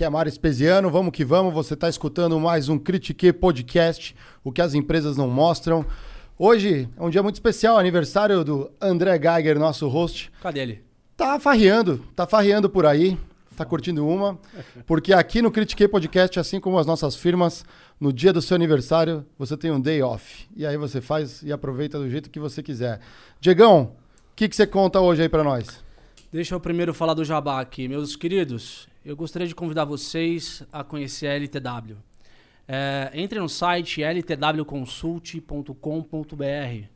[0.00, 1.52] Aqui é Mário Espesiano, vamos que vamos.
[1.52, 5.84] Você está escutando mais um Critique Podcast, o que as empresas não mostram.
[6.38, 10.32] Hoje é um dia muito especial, aniversário do André Geiger, nosso host.
[10.40, 10.82] Cadê ele?
[11.18, 13.18] Tá farreando, tá farreando por aí,
[13.54, 14.38] tá curtindo uma,
[14.86, 17.62] porque aqui no Critique Podcast, assim como as nossas firmas,
[18.00, 20.48] no dia do seu aniversário, você tem um day off.
[20.56, 23.00] E aí você faz e aproveita do jeito que você quiser.
[23.38, 23.92] Diegão,
[24.32, 25.84] o que, que você conta hoje aí para nós?
[26.32, 27.86] Deixa eu primeiro falar do Jabá aqui.
[27.86, 31.96] Meus queridos, eu gostaria de convidar vocês a conhecer a LTW.
[32.68, 36.86] É, entre no site ltwconsult.com.br.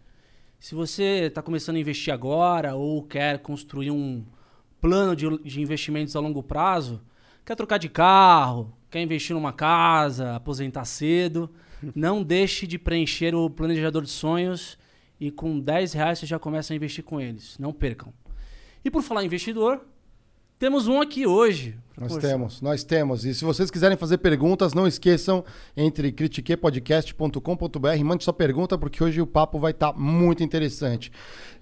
[0.60, 4.24] Se você está começando a investir agora ou quer construir um
[4.80, 7.02] plano de, de investimentos a longo prazo,
[7.44, 11.50] quer trocar de carro, quer investir numa casa, aposentar cedo,
[11.94, 14.78] não deixe de preencher o planejador de sonhos
[15.18, 17.58] e com 10 reais você já começa a investir com eles.
[17.58, 18.12] Não percam.
[18.84, 19.84] E por falar em investidor,
[20.58, 21.76] temos um aqui hoje.
[21.96, 22.28] Nós Poxa.
[22.28, 23.24] temos, nós temos.
[23.24, 25.44] E se vocês quiserem fazer perguntas, não esqueçam,
[25.76, 31.12] entre critiquepodcast.com.br, mande sua pergunta, porque hoje o papo vai estar muito interessante.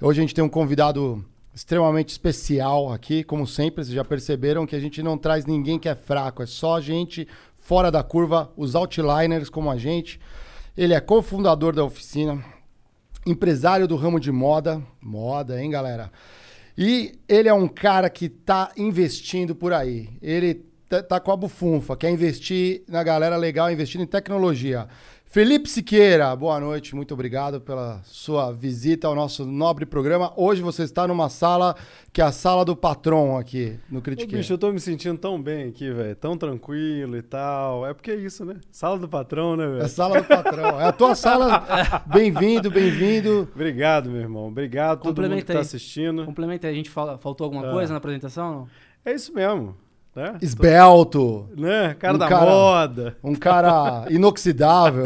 [0.00, 1.22] Hoje a gente tem um convidado
[1.54, 5.88] extremamente especial aqui, como sempre, vocês já perceberam que a gente não traz ninguém que
[5.88, 10.18] é fraco, é só gente fora da curva, os outliners como a gente.
[10.76, 12.42] Ele é cofundador da oficina,
[13.26, 16.10] empresário do ramo de moda, moda, hein, galera?
[16.84, 20.08] E ele é um cara que tá investindo por aí.
[20.20, 20.64] Ele
[21.08, 24.88] tá, com a bufunfa, quer investir na galera legal, investindo em tecnologia.
[25.32, 30.30] Felipe Siqueira, boa noite, muito obrigado pela sua visita ao nosso nobre programa.
[30.36, 31.74] Hoje você está numa sala
[32.12, 34.36] que é a sala do patrão aqui no Ô, Critique.
[34.36, 36.14] bicho, eu tô me sentindo tão bem aqui, velho.
[36.16, 37.86] Tão tranquilo e tal.
[37.86, 38.56] É porque é isso, né?
[38.70, 39.88] Sala do patrão, né, É velho?
[39.88, 40.78] sala do patrão.
[40.78, 41.64] É a tua sala.
[42.12, 43.48] Bem-vindo, bem-vindo.
[43.54, 44.48] Obrigado, meu irmão.
[44.48, 46.26] Obrigado a todo mundo que Complementa tá assistindo.
[46.26, 47.72] Complementa aí, a gente fala, faltou alguma Ah.
[47.72, 48.52] coisa na apresentação?
[48.52, 48.68] Não?
[49.02, 49.74] É isso mesmo,
[50.14, 50.36] né?
[50.42, 51.48] Esbelto.
[51.56, 51.94] Né?
[51.94, 53.16] Cara Um da cara- moda.
[53.24, 55.04] Um cara inoxidável.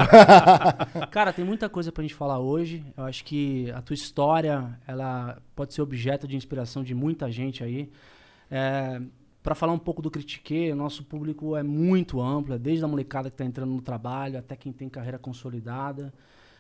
[1.11, 2.85] Cara, tem muita coisa pra gente falar hoje.
[2.97, 7.63] Eu acho que a tua história, ela pode ser objeto de inspiração de muita gente
[7.63, 7.91] aí.
[8.51, 9.01] É,
[9.43, 13.31] para falar um pouco do Critique, nosso público é muito amplo, é desde a molecada
[13.31, 16.13] que está entrando no trabalho até quem tem carreira consolidada.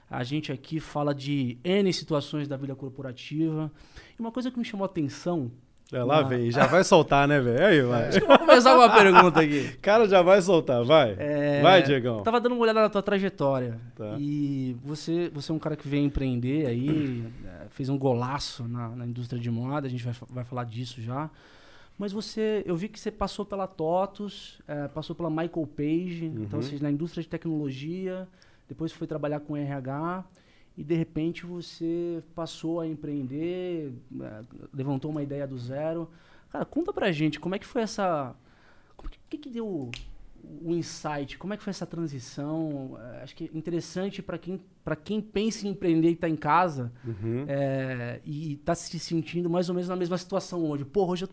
[0.08, 3.72] A gente aqui fala de N situações da vida corporativa.
[4.16, 5.50] E uma coisa que me chamou a atenção.
[5.92, 6.22] É, lá Ah.
[6.22, 6.50] vem.
[6.50, 7.64] Já vai soltar, né, velho?
[7.64, 8.08] Aí, vai.
[8.08, 9.72] Acho que eu vou começar com uma pergunta aqui.
[9.80, 11.14] Cara, já vai soltar, vai.
[11.18, 12.22] É, Vai, Diegão.
[12.22, 13.78] Tava dando uma olhada na tua trajetória.
[13.94, 14.16] Tá.
[14.18, 18.88] E você, você é um cara que veio empreender aí, é, fez um golaço na,
[18.90, 21.30] na indústria de moda, a gente vai, vai falar disso já.
[21.98, 26.42] Mas você, eu vi que você passou pela TOTUS, é, passou pela Michael Page, então,
[26.50, 26.56] Uhum.
[26.56, 28.28] ou seja, na indústria de tecnologia,
[28.68, 30.24] depois foi trabalhar com RH
[30.76, 34.42] e de repente você passou a empreender, é,
[34.74, 36.10] levantou uma ideia do zero.
[36.50, 38.34] Cara, conta pra gente como é que foi essa.
[38.98, 39.90] O que, que, deu
[40.62, 41.38] o insight?
[41.38, 42.98] Como é que foi essa transição?
[43.14, 46.36] É, acho que é interessante para quem, pra quem pensa em empreender e está em
[46.36, 47.44] casa Uhum.
[47.48, 50.84] é, e está se sentindo mais ou menos na mesma situação hoje.
[50.84, 51.30] Porra, hoje eu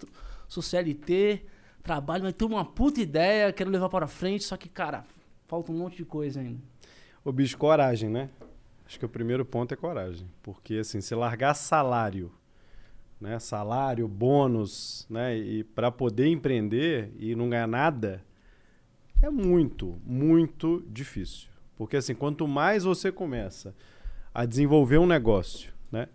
[0.47, 1.45] sou CLT,
[1.83, 5.03] trabalho, mas tenho uma puta ideia, quero levar para frente, só que, cara,
[5.47, 6.61] falta um monte de coisa ainda.
[7.23, 8.29] Ô, bicho, coragem, né?
[8.93, 10.27] Acho que o primeiro ponto é coragem.
[10.43, 12.31] Porque, assim, se largar salário,
[13.19, 13.39] né?
[13.39, 15.35] Salário, bônus, né?
[15.35, 18.23] E para poder empreender e não ganhar nada,
[19.19, 21.49] é muito, muito difícil.
[21.75, 23.73] Porque, assim, quanto mais você começa
[24.31, 26.07] a desenvolver um negócio, né?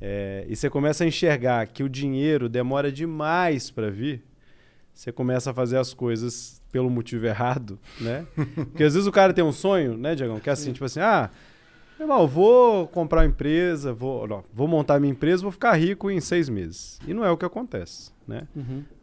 [0.00, 4.24] É, e você começa a enxergar que o dinheiro demora demais para vir,
[4.94, 8.26] você começa a fazer as coisas pelo motivo errado, né?
[8.72, 10.40] Porque às vezes o cara tem um sonho, né, Diagão?
[10.40, 11.30] Que é assim, tipo assim, ah,
[11.98, 15.74] meu irmão, eu vou comprar uma empresa, vou, não, vou montar minha empresa, vou ficar
[15.74, 16.98] rico em seis meses.
[17.06, 18.48] E não é o que acontece, né?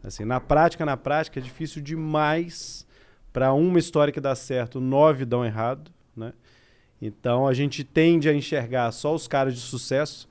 [0.04, 2.86] Assim, na prática, na prática, é difícil demais
[3.32, 6.32] para uma história que dá certo, nove dão errado, né?
[7.00, 10.28] Então a gente tende a enxergar só os caras de sucesso.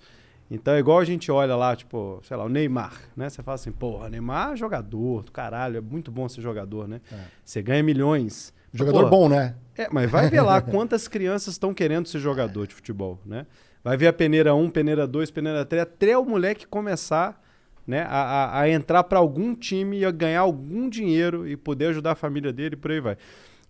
[0.50, 3.30] Então é igual a gente olha lá, tipo, sei lá, o Neymar, né?
[3.30, 7.02] Você fala assim, porra, Neymar é jogador, do caralho, é muito bom ser jogador, né?
[7.12, 7.18] É.
[7.44, 8.54] Você ganha milhões.
[8.74, 9.56] Jogador Pô, bom, né?
[9.78, 13.46] É, mas vai ver lá quantas crianças estão querendo ser jogador de futebol, né?
[13.84, 17.42] Vai ver a peneira 1, peneira 2, peneira 3, até o moleque começar
[17.88, 21.88] né, a, a- a entrar para algum time e a ganhar algum dinheiro e poder
[21.88, 23.18] ajudar a família dele e por aí vai.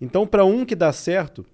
[0.02, 1.46] Então, para um que dá certo,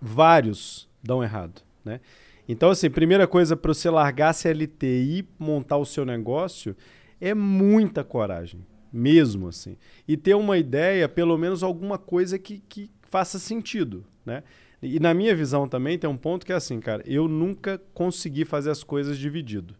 [0.00, 2.00] vários dão errado, né?
[2.48, 6.76] Então, assim, primeira coisa para você largar a CLT e montar o seu negócio
[7.20, 9.76] é muita coragem, mesmo assim.
[10.08, 14.42] E ter uma ideia, pelo menos alguma coisa que, que faça sentido, né?
[14.82, 18.46] E na minha visão também tem um ponto que é assim, cara, eu nunca consegui
[18.46, 19.76] fazer as coisas dividido.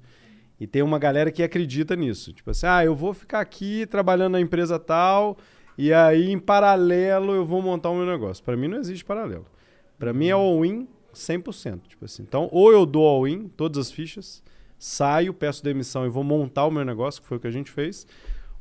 [0.61, 2.33] E tem uma galera que acredita nisso.
[2.33, 5.39] Tipo assim, ah, eu vou ficar aqui trabalhando na empresa tal,
[5.79, 8.45] e aí em paralelo eu vou montar o meu negócio.
[8.45, 9.47] Para mim não existe paralelo.
[9.99, 11.81] Para mim é all-in 100%.
[11.89, 12.23] Tipo assim.
[12.23, 14.43] Então, ou eu dou all-in, todas as fichas,
[14.79, 17.71] saio, peço demissão e vou montar o meu negócio, que foi o que a gente
[17.71, 18.07] fez,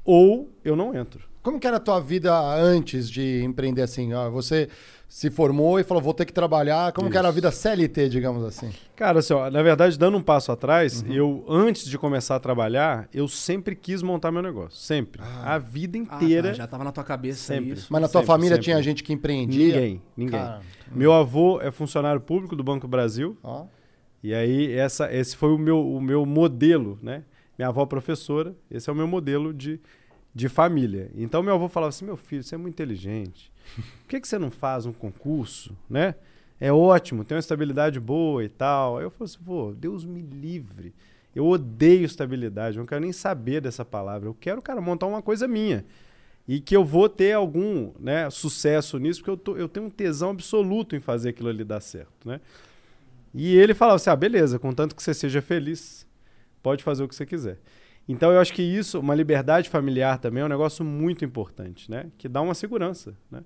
[0.03, 1.30] ou eu não entro.
[1.43, 4.13] Como que era a tua vida antes de empreender assim?
[4.13, 4.69] Ó, você
[5.07, 6.93] se formou e falou, vou ter que trabalhar.
[6.93, 8.71] Como que era a vida CLT, digamos assim?
[8.95, 13.09] Cara, assim, ó, na verdade, dando um passo atrás, eu, antes de começar a trabalhar,
[13.13, 14.77] eu sempre quis montar meu negócio.
[14.79, 15.21] Sempre.
[15.43, 16.49] A vida Ah, inteira.
[16.49, 17.73] tá, já tava na tua cabeça Sempre.
[17.73, 17.87] isso.
[17.89, 18.63] Mas na tua Sempre, família sempre.
[18.65, 19.65] tinha gente que empreendia?
[19.75, 20.39] Ninguém, ninguém.
[20.39, 20.61] Cara,
[20.93, 23.37] Meu avô é funcionário público do Banco do Brasil.
[23.43, 23.65] ó.
[24.23, 27.23] E aí, essa, esse foi o meu, o meu modelo, né?
[27.57, 29.79] Minha avó é professora, esse é o meu modelo de,
[30.33, 31.11] de família.
[31.15, 33.51] Então, meu avô falava assim: meu filho, você é muito inteligente.
[33.75, 36.15] Por que, que você não faz um concurso, né?
[36.59, 38.97] É ótimo, tem uma estabilidade boa e tal.
[38.97, 40.93] Aí eu falei assim: pô, Deus me livre.
[41.35, 44.27] Eu odeio estabilidade, não quero nem saber dessa palavra.
[44.27, 45.85] Eu quero, cara, montar uma coisa minha.
[46.47, 49.89] E que eu vou ter algum né, sucesso nisso, porque eu, tô- eu tenho um
[49.89, 52.41] tesão absoluto em fazer aquilo ali dar certo, né?
[53.33, 56.05] E ele falava assim: ah, beleza, contanto que você seja feliz,
[56.61, 57.57] pode fazer o que você quiser.
[58.11, 62.07] Então eu acho que isso, uma liberdade familiar também é um negócio muito importante, né?
[62.17, 63.41] Que dá uma segurança, né?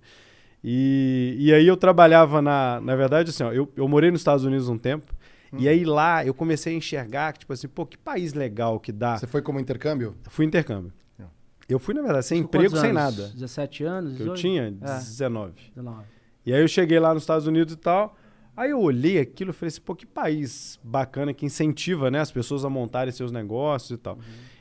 [0.63, 2.81] E, e aí eu trabalhava na.
[2.81, 5.13] Na verdade, assim, ó, eu, eu morei nos Estados Unidos um tempo.
[5.57, 8.91] E aí lá eu comecei a enxergar que, tipo assim, pô, que país legal que
[8.91, 9.17] dá.
[9.17, 10.15] Você foi como intercâmbio?
[10.29, 10.91] Fui intercâmbio.
[11.17, 11.29] Não.
[11.69, 13.29] Eu fui, na verdade, sem Com emprego, sem nada.
[13.29, 14.17] 17 anos?
[14.17, 14.41] Que eu 18?
[14.41, 14.97] tinha É.
[14.97, 15.53] 19.
[15.75, 16.03] 19.
[16.45, 18.17] E aí eu cheguei lá nos Estados Unidos e tal.
[18.57, 22.31] Aí eu olhei aquilo e falei assim, pô, que país bacana que incentiva, né, as
[22.31, 24.17] pessoas a montarem seus negócios e tal.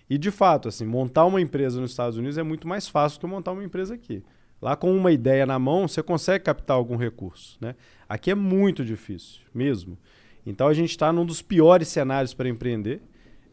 [0.09, 3.27] E de fato, assim, montar uma empresa nos Estados Unidos é muito mais fácil que
[3.27, 4.23] montar uma empresa aqui.
[4.61, 7.75] Lá com uma ideia na mão, você consegue captar algum recurso, né?
[8.09, 9.99] Aqui é muito difícil, mesmo.
[10.47, 13.03] Então a gente está num dos piores cenários para empreender.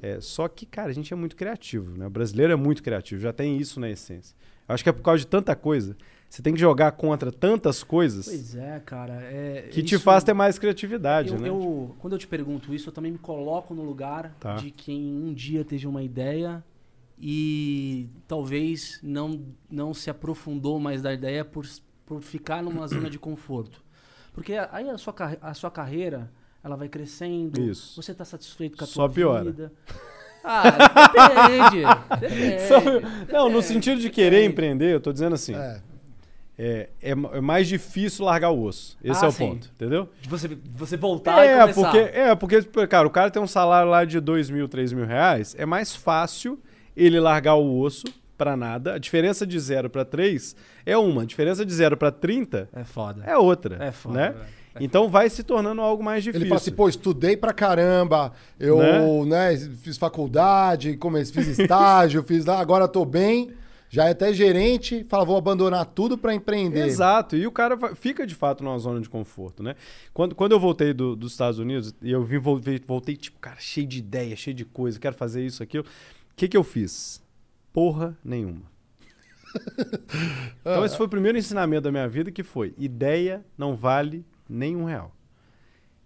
[0.02, 2.08] É, só que, cara, a gente é muito criativo, né?
[2.08, 4.36] O brasileiro é muito criativo, já tem isso na essência.
[4.68, 5.96] Acho que é por causa de tanta coisa.
[6.32, 9.16] Você tem que jogar contra tantas coisas Pois é, cara.
[9.22, 11.50] É, que te faz ter mais criatividade, eu, né?
[11.50, 14.56] eu- quando eu te pergunto isso, eu também me coloco no lugar Tá.
[14.56, 16.64] de quem um dia teve uma ideia
[17.20, 21.66] e talvez não, não se aprofundou mais da ideia por,
[22.06, 23.84] por ficar numa zona de conforto.
[24.34, 26.32] Porque aí a sua, a sua carreira,
[26.64, 28.02] ela vai crescendo, Isso.
[28.02, 29.44] você está satisfeito com a Só tua piora.
[29.52, 29.74] vida.
[30.44, 31.84] Ah, depende.
[32.20, 32.82] depende, Só-
[33.32, 34.52] Não, no depende, sentido de querer depende.
[34.52, 35.80] empreender, eu tô dizendo assim, É.
[36.64, 38.96] é, é, é mais difícil largar o osso.
[39.04, 39.48] Esse Ah, é o sim.
[39.50, 40.08] ponto, entendeu?
[40.22, 41.82] De você, você voltar e É começar.
[41.82, 45.06] porque, é, porque, cara, o cara tem um salário lá de dois mil, três mil
[45.06, 46.60] reais, é mais fácil
[46.96, 48.06] ele largar o osso
[48.38, 48.94] pra nada.
[48.94, 50.56] A diferença de zero pra três
[50.86, 53.24] é uma, a diferença de zero pra 30 É foda.
[53.26, 54.30] é outra, É foda, né?
[54.30, 54.62] velho.
[54.80, 56.44] Então vai se tornando algo mais difícil.
[56.44, 59.58] Ele fala assim, pô, estudei pra caramba, eu né?
[59.82, 63.52] fiz faculdade, comecei, fiz estágio, fiz lá, agora tô bem,
[63.94, 66.86] já é até gerente, fala, vou abandonar tudo pra empreender.
[66.86, 69.76] Exato, e o cara fica de fato numa zona de conforto, né?
[70.14, 73.86] Quando, quando eu voltei do- dos Estados Unidos, e eu vim, voltei, tipo, cara, cheio
[73.86, 75.84] de ideia, cheio de coisa, quero fazer isso, aquilo.
[75.84, 77.22] O que, que eu fiz?
[77.74, 78.62] Porra nenhuma.
[80.62, 84.74] então, esse foi o primeiro ensinamento da minha vida, que foi: ideia não vale nem
[84.74, 85.14] um real.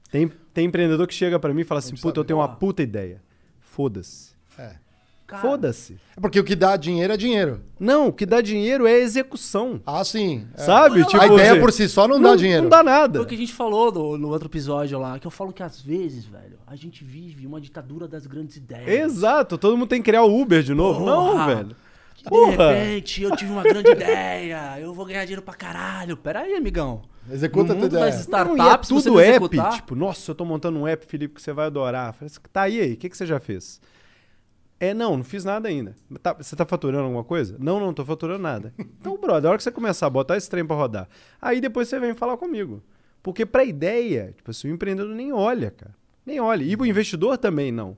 [0.10, 2.82] Tem, tem empreendedor que chega pra mim e fala assim: puta, eu tenho uma puta
[2.82, 3.22] ideia.
[3.60, 4.34] Foda-se.
[4.58, 4.76] É.
[5.28, 5.98] Cara, Foda-se.
[6.16, 7.62] É porque o que dá dinheiro é dinheiro.
[7.80, 9.82] Não, o que dá dinheiro é a execução.
[9.86, 10.46] Ah, sim.
[10.56, 10.62] É.
[10.62, 11.00] Sabe?
[11.00, 12.62] Não, Tipo, a ideia assim, por si só não, dá dinheiro.
[12.64, 13.18] Não dá nada.
[13.18, 15.64] Foi o que a gente falou no, no outro episódio lá, que eu falo que
[15.64, 18.88] às vezes, velho, a gente vive uma ditadura das grandes ideias.
[18.88, 21.04] Exato, todo mundo tem que criar o Uber de novo.
[21.04, 21.56] Não, Porra.
[21.56, 21.76] velho.
[22.14, 22.72] Que de Porra.
[22.74, 26.16] repente eu tive uma grande ideia, eu vou ganhar dinheiro pra caralho.
[26.16, 27.02] Pera aí, amigão.
[27.32, 28.06] Executa no a tua mundo ideia.
[28.06, 29.30] das Não, e é startups, se você tudo não app.
[29.32, 32.14] executar- Tipo, nossa, eu tô montando um app, Felipe, que você vai adorar.
[32.14, 32.94] Falei assim, tá, e aí?
[32.94, 33.82] O que, que você já fez?
[34.80, 35.96] É, não, não fiz nada ainda.
[36.22, 37.56] Tá- você tá faturando alguma coisa?
[37.60, 38.74] Não, não, tô faturando nada.
[38.78, 41.08] Então, brother, a hora que você começar a botar esse trem pra rodar,
[41.42, 42.84] aí depois você vem falar comigo.
[43.24, 45.96] Porque pra ideia, tipo assim, o empreendedor nem olha, cara.
[46.26, 46.64] Nem olha.
[46.64, 47.98] E o investidor também não.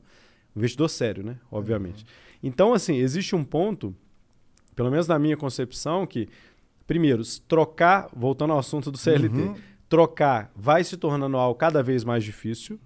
[0.55, 1.37] Investidor sério, né?
[1.51, 2.05] Obviamente.
[2.43, 3.95] Então, assim, existe um ponto,
[4.75, 6.29] pelo menos na minha concepção, que,
[6.85, 9.55] primeiro, trocar, voltando ao assunto do CLT, Uhum.
[9.89, 12.79] trocar vai se tornando algo cada vez mais difícil.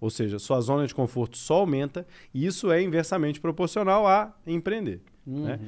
[0.00, 5.00] Ou seja, sua zona de conforto só aumenta, e isso é inversamente proporcional a empreender.
[5.26, 5.44] Uhum.
[5.44, 5.60] né?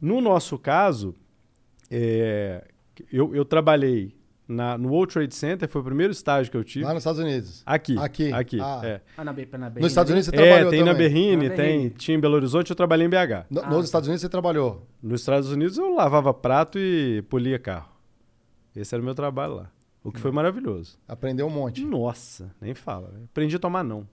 [0.00, 1.14] No nosso caso,
[1.90, 2.64] é,
[3.12, 6.84] eu, eu trabalhei na, no World Trade Center, foi o primeiro estágio que eu tive.
[6.84, 7.62] Lá nos Estados Unidos.
[7.66, 7.98] Aqui.
[7.98, 8.32] Aqui.
[8.32, 8.58] Aqui.
[8.60, 8.80] Ah.
[8.82, 9.00] é.
[9.16, 11.08] Ah, na, na Nos Estados Unidos você É, trabalhou tem na também.
[11.08, 11.90] Berrine, Na tem, Berrine.
[11.90, 13.44] tinha em Belo Horizonte, eu trabalhei em BH.
[13.50, 13.68] No- Ah.
[13.70, 14.86] Nos Estados Unidos você trabalhou.
[15.02, 17.90] Nos Estados Unidos eu lavava prato e polia carro.
[18.74, 19.70] Esse era o meu trabalho lá.
[20.08, 20.98] O que foi maravilhoso.
[21.06, 21.84] Aprendeu um monte.
[21.84, 23.12] Nossa, nem fala.
[23.30, 24.06] Aprendi a tomar não.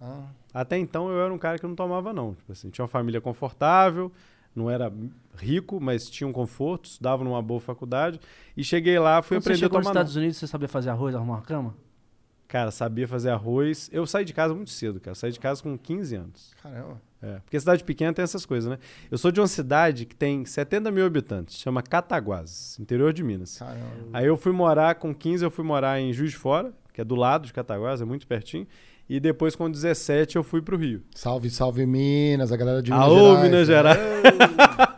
[0.00, 2.34] Ah, Até então eu era um cara que não tomava, não.
[2.34, 4.12] Tipo assim, tinha uma família confortável,
[4.54, 4.92] não era
[5.36, 8.20] rico, mas tinha um conforto, estudava numa boa faculdade.
[8.56, 9.92] E cheguei lá, fui Quando você aprender a chegou nos não.
[9.92, 11.74] Estados Unidos, você sabia fazer arroz, arrumar uma cama?
[12.54, 13.90] Cara, sabia fazer arroz.
[13.92, 15.16] Eu saí de casa muito cedo, cara.
[15.16, 16.54] Saí de casa com 15 anos.
[16.62, 17.02] caramba.
[17.20, 18.78] É, porque cidade pequena tem essas coisas, né?
[19.10, 23.58] Eu sou de uma cidade que tem 70 mil habitantes, chama Cataguases, interior de Minas.
[23.58, 23.82] Caramba.
[24.12, 27.04] Aí eu fui morar, com 15 eu fui morar em Juiz de Fora, que é
[27.04, 28.68] do lado de Cataguases, é muito pertinho.
[29.06, 31.02] E depois, com 17, eu fui pro Rio.
[31.14, 33.42] Salve, salve Minas, a galera de Minas Alô, Gerais.
[33.42, 33.98] Minas Gerais!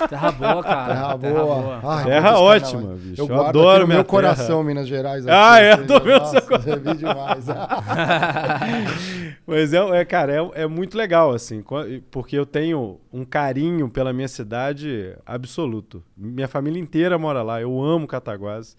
[0.09, 0.95] Terra boa, cara.
[0.95, 1.81] Terra boa.
[1.83, 3.21] Ai, Terra ótima, bicho.
[3.21, 4.05] Eu Eu guardo adoro aqui no minha meu terra.
[4.05, 5.27] coração, Minas Gerais.
[5.27, 5.77] Ah, aqui, é?
[5.81, 7.47] ou Tô vendo nossa, seu Você viu demais.
[9.45, 11.65] Mas é, é, cara, é, é muito legal, assim,
[12.11, 16.03] porque eu tenho um carinho pela minha cidade absoluto.
[16.17, 18.77] Minha família inteira mora lá, eu amo Cataguases.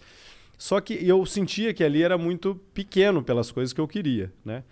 [0.57, 4.63] Só que eu sentia que ali era muito pequeno pelas coisas que eu queria, né?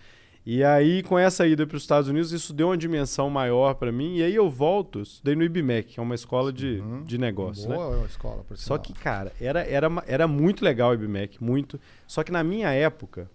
[0.46, 3.92] E aí, com essa ida para os Estados Unidos, isso deu uma dimensão maior para
[3.92, 4.18] mim.
[4.18, 7.04] E aí eu volto, estudei no IBMEC, que é uma escola de, Uhum.
[7.04, 7.75] de negócio, né?
[7.75, 11.80] Boa escola, por Só que, cara, era, era, era muito legal o IBMEC, muito.
[12.06, 13.28] Só que na minha época,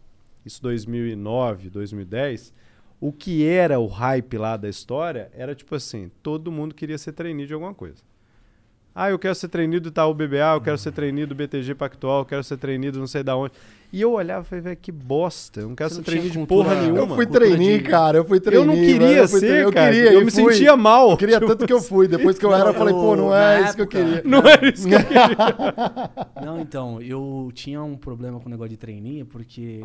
[0.46, 2.54] isso 2009, 2010,
[3.00, 7.12] o que era o hype lá da história era tipo assim, todo mundo queria ser
[7.12, 8.02] trainee de alguma coisa.
[8.94, 12.20] Ah, eu quero ser trainee do Itaú BBA, eu quero ser trainee do BTG Pactual,
[12.20, 13.52] eu quero ser trainee do não sei da onde.
[13.92, 16.46] E eu olhava e falei, velho, que bosta, eu não quero Você ser tinha de
[16.46, 17.00] porra nenhuma.
[17.00, 18.18] Eu fui trainee, de- cara.
[18.18, 18.62] Eu fui trainee.
[18.62, 19.92] Eu não queria eu ser, trainee, eu cara.
[19.92, 20.52] queria, eu me fui.
[20.52, 21.10] sentia mal.
[21.10, 22.06] Eu queria tanto que eu fui.
[22.06, 24.22] Depois que eu era, eu falei, pô, não é isso que eu época- queria.
[24.30, 25.00] Não era isso que eu
[26.44, 29.82] Não, então, eu tinha um problema com o negócio de trainee, porque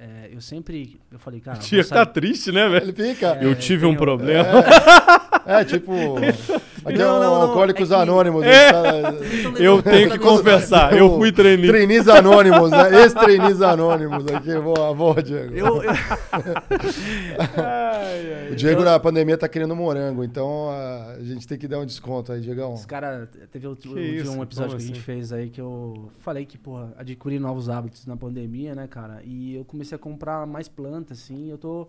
[0.00, 1.00] é, eu sempre.
[1.10, 1.58] Eu falei, cara.
[1.62, 2.84] tinha que tá triste, né, velho?
[2.84, 3.38] Ele fica.
[3.40, 4.48] Eu tive um problema.
[5.46, 5.92] É, tipo.
[6.88, 8.42] Aqui é Não, o não, Alcoólicos é que- Anônimos.
[8.44, 8.70] É.
[9.58, 11.66] Eu tenho que confessar, eu fui trainee.
[11.68, 13.02] Trainees Anônimos, né?
[13.02, 14.54] Ex-trainees Anônimos aqui.
[14.58, 15.52] Boa, boa, Diego.
[15.54, 15.90] Eu, eu-
[17.56, 18.50] Ai, ai.
[18.52, 21.86] O Diego na pandemia tá querendo morango, então ah, a gente tem que dar um
[21.86, 22.74] desconto aí, Diegão.
[22.74, 25.00] Os caras, teve outro, um episódio Como que a gente assim?
[25.00, 29.20] fez aí que eu falei que, porra, adquiri novos hábitos na pandemia, né, cara?
[29.24, 31.50] E eu comecei a comprar mais plantas, assim.
[31.50, 31.88] Eu tô.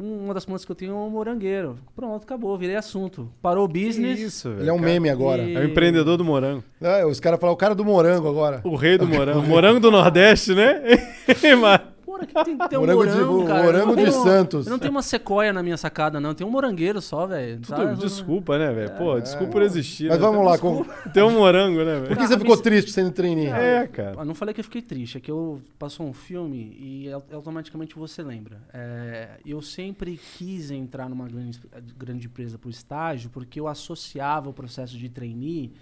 [0.00, 1.76] Um- Uma das plantas que eu tenho é um morangueiro.
[1.94, 3.28] Pronto, acabou, virei assunto.
[3.42, 4.18] Parou o Que business.
[4.20, 4.60] isso, velho.
[4.62, 4.88] Ele é um cara.
[4.90, 5.42] meme agora.
[5.42, 6.64] E- É o empreendedor do morango.
[6.80, 8.60] É, os caras falam, o cara do morango agora.
[8.64, 9.42] O rei do morango.
[9.46, 10.80] morango do Nordeste, né?
[12.26, 13.62] Porra, que tem que ter um Morango de- cara.
[13.64, 14.66] morango de Santos.
[14.66, 16.34] Eu não tenho uma sequoia na minha sacada, não.
[16.34, 17.60] Tem um morangueiro só, velho.
[17.60, 17.92] Tá?
[17.94, 18.90] desculpa, né, velho?
[18.96, 20.08] Pô, desculpa por existir.
[20.08, 20.26] Mas né?
[20.26, 20.84] vamos lá, com...
[21.12, 22.16] Tem um morango, né, por velho?
[22.20, 23.46] que você ficou triste sendo trainee?
[23.48, 24.16] É, cara.
[24.18, 27.22] Eu não falei que eu fiquei triste, é que eu passou um filme e au-
[27.32, 28.58] automaticamente você lembra.
[28.72, 31.60] É, eu sempre quis entrar numa grande,
[31.96, 35.72] grande empresa por estágio porque eu associava o processo de trainee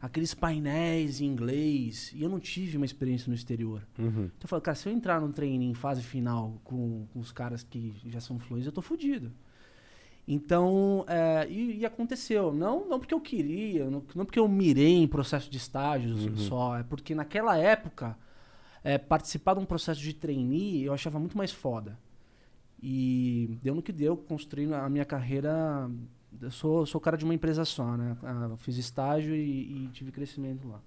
[0.00, 3.86] àqueles painéis em inglês e eu não tive uma experiência no exterior.
[3.98, 4.24] Uhum.
[4.24, 7.30] Então eu falei, cara, se eu entrar num trainee em fase final com, com os
[7.30, 9.30] caras que já são fluentes, eu tô fudido.
[10.26, 12.52] Então, é, e, e aconteceu.
[12.52, 16.36] Não, não porque eu queria, não, não porque eu mirei em processo de estágios Uhum.
[16.36, 18.16] só, é porque naquela época,
[18.84, 21.98] é, participar de um processo de trainee eu achava muito mais foda.
[22.82, 25.90] E deu no que deu, construindo a minha carreira.
[26.40, 28.16] Eu sou, sou cara de uma empresa só, né?
[28.22, 30.80] Ah, eu fiz estágio e, e tive crescimento lá.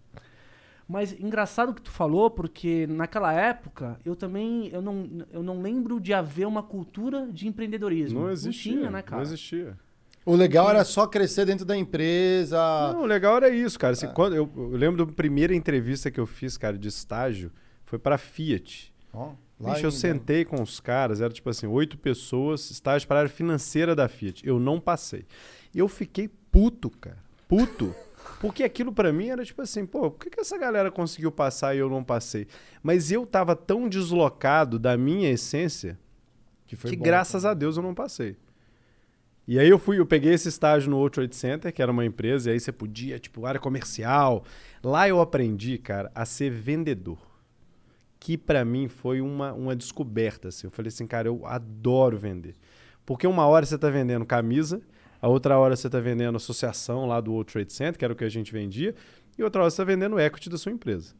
[0.87, 5.61] Mas engraçado o que tu falou, porque naquela época eu também eu não, eu não
[5.61, 8.21] lembro de haver uma cultura de empreendedorismo.
[8.21, 8.73] Não existia.
[8.73, 9.17] tinha, né, cara?
[9.17, 9.77] Não existia.
[10.25, 12.57] O legal era só crescer dentro da empresa.
[12.93, 13.93] Não, o legal era isso, cara.
[13.93, 13.95] Ah.
[13.95, 17.51] Assim, quando eu, eu lembro da primeira entrevista que eu fiz, cara, de estágio,
[17.83, 18.93] foi pra Fiat.
[19.13, 23.17] Ó, lá Bicho, eu sentei com os caras, era tipo assim, oito pessoas, estágio para
[23.17, 24.45] a área financeira da Fiat.
[24.45, 25.25] Eu não passei.
[25.73, 27.17] E eu fiquei puto, cara.
[27.47, 27.95] Puto.
[28.39, 31.75] Porque aquilo pra mim era tipo assim, pô, por que, que essa galera conseguiu passar
[31.75, 32.47] e eu não passei?
[32.81, 35.97] Mas eu tava tão deslocado da minha essência
[36.65, 37.03] Que, que bom.
[37.03, 38.37] graças a Deus eu não passei.
[39.45, 42.05] E aí eu fui, eu peguei esse estágio no World Trade Center, que era uma
[42.05, 44.45] empresa, e aí você podia, tipo, área comercial.
[44.81, 47.17] Lá eu aprendi, cara, a ser vendedor.
[48.23, 50.65] Que pra mim foi uma, uma descoberta, assim.
[50.67, 52.55] Eu falei assim, cara, eu adoro vender.
[53.05, 54.81] Porque uma hora você tá vendendo camisa,
[55.21, 58.15] a outra hora você tá vendendo associação lá do World Trade Center, que era o
[58.15, 58.95] que a gente vendia,
[59.37, 61.13] e outra hora você tá vendendo equity da sua empresa.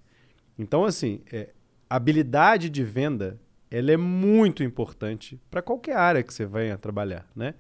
[0.58, 1.50] Então, assim, é,
[1.90, 3.38] habilidade de venda,
[3.70, 7.54] ela é muito importante para qualquer área que você venha trabalhar, né?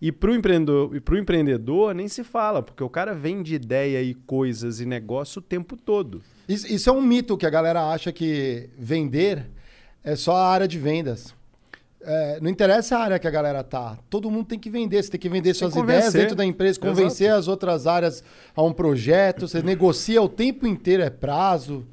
[0.00, 4.02] E para o empreendedor, e pro empreendedor nem se fala, porque o cara vende ideia
[4.02, 6.22] e coisas e negócio o tempo todo.
[6.48, 9.46] Isso, isso é um mito que a galera acha que vender
[10.02, 11.34] é só a área de vendas.
[12.06, 13.98] É, não interessa a área que a galera tá.
[14.10, 15.02] Todo mundo tem que vender.
[15.02, 15.96] Você tem que vender suas convencer.
[15.96, 18.22] ideias dentro da empresa, convencer as outras áreas
[18.54, 19.48] a um projeto.
[19.48, 21.86] Você negocia o tempo inteiro, é prazo,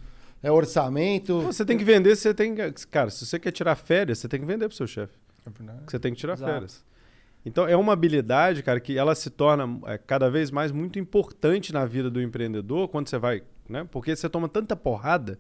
[0.44, 1.42] é orçamento.
[1.44, 2.88] Você tem que vender, você tem que.
[2.88, 5.14] Cara, se você quer tirar férias, você tem que vender pro seu chefe.
[5.46, 5.50] É
[5.88, 6.52] você tem que tirar Exato.
[6.52, 6.84] férias.
[7.46, 11.74] Então é uma habilidade, cara, que ela se torna é, cada vez mais muito importante
[11.74, 13.88] na vida do empreendedor quando você vai, né?
[13.90, 15.40] Porque você toma tanta porrada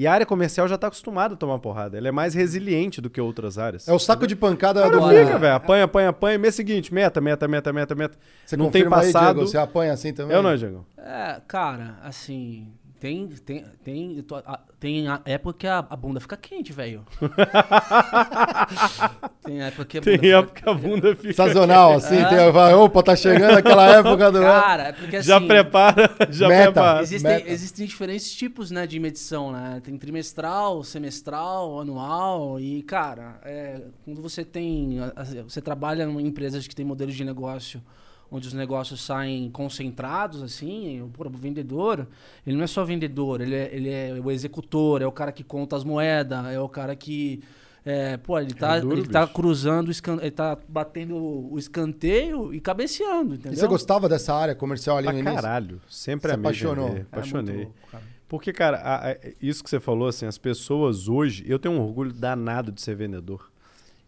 [0.00, 1.98] e a área comercial já está acostumada a tomar porrada.
[1.98, 3.86] Ela é mais resiliente do que outras áreas.
[3.86, 5.54] É o saco de pancada Cara, do fica, velho.
[5.54, 6.38] Apanha, apanha, apanha.
[6.38, 8.18] Mês seguinte, meta, meta, meta, meta, meta.
[8.46, 9.34] Você não tem confirma aí, passado.
[9.34, 10.34] Diego, você apanha assim também?
[10.34, 10.86] Eu não, Diego.
[10.96, 12.68] É, cara, assim,
[13.00, 17.04] tem tem tem tô- a- tem a época que a, a bunda fica quente, velho.
[19.42, 21.32] tem época que a bunda Tem fica- época que a bunda fica.
[21.34, 22.24] Sazonal, assim, É.
[22.28, 24.40] tem, vai, opa, tá chegando aquela época do...
[24.40, 26.64] Cara, é porque assim, Já prepara, já Meta.
[26.72, 27.02] prepara.
[27.02, 27.50] Existem, Meta.
[27.50, 29.80] existem diferentes tipos né, de medição, né?
[29.82, 34.98] Tem trimestral, semestral, anual e, cara, é, quando você tem...
[35.44, 37.82] Você trabalha em empresas que tem modelos de negócio
[38.30, 42.06] onde os negócios saem concentrados, assim, o, o vendedor,
[42.46, 45.42] ele não é só vendedor, ele é, ele é o executor, é o cara que
[45.42, 47.42] conta as moedas, é o cara que...
[47.82, 53.34] É, pô, ele tá, duro, ele tá cruzando, ele tá batendo o escanteio e cabeceando,
[53.36, 53.52] entendeu?
[53.54, 55.34] E você gostava dessa área comercial ali Pra no início?
[55.34, 55.80] caralho.
[55.88, 56.88] Sempre Se amei apaixonou?
[56.88, 57.56] vender, É É Apaixonei.
[57.56, 58.04] louco, cara.
[58.28, 61.80] Porque, cara, a- a- isso que você falou, assim, as pessoas hoje, eu tenho um
[61.80, 63.50] orgulho danado de ser vendedor.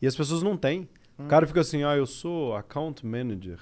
[0.02, 0.86] E as pessoas não têm.
[1.18, 3.58] O cara fica assim, ah, eu sou account manager.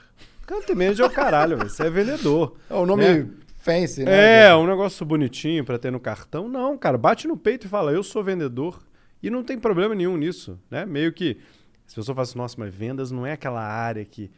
[0.51, 1.71] Account manager é o caralho, velho.
[1.71, 2.57] Você é vendedor.
[2.69, 3.29] É o nome Né?
[3.59, 4.47] fancy, né?
[4.47, 6.49] É, um negócio bonitinho pra ter no cartão.
[6.49, 8.83] Não, cara, bate no peito e fala, eu sou vendedor.
[9.23, 10.85] E não tem problema nenhum nisso, né?
[10.87, 11.39] Meio que
[11.87, 14.31] as pessoas falam assim, nossa, mas vendas não é aquela área que...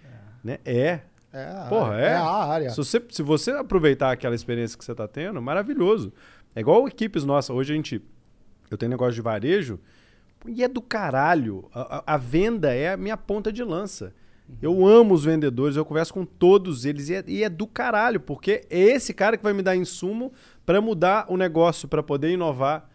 [0.42, 0.58] Né?
[0.64, 1.00] É.
[1.32, 2.08] É, a Porra, área, é.
[2.10, 2.70] é a área.
[2.70, 6.12] Se você, se você aproveitar aquela experiência que você está tendo, maravilhoso.
[6.54, 7.48] É igual equipes nossas.
[7.56, 8.02] Hoje a gente.
[8.70, 9.80] Eu tenho negócio de varejo
[10.46, 11.70] e é do caralho.
[11.72, 14.12] A, a- a venda é a minha ponta de lança.
[14.60, 18.20] Eu amo os vendedores, eu converso com todos eles e é, e é do caralho,
[18.20, 20.32] porque é esse cara que vai me dar insumo
[20.66, 22.88] para mudar o negócio, para poder inovar.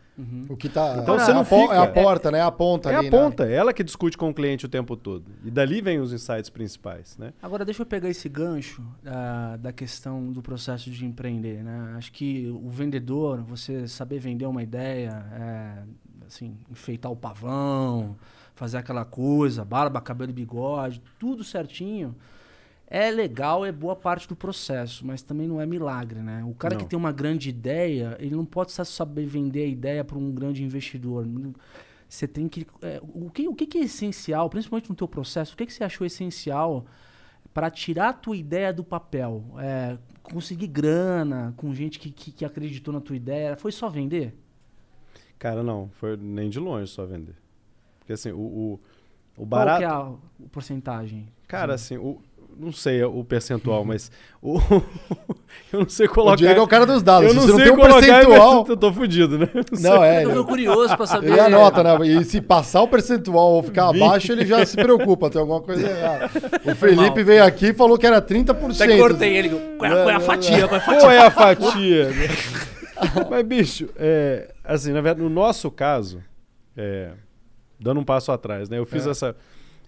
[0.50, 0.98] O que tá...
[1.00, 2.40] Então é você não fica- É a porta, né?
[2.40, 3.18] É a ponta é ali, a né?
[3.18, 5.26] ponta, é ela que discute com o cliente o tempo todo.
[5.46, 7.34] E dali vem os insights principais, né?
[7.40, 11.64] Agora, deixa eu pegar esse gancho ah, da questão do processo de empreender.
[11.64, 11.94] Né?
[11.98, 15.84] Acho que o vendedor, você saber vender uma ideia, é,
[16.26, 18.16] assim, enfeitar o pavão,
[18.58, 22.16] fazer aquela coisa, barba, cabelo e bigode, tudo certinho.
[22.90, 26.44] É legal, é boa parte do processo, mas também não é milagre, né?
[26.44, 26.82] O cara Não.
[26.82, 30.32] que tem uma grande ideia, ele não pode só saber vender a ideia para um
[30.32, 31.28] grande investidor.
[32.08, 32.66] Você tem que.
[32.82, 35.74] é, o, que, o que que é essencial, principalmente no teu processo, o que, que
[35.74, 36.86] você achou essencial
[37.54, 39.44] para tirar a tua ideia do papel?
[39.60, 43.58] É, conseguir grana com gente que, que, que acreditou na tua ideia?
[43.58, 44.34] Foi só vender?
[45.38, 47.36] Cara, não, foi nem de longe só vender.
[48.08, 48.80] Porque assim, o, o,
[49.36, 49.80] o Qual barato.
[49.80, 51.28] que é a, a porcentagem?
[51.46, 52.22] Cara, assim, o,
[52.58, 54.10] não sei o percentual, mas
[54.42, 54.62] o,
[55.74, 56.36] eu não sei colocar.
[56.36, 57.26] O Diego é o cara dos dados.
[57.26, 58.66] eu Se não você não sei tem um percentual...
[58.70, 59.50] Eu tô fudido, né?
[59.82, 60.24] Não, é.
[60.24, 61.32] eu Ele, tô curioso para saber.
[61.32, 62.08] ele anota, né?
[62.08, 65.30] E se passar o percentual ou ficar abaixo, ele já se preocupa.
[65.30, 66.30] Tem alguma coisa errada.
[66.64, 68.74] O Felipe veio aqui e falou que era 30%.
[68.74, 69.50] Até cortei ele.
[69.78, 70.66] Qual é, qual é a fatia?
[70.66, 71.00] Qual é a fatia?
[71.02, 72.10] Qual é a fatia?
[73.30, 76.24] mas, bicho, é, assim, na verdade, no nosso caso,
[76.78, 77.12] é,
[77.80, 78.78] dando um passo atrás, né?
[78.80, 79.12] Eu fiz É.
[79.12, 79.36] essa.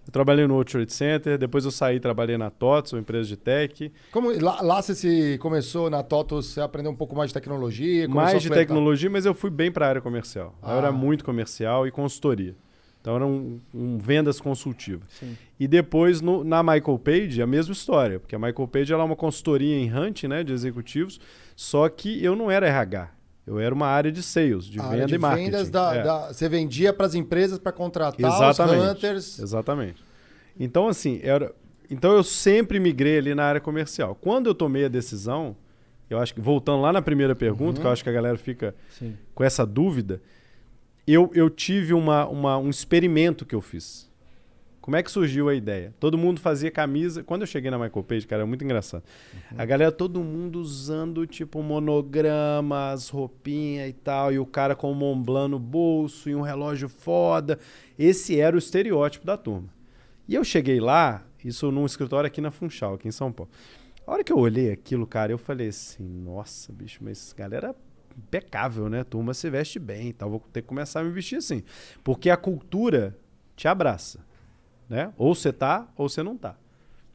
[0.07, 3.27] Eu trabalhei no World Trade Center, depois eu saí e trabalhei na TOTS, uma empresa
[3.27, 3.91] de tech.
[4.11, 8.07] Como, lá, lá você se começou na TOTOS, você aprendeu um pouco mais de tecnologia?
[8.09, 10.55] mais de tecnologia, mas eu fui bem para a área comercial.
[10.63, 10.77] Eu Ah.
[10.77, 12.55] era muito comercial e consultoria.
[13.01, 15.03] Então era um, um vendas consultiva.
[15.09, 15.37] Sim.
[15.59, 19.05] E depois no- na Michael Page a mesma história, porque a Michael Page ela é
[19.05, 21.19] uma consultoria em hunting, né, de executivos,
[21.55, 23.11] só que eu não era RH.
[23.49, 25.45] Eu era uma área de sales, de A venda área de e marketing.
[25.45, 26.03] vendas da, É.
[26.03, 28.77] da- você vendia para as empresas para contratar Exatamente.
[28.83, 29.39] os hunters.
[29.39, 30.03] Exatamente.
[30.59, 31.51] Então, assim, era...
[31.89, 34.13] então eu sempre migrei ali na área comercial.
[34.13, 35.55] Quando eu tomei a decisão,
[36.09, 37.81] eu acho que, voltando lá na primeira pergunta, Uhum.
[37.81, 39.17] que eu acho que a galera fica Sim.
[39.33, 40.21] com essa dúvida,
[41.07, 44.08] eu, eu tive uma, uma- um experimento que eu fiz.
[44.89, 45.93] Como é que surgiu a ideia?
[45.99, 47.23] Todo mundo fazia camisa.
[47.23, 49.03] Quando eu cheguei na Michael Page, cara, é muito engraçado.
[49.55, 54.95] A galera, todo mundo usando, tipo, monogramas, roupinha e tal, e o cara com o
[54.95, 57.59] Mont Blanc no bolso e um relógio foda.
[57.99, 59.69] Esse era o estereótipo da turma.
[60.27, 63.51] E eu cheguei lá, isso num escritório aqui na Funchal, aqui em São Paulo.
[64.07, 67.75] A hora que eu olhei aquilo, cara, eu falei assim, nossa, bicho, mas galera
[68.17, 69.03] impecável, né?
[69.03, 70.31] Turma se veste bem e tal.
[70.31, 71.61] Vou ter que começar a me vestir assim.
[72.03, 73.15] Porque a cultura
[73.55, 74.27] te abraça,
[74.89, 75.11] né?
[75.17, 76.55] Ou você tá, ou você não tá.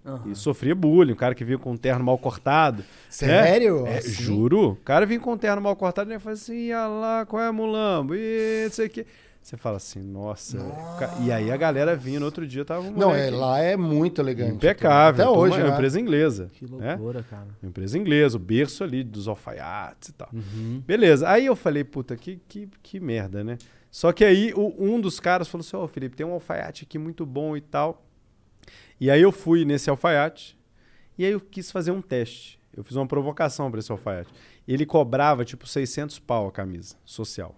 [0.07, 0.31] Aham.
[0.31, 2.79] E sofria bullying, o cara que vinha com um terno mal cortado.
[2.83, 2.85] né?
[3.09, 3.87] Sério?
[3.87, 4.11] É, Assim?
[4.11, 4.73] juro.
[4.73, 7.43] O cara vinha com um terno mal cortado e ele fala assim, ia lá, qual
[7.43, 8.15] é, mulambo?
[8.15, 9.07] E não sei o quê.
[9.41, 10.59] Você fala assim, nossa.
[10.99, 13.77] ca- E aí a galera vinha no outro dia, tava um Não, é, lá é
[13.77, 14.55] muito elegante.
[14.57, 15.23] impecável.
[15.23, 15.75] Até turma, hoje, é uma né?
[15.75, 16.51] empresa inglesa.
[16.55, 16.97] Que né?
[16.97, 17.47] loucura, cara.
[17.63, 20.29] Uma empresa inglesa, o berço ali dos alfaiates e tal.
[20.33, 20.83] Uhum.
[20.87, 21.29] Beleza.
[21.29, 23.59] Aí eu falei, puta, que, que, que merda, né?
[23.95, 26.99] Só que aí o- um dos caras falou assim: Ó, Felipe, tem um alfaiate aqui
[26.99, 28.05] muito bom e tal.
[29.01, 30.59] E aí eu fui nesse alfaiate
[31.17, 32.59] e aí eu quis fazer um teste.
[32.77, 34.33] Eu fiz uma provocação para esse alfaiate.
[34.67, 37.55] Ele cobrava tipo 600 pau a camisa social.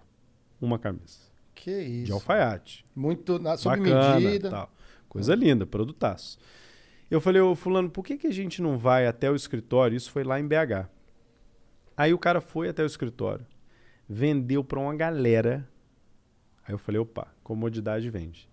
[0.61, 1.17] Uma camisa.
[1.55, 2.05] Que isso.
[2.05, 2.85] De alfaiate.
[2.95, 4.51] Muito na, sob Bacana, medida.
[4.51, 4.71] tal.
[5.09, 6.37] Coisa linda, produtaço.
[7.09, 9.97] Eu falei, ô fulano, por que, que a gente não vai até o escritório?
[9.97, 10.87] Isso foi lá em BH.
[11.95, 13.43] Aí o cara foi até o escritório,
[14.07, 15.67] vendeu pra uma galera.
[16.67, 18.49] Aí eu falei, opa, comodidade vende.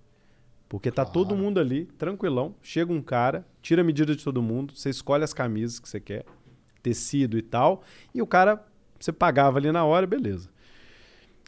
[0.68, 2.54] Porque tá todo mundo ali, tranquilão.
[2.62, 6.00] Chega um cara, tira a medida de todo mundo, você escolhe as camisas que você
[6.00, 6.24] quer,
[6.82, 7.82] tecido e tal,
[8.14, 8.64] e o cara,
[8.98, 10.48] você pagava ali na hora, beleza.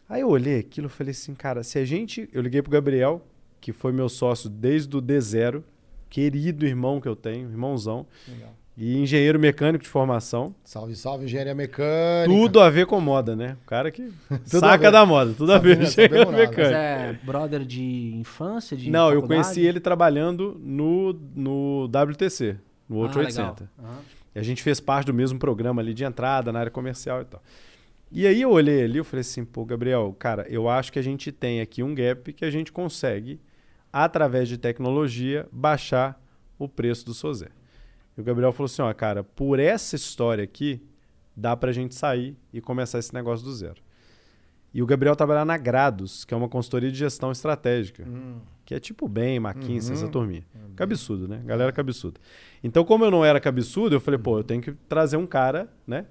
[0.08, 2.28] Aí eu olhei aquilo e falei assim, cara, se a gente.
[2.32, 3.26] Eu liguei pro Gabriel,
[3.60, 5.62] que foi meu sócio desde o D0,
[6.08, 8.54] querido irmão que eu tenho, irmãozão, Legal.
[8.76, 10.54] E engenheiro mecânico de formação.
[10.62, 12.26] Salve, salve, engenharia mecânica.
[12.30, 13.56] Tudo a ver com moda, né?
[13.62, 14.12] O cara que
[14.44, 15.80] saca da moda, tudo a ver.
[15.82, 16.30] Engenheiro nada.
[16.32, 16.74] Mas mecânico.
[16.74, 19.42] é brother de infância, de Não, eu faculdade?
[19.44, 22.56] conheci ele trabalhando no, no WTC,
[22.88, 23.56] no World Ah, Trade legal.
[23.56, 23.68] Center.
[24.34, 27.24] E a gente fez parte do mesmo programa ali de entrada na área comercial e
[27.24, 27.42] tal.
[28.12, 31.02] E aí eu olhei ali e falei assim, pô, Gabriel, cara, eu acho que a
[31.02, 33.40] gente tem aqui um gap que a gente consegue,
[33.92, 36.20] através de tecnologia, baixar
[36.58, 37.48] o preço do Sozé.
[38.16, 40.82] E o Gabriel falou assim, ó, cara, por essa história aqui,
[41.36, 43.80] dá pra gente sair e começar esse negócio do zero.
[44.72, 48.74] E o Gabriel trabalhar na Grados, que é uma consultoria de gestão estratégica, Hum, que
[48.74, 49.96] é tipo bem, McKinsey, Uhum.
[50.02, 50.44] essa turminha.
[50.74, 51.40] Cabeçudo, né?
[51.46, 52.20] Galera cabeçuda.
[52.62, 55.72] Então, como eu não era cabeçudo, eu falei, pô, eu tenho que trazer um cara,
[55.86, 56.06] né?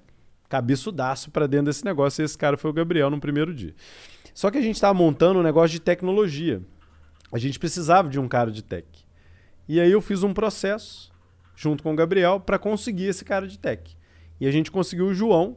[0.48, 2.22] Cabeçudaço pra dentro desse negócio.
[2.22, 3.74] E esse cara foi o Gabriel no primeiro dia.
[4.32, 6.62] Só que a gente tava montando um negócio de tecnologia.
[7.32, 8.86] A gente precisava de um cara de tech.
[9.68, 11.12] E aí eu fiz um processo,
[11.56, 13.96] junto com o Gabriel, para conseguir esse cara de tech.
[14.38, 15.56] E a gente conseguiu o João,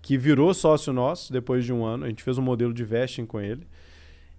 [0.00, 2.06] que virou sócio nosso depois de um ano.
[2.06, 3.66] A gente fez um modelo de vesting com ele.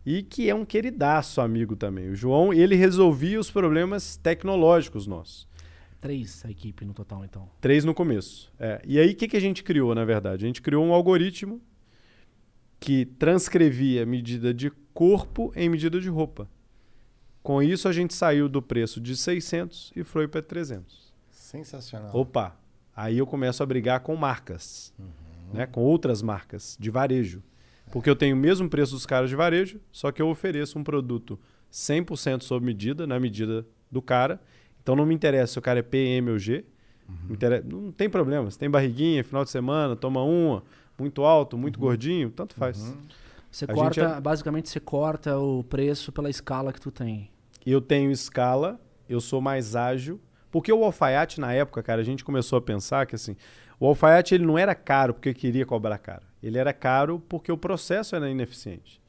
[0.05, 2.09] E que é um queridaço amigo também.
[2.09, 5.47] O João, ele resolvia os problemas tecnológicos nossos.
[6.01, 7.49] Três a equipe no total, então.
[7.61, 8.51] Três no começo.
[8.59, 8.81] É.
[8.85, 10.43] E aí, o que, que a gente criou, na verdade?
[10.43, 11.61] A gente criou um algoritmo
[12.77, 16.49] que transcrevia medida de corpo em medida de roupa.
[17.43, 21.13] Com isso, a gente saiu do preço de 600 e foi para 300.
[21.29, 22.09] sensacional.
[22.15, 22.55] Opa!
[22.95, 24.93] Aí eu começo a brigar com marcas,
[25.53, 25.67] né?
[25.67, 27.43] com outras marcas de varejo.
[27.91, 30.83] Porque eu tenho o mesmo preço dos caras de varejo, só que eu ofereço um
[30.83, 31.37] produto
[31.71, 34.39] 100% sob medida, na medida do cara.
[34.81, 36.63] Então não me interessa se o cara é PM ou G.
[37.27, 38.49] Me interessa- Não tem problema.
[38.49, 40.63] Se tem barriguinha, final de semana, toma uma,
[40.97, 42.95] muito alto, muito gordinho, tanto faz.
[43.51, 47.29] Você A corta, é- basicamente você corta o preço pela escala que tu tem.
[47.65, 50.19] Eu tenho escala, eu sou mais ágil.
[50.51, 53.35] Porque o alfaiate, na época, cara, a gente começou a pensar que assim,
[53.79, 56.25] o alfaiate ele não era caro porque queria cobrar caro.
[56.41, 59.01] Ele era caro porque o processo era ineficiente.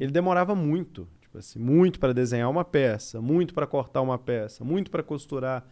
[0.00, 4.64] Ele demorava muito, tipo assim, muito para desenhar uma peça, muito para cortar uma peça,
[4.64, 5.64] muito para costurar.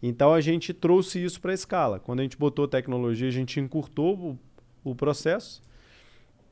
[0.00, 1.98] Então a gente trouxe isso para a escala.
[1.98, 4.38] Quando a gente botou tecnologia, a gente encurtou
[4.84, 5.62] o, o processo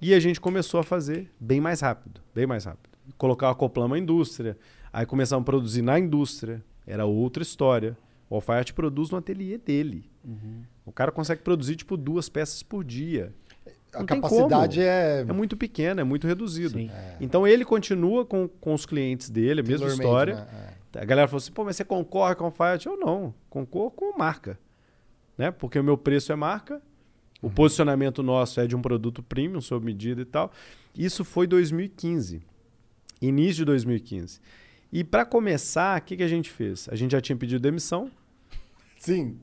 [0.00, 2.90] e a gente começou a fazer bem mais rápido, bem mais rápido.
[3.16, 4.58] Colocar acoplamos a indústria,
[4.92, 7.96] aí começamos a produzir na indústria, era outra história.
[8.28, 10.10] O alfaiate produz no ateliê dele.
[10.86, 13.32] O cara consegue produzir tipo duas peças por dia.
[13.94, 14.86] a não capacidade como.
[14.88, 15.20] é.
[15.20, 16.78] É muito pequeno, é muito reduzido.
[16.78, 16.90] Sim.
[17.20, 20.34] Então ele continua com, com os clientes dele, a mesma história.
[20.36, 20.68] né?
[20.94, 22.86] A galera falou assim, pô, mas você concorre com o alfaiate?
[22.86, 24.58] Eu não, concorro com marca.
[25.36, 25.50] Né?
[25.50, 26.80] Porque o meu preço é marca,
[27.40, 27.52] o Uhum.
[27.52, 30.52] posicionamento nosso é de um produto premium, sob medida e tal.
[30.96, 32.42] Isso foi 2015,
[33.20, 34.40] início de 2015.
[34.92, 36.86] E para começar, o que, que a gente fez?
[36.90, 38.10] A gente já tinha pedido demissão,
[38.98, 39.38] Sim.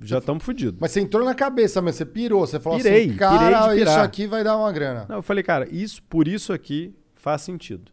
[0.00, 0.78] já estamos fodidos.
[0.80, 2.46] Mas você entrou na cabeça, mas você pirou.
[2.46, 5.04] Você falou Pirei, assim, cara, pirei isso aqui vai dar uma grana.
[5.08, 7.90] Não, eu falei, cara, isso, por isso aqui faz sentido.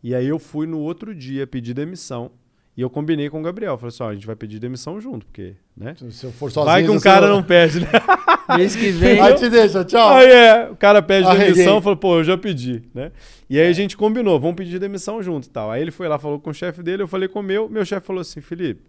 [0.00, 2.30] E aí eu fui no outro dia pedir demissão
[2.76, 3.76] e eu combinei com o Gabriel.
[3.76, 5.96] Falei assim, ó, a gente vai pedir demissão junto, porque, né?
[6.10, 6.72] Se eu for sozinho...
[6.72, 7.88] Vai que um cara não pede, né?
[8.56, 9.20] Mês que vem.
[9.20, 10.08] Aí te deixa, tchau.
[10.14, 11.52] Aí é, o cara pede Arreguei.
[11.52, 13.12] demissão, falou, pô, eu já pedi, né?
[13.48, 15.70] E aí a gente combinou, vamos pedir demissão junto e tal.
[15.70, 17.84] Aí ele foi lá, falou com o chefe dele, eu falei com o meu, meu
[17.84, 18.82] chefe falou assim, Felipe,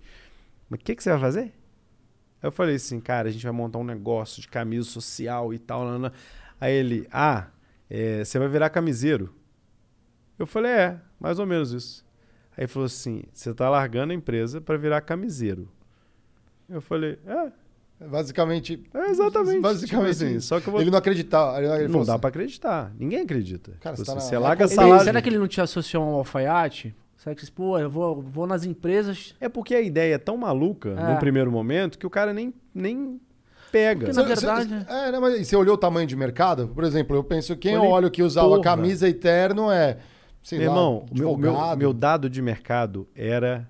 [0.70, 1.42] mas o que, que você vai fazer?
[1.42, 1.52] Aí
[2.44, 5.86] eu falei assim, cara, a gente vai montar um negócio de camisa social e tal.
[5.86, 6.14] nanana.
[6.60, 7.48] Aí ele, ah,
[7.90, 9.34] é, você vai virar camiseiro.
[10.38, 12.06] Eu falei, é, mais ou menos isso.
[12.56, 15.70] Aí ele falou assim, você tá largando a empresa para virar camiseiro.
[16.70, 17.52] Eu falei, é,
[18.00, 18.84] Basicamente...
[18.94, 19.60] é exatamente.
[19.60, 21.58] Basicamente Tipo assim, só que vou Ele não acreditava.
[21.58, 22.92] Ele, ele não falou dá assim, pra acreditar.
[23.00, 23.72] Ninguém acredita.
[23.80, 25.04] Cara, Tipo você tá assim, na- você larga salário.
[25.04, 26.96] será que ele não te associou a um alfaiate?
[27.18, 29.34] Será que, pô, eu vou, vou nas empresas.
[29.42, 31.12] É porque a ideia é tão maluca É.
[31.14, 32.54] num primeiro momento que o cara nem.
[32.74, 33.20] nem
[33.72, 34.06] pega.
[34.06, 36.68] Porque, na verdade, você- é, né, mas você olhou o tamanho de mercado?
[36.70, 38.62] Por exemplo, eu penso, quem eu Olhei, olho que usava porra.
[38.62, 39.98] camisa e terno é,
[40.44, 43.68] sei Meu lá, irmão, o meu, meu, meu dado de mercado era.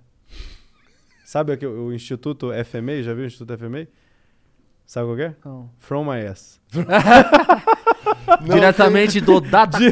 [1.26, 3.02] Sabe aqui, o Instituto FMA?
[3.04, 3.88] Já viu o Instituto FMA?
[4.88, 5.36] Sabe qual que é?
[5.45, 5.69] Não.
[5.78, 6.60] From My Ass.
[8.41, 9.84] Não, Diretamente do Datacu.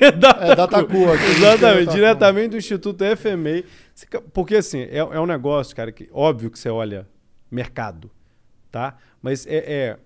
[0.00, 1.24] É, Datacu aqui.
[1.24, 1.40] Exatamente,
[1.86, 1.92] Datacu.
[1.94, 3.64] diretamente do Instituto FMA.
[4.08, 7.06] Ca- Porque assim, é, é um negócio, cara, que óbvio que você olha
[7.50, 8.10] mercado,
[8.70, 8.96] tá?
[9.20, 9.98] Mas é, é,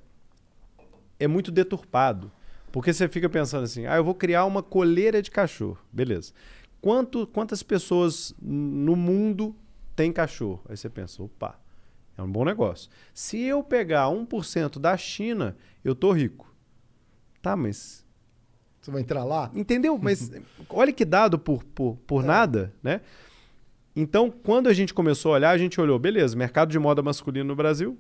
[1.20, 2.30] é muito deturpado.
[2.70, 5.78] Porque você fica pensando assim, ah, eu vou criar uma coleira de cachorro.
[5.92, 6.32] Beleza.
[6.80, 9.56] Quanto, quantas pessoas no mundo
[9.96, 10.60] tem cachorro?
[10.68, 11.58] Aí você pensa, opa,
[12.18, 12.90] é um bom negócio.
[13.14, 16.52] Se eu pegar 1% da China, eu tô rico.
[17.40, 18.04] Tá, mas
[18.80, 19.52] Você vai entrar lá?
[19.54, 19.96] Entendeu?
[19.96, 20.28] Mas
[20.68, 23.00] olha que dado por, por, por nada, né?
[23.94, 27.46] Então, quando a gente começou a olhar, a gente olhou, beleza, mercado de moda masculino
[27.46, 27.96] no Brasil,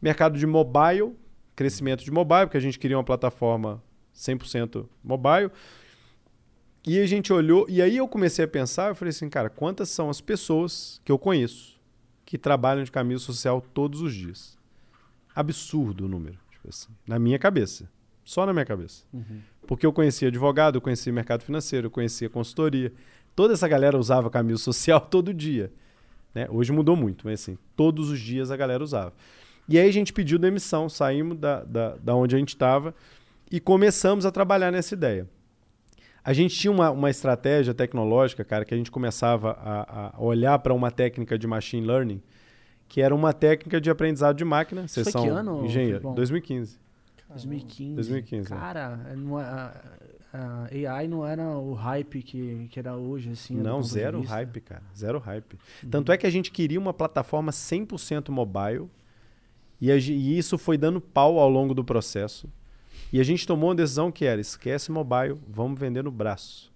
[0.00, 1.14] mercado de mobile,
[1.56, 3.82] crescimento de mobile, porque a gente queria uma plataforma
[4.14, 5.50] 100% mobile.
[6.86, 9.88] E a gente olhou, e aí eu comecei a pensar, eu falei assim, cara, quantas
[9.88, 11.75] são as pessoas que eu conheço
[12.26, 14.58] que trabalham de camisa social todos os dias?
[15.34, 17.88] Absurdo o número, tipo assim, na minha cabeça.
[18.24, 19.04] Só na minha cabeça.
[19.66, 22.92] Porque eu conhecia advogado, eu conhecia mercado financeiro, eu conhecia consultoria.
[23.36, 25.72] Toda essa galera usava camisa social todo dia.
[26.34, 26.48] Né?
[26.50, 29.14] Hoje mudou muito, mas assim, todos os dias a galera usava.
[29.68, 32.92] E aí a gente pediu demissão, saímos da, da, da onde a gente estava
[33.50, 35.28] e começamos a trabalhar nessa ideia.
[36.26, 40.58] A gente tinha uma, uma estratégia tecnológica, cara, que a gente começava a, a olhar
[40.58, 42.20] para uma técnica de machine learning,
[42.88, 44.88] que era uma técnica de aprendizado de máquina.
[44.88, 45.98] Vocês foi são que ano, engenheiro.
[45.98, 46.14] Filipão?
[46.16, 46.80] 2015.
[47.28, 47.94] 2015.
[47.94, 48.56] 2015, é.
[48.56, 49.72] Cara, não é- a,
[50.32, 53.54] a AI não era o hype que, que era hoje, assim.
[53.54, 54.82] Não, zero hype, cara.
[54.96, 55.56] Zero hype.
[55.88, 58.90] Tanto é que a gente queria uma plataforma 100% mobile
[59.80, 62.48] e, a e isso foi dando pau ao longo do processo.
[63.16, 66.70] E a gente tomou uma decisão que era, esquece mobile, vamos vender no braço.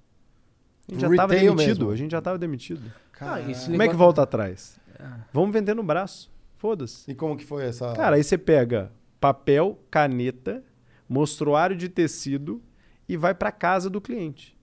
[0.88, 1.90] A gente já estava demitido, mesmo.
[1.90, 2.92] a gente já estava demitido.
[3.20, 4.81] Ah, Como é que volta atrás?
[4.98, 5.18] Ah.
[5.35, 6.33] Vamos vender no braço.
[6.57, 7.11] Foda-se.
[7.11, 7.92] E como que foi essa...
[7.92, 10.64] Cara, aí você pega papel, caneta,
[11.07, 12.62] mostruário de tecido
[13.07, 14.57] e vai para casa do cliente.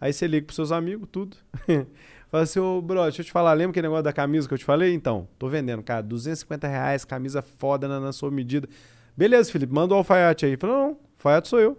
[0.00, 1.36] Aí você liga pros seus amigos, tudo.
[2.28, 4.58] Fala assim, ô, bro, deixa eu te falar, lembra aquele negócio da camisa que eu
[4.58, 4.92] te falei?
[4.94, 8.68] Então, tô vendendo, cara, 250 reais, camisa foda na, na sua medida.
[9.16, 10.56] Beleza, Felipe, manda o alfaiate aí.
[10.56, 11.76] Falei, não, alfaiate sou eu.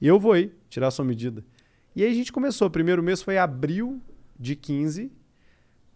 [0.00, 1.42] E eu vou aí, tirar a sua medida.
[1.96, 4.00] E aí a gente começou, o primeiro mês foi abril
[4.38, 5.10] de 15,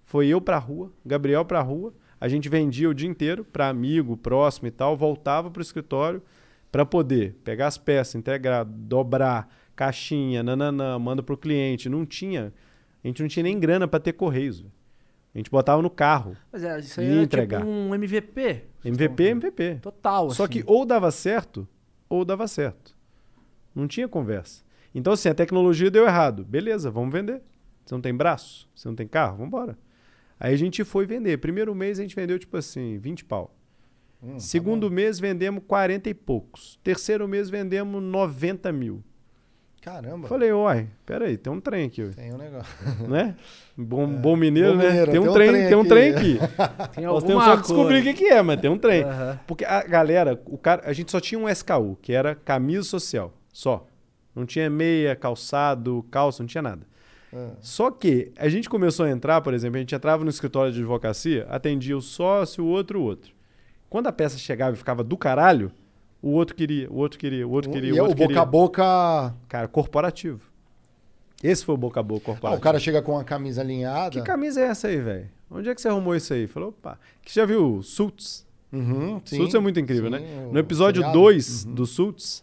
[0.05, 1.93] foi eu pra rua, Gabriel pra rua.
[2.21, 6.23] A gente vendia o dia inteiro para amigo, próximo e tal, voltava pro escritório
[6.73, 11.89] para poder pegar as peças, integrar, dobrar, caixinha, nananã, manda pro cliente.
[11.89, 12.53] Não tinha,
[13.05, 14.65] a gente não tinha nem grana para ter correios.
[15.35, 16.35] A gente botava no carro.
[16.51, 17.59] Mas é, isso aí Ia era entregar.
[17.59, 18.65] tipo um MVP.
[18.85, 19.79] MVP, MVP.
[19.83, 20.53] Total, Só assim.
[20.53, 21.69] que ou dava certo,
[22.09, 22.97] ou dava certo.
[23.75, 24.64] Não tinha conversa.
[24.95, 26.45] Então, assim, a tecnologia deu errado.
[26.45, 27.42] Beleza, vamos vender.
[27.85, 28.69] Você não tem braço?
[28.75, 29.33] Você não tem carro?
[29.37, 29.79] Vamos embora.
[30.40, 31.38] Aí a gente foi vender.
[31.38, 33.55] Primeiro mês a gente vendeu, tipo assim, 20 pau.
[34.23, 34.95] Hum, tá Segundo bom.
[34.95, 36.81] mês vendemos 40 e poucos.
[36.83, 39.05] Terceiro mês vendemos 90 mil.
[39.87, 40.27] Caramba.
[40.27, 42.75] Falei, uai, peraí, tem um trem aqui, Tem um negócio.
[43.09, 43.37] né?
[43.77, 44.88] Bom, bom mineiro, Bom né?
[44.88, 46.38] mineiro, tem um trem, tem um trem aqui.
[46.92, 49.05] Tem Nós temos só que descobrir o que, que é, mas tem um trem.
[49.46, 53.33] Porque a galera, o cara, a gente só tinha um SKU, que era camisa social,
[53.53, 53.87] só.
[54.35, 56.85] Não tinha meia, calçado, calça, não tinha nada.
[57.33, 57.51] Ah.
[57.61, 60.81] Só que a gente começou a entrar, por exemplo, a gente entrava no escritório de
[60.81, 63.33] advocacia, atendia o sócio, o outro, o outro.
[63.88, 65.70] Quando a peça chegava e ficava do caralho,
[66.29, 68.29] o outro queria, o outro queria, o outro queria, e o é o outro boca
[68.29, 68.43] queria.
[68.43, 69.35] a boca...
[69.49, 70.41] Cara, corporativo.
[71.43, 72.59] Esse foi o boca a boca Ah, corporativo.
[72.59, 74.11] o cara chega com a camisa alinhada.
[74.11, 75.29] Que camisa é essa aí, velho?
[75.51, 76.47] Onde é que você arrumou isso aí?
[76.47, 76.99] Falou, opa.
[77.23, 78.45] Que já viu Suits?
[78.73, 80.49] Uhum, sim, Suits é muito incrível, sim, né?
[80.51, 81.19] No episódio seriado.
[81.21, 81.75] 2 Uhum.
[81.75, 82.43] do Suits,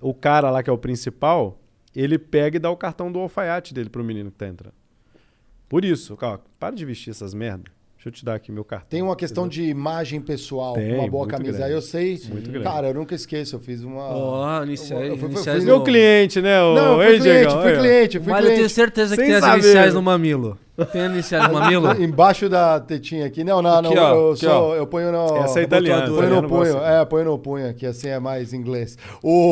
[0.00, 1.58] o cara lá que é o principal,
[1.94, 4.74] ele pega e dá o cartão do alfaiate dele pro menino que tá entrando.
[5.68, 7.70] Por isso, ó, para de vestir essas merda.
[8.02, 8.88] Deixa eu te dar aqui meu cartão.
[8.90, 11.52] Tem uma questão de imagem pessoal, Tem, uma boa camisa.
[11.58, 11.64] grande.
[11.66, 12.20] Aí eu sei.
[12.32, 12.64] Muito grande.
[12.66, 13.54] Cara, eu nunca esqueço.
[13.54, 14.02] Eu fiz uma.
[14.02, 16.60] Ó, iniciais- eu fui- iniciais fui- Meu no- cliente, né?
[16.64, 16.74] O...
[16.74, 18.74] Não, eu Ei, fui cliente, Diegão, fui cliente, fui Mas eu tenho cliente.
[18.74, 20.58] certeza que Sem tem as iniciais no mamilo.
[20.90, 22.02] Tem as iniciais no mamilo?
[22.02, 23.44] Embaixo da tetinha aqui.
[23.44, 23.90] Não, não, não.
[23.90, 24.46] Aqui, ó, eu, aqui,
[24.78, 25.36] eu ponho no.
[25.36, 26.78] Essa é italiana, Põe italiano no punho.
[26.82, 28.96] É, põe no punho aqui, assim é mais inglês.
[29.22, 29.50] O.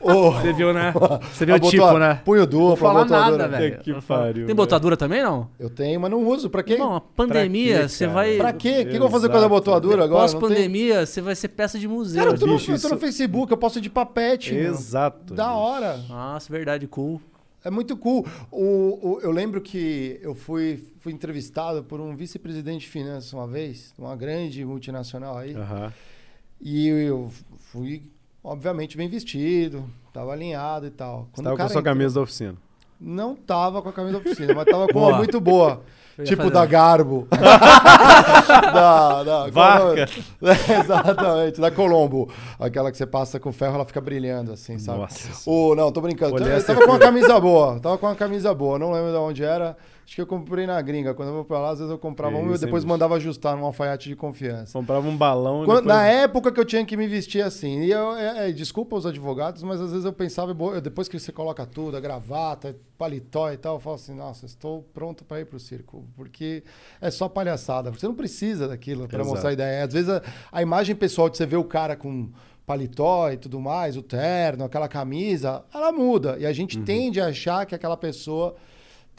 [0.00, 0.94] o Você viu, né?
[1.32, 2.20] Você viu o tipo, botua- né?
[2.24, 3.48] Punho Não duplo, falar abotoadora.
[3.48, 3.76] nada, velho.
[3.78, 5.48] Puta que pariu, Tem botadura também, não?
[5.58, 6.48] Eu tenho, mas não uso.
[6.48, 6.76] Pra quê?
[6.76, 8.36] Não, a pandemia, quê, você vai...
[8.36, 8.68] Pra quê?
[8.68, 9.52] O que, que eu vou fazer com a Exato.
[9.52, 10.22] abotoadura agora?
[10.22, 12.22] Pós-pandemia, você vai ser peça de museu.
[12.22, 14.54] Cara, eu tô, no, Bicho, eu tô no isso- Facebook, eu posso ir de papete.
[14.54, 15.34] Exato.
[15.34, 15.98] Da hora.
[16.08, 17.20] Nossa, verdade, cool.
[17.64, 18.26] É muito cool.
[18.50, 23.46] O, o- eu lembro que eu fui, fui entrevistado por um vice-presidente de finanças uma
[23.46, 25.54] vez, uma grande multinacional aí.
[25.54, 25.92] Aham.
[26.60, 27.30] E eu
[27.70, 28.02] fui,
[28.42, 31.28] obviamente, bem vestido, tava alinhado e tal.
[31.32, 32.56] Quando tava com a sua entrou, camisa da oficina.
[33.00, 35.82] Não tava com a camisa da oficina, mas tava com uma muito boa.
[36.24, 37.26] Tipo da Garbo.
[37.32, 40.06] da, da Varca.
[40.42, 42.30] É, exatamente, da Colombo.
[42.58, 44.98] Aquela que você passa com ferro, ela fica brilhando, assim, sabe?
[44.98, 45.50] Nossa.
[45.50, 46.36] O, não, tô brincando.
[46.36, 47.80] Eu tava com uma camisa boa.
[47.80, 48.78] Tava com uma camisa boa.
[48.78, 49.76] Não lembro de onde era.
[50.10, 51.14] Acho que eu comprei na gringa.
[51.14, 53.64] Quando eu vou pra lá, às vezes eu comprava um e depois mandava ajustar num
[53.64, 54.76] alfaiate de confiança.
[54.76, 55.64] Comprava um balão.
[55.64, 55.84] Quando, depois...
[55.84, 57.82] Na época que eu tinha que me vestir assim.
[57.82, 61.30] E eu, é, é, desculpa os advogados, mas às vezes eu pensava, depois que você
[61.30, 65.44] coloca tudo, a gravata, paletó e tal, eu falo assim, nossa, estou pronto para ir
[65.44, 66.04] pro circo.
[66.16, 66.64] Porque
[67.00, 67.92] é só palhaçada.
[67.92, 69.84] Você não precisa daquilo para mostrar a ideia.
[69.84, 70.20] Às vezes a,
[70.50, 72.30] a imagem pessoal de você ver o cara com
[72.66, 76.36] paletó e tudo mais, o terno, aquela camisa, ela muda.
[76.36, 76.84] E a gente uhum.
[76.84, 78.56] tende a achar que aquela pessoa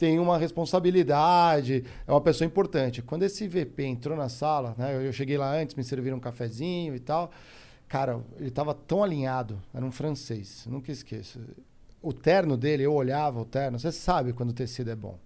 [0.02, 3.00] tem uma responsabilidade, é uma pessoa importante.
[3.00, 6.92] Quando esse VP entrou na sala, né, eu cheguei lá antes, me serviram um cafezinho
[6.92, 7.30] e tal.
[7.88, 11.38] Cara, ele estava tão alinhado, era um francês, nunca esqueço.
[12.02, 15.16] O terno dele, eu olhava o terno, você sabe quando o tecido é bom.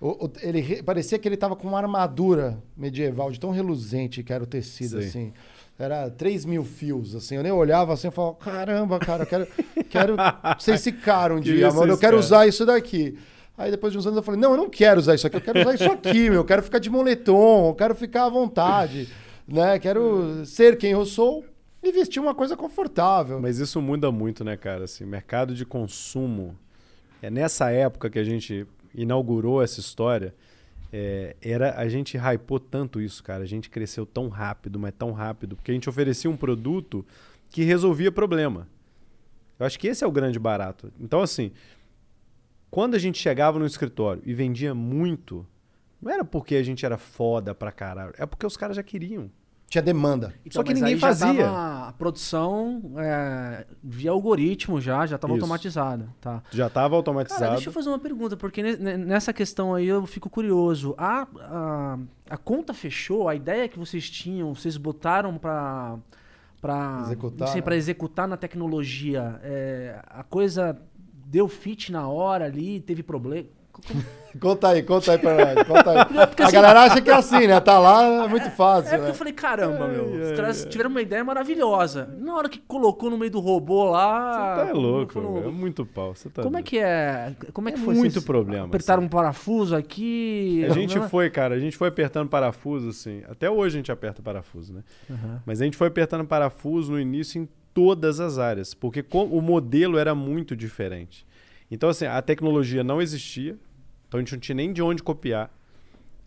[0.00, 4.32] O, o, ele parecia que ele estava com uma armadura medieval de tão reluzente que
[4.32, 5.08] era o tecido, Sim.
[5.08, 5.32] assim.
[5.78, 7.36] Era 3 mil fios, assim.
[7.36, 9.46] Eu nem olhava assim e falava, caramba, cara, eu quero,
[9.90, 10.16] quero
[10.58, 11.92] ser esse cara um dia, mano.
[11.92, 13.18] Eu quero usar isso daqui.
[13.60, 15.40] Aí depois de uns anos eu falei, não, eu não quero usar isso aqui, eu
[15.42, 16.40] quero usar isso aqui, meu.
[16.40, 19.06] Eu quero ficar de moletom, eu quero ficar à vontade,
[19.46, 19.78] né?
[19.78, 21.44] Quero ser quem eu sou
[21.82, 23.38] e vestir uma coisa confortável.
[23.38, 24.84] Mas isso muda muito, né, cara?
[24.84, 26.56] Assim, mercado de consumo.
[27.20, 30.34] É nessa época que a gente inaugurou essa história.
[30.90, 33.42] É, era a gente hypou tanto isso, cara.
[33.42, 37.04] A gente cresceu tão rápido, mas tão rápido, porque a gente oferecia um produto
[37.50, 38.66] que resolvia problema.
[39.58, 40.90] Eu acho que esse é o grande barato.
[40.98, 41.52] Então, assim,
[42.70, 45.46] quando a gente chegava no escritório e vendia muito,
[46.00, 49.30] não era porque a gente era foda pra caralho, é porque os caras já queriam.
[49.68, 50.34] Tinha demanda.
[50.44, 51.48] Então, Só que ninguém fazia.
[51.48, 56.08] a produção é, via algoritmo já, já estava automatizada.
[56.20, 56.42] Tá.
[56.50, 57.40] Já estava automatizado.
[57.40, 60.92] Cara, deixa eu fazer uma pergunta, porque nessa questão aí eu fico curioso.
[60.98, 65.98] A, a, a conta fechou, a ideia que vocês tinham, vocês botaram para
[66.60, 67.76] para executar, né?
[67.76, 70.78] executar na tecnologia, é, a coisa
[71.30, 73.46] deu fit na hora ali, teve problema.
[74.40, 75.66] conta aí, conta aí pra nós.
[75.66, 75.98] Conta aí.
[76.18, 77.58] a assim, galera acha que é assim, né?
[77.60, 78.88] Tá lá, é muito fácil.
[78.88, 79.10] É porque né?
[79.10, 80.04] eu falei, caramba, meu.
[80.06, 82.12] Os caras tiveram uma ideia maravilhosa.
[82.18, 84.56] Na hora que colocou no meio do robô lá.
[84.56, 85.48] Você tá louco, no...
[85.48, 86.14] é muito pau.
[86.14, 87.34] Você tá como é que é?
[87.52, 87.94] Como é que é foi?
[87.94, 88.66] Muito problema.
[88.66, 89.06] Apertaram assim.
[89.06, 90.66] um parafuso aqui.
[90.68, 93.22] A gente foi, cara, a gente foi apertando parafuso, assim.
[93.28, 94.82] Até hoje a gente aperta parafuso, né?
[95.08, 95.38] Uhum.
[95.46, 99.98] Mas a gente foi apertando parafuso no início em todas as áreas, porque o modelo
[99.98, 101.26] era muito diferente.
[101.70, 103.56] Então, assim, a tecnologia não existia,
[104.08, 105.50] então a gente não tinha nem de onde copiar.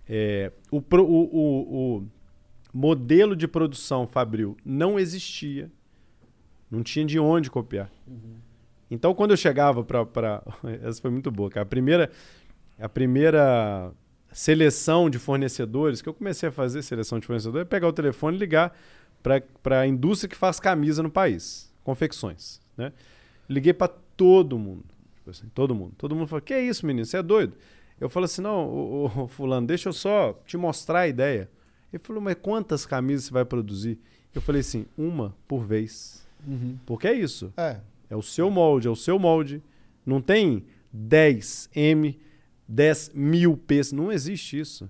[0.07, 2.07] É, o, o, o, o,
[2.73, 5.71] modelo de produção Fabril não existia,
[6.71, 7.91] não tinha de onde copiar.
[8.07, 8.35] Uhum.
[8.89, 10.43] Então, quando eu chegava para.
[10.81, 11.63] Essa foi muito boa, cara.
[11.63, 12.11] A primeira,
[12.79, 13.91] a primeira
[14.31, 18.35] seleção de fornecedores, que eu comecei a fazer seleção de fornecedores, é pegar o telefone
[18.37, 18.75] e ligar
[19.23, 22.61] para a indústria que faz camisa no país, confecções.
[22.77, 22.91] Né?
[23.49, 24.83] Liguei para todo mundo,
[25.15, 25.93] tipo assim, todo mundo.
[25.97, 27.05] Todo mundo falou: Que é isso, menino?
[27.05, 27.55] Você é doido?
[27.99, 31.49] Eu falei assim: Não, o, Fulano, deixa eu só te mostrar a ideia.
[31.91, 33.97] Ele falou: Mas quantas camisas você vai produzir?
[34.35, 36.27] Eu falei assim: Uma por vez.
[36.45, 36.77] Uhum.
[36.85, 37.53] Porque é isso.
[37.55, 37.79] É.
[38.09, 39.63] É o seu molde, é o seu molde.
[40.05, 42.19] Não tem 10 M,
[42.67, 43.93] 10 mil peças.
[43.93, 44.89] Não existe isso.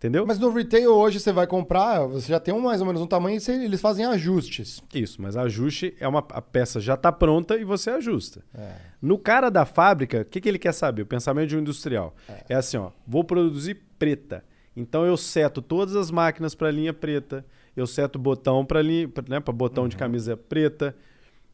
[0.00, 0.26] Entendeu?
[0.26, 3.06] Mas no retail hoje você vai comprar, você já tem um, mais ou menos um
[3.06, 4.82] tamanho e você, eles fazem ajustes.
[4.94, 8.42] Isso, mas ajuste é uma a peça já está pronta e você ajusta.
[8.54, 8.76] É.
[9.02, 11.02] No cara da fábrica, o que, que ele quer saber?
[11.02, 12.16] O pensamento de um industrial.
[12.26, 12.44] É.
[12.48, 14.42] é assim, ó, vou produzir preta.
[14.74, 17.44] Então eu seto todas as máquinas para linha preta,
[17.76, 19.88] eu seto botão para linha, né, para botão uhum.
[19.90, 20.96] de camisa preta.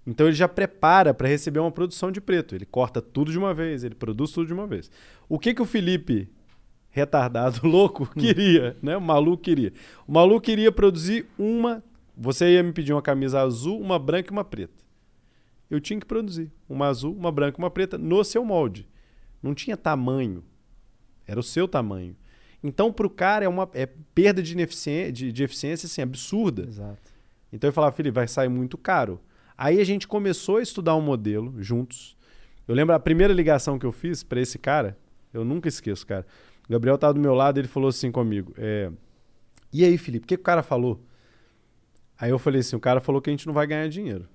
[0.07, 2.55] Então ele já prepara para receber uma produção de preto.
[2.55, 4.89] Ele corta tudo de uma vez, ele produz tudo de uma vez.
[5.29, 6.29] O que que o Felipe
[6.97, 8.97] retardado, louco, queria, né?
[8.97, 9.71] O maluco queria.
[10.09, 11.85] O maluco queria produzir uma.
[12.17, 14.83] Você ia me pedir uma camisa azul, uma branca e uma preta.
[15.71, 18.89] Eu tinha que produzir uma azul, uma branca e uma preta no seu molde.
[19.43, 20.43] Não tinha tamanho.
[21.27, 22.17] Era o seu tamanho.
[22.63, 23.85] Então, para o cara, é uma é
[24.15, 26.63] perda de, ineficiência, de, de eficiência assim, absurda.
[26.67, 27.13] Exato.
[27.53, 29.21] Então, eu falava, Felipe, vai sair muito caro.
[29.59, 32.17] Aí a gente começou a estudar um modelo juntos.
[32.67, 34.97] Eu lembro a primeira ligação que eu fiz para esse cara,
[35.35, 36.27] eu nunca esqueço, cara.
[36.69, 38.91] Gabriel tava do meu lado ele falou assim comigo: é,
[39.73, 41.05] E aí, Felipe, o que, que o cara falou?
[42.19, 44.29] Aí eu falei assim: o cara falou que a gente não vai ganhar dinheiro.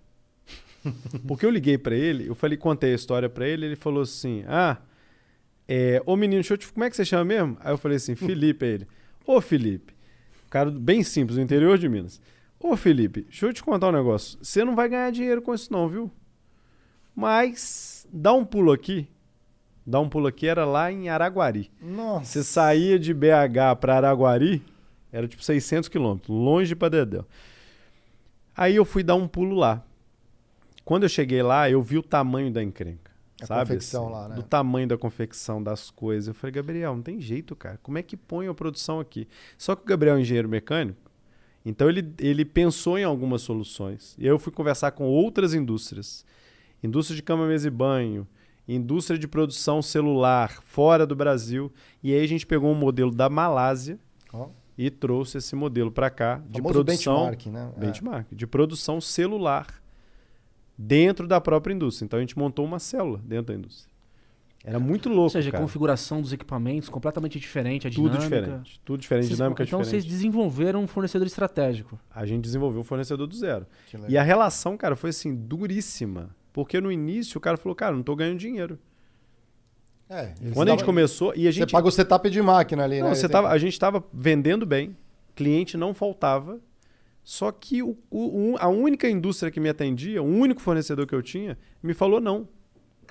[1.27, 4.43] Porque eu liguei para ele, eu falei, contei a história para ele, ele falou assim:
[4.47, 4.77] Ah,
[5.67, 7.57] é, ô menino, deixa eu te, como é que você chama mesmo?
[7.59, 8.87] Aí eu falei assim: Felipe, ele.
[9.25, 9.93] Ô Felipe,
[10.49, 12.21] cara bem simples, do interior de Minas.
[12.59, 14.37] Ô Felipe, deixa eu te contar um negócio.
[14.41, 16.11] Você não vai ganhar dinheiro com isso não, viu?
[17.15, 19.07] Mas dá um pulo aqui.
[19.91, 21.69] Dá um pulo aqui, era lá em Araguari.
[21.81, 22.25] Nossa.
[22.25, 24.63] Você saía de BH para Araguari,
[25.11, 27.25] era tipo 600 quilômetros, longe pra Dedéu.
[28.55, 29.83] Aí eu fui dar um pulo lá.
[30.85, 33.11] Quando eu cheguei lá, eu vi o tamanho da encrenca.
[33.41, 33.61] A sabe?
[33.61, 34.35] confecção assim, lá, né?
[34.35, 36.29] Do tamanho da confecção das coisas.
[36.29, 37.77] Eu falei, Gabriel, não tem jeito, cara.
[37.83, 39.27] Como é que põe a produção aqui?
[39.57, 41.11] Só que o Gabriel é engenheiro mecânico,
[41.65, 44.15] então ele, ele pensou em algumas soluções.
[44.17, 46.25] E aí eu fui conversar com outras indústrias.
[46.81, 48.25] Indústria de cama, mesa e banho,
[48.73, 51.71] indústria de produção celular fora do Brasil.
[52.01, 53.99] E aí a gente pegou um modelo da Malásia
[54.33, 57.71] Ó, e trouxe esse modelo para cá de produção benchmark, né?
[57.75, 57.79] É.
[57.79, 59.67] benchmark, de produção celular
[60.77, 62.05] dentro da própria indústria.
[62.05, 63.91] Então a gente montou uma célula dentro da indústria.
[64.63, 68.41] Era muito louco, Ou seja, a configuração dos equipamentos completamente diferente, a Tudo dinâmica.
[68.41, 70.03] diferente, tudo diferente, Vocês- dinâmica então diferente.
[70.03, 71.99] vocês desenvolveram um fornecedor estratégico.
[72.13, 73.65] A gente desenvolveu o fornecedor do zero.
[74.07, 78.03] E a relação, cara, foi assim duríssima, porque no início o cara falou: "Cara, não
[78.03, 78.77] tô ganhando dinheiro".
[80.09, 82.83] É, Quando a gente davam- começou e a Você gente paga o setup de máquina
[82.83, 83.15] ali, Não, né?
[83.15, 84.95] você tava, a gente estava vendendo bem,
[85.35, 86.59] cliente não faltava,
[87.23, 91.21] só que o- o- a única indústria que me atendia, o único fornecedor que eu
[91.21, 92.47] tinha, me falou não.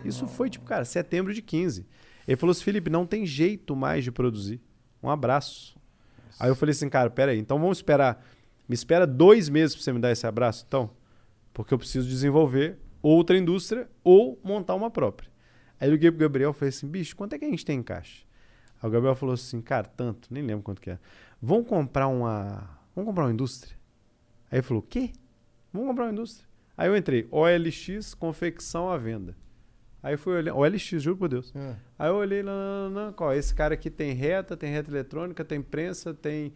[0.05, 1.86] Isso foi, tipo, cara, setembro de 15.
[2.28, 4.61] Ele falou assim, Felipe, não tem jeito mais de produzir.
[5.03, 5.76] Um abraço.
[6.38, 8.22] Aí eu falei assim, cara, peraí, então vamos esperar.
[8.68, 10.91] Me espera dois meses para você me dar esse abraço, então?
[11.53, 15.30] Porque eu preciso desenvolver outra indústria ou montar uma própria.
[15.78, 17.78] Aí eu liguei pro Gabriel e falei assim, bicho, quanto é que a gente tem
[17.78, 18.24] em caixa?
[18.82, 20.98] Aí o Gabriel falou assim, cara, tanto, nem lembro quanto que é.
[21.40, 22.78] Vamos comprar uma.
[22.94, 23.76] Vamos comprar uma indústria?
[24.51, 25.12] Aí ele falou, o quê?
[25.72, 26.46] Vamos comprar uma indústria.
[26.76, 29.36] Aí eu entrei, OLX, confecção à venda.
[30.03, 31.53] Aí eu fui olhar, OLX, juro por Deus.
[31.55, 31.76] É.
[31.98, 33.34] Aí eu olhei, não, não, não, não, qual?
[33.34, 36.55] Esse cara aqui tem reta, tem reta eletrônica, tem prensa, tem.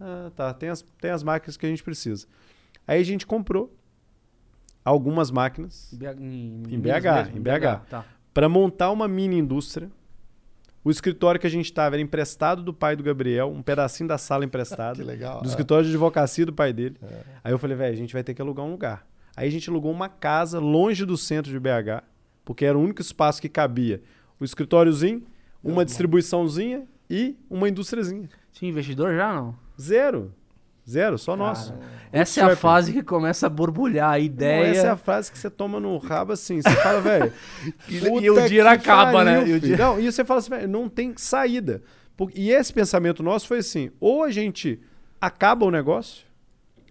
[0.00, 2.26] Ah, tá, tem as, tem as máquinas que a gente precisa.
[2.86, 3.74] Aí a gente comprou
[4.90, 7.38] algumas máquinas Em BH, em, Em BH, mesmo?
[7.38, 7.80] em BH.
[7.90, 8.04] Tá.
[8.32, 9.90] para montar uma mini indústria.
[10.84, 14.16] O escritório que a gente estava era emprestado do pai do Gabriel, um pedacinho da
[14.18, 14.96] sala emprestado.
[14.98, 15.40] Que legal.
[15.40, 15.48] do é.
[15.48, 16.96] escritório de advocacia do pai dele.
[17.42, 19.04] Aí eu falei, velho, a gente vai ter que alugar um lugar.
[19.36, 22.02] Aí a gente alugou uma casa longe do centro de BH,
[22.44, 24.00] porque era o único espaço que cabia.
[24.38, 25.24] O escritóriozinho,
[25.62, 28.28] uma distribuiçãozinha e uma indústriazinha.
[28.52, 29.56] Tinha investidor já não?
[29.80, 30.32] Zero.
[30.88, 31.74] Zero, só nosso.
[32.12, 34.66] Essa é a fase que começa a borbulhar a Não, ideia.
[34.70, 36.62] essa é a frase que você toma no rabo assim.
[36.62, 37.32] Você fala, velho.
[37.88, 39.42] E- e o dinheiro acaba, né?
[39.48, 41.82] E dinheiro- Não, e você fala assim, velho, não tem saída.
[42.34, 44.80] E esse pensamento nosso foi assim: ou a gente
[45.20, 46.24] acaba o negócio,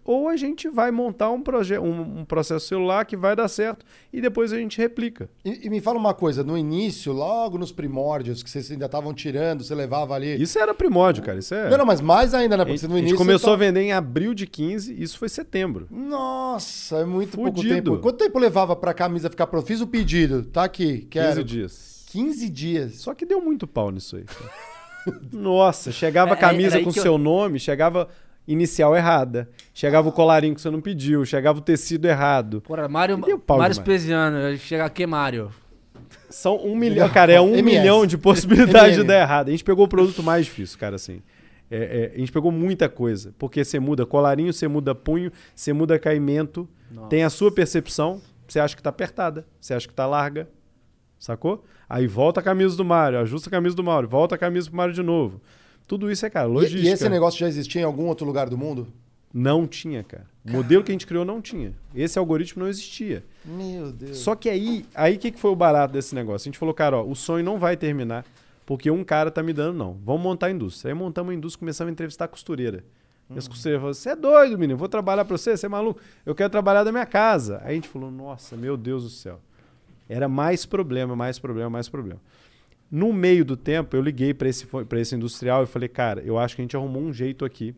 [0.05, 1.41] ou a gente vai montar um,
[1.81, 3.83] um, um processo celular que vai dar certo
[4.13, 5.27] e depois a gente replica.
[5.43, 9.13] E, e me fala uma coisa, no início, logo nos primórdios, que vocês ainda estavam
[9.13, 10.39] tirando, você levava ali.
[10.41, 11.39] Isso era primórdio, cara.
[11.39, 11.69] Isso é.
[11.71, 12.61] Não, não, mas mais ainda, né?
[12.63, 13.17] a Porque no a gente início.
[13.17, 15.87] começou a você vender em abril de 15, isso foi setembro.
[15.89, 17.73] Nossa, é muito pouco Fudido.
[17.75, 17.97] tempo.
[17.97, 19.65] Quanto tempo levava pra camisa ficar pronta?
[19.65, 21.43] Fiz o pedido, tá aqui, 15 quero.
[21.43, 22.03] dias.
[22.07, 22.95] 15 dias.
[22.97, 24.25] Só que deu muito pau nisso aí.
[25.31, 28.07] Nossa, chegava a É, camisa aí com eu- seu nome, chegava
[28.47, 29.49] inicial errada.
[29.73, 32.61] Chegava o colarinho que você não pediu, chegava o tecido errado.
[32.61, 33.71] Porra, Mário, Mário.
[33.71, 35.51] Espesiano, chega aqui, Mário.
[36.29, 37.63] São um milhão, cara, é um MS.
[37.63, 39.47] milhão de possibilidades de dar errado.
[39.47, 41.21] A gente pegou o produto mais difícil, cara, assim.
[41.69, 45.73] É, é, a gente pegou muita coisa, porque você muda colarinho, você muda punho, você
[45.73, 47.09] muda caimento, Nossa.
[47.09, 50.47] tem a sua percepção, você acha que tá apertada, você acha que tá larga,
[51.17, 51.63] sacou?
[51.89, 54.77] Aí volta a camisa do Mário, ajusta a camisa do Mário, volta a camisa pro
[54.77, 55.41] Mário de novo.
[55.87, 56.83] Tudo isso é, cara, E, logística.
[56.83, 58.87] e esse negócio já existia em algum outro lugar do mundo?
[59.33, 60.25] Não tinha, cara.
[60.47, 61.73] O modelo que a gente criou não tinha.
[61.93, 63.23] Esse algoritmo não existia.
[63.43, 64.17] Meu Deus.
[64.19, 66.47] Só que aí, aí o que, que foi o barato desse negócio?
[66.47, 68.25] A gente falou, cara, ó, o sonho não vai terminar
[68.65, 69.97] porque um cara tá me dando, não.
[70.05, 70.91] Vamos montar a indústria.
[70.93, 72.83] Aí montamos a indústria, começamos a entrevistar a costureira.
[73.29, 75.99] E as costureiras falaram, você é doido, menino, vou trabalhar pra você, você é maluco?
[76.25, 77.59] Eu quero trabalhar da minha casa.
[77.63, 79.39] Aí a gente falou, nossa, meu Deus do céu.
[80.07, 82.21] Era mais problema, mais problema, mais problema.
[82.91, 86.37] No meio do tempo, eu liguei para esse, pra esse industrial e falei, cara, eu
[86.37, 87.75] acho que a gente arrumou um jeito aqui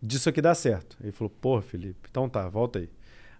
[0.00, 0.96] disso aqui dar certo.
[1.02, 2.88] Ele falou, pô, Felipe, então tá, volta aí.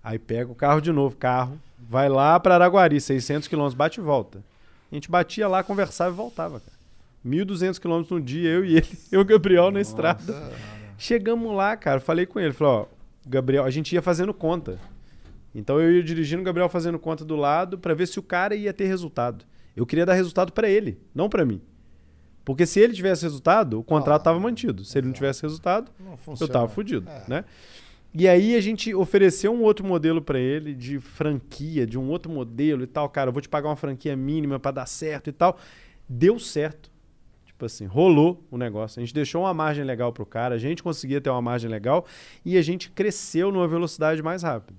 [0.02, 4.02] Aí pega o carro de novo, carro, vai lá para Araguari, 600 quilômetros, bate e
[4.02, 4.42] volta.
[4.90, 6.78] A gente batia lá, conversava e voltava, cara.
[7.26, 10.52] 1.200 quilômetros no dia, eu e ele, eu e o Gabriel na estrada.
[10.96, 12.86] Chegamos lá, cara, falei com ele, falei, ó,
[13.26, 14.78] Gabriel, a gente ia fazendo conta.
[15.54, 18.54] Então eu ia dirigindo, o Gabriel fazendo conta do lado para ver se o cara
[18.54, 19.44] ia ter resultado.
[19.78, 21.60] Eu queria dar resultado para ele, não para mim.
[22.44, 24.84] Porque se ele tivesse resultado, o contrato Ah, estava mantido.
[24.84, 26.52] Se ele não tivesse resultado, Não eu funciona.
[26.52, 27.22] tava fudido, É.
[27.28, 27.44] né?
[28.14, 32.32] E aí a gente ofereceu um outro modelo para ele de franquia, de um outro
[32.32, 35.32] modelo e tal, cara, eu vou te pagar uma franquia mínima para dar certo e
[35.32, 35.58] tal.
[36.08, 36.90] Deu certo.
[37.44, 38.98] Tipo assim, rolou o negócio.
[38.98, 42.06] A gente deixou uma margem legal pro cara, a gente conseguia ter uma margem legal
[42.44, 44.78] e a gente cresceu numa velocidade mais rápida.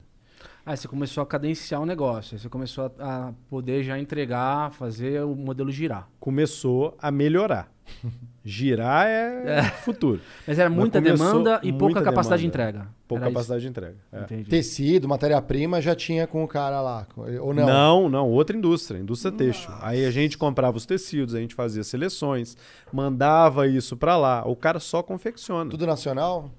[0.69, 4.71] Aí você começou a cadenciar o negócio, aí você começou a, a poder já entregar,
[4.71, 6.07] fazer o modelo girar.
[6.19, 7.71] Começou a melhorar.
[8.45, 10.21] Girar é, futuro.
[10.45, 12.71] Mas era Mas muita começou demanda e pouca muita capacidade demanda.
[12.71, 12.87] de entrega.
[13.07, 13.33] Pouca Era isso?
[13.33, 13.95] capacidade de entrega.
[14.11, 14.21] É.
[14.21, 14.49] Entendi.
[14.49, 17.07] Tecido, matéria-prima já tinha com o cara lá.
[17.17, 17.65] Ou não?
[17.65, 19.71] Não, não, outra indústria, indústria têxtil.
[19.81, 22.55] Aí a gente comprava os tecidos, a gente fazia seleções,
[22.93, 24.47] mandava isso pra lá.
[24.47, 25.71] O cara só confecciona.
[25.71, 26.51] Tudo nacional?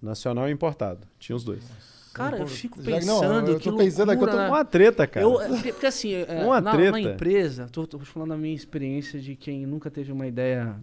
[0.00, 1.08] Nacional e importado.
[1.18, 1.97] Tinha os dois.
[2.18, 4.48] Cara, eu fico pensando não, eu que tô pensando aqui, eu tô né?
[4.48, 5.24] Uma treta, cara.
[5.24, 6.90] Eu, é, porque, assim, é, Uma na, treta.
[6.92, 10.76] na empresa, tô, tô falando da minha experiência de quem nunca teve uma ideia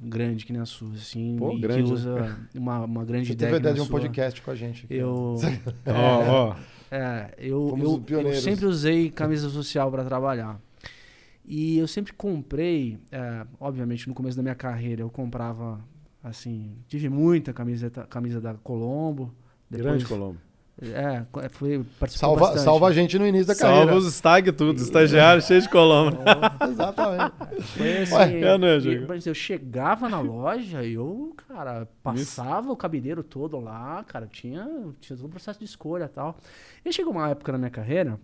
[0.00, 1.94] grande que nem a sua, assim, Pô, e grande, que né?
[1.94, 3.52] usa uma, uma grande Você ideia.
[3.52, 4.00] teve a que ideia de um sua.
[4.00, 4.84] podcast com a gente.
[4.84, 4.94] aqui.
[4.94, 5.36] Eu,
[5.86, 6.56] Ó, ó.
[6.90, 8.42] é, eu, Fomos eu, eu pioneiros.
[8.42, 10.60] sempre usei camisa social para trabalhar.
[11.46, 15.78] E eu sempre comprei, é, obviamente no começo da minha carreira eu comprava,
[16.22, 19.34] assim, tive muita camiseta, camisa da Colombo.
[19.70, 20.38] Grande Colombo.
[20.82, 22.64] É, foi, participou Salva, bastante.
[22.64, 23.96] salva a gente no início da Salva carreira.
[23.96, 26.18] os stag tudo, estagiário cheio de Colombo.
[26.68, 27.32] Exatamente.
[27.62, 28.68] Foi assim, Ué, é, né,
[29.24, 34.68] eu chegava na loja e eu, cara, passava o cabideiro todo lá, cara, tinha,
[35.00, 36.36] tinha todo o processo de escolha e tal.
[36.84, 38.18] E chegou uma época na minha carreira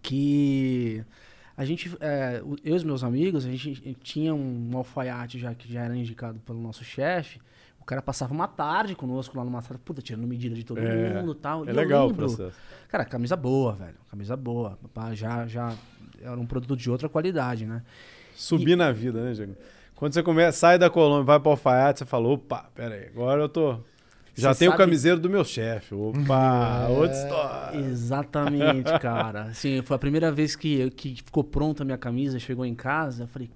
[0.00, 1.04] que
[1.56, 5.72] a gente, é, eu e os meus amigos, a gente tinha um alfaiate já que
[5.72, 7.40] já era indicado pelo nosso chefe.
[7.86, 11.14] O cara passava uma tarde conosco lá numa sala, puta, tirando medida de todo É,
[11.22, 11.64] mundo e tal.
[11.64, 12.56] É e legal o lembro, processo.
[12.88, 13.94] Cara, camisa boa, velho.
[14.10, 14.76] Camisa boa.
[15.12, 15.72] Já, já
[16.20, 17.82] era um produto de outra qualidade, né?
[18.34, 19.54] Subir na vida, né, Diego?
[19.94, 23.06] Quando você começa, sai da Colômbia, vai para o alfaiate, você fala, opa, pera aí,
[23.06, 23.78] agora eu tô...
[24.34, 25.94] Já Você tenho o sabe- camiseiro do meu chefe.
[25.94, 26.92] Opa, É.
[26.92, 27.78] outra história.
[27.78, 29.42] Exatamente, cara.
[29.44, 33.22] Assim, foi a primeira vez que, que ficou pronta a minha camisa, chegou em casa,
[33.22, 33.48] eu falei,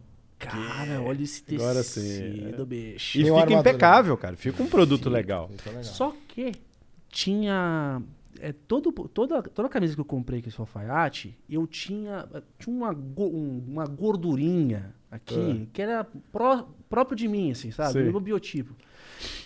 [0.48, 2.64] cara, olha esse tecido, Agora sim, é.
[2.64, 3.18] bicho.
[3.18, 3.70] E Tem uma fica armadura.
[3.70, 4.36] impecável, cara.
[4.36, 5.50] Fica um produto legal.
[5.54, 5.84] Isso é legal.
[5.84, 6.52] Só que
[7.08, 8.02] tinha.
[8.42, 12.26] É, todo, toda, toda camisa que eu comprei com esse alfaiate, eu tinha,
[12.58, 17.92] tinha uma, go- um- uma gordurinha aqui que era pró- próprio de mim, assim, sabe?
[17.92, 18.04] Sim.
[18.04, 18.74] Do meu biotipo.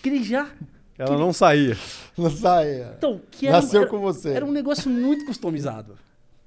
[0.01, 0.49] Que ele já.
[0.97, 1.75] Ela não saía.
[2.17, 2.93] Não saia.
[2.97, 4.29] Então, que era, Nasceu era- com você.
[4.29, 5.97] Era um negócio muito customizado.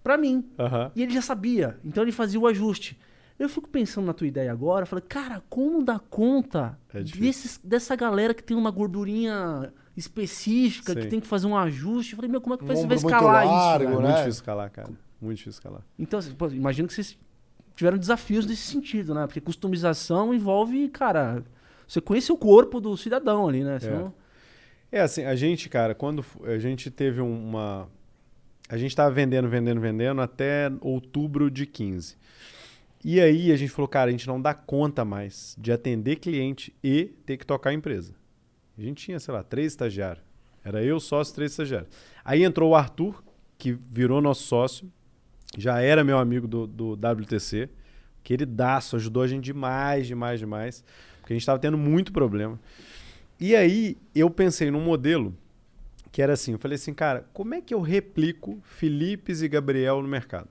[0.03, 0.49] Pra mim.
[0.59, 0.90] Aham.
[0.96, 1.76] E ele já sabia.
[1.84, 2.99] Então ele fazia o ajuste.
[3.39, 7.95] Eu fico pensando na tua ideia agora, falei, cara, como dar conta É desses, dessa
[7.95, 11.09] galera que tem uma gordurinha específica, que Sim.
[11.09, 12.12] tem que fazer um ajuste?
[12.12, 13.74] Eu falei, meu, como é que Um vai, você vai muito escalar largo, isso?
[13.74, 13.91] É velho?
[13.91, 13.97] né?
[13.97, 14.89] muito difícil escalar, cara.
[15.20, 15.82] Muito difícil escalar.
[15.99, 17.16] Então, assim, pô, imagino que vocês
[17.76, 19.26] tiveram desafios nesse sentido, né?
[19.26, 21.45] Porque customização envolve, cara,
[21.86, 23.78] você conhece o corpo do cidadão ali, né?
[23.78, 24.12] Senão-
[24.91, 27.89] É assim, a gente, cara, quando a gente teve um, uma.
[28.68, 32.16] A gente tava vendendo, vendendo, vendendo até outubro de 15.
[33.05, 36.74] E aí a gente falou, cara, a gente não dá conta mais de atender cliente
[36.82, 38.14] e ter que tocar a empresa.
[38.76, 40.24] A gente tinha, sei lá, três estagiários.
[40.64, 41.88] Era eu, sócio, três estagiários.
[42.24, 43.22] Aí entrou o Arthur,
[43.57, 44.90] que virou nosso sócio,
[45.57, 47.68] já era meu amigo do, do WTC,
[48.22, 50.84] queridaço, ajudou a gente demais, demais, demais,
[51.20, 52.59] porque a gente estava tendo muito problema.
[53.40, 55.34] E aí eu pensei num modelo
[56.11, 60.03] que era assim, eu falei assim, cara, como é que eu replico Filipes e Gabriel
[60.03, 60.49] no mercado?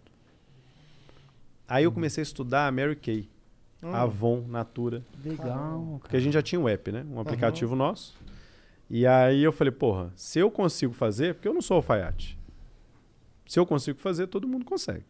[1.68, 3.30] Aí eu comecei a estudar a Mary Kay,
[3.82, 7.06] Avon, Natura, Legal, porque a gente já tinha um app, né?
[7.12, 8.16] Um aplicativo nosso.
[8.90, 12.40] E aí eu falei, porra, se eu consigo fazer, porque eu não sou alfaiate.
[13.46, 15.06] Se eu consigo fazer, todo mundo consegue.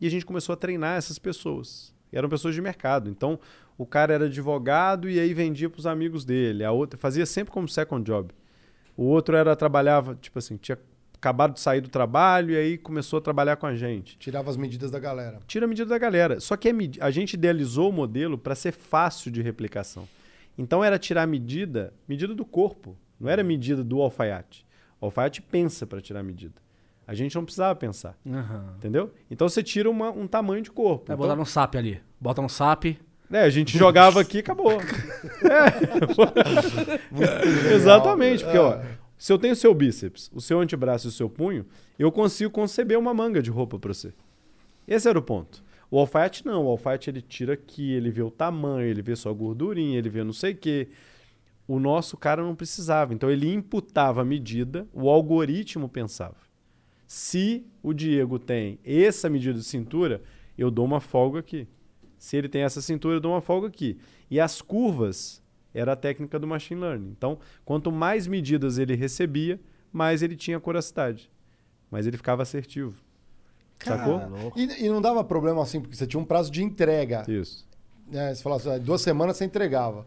[0.00, 1.94] E a gente começou a treinar essas pessoas.
[2.12, 3.08] E eram pessoas de mercado.
[3.08, 3.38] Então,
[3.78, 6.64] o cara era advogado e aí vendia para os amigos dele.
[6.64, 8.32] A outra fazia sempre como second job.
[8.96, 10.78] O outro era trabalhava, tipo assim, tinha
[11.20, 14.56] acabado de sair do trabalho e aí começou a trabalhar com a gente Tirava as
[14.56, 15.38] medidas da galera.
[15.46, 16.40] tira a medida da galera.
[16.40, 20.08] Só que a, gente idealizou o modelo para ser fácil de replicação.
[20.58, 24.66] Então era tirar a medida, medida do corpo, não era medida do alfaiate.
[25.00, 26.54] O alfaiate pensa para tirar a medida.
[27.06, 28.74] A gente não precisava pensar, Aham.
[28.78, 29.12] entendeu?
[29.30, 31.06] Então você tira uma- um tamanho de corpo.
[31.06, 32.00] Vai Então, botar no SAP ali.
[32.20, 32.96] Bota no SAP.
[33.32, 34.78] é, a gente jogava aqui e acabou.
[37.20, 37.74] É.
[37.74, 38.78] Exatamente, porque ó,
[39.20, 41.66] se eu tenho seu bíceps, o seu antebraço e o seu punho,
[41.98, 44.14] eu consigo conceber uma manga de roupa para você.
[44.88, 45.62] Esse era o ponto.
[45.90, 49.28] O alfaiate não, o alfaiate ele tira aqui, ele vê o tamanho, ele vê só
[49.28, 50.88] a gordurinha, ele vê não sei o quê.
[51.68, 56.38] O nosso cara não precisava, então ele imputava a medida, o algoritmo pensava.
[57.06, 60.22] Se o Diego tem essa medida de cintura,
[60.56, 61.68] eu dou uma folga aqui.
[62.16, 63.98] Se ele tem essa cintura, eu dou uma folga aqui.
[64.30, 65.39] E as curvas
[65.74, 67.14] era a técnica do machine learning.
[67.16, 69.60] Então, quanto mais medidas ele recebia,
[69.92, 71.30] mais ele tinha coracidade.
[71.90, 72.94] Mas ele ficava assertivo.
[73.82, 74.20] Sacou?
[74.56, 77.24] E, e não dava problema assim, porque você tinha um prazo de entrega.
[77.26, 77.66] Isso.
[78.12, 80.04] É, você falou assim, duas semanas você entregava.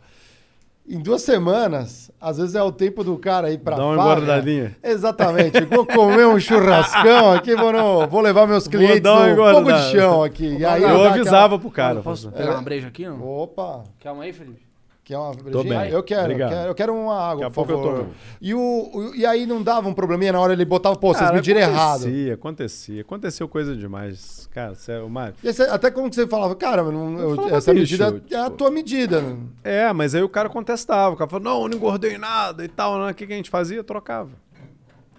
[0.86, 4.12] Em duas semanas, às vezes é o tempo do cara ir pra Dá uma farra.
[4.18, 4.76] engordadinha.
[4.84, 5.62] Exatamente.
[5.64, 9.72] Vou comer um churrascão aqui, vou, no- vou levar meus clientes dar uma no fogo
[9.72, 10.58] de chão aqui.
[10.58, 12.02] E aí eu dá avisava pro cara.
[12.02, 12.56] Posso falava, pegar É.
[12.58, 13.06] uma breja aqui?
[13.08, 13.26] Não?
[13.26, 14.62] Opa, uma aí, Felipe?
[15.04, 15.90] Quer uma brejinha?
[15.90, 18.08] Eu quero, eu quero, eu quero uma água, Daqui por favor.
[18.42, 21.36] E, o, e aí não dava um probleminha na hora ele botava, pô, vocês Cara,
[21.36, 22.02] mediram errado.
[22.02, 23.02] Acontecia, acontecia.
[23.02, 24.48] Aconteceu coisa demais.
[24.54, 25.36] Cara, sério, Mário.
[25.72, 28.72] Até que você falava, cara, não- eu- falava, essa bicho, medida é a tipo- tua
[28.72, 29.24] medida.
[29.64, 31.14] É, mas aí o cara contestava.
[31.16, 33.00] O cara falou, não, eu não engordei nada e tal.
[33.00, 33.12] né?
[33.12, 33.84] O que, que a gente fazia?
[33.84, 34.32] Trocava.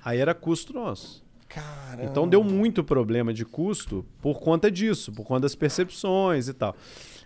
[0.04, 1.22] Aí era custo nosso.
[1.48, 2.04] Caramba.
[2.10, 6.74] Então deu muito problema de custo por conta disso, por conta das percepções e tal.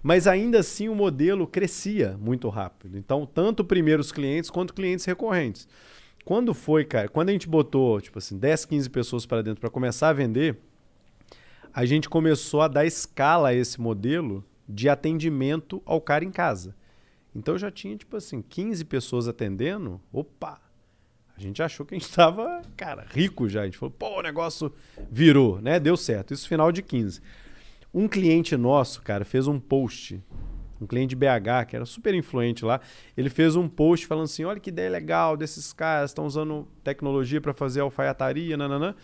[0.03, 2.97] Mas ainda assim o modelo crescia muito rápido.
[2.97, 5.69] Então, tanto primeiros clientes quanto clientes recorrentes.
[6.25, 9.71] Quando foi, cara, quando a gente botou, tipo assim, 10, 15 pessoas para dentro para
[9.71, 10.57] começar a vender,
[11.73, 16.75] a gente começou a dar escala a esse modelo de atendimento ao cara em casa.
[17.35, 20.01] Então já tinha, tipo assim, 15 pessoas atendendo.
[20.13, 20.61] Opa!
[21.37, 23.63] A gente achou que a gente tava, cara, rico já.
[23.63, 24.73] A gente falou, pô, o negócio
[25.09, 25.79] virou, né?
[25.79, 26.35] Deu certo.
[26.35, 27.23] Isso final de 15.
[27.93, 30.23] Um cliente nosso, cara, fez um post.
[30.81, 32.81] Um cliente de BH, que era super influente lá,
[33.17, 37.41] ele fez um post falando assim: olha que ideia legal desses caras, estão usando tecnologia
[37.41, 38.95] para fazer alfaiataria, nananã.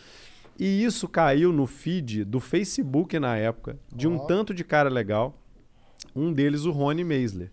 [0.59, 4.27] E isso caiu no feed do Facebook na época, de um Ó.
[4.27, 5.37] tanto de cara legal.
[6.15, 7.51] Um deles, o Rony Meisler.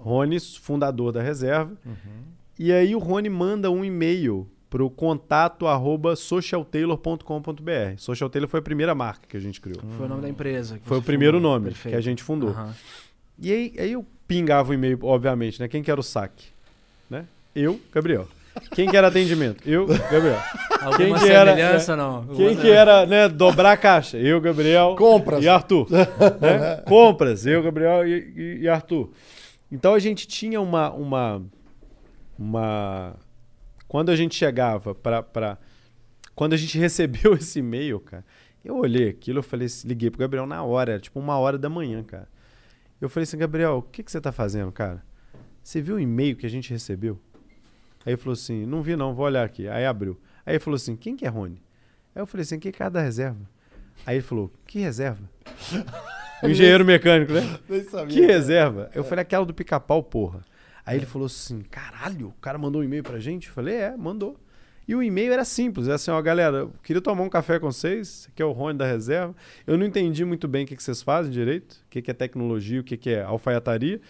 [0.00, 1.76] Rony, fundador da reserva.
[2.58, 7.96] E aí o Rony manda um e-mail para o contato arroba socialtailor.com.br.
[7.96, 9.80] Social Tailor foi a primeira marca que a gente criou.
[9.96, 10.78] Foi o nome da empresa.
[10.78, 11.52] que Foi o primeiro fundou.
[11.52, 11.92] nome Perfeito.
[11.94, 12.50] que a gente fundou.
[12.50, 12.74] Aham.
[13.40, 15.68] E aí, aí eu pingava o e-mail, obviamente, né?
[15.68, 16.46] Quem que era o saque?
[17.08, 17.24] Né?
[17.54, 18.26] Eu, Gabriel.
[18.74, 19.62] Quem que era atendimento?
[19.68, 20.38] Eu, Gabriel.
[20.80, 22.26] Alguma que era- semelhança, não?
[22.34, 24.18] Quem que era, né, dobrar a caixa?
[24.18, 24.96] Eu, Gabriel.
[24.98, 25.42] Compras.
[25.44, 25.86] E Arthur.
[25.90, 26.82] né?
[26.86, 27.46] Compras.
[27.46, 29.10] Eu, Gabriel e, e- e Arthur.
[29.70, 30.90] Então a gente tinha uma.
[30.92, 31.40] uma,
[32.38, 33.14] uma...
[33.88, 35.22] Quando a gente chegava para.
[35.22, 35.58] Pra...
[36.34, 38.24] Quando a gente recebeu esse e-mail, cara,
[38.64, 41.68] eu olhei aquilo, eu falei, liguei pro Gabriel na hora, era tipo uma hora da
[41.68, 42.28] manhã, cara.
[43.00, 45.02] Eu falei assim, Gabriel, o que, que você tá fazendo, cara?
[45.62, 47.18] Você viu o e-mail que a gente recebeu?
[48.04, 49.68] Aí ele falou assim, não vi não, vou olhar aqui.
[49.68, 50.18] Aí abriu.
[50.44, 51.62] Aí ele falou assim, quem que é Rony?
[52.14, 53.48] Aí eu falei assim, quem que é a da reserva?
[54.06, 55.28] Aí ele falou, que reserva?
[56.42, 57.58] O engenheiro mecânico, né?
[57.68, 58.06] Nem sabia.
[58.06, 58.90] Que reserva?
[58.94, 60.40] Eu falei, aquela do pica-pau, porra.
[60.88, 63.48] Aí ele falou assim, caralho, o cara mandou um e-mail pra gente?
[63.48, 64.40] Eu falei, é, mandou.
[64.88, 67.70] E o e-mail era simples, era assim, ó, galera, eu queria tomar um café com
[67.70, 69.36] vocês, que é o Rony da reserva.
[69.66, 72.80] Eu não entendi muito bem o que, que vocês fazem direito, o que, é tecnologia,
[72.80, 74.00] o que, que é alfaiataria,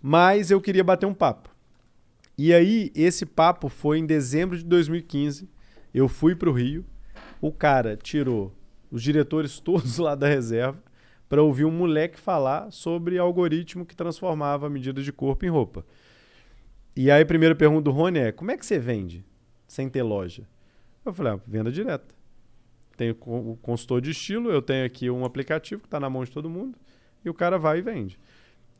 [0.00, 1.50] mas eu queria bater um papo.
[2.38, 5.46] E aí, esse papo foi em dezembro de 2015.
[5.92, 6.82] Eu fui pro Rio,
[7.42, 8.54] o cara tirou
[8.90, 10.82] os diretores todos lá da reserva
[11.28, 15.84] para ouvir um moleque falar sobre algoritmo que transformava a medida de corpo em roupa.
[16.96, 19.24] E aí a primeira pergunta do Rony é: como é que você vende
[19.68, 20.48] sem ter loja?
[21.04, 22.14] Eu falei: ah, venda direta.
[22.96, 26.30] Tenho o consultor de estilo, eu tenho aqui um aplicativo que está na mão de
[26.30, 26.78] todo mundo
[27.22, 28.18] e o cara vai e vende.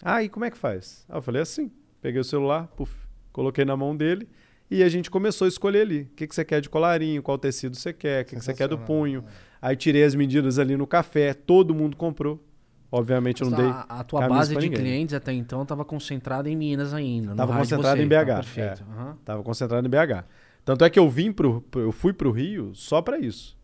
[0.03, 1.05] Ah, e como é que faz?
[1.09, 2.95] Ah, eu falei assim: peguei o celular, puf,
[3.33, 4.27] coloquei na mão dele
[4.71, 6.03] e a gente começou a escolher ali.
[6.03, 8.55] O que, que você quer de colarinho, qual tecido você quer, o que, que você
[8.55, 9.25] quer do punho.
[9.61, 12.43] Aí tirei as medidas ali no café, todo mundo comprou.
[12.91, 13.67] Obviamente eu não dei.
[13.67, 14.79] A, a tua base de ninguém.
[14.81, 17.31] clientes até então estava concentrada em Minas ainda.
[17.31, 18.85] no Tava raio de concentrado você, em tá BH, perfeito.
[19.27, 19.43] é.
[19.43, 20.25] Concentrado em BH.
[20.65, 23.57] Tanto é que eu vim pro, eu fui pro Rio só pra isso.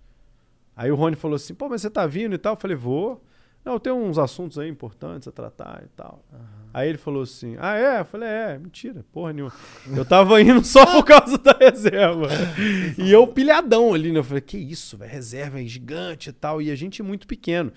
[0.77, 3.23] Aí o Rony falou assim: "Pô, mas você tá vindo e tal?" Eu falei: "Vou".
[3.65, 6.25] Não, eu tenho uns assuntos aí importantes a tratar e tal.
[6.75, 9.53] Aí ele falou assim: "Ah, é?" Eu falei: "É, mentira, porra nenhuma.
[9.95, 12.29] Eu tava indo só por causa da reserva".
[12.99, 14.19] e eu pilhadão ali, né?
[14.19, 16.61] Eu falei: "Que isso, velho, reserva é gigante e tal".
[16.63, 17.73] E a gente muito pequeno.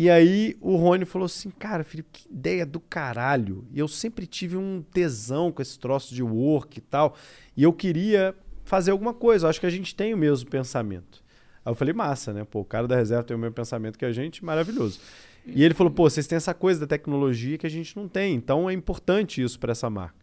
[0.00, 3.66] E aí o Rony falou assim, cara, Felipe, que ideia do caralho.
[3.70, 7.14] E eu sempre tive um tesão com esse troço de work e tal.
[7.54, 8.34] E eu queria
[8.64, 9.44] fazer alguma coisa.
[9.44, 11.22] Eu acho que a gente tem o mesmo pensamento.
[11.62, 12.46] Aí eu falei, massa, né?
[12.50, 15.00] Pô, o cara da reserva tem o mesmo pensamento que a gente, maravilhoso.
[15.44, 18.34] E ele falou, pô, vocês têm essa coisa da tecnologia que a gente não tem.
[18.34, 20.16] Então é importante isso para essa marca.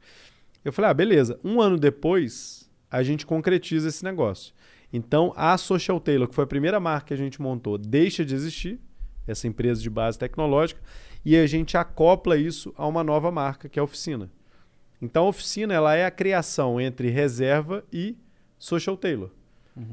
[0.66, 1.40] Eu falei, ah, beleza.
[1.44, 4.56] Um ano depois, a gente concretiza esse negócio.
[4.92, 8.34] Então, a Social Tailor, que foi a primeira marca que a gente montou, deixa de
[8.34, 8.80] existir,
[9.28, 10.82] essa empresa de base tecnológica,
[11.26, 14.32] e a gente acopla isso a uma nova marca, que é a Oficina.
[15.02, 18.18] Então, a Oficina ela é a criação entre reserva e
[18.58, 19.32] Social Tailor.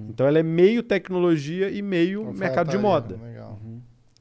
[0.08, 3.20] Então, ela é meio tecnologia e meio mercado de moda.
[3.22, 3.60] Legal.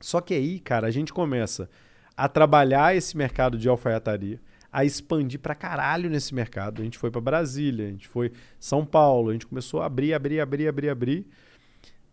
[0.01, 1.69] Só que aí, cara, a gente começa
[2.17, 6.81] a trabalhar esse mercado de alfaiataria, a expandir pra caralho nesse mercado.
[6.81, 10.13] A gente foi pra Brasília, a gente foi São Paulo, a gente começou a abrir,
[10.13, 11.27] abrir, abrir, abrir, abrir.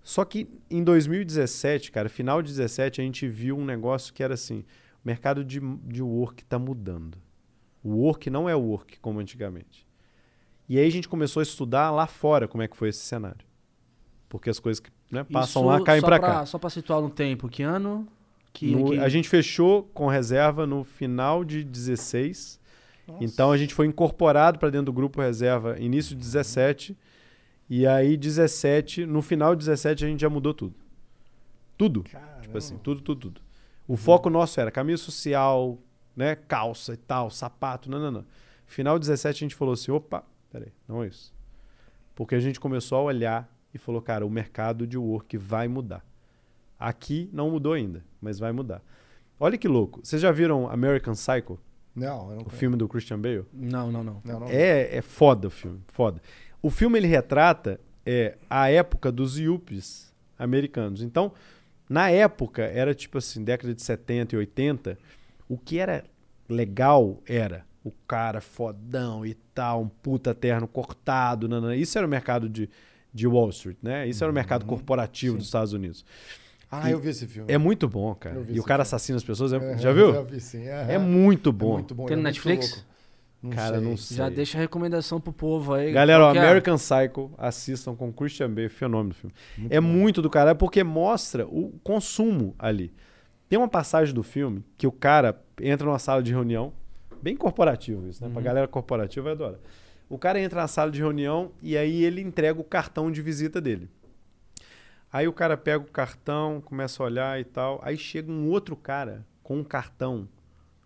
[0.02, 4.34] Só que em 2017, cara, final de 17, a gente viu um negócio que era
[4.34, 4.64] assim:
[5.04, 7.18] O mercado de, de work está mudando.
[7.82, 9.86] O work não é work como antigamente.
[10.68, 13.44] E aí a gente começou a estudar lá fora como é que foi esse cenário.
[14.28, 16.46] Porque as coisas que né, passam Isso lá caem para pra- cá.
[16.46, 18.06] Só pra situar no tempo, que ano?
[18.52, 22.60] Que, No- que- A gente fechou com reserva no final de 16.
[23.20, 26.96] Então a gente foi incorporado para dentro do grupo reserva início de 17.
[27.70, 30.74] E aí 17, no final de 17 a gente já mudou tudo.
[31.78, 32.04] Tudo.
[32.42, 33.40] Tipo assim, tudo, tudo, tudo.
[33.86, 35.78] O foco nosso era camisa social,
[36.16, 38.26] né, calça e tal, sapato, não, não, não.
[38.66, 41.32] Final de 17 a gente falou assim, opa, peraí, não é isso.
[42.12, 46.04] Porque a gente começou a olhar e falou, cara, o mercado de work vai mudar.
[46.78, 48.82] Aqui não mudou ainda, mas vai mudar.
[49.38, 50.00] Olha que louco.
[50.02, 51.58] Vocês já viram American Psycho,
[51.94, 53.44] Não, eu não o filme do Christian Bale?
[53.52, 54.20] Não, não, não.
[54.24, 54.48] Não, não.
[54.48, 56.20] É, é foda o filme, foda.
[56.62, 61.02] O filme ele retrata é, a época dos yuppies americanos.
[61.02, 61.32] Então,
[61.88, 64.98] na época, era tipo assim, década de 70 e 80,
[65.48, 66.04] o que era
[66.48, 71.74] legal era o cara fodão e tal, um puta terno cortado, nanana.
[71.76, 72.68] isso era o mercado de,
[73.12, 74.06] de Wall Street, né?
[74.06, 76.04] Isso era o mercado corporativo dos Estados Unidos.
[76.70, 77.52] Ah, eu vi esse filme.
[77.52, 78.36] É muito bom, cara.
[78.48, 78.82] E o cara filme.
[78.82, 80.12] assassina as pessoas, é- já viu?
[80.12, 80.68] Já vi, sim.
[80.68, 80.92] aham.
[80.92, 81.70] É muito bom.
[81.70, 82.06] É muito bom.
[82.06, 82.84] Tem é no muito Netflix?
[83.42, 83.88] Não Cara, sei.
[83.88, 84.16] não sei.
[84.18, 85.92] Já deixa a recomendação pro povo aí.
[85.92, 86.38] Galera, é?
[86.38, 89.34] American Psycho, assistam com Christian Bale, fenômeno do filme.
[89.56, 89.86] Muito é bom.
[89.86, 92.92] muito do caralho porque mostra o consumo ali.
[93.48, 96.72] Tem uma passagem do filme que o cara entra numa sala de reunião,
[97.22, 98.28] bem corporativo isso, né?
[98.28, 98.34] Uhum.
[98.34, 99.58] Pra galera corporativa vai adorar.
[100.08, 103.60] O cara entra na sala de reunião e aí ele entrega o cartão de visita
[103.60, 103.88] dele.
[105.12, 107.80] Aí o cara pega o cartão, começa a olhar e tal.
[107.82, 110.28] Aí chega um outro cara com um cartão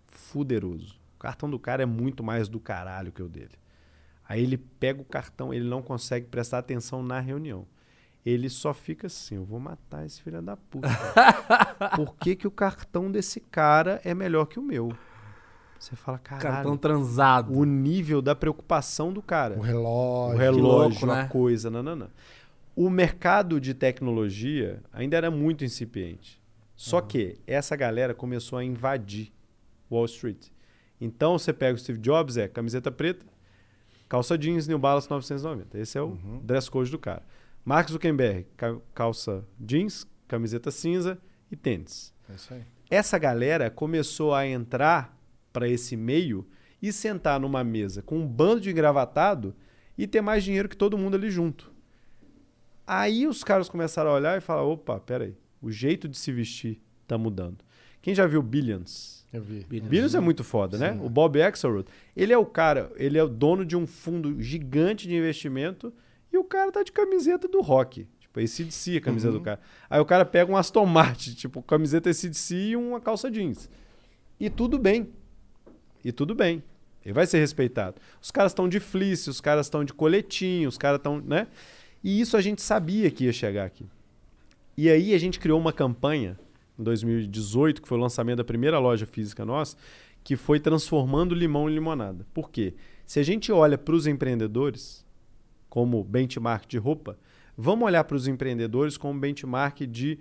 [0.06, 1.03] fuderoso.
[1.24, 3.54] O cartão do cara é muito mais do caralho que o dele.
[4.28, 7.66] Aí ele pega o cartão, ele não consegue prestar atenção na reunião.
[8.26, 10.86] Ele só fica assim, eu vou matar esse filho da puta.
[11.96, 14.92] Por que, que o cartão desse cara é melhor que o meu?
[15.78, 17.56] Você fala, caralho, Cartão transado.
[17.58, 20.36] o nível da preocupação do cara O relógio.
[20.36, 21.28] o relógio, louco, a né?
[21.28, 22.10] coisa, nanana.
[22.76, 26.38] O mercado de tecnologia ainda era muito incipiente.
[26.76, 29.32] Só que essa galera começou a invadir
[29.90, 30.52] Wall Street.
[31.04, 33.26] Então você pega o Steve Jobs, é camiseta preta,
[34.08, 35.78] calça jeans, New Balance 990.
[35.78, 37.22] Esse é o dress code do cara.
[37.64, 41.18] Mark Zuckerberg, ca- calça jeans, camiseta cinza
[41.50, 42.12] e tênis.
[42.30, 42.62] É isso aí.
[42.90, 45.14] Essa galera começou a entrar
[45.52, 46.46] para esse meio
[46.80, 49.54] e sentar numa mesa com um bando de engravatado
[49.96, 51.72] e ter mais dinheiro que todo mundo ali junto.
[52.86, 56.80] Aí os caras começaram a olhar e falar: opa, peraí, o jeito de se vestir
[57.06, 57.58] tá mudando.
[58.02, 59.23] Quem já viu Billions?
[59.34, 59.66] Eu vi.
[59.68, 60.96] Billions é muito foda, né?
[61.02, 65.08] O Bob Axelrod, ele é o cara, ele é o dono de um fundo gigante
[65.08, 65.92] de investimento
[66.32, 68.06] e o cara tá de camiseta do rock.
[68.20, 69.58] Tipo, ACDC a camiseta do cara.
[69.90, 73.68] Aí o cara pega um Aston Martin, tipo, camiseta ACDC e uma calça jeans.
[74.38, 75.08] E tudo bem.
[76.04, 76.62] E tudo bem.
[77.04, 77.96] Ele vai ser respeitado.
[78.22, 81.48] Os caras estão de fleece, os caras estão de coletinho, os caras estão, né?
[82.04, 83.84] E isso a gente sabia que ia chegar aqui.
[84.76, 86.38] E aí a gente criou uma campanha
[86.78, 89.76] em 2018, que foi o lançamento da primeira loja física nossa,
[90.22, 92.26] que foi transformando limão em limonada.
[92.32, 92.74] Por quê?
[93.06, 95.04] Se a gente olha para os empreendedores
[95.68, 97.18] como benchmark de roupa,
[97.56, 100.18] vamos olhar para os empreendedores como benchmark de,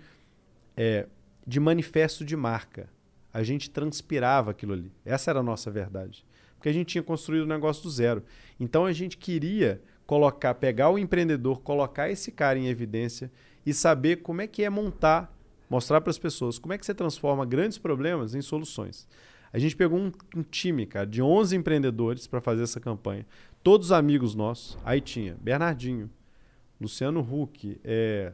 [0.76, 1.08] é,
[1.46, 2.90] de manifesto de marca.
[3.34, 4.92] A gente transpirava aquilo ali.
[5.06, 6.26] Essa era a nossa verdade.
[6.56, 8.24] Porque a gente tinha construído o negócio do zero.
[8.60, 13.32] Então a gente queria colocar, pegar o empreendedor, colocar esse cara em evidência
[13.66, 15.36] e saber como é que é montar,
[15.74, 19.08] mostrar para as pessoas como é que você transforma grandes problemas em soluções.
[19.52, 23.26] A gente pegou um, um time, cara, de 11 empreendedores para fazer essa campanha.
[23.64, 24.78] Todos amigos nossos.
[24.86, 26.12] Aí tinha Bernardinho,
[26.80, 28.34] Luciano Huck, é,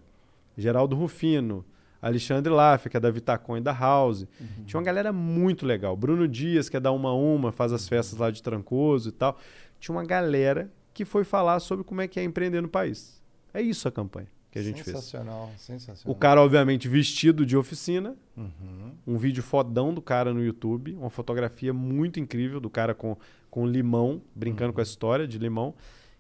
[0.58, 1.66] Geraldo Rufino,
[2.02, 4.28] Alexandre Laff, que é da Vitacom e da House.
[4.66, 5.96] Tinha uma galera muito legal.
[5.96, 9.38] Bruno Dias, que é da Uma Uma, faz as festas lá de Trancoso e tal.
[9.80, 13.22] Tinha uma galera que foi falar sobre como é que é empreender no país.
[13.54, 14.96] É isso a campanha que a gente fez.
[14.98, 16.16] sensacional, sensacional.
[16.16, 18.94] O cara, obviamente, vestido de oficina, Uhum.
[19.06, 23.16] um vídeo fodão do cara no YouTube, uma fotografia muito incrível do cara com,
[23.50, 25.76] com limão, brincando com a história de limão,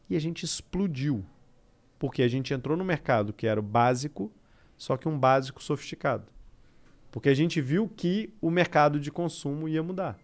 [0.10, 1.26] e a gente explodiu.
[1.98, 4.32] Porque a gente entrou no mercado que era o básico,
[4.78, 6.26] só que um básico sofisticado.
[7.12, 10.18] Porque a gente viu que o mercado de consumo ia mudar.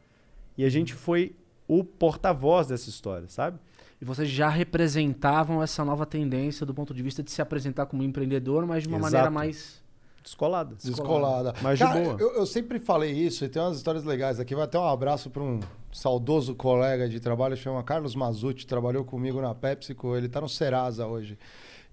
[0.57, 1.35] E a gente foi
[1.67, 3.59] o porta-voz dessa história, sabe?
[4.01, 8.03] E vocês já representavam essa nova tendência do ponto de vista de se apresentar como
[8.03, 9.13] empreendedor, mas de uma Exato.
[9.13, 9.81] maneira mais.
[10.21, 10.75] Descolada.
[10.83, 11.53] Descolada.
[11.61, 12.17] Mas de boa.
[12.19, 14.55] Eu, eu sempre falei isso e tem umas histórias legais aqui.
[14.55, 15.59] Vai até um abraço para um
[15.91, 21.05] saudoso colega de trabalho, chama Carlos Mazucci, trabalhou comigo na PepsiCo, ele tá no Serasa
[21.07, 21.37] hoje.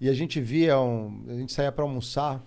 [0.01, 2.43] E a gente via, um, a gente saía para almoçar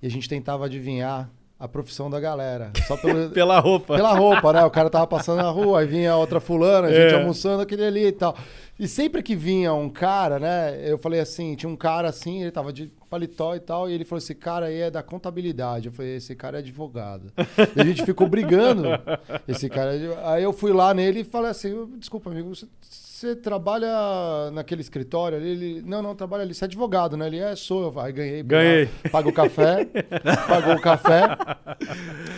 [0.00, 1.28] e a gente tentava adivinhar
[1.64, 2.72] a profissão da galera.
[2.88, 3.94] Só pelo, Pela roupa.
[3.94, 4.64] pela roupa, né?
[4.64, 7.18] O cara tava passando na rua, aí vinha outra fulana, a gente É.
[7.18, 8.36] almoçando aquele ali e tal.
[8.80, 10.80] E sempre que vinha um cara, né?
[10.84, 14.04] Eu falei assim, tinha um cara assim, ele tava de paletó e tal, e ele
[14.04, 15.86] falou: esse cara aí é da contabilidade.
[15.86, 17.32] Eu falei, esse cara é advogado.
[17.76, 18.88] e a gente ficou brigando.
[19.46, 19.94] Esse cara.
[19.94, 22.66] é Aí eu fui lá nele e falei assim: desculpa, amigo, você,
[23.22, 25.48] você trabalha naquele escritório ali?
[25.48, 26.52] Ele, não, não, trabalha ali.
[26.52, 27.28] Você é advogado, né?
[27.28, 27.84] Ele é, sou.
[27.84, 28.42] Eu falei, ganhei.
[28.42, 28.88] Ganhei.
[29.12, 29.84] Paga o café.
[30.48, 31.36] pagou o café.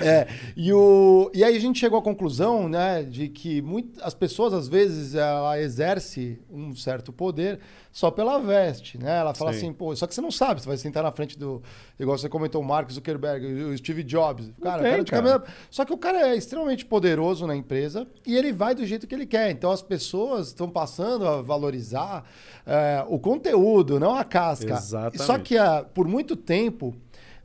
[0.03, 4.12] É, e, o, e aí a gente chegou à conclusão, né, de que muito, as
[4.12, 7.61] pessoas, às vezes, ela exerce um certo poder
[7.95, 9.18] só pela veste, né?
[9.18, 9.59] Ela fala Sim.
[9.59, 11.62] assim, pô, só que você não sabe, você vai sentar na frente do,
[11.99, 14.51] igual você comentou, o Mark Zuckerberg, o Steve Jobs.
[14.61, 15.22] Cara, tem, cara de cara.
[15.22, 19.07] camisa- Só que o cara é extremamente poderoso na empresa e ele vai do jeito
[19.07, 19.53] que ele quer.
[19.53, 22.25] Então as pessoas estão passando a valorizar
[22.66, 24.75] é, o conteúdo, não a casca.
[24.75, 25.22] Exatamente.
[25.22, 26.95] Só que ah, por muito tempo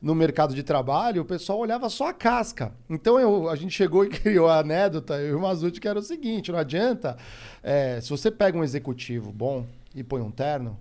[0.02, 2.72] no mercado de trabalho, o pessoal olhava só a casca.
[2.88, 5.98] Então eu- a gente chegou e criou a anedota, eu e o Mazuti, que era
[5.98, 7.16] o seguinte: não adianta.
[7.62, 9.64] é, se você pega um executivo bom
[9.94, 10.76] e põe um terno,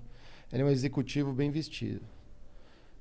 [0.51, 2.01] ele é um executivo bem vestido.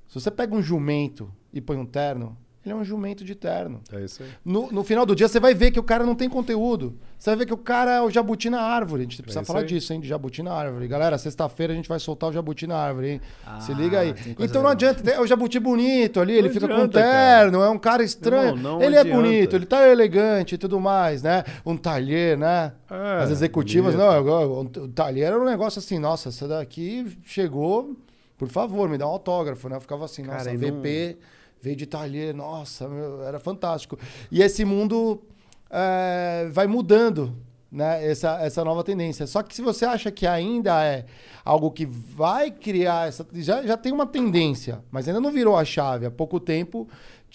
[0.08, 2.36] Se você pega um jumento e põe um terno,
[2.68, 3.80] ele é um jumento de terno.
[3.92, 4.28] É isso aí.
[4.44, 6.96] No, no final do dia, você vai ver que o cara não tem conteúdo.
[7.18, 9.00] Você vai ver que o cara é o jabuti na árvore.
[9.00, 9.66] A gente precisa É falar aí.
[9.66, 10.00] disso, hein?
[10.00, 10.86] De jabuti na árvore.
[10.86, 13.20] Galera, sexta-feira a gente vai soltar o jabuti na árvore, hein?
[13.60, 14.14] Se Ah, liga aí.
[14.38, 15.08] Então não adianta.
[15.10, 18.54] É o jabuti bonito ali, ele Não fica com adianta, terno, é um cara estranho.
[18.54, 19.20] Não, não ele é adianta.
[19.20, 21.42] bonito, ele tá elegante e tudo mais, né?
[21.66, 22.72] Um talher, né?
[22.90, 24.74] É, As executivas, bonito.
[24.78, 27.96] não, o talher era um negócio assim, nossa, essa daqui chegou,
[28.36, 29.76] por favor, me dá um autógrafo, né?
[29.76, 31.16] Eu ficava assim, Cara, nossa, e não- VP
[31.60, 33.98] veio de talher, nossa, meu, era fantástico.
[34.30, 35.22] E esse mundo
[35.70, 37.36] é, vai mudando,
[37.70, 38.04] né?
[38.06, 39.26] Essa, essa nova tendência.
[39.26, 41.04] Só que se você acha que ainda é
[41.44, 43.26] algo que vai criar essa.
[43.34, 46.06] Já, já tem uma tendência, mas ainda não virou a chave.
[46.06, 46.88] Há pouco tempo,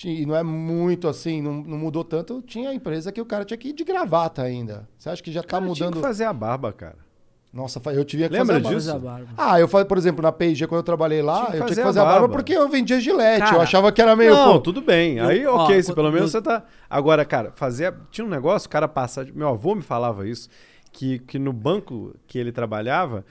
[0.03, 3.57] e não é muito assim, não, não mudou tanto, tinha empresa que o cara tinha
[3.57, 4.87] que ir de gravata ainda.
[4.97, 6.01] Você acha que já tá Cara, tinha mudando?
[6.01, 6.97] que fazer a barba, cara.
[7.53, 8.75] Nossa, eu tive que Lembra fazer a barba.
[8.79, 8.91] disso?
[8.95, 9.27] A barba.
[9.37, 11.83] Ah, eu falei, por exemplo, na P&G, quando eu trabalhei lá, Tinha eu tinha que
[11.83, 13.41] fazer a barba, porque eu vendia gilete.
[13.41, 14.33] eu Cara, achava que era meio.
[14.33, 15.17] Não, pô, tudo bem.
[15.19, 16.63] eu- Aí, ó, ok, se pelo quando- menos você tá.
[16.89, 17.93] Agora, cara, fazer.
[18.09, 19.23] Tinha um negócio, o cara passa.
[19.35, 20.49] Meu avô me falava isso,
[20.91, 23.23] que, que no banco que ele trabalhava,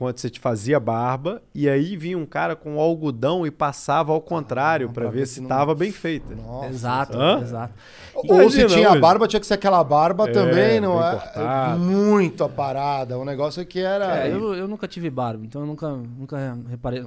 [0.00, 4.20] quando você te fazia barba, e aí vinha um cara com algodão e passava ao
[4.20, 6.34] contrário Ah, pra pra ver ver se se não- tava bem feita.
[6.34, 6.68] Nossa.
[6.70, 7.40] exato, Hã?
[7.42, 7.74] exato.
[8.14, 11.10] Ou se tinha barba, tinha que ser aquela barba É, também, não é?
[11.12, 11.78] cortado.
[11.80, 13.18] Muito a parada.
[13.18, 14.26] Um negócio que era.
[14.26, 17.04] É, eu, eu nunca tive barba, então eu nunca, nunca reparei.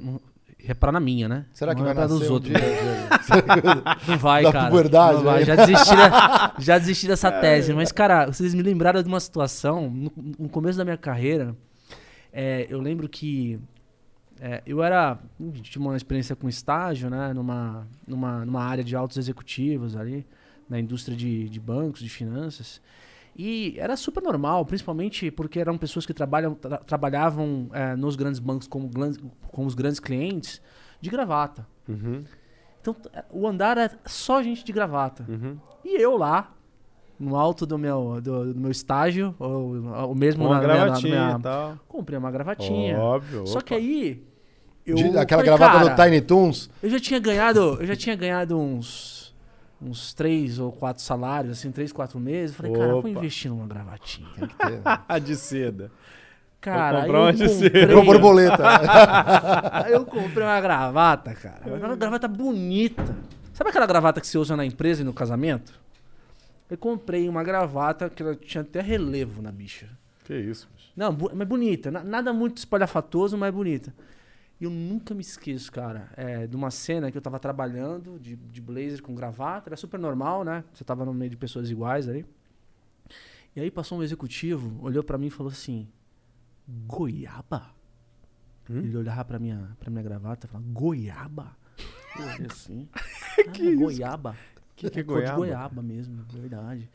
[0.66, 1.46] Reparar na minha, né?
[1.52, 2.54] Será que não vai reparar nascer dos um outros.
[2.54, 2.64] dia?
[4.08, 4.70] Não vai, Da cara.
[4.70, 5.40] puberdade, não vai.
[5.40, 5.46] né?
[5.46, 7.74] Já desisti, da- já desisti dessa tese.
[7.74, 9.90] Mas, cara, vocês me lembraram de uma situação.
[9.90, 11.56] No, no começo da minha carreira,
[12.34, 13.60] é, eu lembro que
[14.42, 15.20] é, eu era.
[15.62, 17.32] Tive uma experiência com estágio, né?
[17.34, 20.26] Numa, numa, numa área de altos executivos ali,
[20.68, 22.82] na indústria de, de bancos, de finanças.
[23.36, 28.40] E era super normal, principalmente porque eram pessoas que trabalham, tra- trabalhavam é, nos grandes
[28.40, 28.90] bancos como,
[29.48, 30.62] com os grandes clientes
[31.02, 31.66] de gravata.
[31.88, 32.24] Uhum,
[32.80, 32.96] Então,
[33.32, 35.26] o andar é só gente de gravata.
[35.28, 35.58] uhum.
[35.84, 36.54] E eu lá,
[37.20, 39.76] no alto do meu, do, do meu estágio, ou,
[40.08, 41.78] ou mesmo uma na, na- na gravatinha minha- e tal.
[41.88, 42.98] comprei uma gravatinha.
[43.00, 43.46] Óbvio.
[43.48, 43.68] Só opa.
[43.68, 44.24] que aí.
[44.86, 46.70] Eu De- aquela falei, gravata cara, do Tiny Toons.
[46.82, 49.24] Eu já tinha ganhado, eu já tinha ganhado uns
[49.82, 52.56] uns três ou quatro salários, assim, três, quatro meses.
[52.56, 53.10] Eu falei, cara, eu vou Opa.
[53.10, 54.28] investir numa gravatinha.
[55.22, 55.92] de seda.
[56.62, 57.80] Cara, comprar aí uma eu de seda.
[57.82, 58.64] comprei, borboleta.
[59.74, 61.62] aí eu comprei uma gravata, cara.
[61.66, 63.16] Uma gravata bonita.
[63.52, 65.74] Sabe aquela gravata que você usa na empresa e no casamento?
[66.70, 69.90] Eu comprei uma gravata que ela tinha até relevo na bicha.
[70.24, 70.92] Que isso, bicho.
[70.96, 71.92] Não, mas bonita.
[71.92, 73.94] Na- Nada muito espalhafatoso, mas bonita.
[74.62, 78.36] E eu nunca me esqueço, cara, é, de uma cena que eu tava trabalhando de,
[78.36, 79.70] de blazer com gravata.
[79.70, 80.64] Era super normal, né?
[80.74, 82.26] Você tava no meio de pessoas iguais ali.
[83.56, 85.88] E aí passou um executivo, olhou pra mim e falou assim:
[86.88, 87.70] Goiaba?
[88.70, 88.78] Hum?
[88.80, 91.58] Ele olhava pra minha, pra minha gravata e falava: Goiaba?
[92.18, 92.88] Eu olhei assim.
[92.96, 94.36] ah, goiaba.
[94.90, 95.38] Que que é cor de goiaba?
[95.38, 96.90] goiaba mesmo, verdade.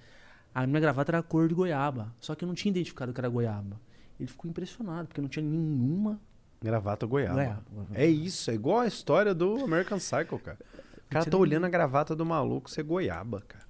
[0.54, 2.12] A minha gravata era cor de goiaba.
[2.20, 3.80] Só que eu não tinha identificado que era goiaba.
[4.18, 6.18] Ele ficou impressionado, porque não tinha nenhuma
[6.60, 7.34] Gravata goiaba.
[7.34, 7.62] goiaba.
[7.94, 10.58] É isso, é igual a história do American Psycho, cara.
[11.06, 13.64] O cara tá olhando a gravata do maluco ser goiaba, cara.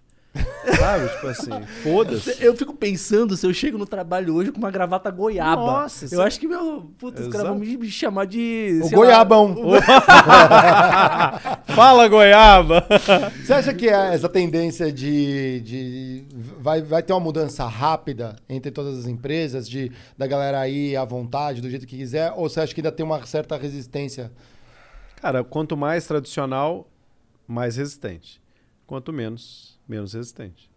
[0.76, 1.08] Sabe?
[1.08, 1.50] tipo assim,
[1.82, 2.36] foda-se.
[2.42, 5.56] Eu fico pensando se eu chego no trabalho hoje com uma gravata goiaba.
[5.56, 8.80] Nossa, eu isso acho que, meu, puta, os caras vão me, me chamar de.
[8.82, 9.56] O sei lá, goiabão.
[11.74, 12.86] Fala, goiaba!
[13.44, 15.60] Você acha que é essa tendência de.
[15.60, 16.24] de
[16.58, 21.04] vai, vai ter uma mudança rápida entre todas as empresas, de da galera ir à
[21.04, 22.32] vontade, do jeito que quiser?
[22.36, 24.30] Ou você acha que ainda tem uma certa resistência?
[25.20, 26.88] Cara, quanto mais tradicional,
[27.46, 28.40] mais resistente.
[28.86, 30.70] quanto menos, menos resistente.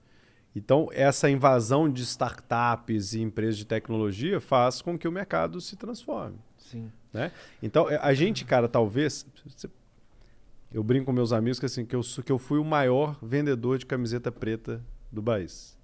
[0.55, 5.75] Então, essa invasão de startups e empresas de tecnologia faz com que o mercado se
[5.77, 6.37] transforme.
[6.57, 6.91] Sim.
[7.13, 7.31] Né?
[7.63, 9.25] Então, é, a gente, cara, talvez.
[10.73, 13.77] Eu brinco com meus amigos que, assim, que, eu, que eu fui o maior vendedor
[13.77, 14.81] de camiseta preta
[15.11, 15.77] do país.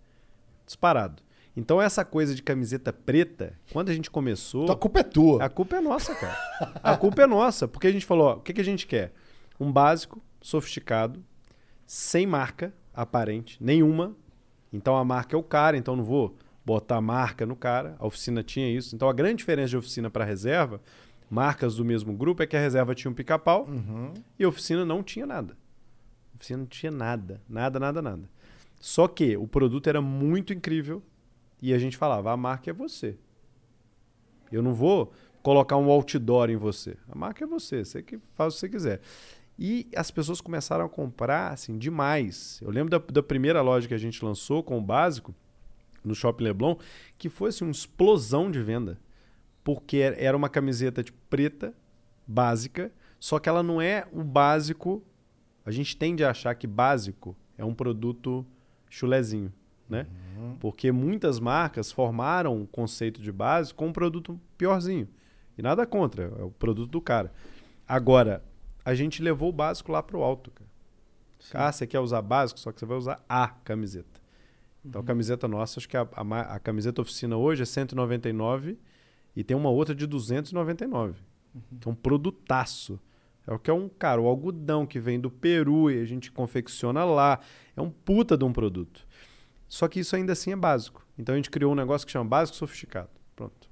[0.66, 1.24] Disparado.
[1.56, 4.64] Então, essa coisa de camiseta preta, quando a gente começou.
[4.64, 5.44] Então a culpa é tua.
[5.44, 6.38] A culpa é nossa, cara.
[6.84, 7.68] A culpa é nossa.
[7.68, 9.12] Porque a gente falou, ó, o que, que a gente quer?
[9.60, 11.24] Um básico, sofisticado,
[11.86, 14.16] sem marca aparente, nenhuma.
[14.74, 16.36] Então a marca é o cara, então não vou
[16.66, 17.96] botar marca no cara.
[18.00, 18.94] A oficina tinha isso.
[18.96, 20.82] Então a grande diferença de oficina para reserva,
[21.30, 24.14] marcas do mesmo grupo, é que a reserva tinha um pica-pau Uhum.
[24.38, 25.56] e a oficina não tinha nada.
[26.34, 28.30] A oficina não tinha nada, nada, nada, nada.
[28.80, 31.02] Só que o produto era muito incrível
[31.62, 33.16] e a gente falava, a marca é você.
[34.52, 36.96] Eu não vou colocar um outdoor em você.
[37.10, 39.02] A marca é você, você que faz o que você quiser.
[39.60, 42.60] E as pessoas começaram a comprar assim demais.
[42.62, 45.34] Eu lembro da, da primeira loja que a gente lançou com o básico
[46.04, 46.76] no Shopping Leblon,
[47.18, 49.00] que foi assim, uma explosão de venda.
[49.64, 51.74] Porque era- uma camiseta tipo, preta,
[52.26, 55.04] básica, só que ela não é o básico.
[55.66, 58.46] A gente tende a achar que básico é um produto
[58.90, 59.52] chulezinho,
[59.90, 60.06] né?
[60.60, 65.08] Porque muitas marcas formaram o conceito de básico com um produto piorzinho.
[65.58, 67.34] E nada contra, é o produto do cara.
[67.88, 68.44] Agora,
[68.88, 70.70] a gente levou o básico lá pro alto, cara.
[71.54, 74.22] Ah, você quer usar básico, só que você vai usar a camiseta.
[74.84, 78.80] Então, a camiseta nossa, acho que a, a a camiseta oficina hoje é 199
[79.36, 81.20] e tem uma outra de 299.
[81.82, 82.98] Que é um produtaço.
[83.46, 86.32] É o que é um, cara, o algodão que vem do Peru e a gente
[86.32, 87.42] confecciona lá.
[87.76, 89.06] É um puta de um produto.
[89.68, 91.06] Só que isso ainda assim é básico.
[91.20, 93.10] Então a gente criou um negócio que chama básico sofisticado.
[93.36, 93.67] Pronto.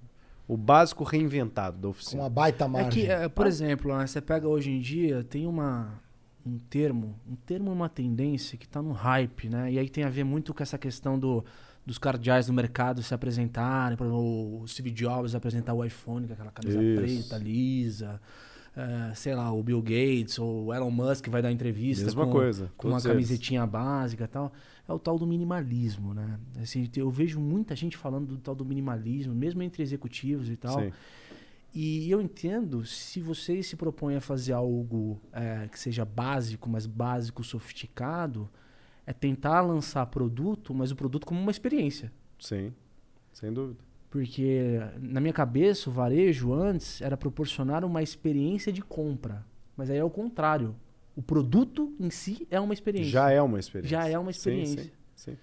[0.47, 2.21] O básico reinventado da Com oficina.
[2.23, 2.91] uma baita É margem.
[2.91, 5.99] que, é, por exemplo, né, você pega hoje em dia, tem uma,
[6.45, 9.71] um termo, um termo, uma tendência que está no hype, né?
[9.71, 11.43] E aí tem a ver muito com essa questão do,
[11.85, 16.33] dos cardeais do mercado se apresentarem, por exemplo, o Steve Jobs apresentar o iPhone com
[16.33, 17.01] aquela camisa Isso.
[17.27, 18.21] preta, lisa,
[18.77, 22.31] é, sei lá, o Bill Gates ou o Elon Musk vai dar entrevista Mesma com,
[22.31, 22.69] coisa.
[22.77, 23.05] com uma eles.
[23.07, 24.53] camisetinha básica e tal.
[24.87, 26.39] É o tal do minimalismo, né?
[26.61, 30.79] Assim, eu vejo muita gente falando do tal do minimalismo, mesmo entre executivos e tal.
[30.79, 30.91] Sim.
[31.73, 36.85] E eu entendo, se você se propõe a fazer algo é, que seja básico, mas
[36.85, 38.49] básico sofisticado,
[39.05, 42.13] é tentar lançar produto, mas o produto como uma experiência.
[42.39, 42.73] Sim.
[43.33, 43.83] Sem dúvida.
[44.09, 49.45] Porque na minha cabeça, o varejo antes era proporcionar uma experiência de compra.
[49.75, 50.73] Mas aí é o contrário.
[51.15, 53.11] O produto em si é uma experiência.
[53.11, 53.97] Já é uma experiência.
[53.97, 54.83] Já é uma Sim, experiência.
[54.83, 54.91] Sim,
[55.31, 55.37] sim.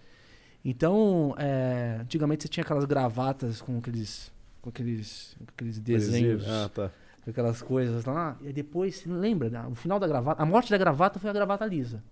[0.65, 6.49] Então, é, antigamente você tinha aquelas gravatas com aqueles, com aqueles, com aqueles desenhos.
[6.49, 6.91] Ah, tá.
[7.27, 8.37] aquelas coisas lá.
[8.43, 9.51] E depois, você lembra?
[9.51, 9.67] né?
[9.67, 12.03] O final da gravata, a morte da gravata foi a gravata lisa.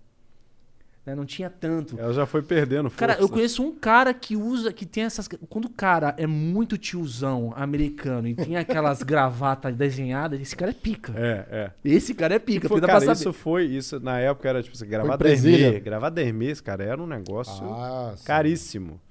[1.03, 1.15] Né?
[1.15, 1.99] Não tinha tanto.
[1.99, 3.07] Ela já foi perdendo força.
[3.07, 5.27] Cara, eu conheço um cara que usa, que tem essas.
[5.49, 10.75] Quando o cara é muito tiozão americano e tem aquelas gravatas desenhadas, esse cara é
[10.75, 11.11] pica.
[11.15, 11.71] É, é.
[11.83, 14.85] Esse cara é pica, Foi, cara, pra isso foi, isso na época era tipo assim,
[14.87, 15.17] gravar.
[15.83, 18.23] Gravar dermê, cara, era um negócio Ah, sim.
[18.25, 19.01] caríssimo.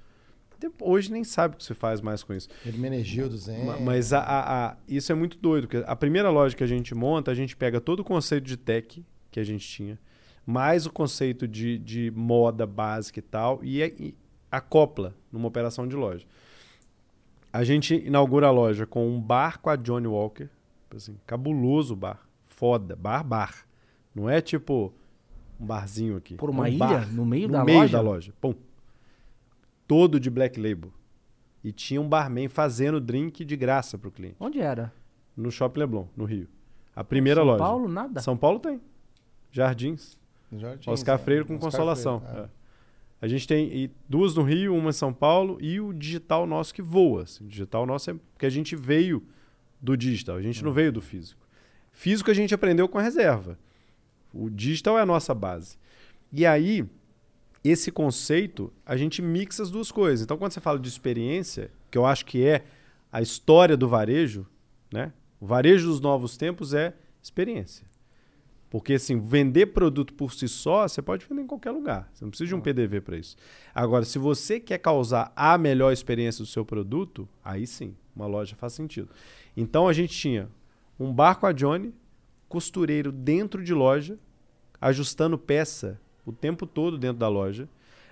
[0.79, 2.47] Hoje nem sabe o que se faz mais com isso.
[2.65, 3.65] Hermenegildo, Zen.
[3.65, 6.67] Ma- Mas a, a- a- isso é muito doido, porque a primeira loja que a
[6.67, 9.97] gente monta, a gente pega todo o conceito de tech que a gente tinha,
[10.51, 14.13] mais o conceito de, de moda básica e tal, e, a- e
[14.51, 16.25] acopla numa operação de loja.
[17.53, 20.47] A gente inaugura a loja com um bar com a Johnny Walker,
[20.95, 23.65] assim, cabuloso bar, foda, bar, bar.
[24.13, 24.93] Não é tipo
[25.59, 26.35] um barzinho aqui.
[26.35, 26.77] Por é uma um ilha?
[26.77, 27.91] bar No meio no da meio loja?
[27.97, 28.33] da loja.
[28.41, 28.53] Pum.
[29.87, 30.91] Todo de Black Label.
[31.63, 34.35] E tinha um barman fazendo drink de graça pro cliente.
[34.39, 34.91] Onde era?
[35.35, 36.47] No Shopping Leblon, no Rio.
[36.95, 37.59] A primeira São loja.
[37.59, 38.19] Paulo, nada.
[38.21, 38.81] São Paulo tem.
[39.51, 40.17] Jardins.
[40.59, 41.23] Jardins, Oscar né?
[41.23, 42.19] Freire com Oscar consolação.
[42.19, 42.43] Freire, é.
[42.43, 42.49] É.
[43.21, 46.81] A gente tem duas no Rio, uma em São Paulo e o digital nosso que
[46.81, 47.23] voa.
[47.23, 47.45] assim.
[47.45, 49.23] O digital nosso é porque a gente veio
[49.79, 51.45] do digital, a gente não veio do físico.
[51.91, 53.59] Físico a gente aprendeu com a reserva.
[54.33, 55.77] O digital é a nossa base.
[56.31, 56.85] E aí,
[57.63, 60.23] esse conceito, a gente mixa as duas coisas.
[60.23, 62.63] Então, quando você fala de experiência, que eu acho que é
[63.11, 64.47] a história do varejo,
[64.91, 65.11] né?
[65.39, 67.85] O varejo dos novos tempos é experiência.
[68.71, 72.09] Porque, assim, vender produto por si só, você pode vender em qualquer lugar.
[72.13, 73.35] Você não precisa de um PDV para isso.
[73.75, 78.55] Agora, se você quer causar a melhor experiência do seu produto, aí sim, uma loja
[78.55, 79.09] faz sentido.
[79.57, 80.47] Então, a gente tinha
[80.97, 81.93] um bar com a Johnny,
[82.47, 84.17] costureiro dentro de loja,
[84.79, 87.67] ajustando peça o tempo todo dentro da loja.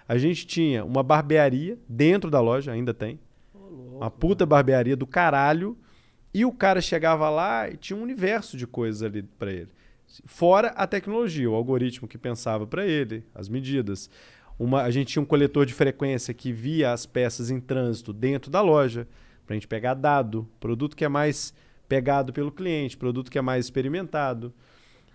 [0.05, 3.17] A gente tinha uma barbearia dentro da loja, ainda tem.
[3.53, 5.77] Uma puta barbearia do caralho.
[6.33, 9.69] E o cara chegava lá e tinha um universo de coisas ali pra ele.
[10.25, 14.09] Fora a tecnologia, o algoritmo que pensava para ele, as medidas.
[14.57, 18.51] Uma, a gente tinha um coletor de frequência que via as peças em trânsito dentro
[18.51, 19.07] da loja,
[19.45, 21.53] para a gente pegar dado, produto que é mais
[21.87, 24.53] pegado pelo cliente, produto que é mais experimentado.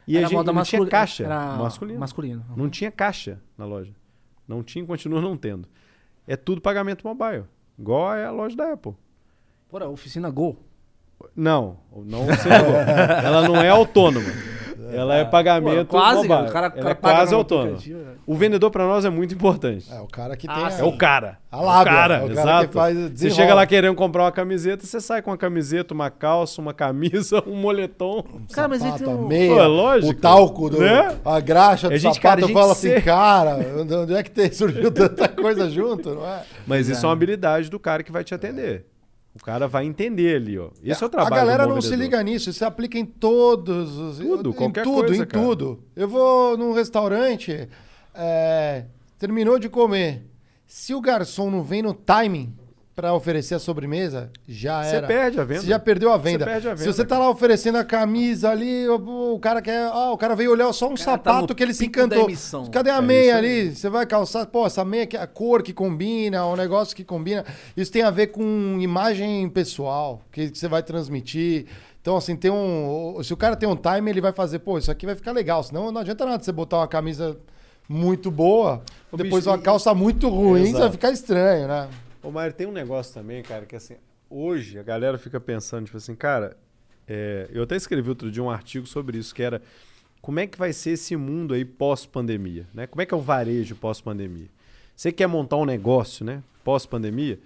[0.06, 2.00] E Era a gente moda não tinha caixa era masculino.
[2.00, 2.44] masculino.
[2.56, 3.92] Não tinha caixa na loja.
[4.46, 5.68] Não tinha e continua não tendo.
[6.26, 7.44] É tudo pagamento mobile.
[7.78, 8.94] Igual é a loja da Apple.
[9.68, 10.56] Porra, oficina Go.
[11.34, 12.26] Não, não.
[13.24, 14.28] Ela não é autônoma.
[14.92, 16.48] Ela é pagamento Pô, quase, mobile.
[16.48, 18.12] o cara, o cara é paga quase aplicativo, né?
[18.26, 19.86] O vendedor para nós é muito importante.
[19.92, 20.82] É o cara que tem Ah, a- sim.
[20.82, 21.38] É o cara.
[21.50, 22.72] A lábia, o cara, é o cara exato.
[22.72, 26.60] faz- você chega lá querendo comprar uma camiseta, você sai com uma camiseta, uma calça,
[26.60, 28.24] uma camisa, um moletom.
[28.52, 29.26] Cara, mas sapato, tem a um...
[29.26, 30.12] meia, Pô, é lógico.
[30.12, 31.16] o talco, do, Né?
[31.24, 33.56] a graxa do A gente, sapato, cara, a eu gente falo assim, cara,
[34.02, 36.42] onde é que tem, surgiu tanta coisa junto, não é?
[36.66, 38.84] Mas isso é uma habilidade do cara que vai te atender.
[39.34, 40.70] O cara vai entender ali, ó.
[40.82, 42.96] Esse é, o A trabalho galera do bom não se liga nisso, isso se aplica
[42.96, 44.18] em todos os...
[44.18, 45.44] Tudo, em qualquer tudo, coisa, em cara.
[45.44, 45.84] tudo.
[45.96, 47.68] Eu vou num restaurante,
[48.14, 48.84] é,
[49.18, 50.24] terminou de comer,
[50.66, 52.54] se o garçom não vem no timing
[52.94, 55.06] pra oferecer a sobremesa, já Você era.
[55.06, 55.60] perde a venda.
[55.62, 56.44] Você já perdeu a venda.
[56.44, 59.60] Você perde a Se venda, você tá lá oferecendo a camisa ali, o, o cara
[59.60, 59.88] quer.
[59.92, 62.28] Ah, o cara veio olhar só um tá sapato no que ele se encantou.
[62.70, 63.74] Cadê a É meia ali?
[63.74, 67.44] Você vai calçar, pô, essa meia que a cor que combina, o negócio que combina.
[67.76, 71.66] Isso tem a ver com imagem pessoal que, que você vai transmitir.
[72.00, 73.18] Então, assim, tem um.
[73.24, 75.62] Se o cara tem um time, ele vai fazer, pô, isso aqui vai ficar legal.
[75.64, 77.36] Senão não adianta nada você botar uma camisa
[77.88, 81.88] muito boa, Ô, depois bicho, uma calça muito ruim, vai ficar estranho, né?
[82.24, 83.96] Ô, Mário, tem um negócio também, cara, que assim,
[84.30, 86.56] hoje a galera fica pensando, tipo assim, cara,
[87.06, 89.60] é, eu até escrevi outro dia um artigo sobre isso, que era
[90.22, 92.86] como é que vai ser esse mundo aí pós-pandemia, né?
[92.86, 94.48] Como é que é o varejo pós-pandemia?
[94.96, 96.42] Você quer montar um negócio, né?
[96.64, 97.38] Pós-pandemia,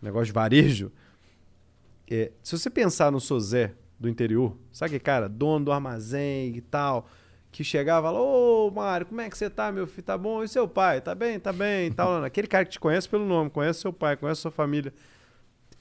[0.00, 0.90] negócio de varejo,
[2.10, 7.10] é, se você pensar no Sozé do interior, sabe cara, dono do armazém e tal,
[7.54, 10.02] que chegava lá, ô Mário, como é que você tá, meu filho?
[10.02, 10.42] Tá bom?
[10.42, 11.00] E seu pai?
[11.00, 11.38] Tá bem?
[11.38, 11.92] Tá bem?
[11.92, 12.24] Tal.
[12.24, 14.92] Aquele cara que te conhece pelo nome, conhece seu pai, conhece sua família.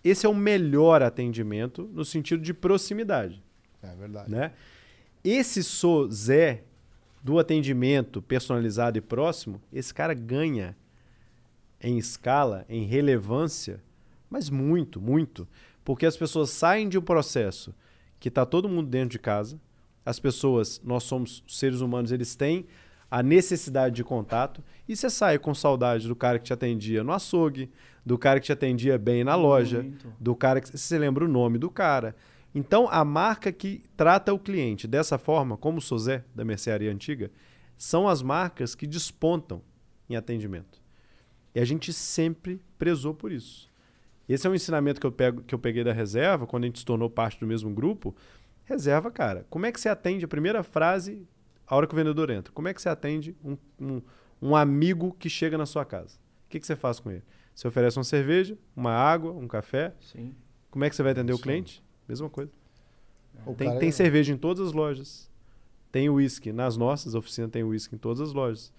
[0.04, 3.42] Esse é o melhor atendimento no sentido de proximidade
[3.82, 4.30] É verdade.
[4.30, 4.52] né?
[5.24, 6.62] Esse sou Zé
[7.24, 10.78] do atendimento personalizado e próximo, esse cara ganha
[11.82, 13.82] em escala, em relevância,
[14.30, 15.48] mas muito, muito,
[15.84, 17.74] porque as pessoas saem de um processo
[18.20, 19.60] que está todo mundo dentro de casa,
[20.06, 22.66] as pessoas, nós somos seres humanos, eles têm
[23.10, 27.14] a necessidade de contato e você sai com saudade do cara que te atendia no
[27.14, 27.70] açougue,
[28.06, 30.14] do cara que te atendia bem na loja, Muito.
[30.20, 32.16] do cara que você lembra o nome do cara.
[32.56, 37.32] Então, a marca que trata o cliente dessa forma, como o Sozé, da mercearia antiga,
[37.78, 39.62] são as marcas que despontam
[40.10, 40.82] em atendimento.
[41.56, 43.70] E a gente sempre prezou por isso.
[44.28, 46.80] Esse é um ensinamento que eu, pego, que eu peguei da reserva, quando a gente
[46.80, 48.16] se tornou parte do mesmo grupo.
[48.66, 51.28] Reserva, cara, como é que você atende a primeira frase
[51.68, 52.54] a hora que o vendedor entra?
[52.54, 54.02] Como é que você atende um, um,
[54.42, 56.18] um amigo que chega na sua casa?
[56.46, 57.24] O que, que você faz com ele?
[57.54, 59.94] Você oferece uma cerveja, uma água, um café.
[60.02, 60.36] Sim.
[60.72, 61.44] Como é que você vai atender o Isso.
[61.44, 61.84] cliente?
[62.08, 62.52] Mesma coisa.
[63.46, 65.30] O Tem, tem cerveja em todas as lojas.
[65.92, 66.52] Tem uísque.
[66.52, 68.74] Nas nossas oficinas tem uísque em todas as lojas.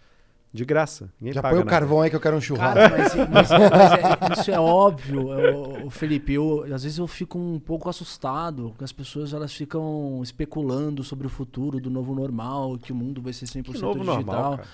[0.55, 1.11] De graça.
[1.21, 1.79] Ninguém Já paga põe o nada.
[1.79, 2.75] carvão aí que eu quero um churrasco.
[2.79, 6.33] Cara, mas, mas- mas é- isso é óbvio, ô, ô, Felipe.
[6.33, 11.27] Eu, às vezes eu fico um pouco assustado, porque as pessoas elas ficam especulando sobre
[11.27, 14.15] o futuro do novo normal, que o mundo vai ser 100% Que novo digital.
[14.25, 14.69] normal, cara.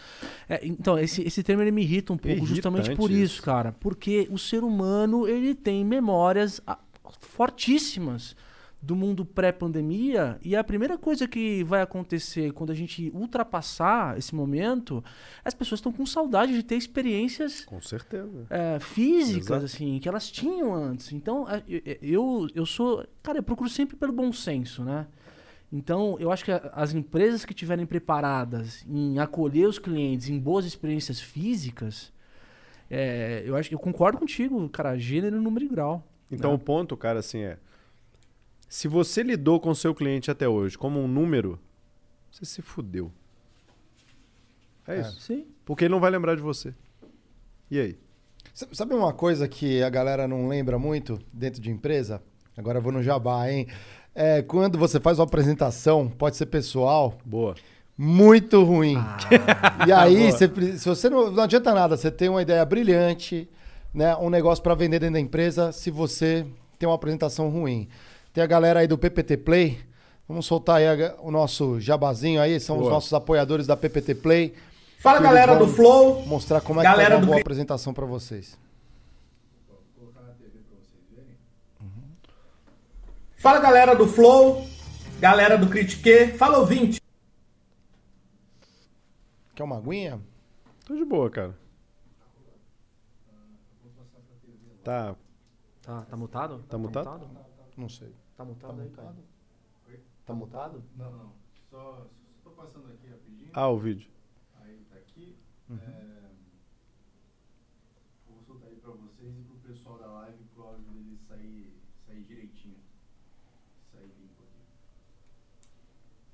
[0.51, 3.43] É, então, esse, esse termo ele me irrita um pouco, Irritante justamente por isso, isso.
[3.43, 3.75] cara.
[3.81, 6.77] Porque o ser humano ele tem memórias ah,
[7.21, 8.37] fortíssimas
[8.83, 14.35] do mundo pré-pandemia e a primeira coisa que vai acontecer quando a gente ultrapassar esse
[14.35, 15.05] momento,
[15.45, 18.47] as pessoas estão com saudade de ter experiências Com certeza.
[18.49, 19.65] é, físicas, Exato.
[19.67, 21.13] assim, que elas tinham antes.
[21.13, 21.47] Então,
[22.01, 23.07] eu- eu, sou.
[23.23, 25.07] Cara, eu procuro sempre pelo bom senso, né?
[25.73, 30.65] Então, eu acho que as empresas que estiverem preparadas em acolher os clientes em boas
[30.65, 32.11] experiências físicas,
[32.91, 36.03] é, eu acho eu concordo contigo, cara, gênero, número e grau.
[36.31, 36.57] Então né?
[36.57, 37.59] o ponto, cara, assim é.
[38.71, 41.59] Se você lidou com o seu cliente até hoje como um número,
[42.31, 43.11] você se fudeu.
[44.87, 45.01] É É.
[45.01, 45.21] isso.
[45.21, 45.45] Sim.
[45.65, 46.73] Porque ele não vai lembrar de você.
[47.69, 47.99] E aí?
[48.55, 52.23] Sabe uma coisa que a galera não lembra muito dentro de empresa?
[52.57, 53.67] Agora eu vou no jabá, hein?
[54.15, 57.57] É, quando você faz uma apresentação, pode ser pessoal, Boa.
[57.99, 58.97] muito ruim.
[58.97, 59.17] Ah,
[59.89, 60.49] E aí, você,
[60.79, 63.49] se você não, não adianta nada, você tem uma ideia brilhante,
[63.93, 64.17] né?
[64.17, 66.47] Um negócio para vender dentro da empresa, se você
[66.79, 67.89] tem uma apresentação ruim.
[68.33, 69.81] Tem a galera aí do PPT Play.
[70.29, 72.93] Vamos soltar aí a- o nosso jabazinho aí, são os Boa.
[72.95, 74.55] nossos apoiadores da PPT Play.
[75.01, 76.25] Fala que galera do Flow.
[76.27, 78.57] Mostrar como é que Galera faz uma do boa apresentação para vocês.
[83.37, 84.67] Fala galera do Flow.
[85.19, 86.29] Galera do Critique.
[86.37, 87.01] Fala ouvinte.
[89.55, 90.21] Quer uma aguinha?
[90.85, 91.59] Tô de boa, cara.
[94.85, 95.15] Tá.
[95.83, 96.65] Tá, tá mutado?
[96.69, 97.31] Tá mutado?
[97.77, 98.13] Não sei.
[98.41, 99.15] Tá mutado aí, cara.
[100.25, 100.83] Tá mutado?
[100.97, 101.33] Não, não.
[101.69, 102.07] Só,
[102.43, 103.51] só tô passando aqui rapidinho.
[103.53, 104.09] Ah, o vídeo.
[104.63, 105.37] Aí tá aqui.
[105.71, 105.75] É,
[108.27, 111.75] Vou soltar aí pra vocês e pro pessoal da live pro áudio dele sair,
[112.07, 112.79] sair direitinho.
[113.93, 114.65] Sair limpo aqui.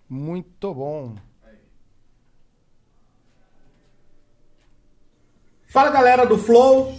[0.09, 1.17] Muito bom.
[5.65, 6.95] Fala galera do Flow,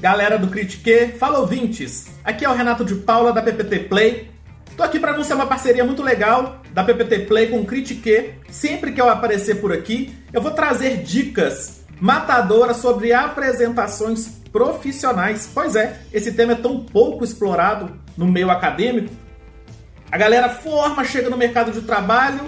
[0.00, 2.10] galera do Critique, fala ouvintes.
[2.24, 4.35] Aqui é o Renato de Paula da PPT Play.
[4.76, 8.34] Tô aqui para anunciar uma parceria muito legal da PPT Play com o Critique.
[8.50, 15.48] Sempre que eu aparecer por aqui, eu vou trazer dicas matadoras sobre apresentações profissionais.
[15.52, 19.14] Pois é, esse tema é tão pouco explorado no meio acadêmico.
[20.12, 22.42] A galera forma, chega no mercado de trabalho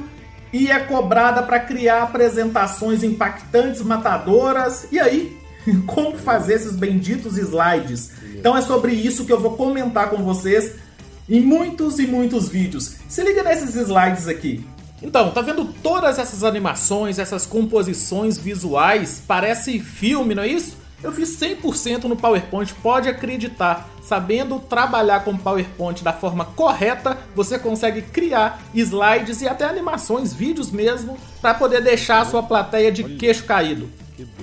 [0.52, 4.86] e é cobrada para criar apresentações impactantes, matadoras.
[4.92, 5.34] E aí,
[5.88, 8.12] como fazer esses benditos slides?
[8.34, 10.74] Então é sobre isso que eu vou comentar com vocês
[11.28, 12.96] em muitos e muitos vídeos.
[13.08, 14.64] Se liga nesses slides aqui.
[15.02, 19.22] Então, tá vendo todas essas animações, essas composições visuais?
[19.26, 20.76] Parece filme, não é isso?
[21.00, 23.88] Eu fiz 100% no PowerPoint, pode acreditar.
[24.02, 30.72] Sabendo trabalhar com PowerPoint da forma correta, você consegue criar slides e até animações, vídeos
[30.72, 33.88] mesmo, para poder deixar a sua plateia de queixo caído.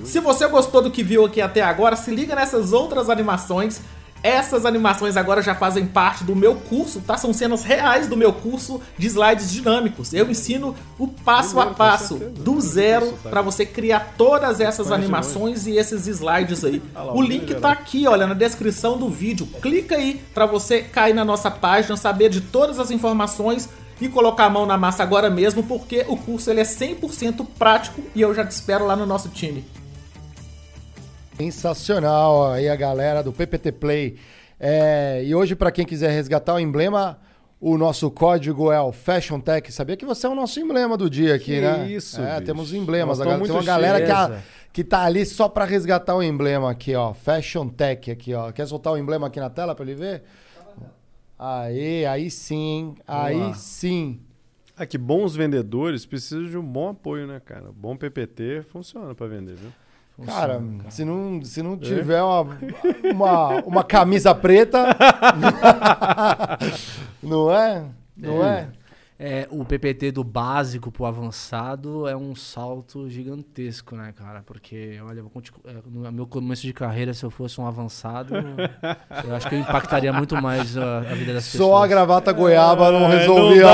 [0.04, 3.82] Se você gostou do que viu aqui até agora, se liga nessas outras animações.
[4.22, 7.16] Essas animações agora já fazem parte do meu curso, tá?
[7.16, 10.12] São cenas reais do meu curso de slides dinâmicos.
[10.12, 13.30] Eu ensino o passo a passo, do zero, tá.
[13.30, 16.82] para você criar todas essas animações e esses slides aí.
[17.14, 17.72] O link tá geral.
[17.72, 19.46] aqui, olha, na descrição do vídeo.
[19.62, 23.68] Clica aí para você cair na nossa página, saber de todas as informações
[24.00, 28.02] e colocar a mão na massa agora mesmo, porque o curso ele é 100% prático
[28.14, 29.64] e eu já te espero lá no nosso time.
[31.36, 34.16] Sensacional aí a galera do PPT Play.
[34.58, 37.18] É, e hoje, para quem quiser resgatar o emblema,
[37.60, 39.70] o nosso código é o Fashion Tech.
[39.70, 41.90] Sabia que você é o nosso emblema do dia aqui, Que né?
[41.90, 42.46] isso, É, bicho.
[42.46, 43.20] temos emblemas.
[43.20, 44.40] Agora, tem uma galera que, a-
[44.72, 47.12] que tá ali só para resgatar o emblema aqui, ó.
[47.12, 48.50] Fashion Tech aqui, ó.
[48.50, 50.22] Quer soltar o emblema aqui na tela para ele ver?
[51.38, 52.94] Aí, aí sim?
[53.06, 54.20] Aí sim.
[54.74, 57.66] Ah, que bons vendedores precisam de um bom apoio, né, cara?
[57.76, 59.70] Bom PPT funciona pra vender, viu?
[60.24, 62.58] Cara, se não, se não tiver uma,
[63.12, 64.96] uma, uma camisa preta.
[67.22, 67.84] não é?
[68.16, 68.68] Não é?
[69.18, 74.42] É, o PPT do básico pro avançado é um salto gigantesco, né, cara?
[74.44, 78.34] Porque, olha, é, no meu começo de carreira, se eu fosse um avançado,
[79.26, 81.66] eu acho que eu impactaria muito mais a, a vida das pessoas.
[81.70, 83.62] Só a gravata goiaba não É, resolvia.
[83.62, 83.70] não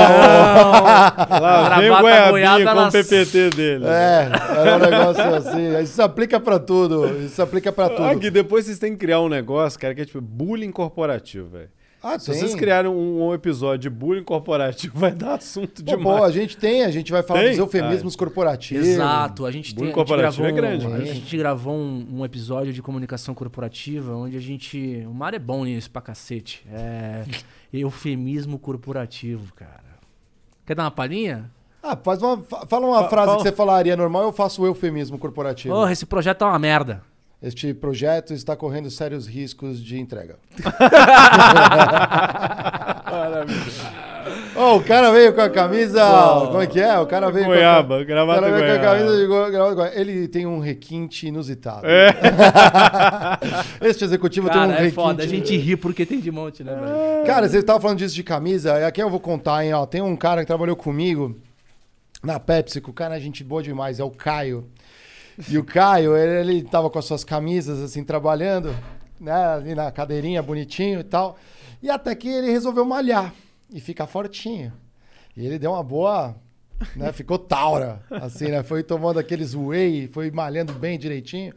[0.87, 3.85] a- Lá vem o gravata goiaba, com ela- o PPT dele.
[3.85, 5.77] É, era um negócio assim.
[5.81, 7.05] Isso aplica pra tudo.
[7.21, 8.05] Isso aplica pra tudo.
[8.05, 11.69] Aqui, depois vocês têm que criar um negócio, cara, que é tipo bullying corporativo, velho.
[12.03, 12.35] Ah, Se tem.
[12.39, 16.17] vocês criarem um, um episódio de bullying corporativo, vai dar assunto Pô, demais.
[16.19, 17.49] pô, a gente tem, a gente vai falar Tem?
[17.51, 18.85] dos eufemismos corporativos.
[18.85, 19.75] Exato, a gente tem.
[19.75, 20.97] Bullying A gente corporativo gravou, é grande, um, né?
[21.09, 25.05] a gente gravou um, um episódio de comunicação corporativa onde a gente.
[25.07, 26.65] O Mário é bom nisso pra cacete.
[26.71, 27.23] É.
[27.73, 29.81] eufemismo corporativo, cara.
[30.65, 31.49] Quer dar uma palhinha?
[31.81, 34.61] Ah, faz uma, fa- fala uma Fa- frase fala- que você falaria normal, eu faço
[34.61, 35.73] o eufemismo corporativo.
[35.73, 37.01] Porra, esse projeto é uma merda.
[37.43, 40.37] Este projeto está correndo sérios riscos de entrega.
[44.55, 46.01] oh, o cara veio com a camisa.
[46.47, 46.97] Como é que é?
[46.97, 49.75] O cara veio Goiaba, com a, gravata o cara veio com a camisa de gravata
[49.75, 49.91] goiaba.
[49.93, 51.85] Ele tem um requinte inusitado.
[51.85, 52.15] É.
[53.89, 54.95] este executivo tem um Cara, é requinte.
[54.95, 55.23] foda.
[55.23, 57.25] A gente ri porque tem de monte, né, velho?
[57.25, 59.85] Cara, você tava falando disso de camisa, e aqui eu vou contar, hein, ó.
[59.85, 61.35] Tem um cara que trabalhou comigo
[62.23, 64.65] na Pepsi, que o cara é gente boa demais, é o Caio.
[65.49, 68.75] E o Caio, ele, ele tava com as suas camisas, assim, trabalhando,
[69.19, 71.37] né, ali na cadeirinha, bonitinho e tal.
[71.81, 73.33] E até que ele resolveu malhar
[73.71, 74.71] e ficar fortinho.
[75.35, 76.35] E ele deu uma boa,
[76.95, 81.53] né, ficou taura, assim, né, foi tomando aqueles whey, foi malhando bem direitinho.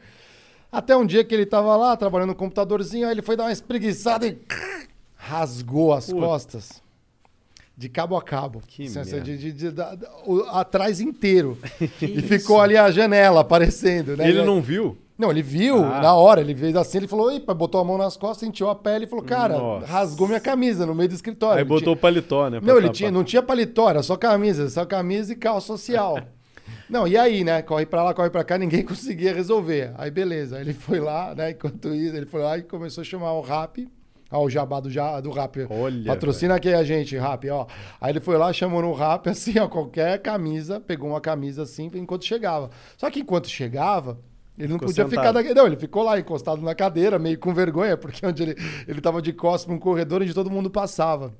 [0.72, 3.52] Até um dia que ele tava lá, trabalhando no computadorzinho, aí ele foi dar uma
[3.52, 4.38] espreguiçada e
[5.14, 6.20] rasgou as Puta.
[6.20, 6.85] costas.
[7.76, 8.62] De cabo a cabo.
[8.66, 9.24] Que Assim, assim, merda.
[9.26, 9.94] de- de- de- da-
[10.26, 11.58] o- atrás inteiro.
[12.00, 14.28] e ficou ali a janela aparecendo, né?
[14.28, 14.96] Ele não viu?
[15.18, 16.00] Não, ele viu Ah.
[16.00, 18.74] na hora, ele veio assim, ele falou, Epa, botou a mão nas costas, sentiu a
[18.74, 19.86] pele e falou, cara, Nossa.
[19.86, 21.56] rasgou minha camisa no meio do escritório.
[21.56, 22.60] Aí Ele botou o paletó, né?
[22.62, 26.18] não, ele tinha, não tinha paletó, era só camisa, só camisa e calça social.
[26.88, 27.62] não, e aí, né?
[27.62, 29.92] Corre pra lá, corre pra cá, ninguém conseguia resolver.
[29.96, 31.50] Aí beleza, aí ele foi lá, né?
[31.52, 33.86] Enquanto isso, ele foi lá e começou a chamar o rap
[34.30, 34.88] Ó, o jabá do,
[35.22, 35.66] do rap.
[35.70, 37.66] Olha, Patrocina aqui a gente, rap, ó.
[38.00, 41.90] Aí ele foi lá, chamou no rap, assim, ó, qualquer camisa, pegou uma camisa assim
[41.94, 42.70] enquanto chegava.
[42.96, 44.18] Só que enquanto chegava.
[44.58, 45.20] Ele não Ficou podia sentado.
[45.20, 45.54] ficar daquele.
[45.54, 48.56] Não, ele ficou lá encostado na cadeira, meio com vergonha, porque onde ele,
[48.88, 51.34] ele tava de costas pra um corredor onde todo mundo passava.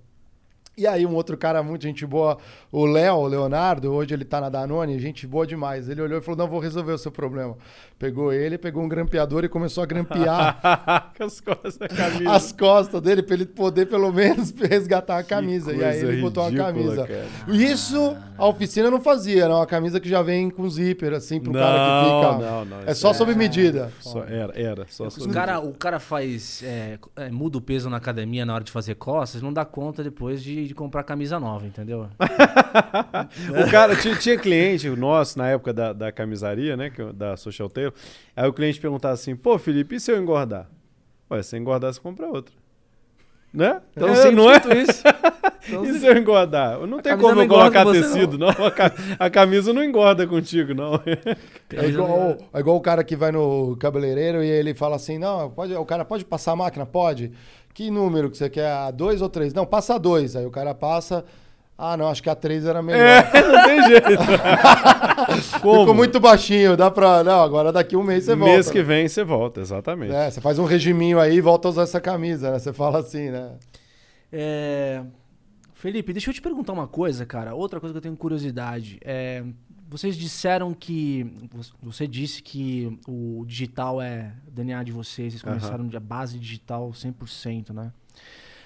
[0.78, 2.36] E aí um outro cara muito gente boa,
[2.70, 5.88] o Léo, o Leonardo, hoje ele tá na Danone, gente boa demais.
[5.88, 7.56] Ele olhou e falou, não, vou resolver o seu problema.
[7.98, 10.60] Pegou ele, pegou um grampeador e começou a grampear
[11.18, 12.30] as costas da camisa.
[12.30, 15.72] as costas dele pra ele poder pelo menos resgatar a camisa.
[15.72, 17.06] E aí ele botou uma ridícula, camisa.
[17.06, 17.56] cara.
[17.56, 21.54] Isso a oficina não fazia, era uma camisa que já vem com zíper, assim, pro
[21.54, 21.78] cara que
[22.10, 22.50] Não, fica.
[22.50, 23.90] não, não, é só é- sob medida.
[24.00, 24.84] Só era, era.
[24.90, 26.62] Só Os cara, o cara faz.
[26.62, 30.04] é, é, muda o peso na academia na hora de fazer costas, não dá conta
[30.04, 32.08] depois de, de comprar camisa nova, entendeu?
[33.66, 36.92] O cara tinha, tinha cliente nosso na época da, da camisaria, né?
[36.96, 37.92] eu- Da Social Tail.
[38.34, 40.68] Aí o cliente perguntava assim: pô, Felipe, e se eu engordar?
[41.30, 42.54] Ué, se engordar, você compra outra.
[43.52, 43.80] Né?
[43.96, 44.56] Então, É, sempre não é?
[44.56, 45.02] isso.
[45.68, 46.78] Então, E se eu engordar?
[46.86, 48.48] Não tem como não eu colocar tecido, não.
[48.50, 50.92] A, ca- a camisa não engorda contigo, não.
[51.74, 55.50] É igual, é igual o cara que vai no cabeleireiro e ele fala assim: não,
[55.50, 56.86] pode, o cara pode passar a máquina?
[56.86, 57.32] Pode.
[57.76, 58.70] Que número que você quer?
[58.72, 59.52] A dois ou três?
[59.52, 60.34] Não, passa a dois.
[60.34, 61.22] Aí o cara passa.
[61.76, 63.02] Ah, não, acho que a três era melhor.
[63.02, 64.06] É, não tem jeito.
[65.60, 65.80] Como?
[65.80, 67.22] Ficou muito baixinho, dá pra.
[67.22, 68.54] Não, agora daqui um mês você volta.
[68.54, 70.14] Mês que vem você volta, exatamente.
[70.14, 72.58] É, você faz um regiminho aí e volta a usar essa camisa, né?
[72.58, 73.50] Você fala assim, né?
[74.32, 75.02] É,
[75.74, 77.54] Felipe, deixa eu te perguntar uma coisa, cara.
[77.54, 78.98] Outra coisa que eu tenho curiosidade.
[79.04, 79.44] É,
[79.88, 81.48] vocês disseram que.
[81.82, 86.38] Você disse que o digital é o DNA de vocês, vocês começaram de a base
[86.38, 87.92] digital 100%, né?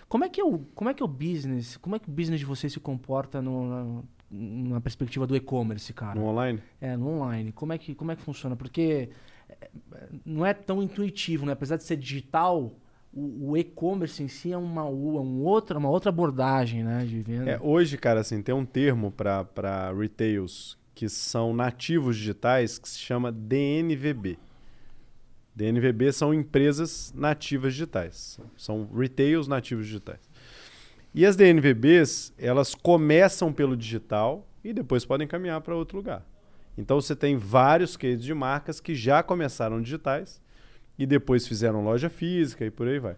[0.09, 1.77] Como é que é o, como é que é o business?
[1.77, 4.03] Como é que o business de vocês se comporta no, na,
[4.75, 6.19] na perspectiva do e-commerce, cara?
[6.19, 6.61] No online?
[6.81, 7.53] É, no online.
[7.53, 8.57] Como é que, como é que funciona?
[8.57, 9.11] Porque
[9.49, 9.71] é,
[10.25, 11.53] não é tão intuitivo, né?
[11.53, 12.73] Apesar de ser digital,
[13.13, 17.05] o, o e-commerce em si é uma, um outra, uma outra abordagem, né?
[17.05, 17.51] De venda.
[17.51, 22.99] É, hoje, cara, assim, tem um termo para retails que são nativos digitais que se
[22.99, 24.39] chama DNVB.
[25.57, 28.39] DNVB são empresas nativas digitais.
[28.55, 30.21] São retails nativos digitais.
[31.15, 36.23] E as DNVBs, elas começam pelo digital e depois podem caminhar para outro lugar.
[36.77, 40.39] Então você tem vários cases de marcas que já começaram digitais
[40.99, 43.17] e depois fizeram loja física e por aí vai.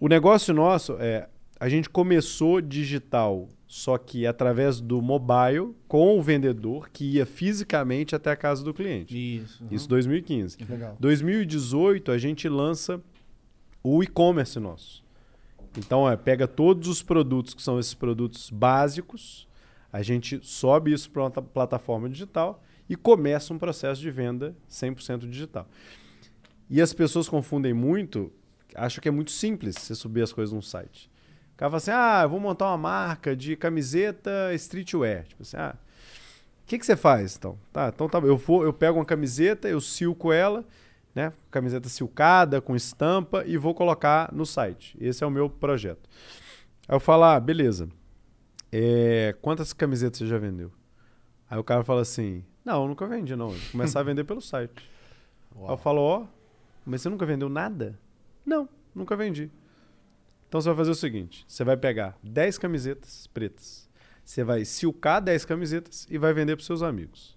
[0.00, 1.28] O negócio nosso é
[1.60, 8.14] a gente começou digital, só que através do mobile com o vendedor que ia fisicamente
[8.14, 9.14] até a casa do cliente.
[9.38, 9.64] Isso.
[9.70, 10.56] Isso em 2015.
[10.68, 10.96] Legal.
[11.00, 13.00] 2018 a gente lança
[13.82, 15.04] o e-commerce nosso.
[15.76, 19.46] Então, é, pega todos os produtos que são esses produtos básicos,
[19.92, 24.56] a gente sobe isso para uma ta- plataforma digital e começa um processo de venda
[24.70, 25.68] 100% digital.
[26.70, 28.32] E as pessoas confundem muito,
[28.74, 31.10] acham que é muito simples você subir as coisas num site.
[31.58, 35.24] O cara fala assim: ah, eu vou montar uma marca de camiseta streetwear.
[35.24, 35.74] Tipo assim, ah,
[36.62, 37.58] o que, que você faz, então?
[37.72, 38.28] Tá, então tá, bom.
[38.28, 40.64] eu vou, eu pego uma camiseta, eu silco ela,
[41.12, 41.32] né?
[41.50, 44.96] Camiseta silcada, com estampa, e vou colocar no site.
[45.00, 46.08] Esse é o meu projeto.
[46.86, 47.88] Aí eu falo, ah, beleza.
[48.70, 50.70] É, quantas camisetas você já vendeu?
[51.50, 53.50] Aí o cara fala assim, não, eu nunca vendi, não.
[53.50, 54.88] Eu começar a vender pelo site.
[55.58, 56.26] Aí eu falo, ó,
[56.86, 57.98] mas você nunca vendeu nada?
[58.46, 59.50] Não, nunca vendi.
[60.48, 63.88] Então você vai fazer o seguinte: você vai pegar 10 camisetas pretas,
[64.24, 67.36] você vai silcar 10 camisetas e vai vender para seus amigos.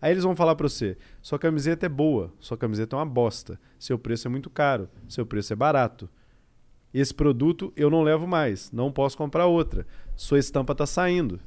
[0.00, 3.58] Aí eles vão falar para você: sua camiseta é boa, sua camiseta é uma bosta,
[3.78, 6.08] seu preço é muito caro, seu preço é barato.
[6.92, 9.86] Esse produto eu não levo mais, não posso comprar outra.
[10.16, 11.38] Sua estampa está saindo.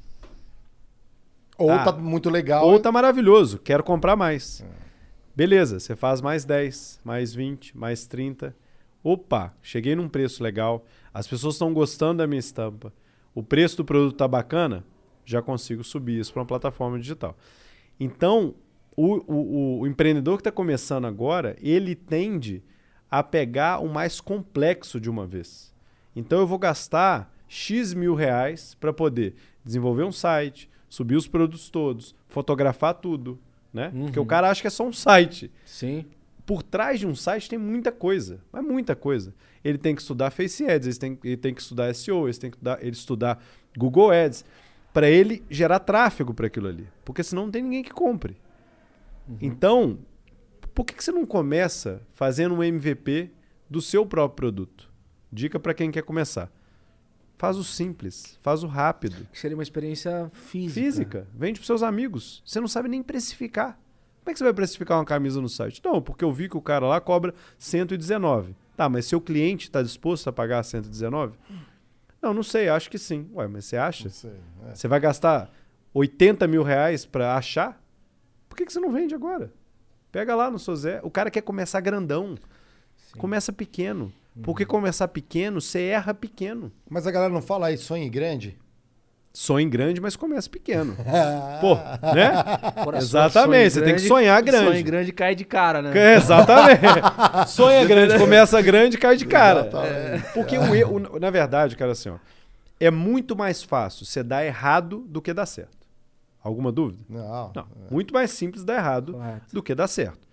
[1.57, 1.83] Ou Ah.
[1.83, 2.65] tá muito legal.
[2.67, 4.63] Ou tá maravilhoso, quero comprar mais.
[5.35, 8.55] Beleza, você faz mais 10, mais 20, mais 30.
[9.03, 10.85] Opa, cheguei num preço legal.
[11.13, 12.93] As pessoas estão gostando da minha estampa.
[13.35, 14.85] O preço do produto tá bacana,
[15.25, 17.35] já consigo subir isso para uma plataforma digital.
[17.99, 18.55] Então,
[18.95, 22.63] o, o- o- empreendedor que está começando agora, ele tende
[23.09, 25.73] a pegar o mais complexo de uma vez.
[26.15, 29.35] Então, eu vou gastar X mil reais para poder
[29.65, 33.39] desenvolver um site, subir os produtos todos, fotografar tudo,
[33.73, 33.91] né?
[34.05, 36.05] Porque o cara acha que é só um site Sim.
[36.45, 39.33] Por trás de um site tem muita coisa, mas muita coisa.
[39.63, 42.51] Ele tem que estudar Face Ads, ele tem, ele tem que estudar SEO, ele tem
[42.51, 43.43] que estudar, ele estudar
[43.77, 44.45] Google Ads,
[44.93, 46.87] para ele gerar tráfego para aquilo ali.
[47.03, 48.37] Porque senão não tem ninguém que compre.
[49.41, 49.99] Então,
[50.73, 53.31] por que, que você não começa fazendo um MVP
[53.69, 54.91] do seu próprio produto?
[55.31, 56.51] Dica para quem quer começar.
[57.37, 59.27] Faz o simples, faz o rápido.
[59.33, 60.73] Seria uma experiência física.
[60.73, 61.27] Física.
[61.33, 62.43] Vende para seus amigos.
[62.45, 63.79] Você não sabe nem precificar.
[64.23, 65.81] Como é que você vai precificar uma camisa no site?
[65.83, 68.53] Não, porque eu vi que o cara lá cobra 119.
[68.53, 71.37] Tá, Tá, mas seu cliente está disposto a pagar 119?
[72.21, 73.29] Não, não sei, acho que sim.
[73.33, 74.05] Ué, mas você acha?
[74.05, 74.31] Não sei,
[74.69, 74.75] é.
[74.75, 75.51] Você vai gastar
[75.93, 77.83] 80 mil reais para achar?
[78.47, 79.51] Por que, que você não vende agora?
[80.09, 81.01] Pega lá no Sozé.
[81.03, 82.35] O cara quer começar grandão.
[83.17, 84.11] Começa pequeno.
[84.41, 86.71] Porque começar pequeno, você erra pequeno.
[86.89, 88.57] Mas a galera não fala aí, sonhe grande?
[89.35, 90.95] Sonhe grande, mas começa pequeno.
[91.59, 91.73] Pô,
[92.13, 92.43] né?
[92.83, 94.67] Coração, Exatamente, você tem que sonhar grande.
[94.67, 95.97] Sonho grande cai de cara, né?
[95.97, 96.81] É, Exatamente.
[97.49, 99.61] Sonha grande, começa grande, cai de cara.
[99.61, 100.33] Exatamente.
[100.35, 102.17] Porque o erro, na verdade, cara, assim, ó,
[102.79, 105.87] é muito mais fácil você dar errado do que dar certo.
[106.43, 106.99] Alguma dúvida?
[107.09, 107.51] Não.
[107.55, 107.67] Não.
[107.89, 109.45] Muito mais simples dar errado Correto.
[109.51, 110.27] do que dar certo.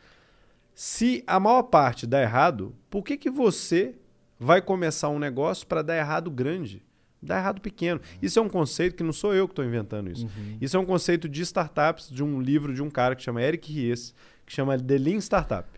[0.74, 3.94] Se a maior parte dá errado, por que, que você
[4.38, 6.82] vai começar um negócio para dar errado grande?
[7.22, 8.00] Dá errado pequeno.
[8.22, 10.26] Isso é um conceito que não sou eu que estou inventando isso.
[10.60, 13.70] Isso é um conceito de startups, de um livro de um cara que chama Eric
[13.72, 14.14] Ries,
[14.46, 15.68] que chama The Lean Startup.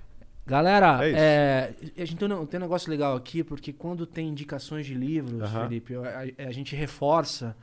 [0.46, 4.28] Galera, É é, a gente tem um, tem um negócio legal aqui, porque quando tem
[4.28, 5.68] indicações de livros, Aham.
[5.68, 7.56] Felipe, a, a gente reforça.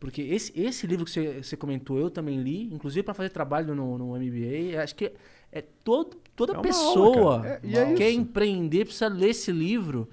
[0.00, 3.74] Porque esse, esse livro que você, você comentou, eu também li, inclusive para fazer trabalho
[3.74, 4.82] no, no MBA.
[4.82, 5.12] Acho que
[5.52, 7.46] é todo, toda É pessoa aula.
[7.48, 10.08] É- e que é quer empreender precisa ler esse livro,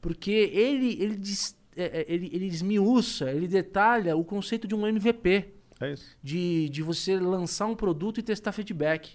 [0.00, 4.86] porque ele, ele, diz- é, é, ele, ele esmiuça, ele detalha o conceito de um
[4.86, 5.48] MVP
[5.80, 6.16] É isso.
[6.22, 9.12] de, de você lançar um produto e testar feedback.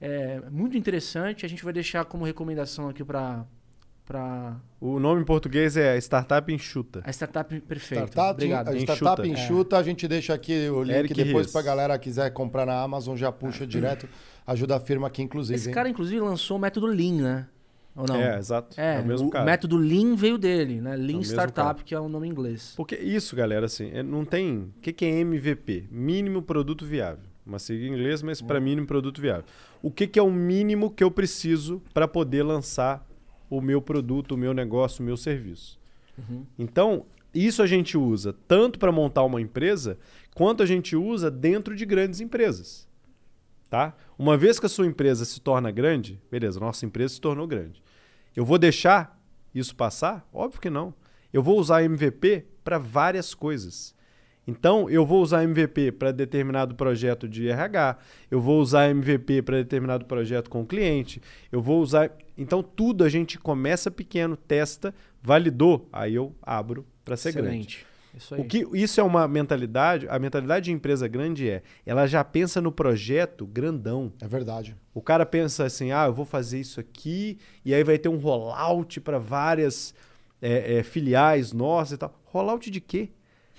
[0.00, 1.44] É muito interessante.
[1.44, 3.44] A gente vai deixar como recomendação aqui para
[4.04, 7.02] para O nome em português é Startup Enxuta.
[7.04, 8.06] a startup perfeita.
[8.06, 8.68] Startup, Obrigado.
[8.68, 9.42] a startup Enxuta.
[9.42, 11.52] enxuta, a gente deixa aqui o link Eric depois Ries.
[11.52, 14.08] pra galera quiser comprar na Amazon, já puxa direto.
[14.46, 15.56] Ajuda a firma aqui, inclusive.
[15.56, 15.74] Esse hein?
[15.74, 17.46] cara, inclusive, lançou o método Lean, né?
[17.98, 18.16] Ou não?
[18.16, 18.80] É, exato.
[18.80, 19.44] É, É, o mesmo cara.
[19.44, 20.94] método Lean veio dele, né?
[20.96, 22.72] Lean mesmo Startup, que é o nome em inglês.
[22.76, 24.72] Porque isso, galera, assim, é- não tem.
[24.76, 25.88] O que, que é MVP?
[25.90, 27.24] Mínimo produto viável.
[27.44, 29.44] Uma sigla em inglês, mas para mínimo produto viável.
[29.82, 33.04] O que, que é o mínimo que eu preciso para poder lançar
[33.50, 35.78] o meu produto, o meu negócio, o meu serviço?
[36.58, 39.98] Então, isso a gente usa tanto para montar uma empresa,
[40.34, 42.86] quanto a gente usa dentro de grandes empresas.
[43.70, 43.94] Tá?
[44.18, 47.82] Uma vez que a sua empresa se torna grande, beleza, nossa empresa se tornou grande.
[48.38, 49.20] Eu vou deixar
[49.52, 50.24] isso passar?
[50.32, 50.94] Óbvio que não.
[51.32, 53.92] Eu vou usar MVP para várias coisas.
[54.46, 57.98] Então, eu vou usar MVP para determinado projeto de RH,
[58.30, 61.20] eu vou usar MVP para determinado projeto com o cliente,
[61.50, 62.12] eu vou usar.
[62.36, 67.84] Então, tudo a gente começa pequeno, testa, validou, aí eu abro para ser grande.
[68.18, 68.40] Isso aí.
[68.40, 72.60] O que isso é uma mentalidade, a mentalidade de empresa grande é, ela já pensa
[72.60, 74.12] no projeto grandão.
[74.20, 74.76] É verdade.
[74.92, 78.18] O cara pensa assim, ah, eu vou fazer isso aqui e aí vai ter um
[78.18, 79.94] rollout para várias
[80.42, 82.12] é, é, filiais nossas e tal.
[82.24, 83.10] Rollout de quê?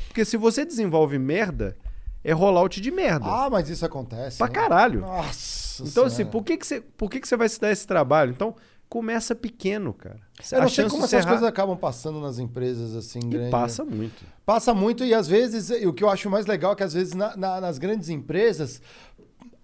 [0.07, 1.77] Porque se você desenvolve merda,
[2.23, 3.26] é rollout de merda.
[3.26, 4.38] Ah, mas isso acontece.
[4.38, 4.53] pra né?
[4.53, 4.99] caralho.
[5.02, 5.84] Nossa.
[5.84, 6.31] Então assim, Senhora.
[6.31, 8.31] por que que você, por que que você vai se dar esse trabalho?
[8.31, 8.53] Então,
[8.89, 10.19] começa pequeno, cara.
[10.51, 13.51] Eu A não sei como essas errar- coisas acabam passando nas empresas assim, E grandes.
[13.51, 14.25] passa muito.
[14.45, 16.93] Passa muito e às vezes, e o que eu acho mais legal é que às
[16.93, 18.81] vezes na- na- nas grandes empresas,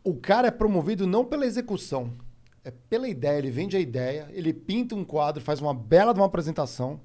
[0.03, 2.11] o cara é promovido não pela execução,
[2.63, 3.39] é pela ideia.
[3.39, 6.99] Ele vende a ideia, ele pinta um quadro, faz uma bela de uma apresentação,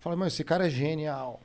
[0.00, 1.40] fala, mas esse cara é genial.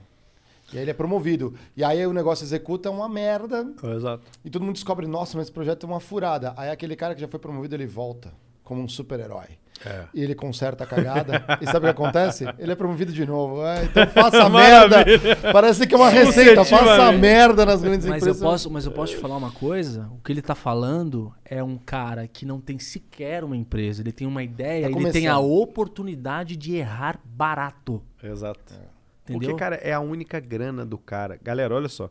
[0.74, 1.54] E aí ele é promovido.
[1.78, 4.24] E aí o negócio executa uma merda Exato.
[4.44, 6.54] e todo mundo descobre, nossa, mas esse projeto é uma furada.
[6.58, 8.34] Aí aquele cara que já foi promovido, ele volta
[8.64, 9.48] como um super-herói.
[9.86, 10.06] É.
[10.14, 11.46] E ele conserta a cagada.
[11.62, 12.46] e sabe o que acontece?
[12.58, 13.64] Ele é promovido de novo.
[13.66, 15.06] É, então faça merda.
[15.54, 16.64] Parece que é uma receita.
[16.66, 17.20] Faça Suscetivamente.
[17.22, 18.42] merda nas grandes Mas eu, empresas.
[18.42, 20.10] posso, mas eu posso te falar uma coisa?
[20.12, 24.02] O que ele tá falando é um cara que não tem sequer uma empresa.
[24.02, 28.02] Ele tem uma ideia, Tá ele tem a oportunidade de errar barato.
[28.24, 28.74] Exato.
[29.24, 29.50] Entendeu?
[29.50, 31.38] Porque, cara, é a única grana do cara.
[31.44, 32.10] Galera, olha só.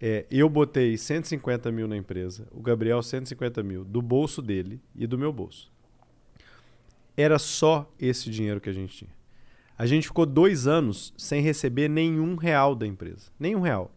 [0.00, 5.06] É, eu botei 150 mil na empresa, o Gabriel 150 mil, do bolso dele e
[5.06, 5.70] do meu bolso.
[7.16, 9.16] Era só esse dinheiro que a gente tinha.
[9.78, 13.30] A gente ficou dois anos sem receber nenhum real da empresa.
[13.38, 13.94] Nenhum real.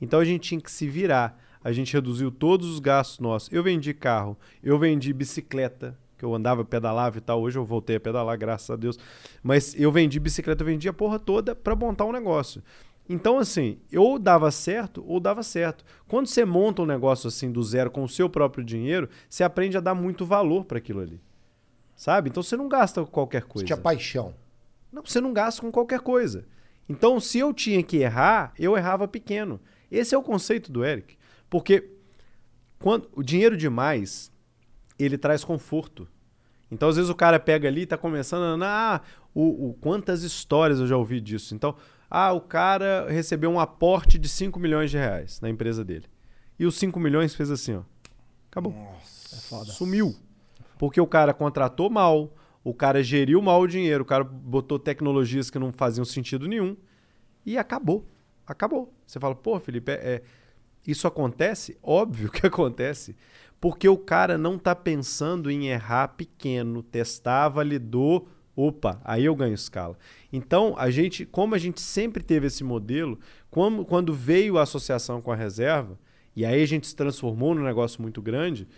[0.00, 1.38] Então a gente tinha que se virar.
[1.62, 3.52] A gente reduziu todos os gastos nossos.
[3.52, 7.42] Eu vendi carro, eu vendi bicicleta, que eu andava, pedalava e tal.
[7.42, 8.98] Hoje eu voltei a pedalar, graças a Deus.
[9.42, 12.62] Mas eu vendi bicicleta, eu vendi a porra toda para montar um negócio.
[13.08, 15.84] Então, assim, ou dava certo ou dava certo.
[16.06, 19.76] Quando você monta um negócio assim do zero com o seu próprio dinheiro, você aprende
[19.76, 21.20] a dar muito valor para aquilo ali.
[21.98, 22.30] Sabe?
[22.30, 23.66] Então você não gasta com qualquer Você coisa.
[23.66, 24.32] tinha paixão.
[24.92, 26.46] Não, você não gasta com qualquer coisa.
[26.88, 29.60] Então, se eu tinha que errar, eu errava pequeno.
[29.90, 31.18] Esse é o conceito do Eric.
[31.50, 31.90] Porque
[32.78, 34.30] quando o dinheiro demais,
[34.96, 36.08] ele traz conforto.
[36.70, 38.94] Então, às vezes o cara pega ali e tá começando a...
[38.94, 39.00] Ah,
[39.34, 41.54] o, o- quantas histórias eu já ouvi disso.
[41.54, 41.74] Então,
[42.08, 46.06] ah, o cara recebeu um aporte de 5 milhões de reais na empresa dele.
[46.58, 47.82] E os 5 milhões fez assim, ó.
[48.50, 48.72] Acabou.
[48.72, 49.64] Nossa.
[49.72, 50.14] Sumiu.
[50.78, 55.50] Porque o cara contratou mal, o cara geriu mal o dinheiro, o cara botou tecnologias
[55.50, 56.76] que não faziam sentido nenhum
[57.44, 58.06] e acabou.
[58.46, 58.92] Acabou.
[59.06, 60.22] Você fala, pô, Felipe, é, é-
[60.86, 61.76] isso acontece?
[61.82, 63.16] Óbvio que acontece.
[63.60, 69.54] Porque o cara não tá pensando em errar pequeno, testar, validou, opa, aí eu ganho
[69.54, 69.98] escala.
[70.32, 73.18] Então, a gente, como a gente sempre teve esse modelo,
[73.50, 75.98] quando veio a associação com a reserva,
[76.36, 78.68] e aí a gente se transformou num negócio muito grande,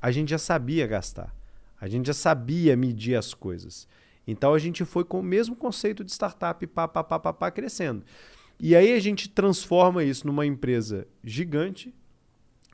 [0.00, 1.34] a gente já sabia gastar.
[1.80, 3.86] A gente já sabia medir as coisas.
[4.26, 7.50] Então a gente foi com o mesmo conceito de startup, pá, pá, pá, pá, pá,
[7.50, 8.02] crescendo.
[8.58, 11.94] E aí a gente transforma isso numa empresa gigante,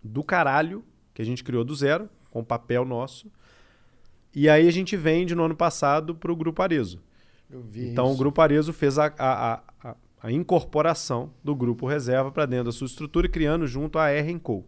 [0.02, 3.30] do caralho, que a gente criou do zero, com papel nosso.
[4.34, 7.02] E aí a gente vende no ano passado para o Grupo Arezo.
[7.74, 8.18] Então o isso.
[8.18, 12.86] Grupo Arezo fez a, a, a, a- incorporação do Grupo Reserva para dentro da sua
[12.86, 14.64] estrutura, criando junto a R Co.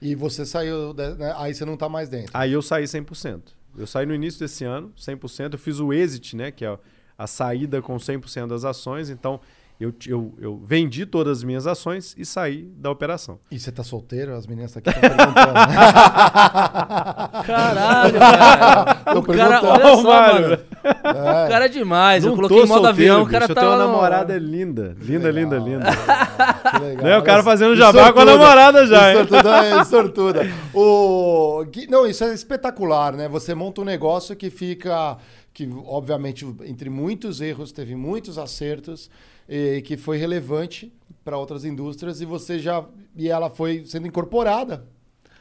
[0.00, 1.34] E você saiu, de- né?
[1.36, 2.30] aí você não tá mais dentro.
[2.34, 3.52] Aí eu saí 100%.
[3.76, 5.52] Eu saí no início desse ano, 100%.
[5.54, 6.78] Eu fiz o exit, né, que é
[7.16, 9.10] a saída com 100% das ações.
[9.10, 9.40] Então
[9.80, 13.38] eu, eu, eu vendi todas as minhas ações e saí da operação.
[13.50, 14.34] E você tá solteiro?
[14.34, 15.54] As meninas aqui estão perguntando.
[17.46, 19.18] Caralho, cara.
[19.18, 20.40] O cara, olha só, Mário.
[20.50, 20.58] mano.
[20.84, 22.24] O cara é demais.
[22.24, 23.54] eu Não coloquei tô em modo solteiro, avião, o cara bicho.
[23.54, 23.60] tá.
[23.60, 24.96] Eu tenho uma no- namorada linda.
[25.00, 25.68] Linda, linda, legal.
[25.68, 25.90] linda.
[26.68, 27.04] Que legal.
[27.04, 29.20] Né, o cara fazendo jabá com a namorada já, hein?
[29.20, 30.46] é tudo é sortuda.
[30.74, 31.64] O...
[31.88, 33.28] Não, isso é espetacular, né?
[33.28, 35.16] Você monta um negócio que fica.
[35.52, 39.10] Que, obviamente, entre muitos erros, teve muitos acertos,
[39.48, 40.92] e que foi relevante
[41.24, 42.84] para outras indústrias, e você já.
[43.16, 44.86] E ela foi sendo incorporada.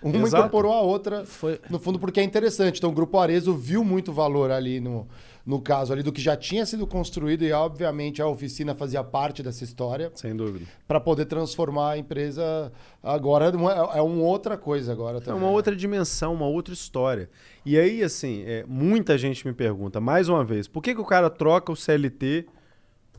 [0.02, 0.38] Uma Exato.
[0.38, 2.78] incorporou a outra, Foi- no fundo, porque é interessante.
[2.78, 5.08] Então, o Grupo Arezo viu muito valor ali no,
[5.44, 9.42] no caso ali do que já tinha sido construído, e obviamente a oficina fazia parte
[9.42, 10.66] dessa história Sem dúvida.
[10.88, 12.72] para poder transformar a empresa
[13.02, 15.42] agora é, é uma outra coisa agora É também.
[15.42, 17.28] uma outra dimensão, uma outra história.
[17.66, 21.06] E aí, assim, é, muita gente me pergunta, mais uma vez, por que, que o
[21.06, 22.46] cara troca o CLT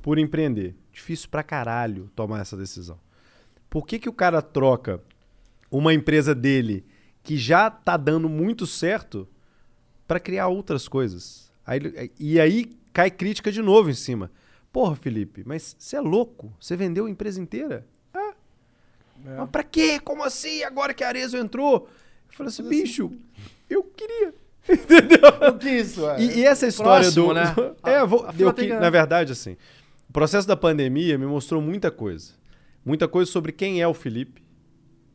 [0.09, 0.75] por empreender?
[0.91, 2.99] Difícil pra caralho tomar essa decisão.
[3.69, 5.03] Por que, que o cara troca
[5.71, 6.87] uma empresa dele
[7.23, 9.29] que já tá dando muito certo
[10.07, 11.53] para criar outras coisas?
[11.67, 14.31] Aí e aí cai crítica de novo em cima.
[14.73, 16.51] Porra, Felipe, mas você é louco?
[16.59, 17.87] Você vendeu a empresa inteira?
[18.15, 18.33] Ah,
[19.23, 20.01] mas pra quê?
[20.01, 20.63] Como assim?
[20.63, 21.87] Agora que a Arezo entrou?
[22.31, 23.13] Eu falei assim, bicho,
[23.69, 24.33] eu queria.
[25.51, 26.21] O que isso é?
[26.21, 27.35] E, e essa história Próximo, do.
[27.35, 27.55] né?
[27.85, 29.57] é, vou, eu que- na verdade, assim,
[30.09, 32.33] o processo da pandemia me mostrou muita coisa.
[32.85, 34.43] Muita coisa sobre quem é o Felipe.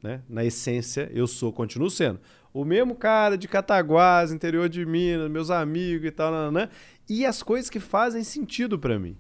[0.03, 0.21] Né?
[0.29, 2.19] Na essência, eu sou, continuo sendo.
[2.53, 6.69] O mesmo cara de Cataguás, interior de Minas, meus amigos e tal, nananã,
[7.09, 9.17] e as coisas que fazem sentido pra mim.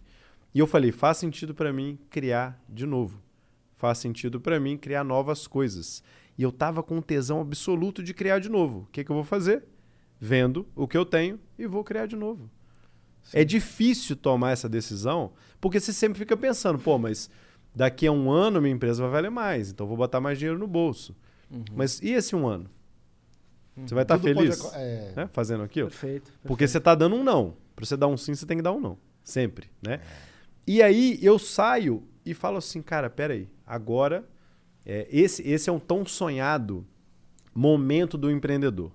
[0.53, 3.19] E eu falei, faz sentido pra mim criar de novo.
[3.75, 6.03] Faz sentido pra mim criar novas coisas.
[6.37, 8.81] E eu tava com tesão absoluto de criar de novo.
[8.81, 9.63] O que, que eu vou fazer?
[10.19, 12.49] Vendo o que eu tenho e vou criar de novo.
[13.31, 15.31] É difícil tomar essa decisão,
[15.61, 17.29] porque você sempre fica pensando, pô, mas
[17.75, 20.59] daqui a um ano minha empresa vai valer mais, então eu vou botar mais dinheiro
[20.59, 21.15] no bolso.
[21.75, 22.69] Mas e esse um ano?
[23.75, 25.13] Você vai estar pode feliz aco- é.
[25.15, 25.89] né, fazendo aquilo?
[25.89, 26.31] Perfeito.
[26.43, 27.55] Porque você tá dando um não.
[27.75, 28.97] Pra você dar um sim, você tem que dar um não.
[29.23, 29.99] Sempre, né?
[30.67, 34.27] E aí eu saio e falo assim, cara, peraí, agora
[34.85, 36.85] é, esse, esse é um tão sonhado
[37.53, 38.91] momento do empreendedor,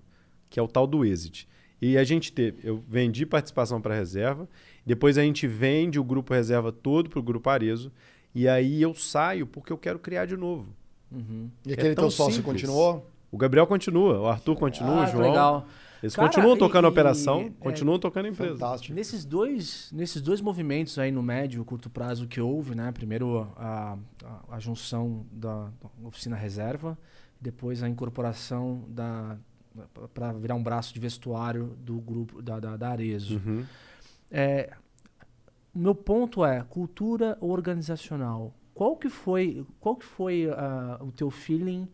[0.48, 1.48] que é o tal do exit.
[1.80, 4.48] E a gente teve, eu vendi participação para reserva,
[4.84, 7.92] depois a gente vende o grupo reserva todo para o grupo Arezo,
[8.34, 10.66] e aí eu saio porque eu quero criar de novo.
[11.10, 11.48] Uhum.
[11.66, 12.60] E aquele É tão teu sócio simples.
[12.62, 13.09] continuou?
[13.30, 15.28] O Gabriel continua, o Arthur continua, Ah, o João.
[15.28, 15.66] legal.
[16.02, 18.52] Eles Cara, continuam e- tocando a e- operação, é, continuam tocando a empresa.
[18.55, 18.94] Fantástico.
[18.94, 22.90] Nesses dois, nesses dois movimentos aí no médio e curto prazo que houve, né?
[22.92, 26.96] Primeiro a, a, a junção da da oficina reserva,
[27.40, 29.36] depois a incorporação da
[30.14, 33.40] para virar um braço de vestuário do grupo da, da, da Arezo.
[33.44, 33.64] Uhum.
[34.30, 34.70] É,
[35.74, 38.54] meu ponto é cultura organizacional.
[38.74, 41.88] Qual que foi, qual que foi ah, o teu feeling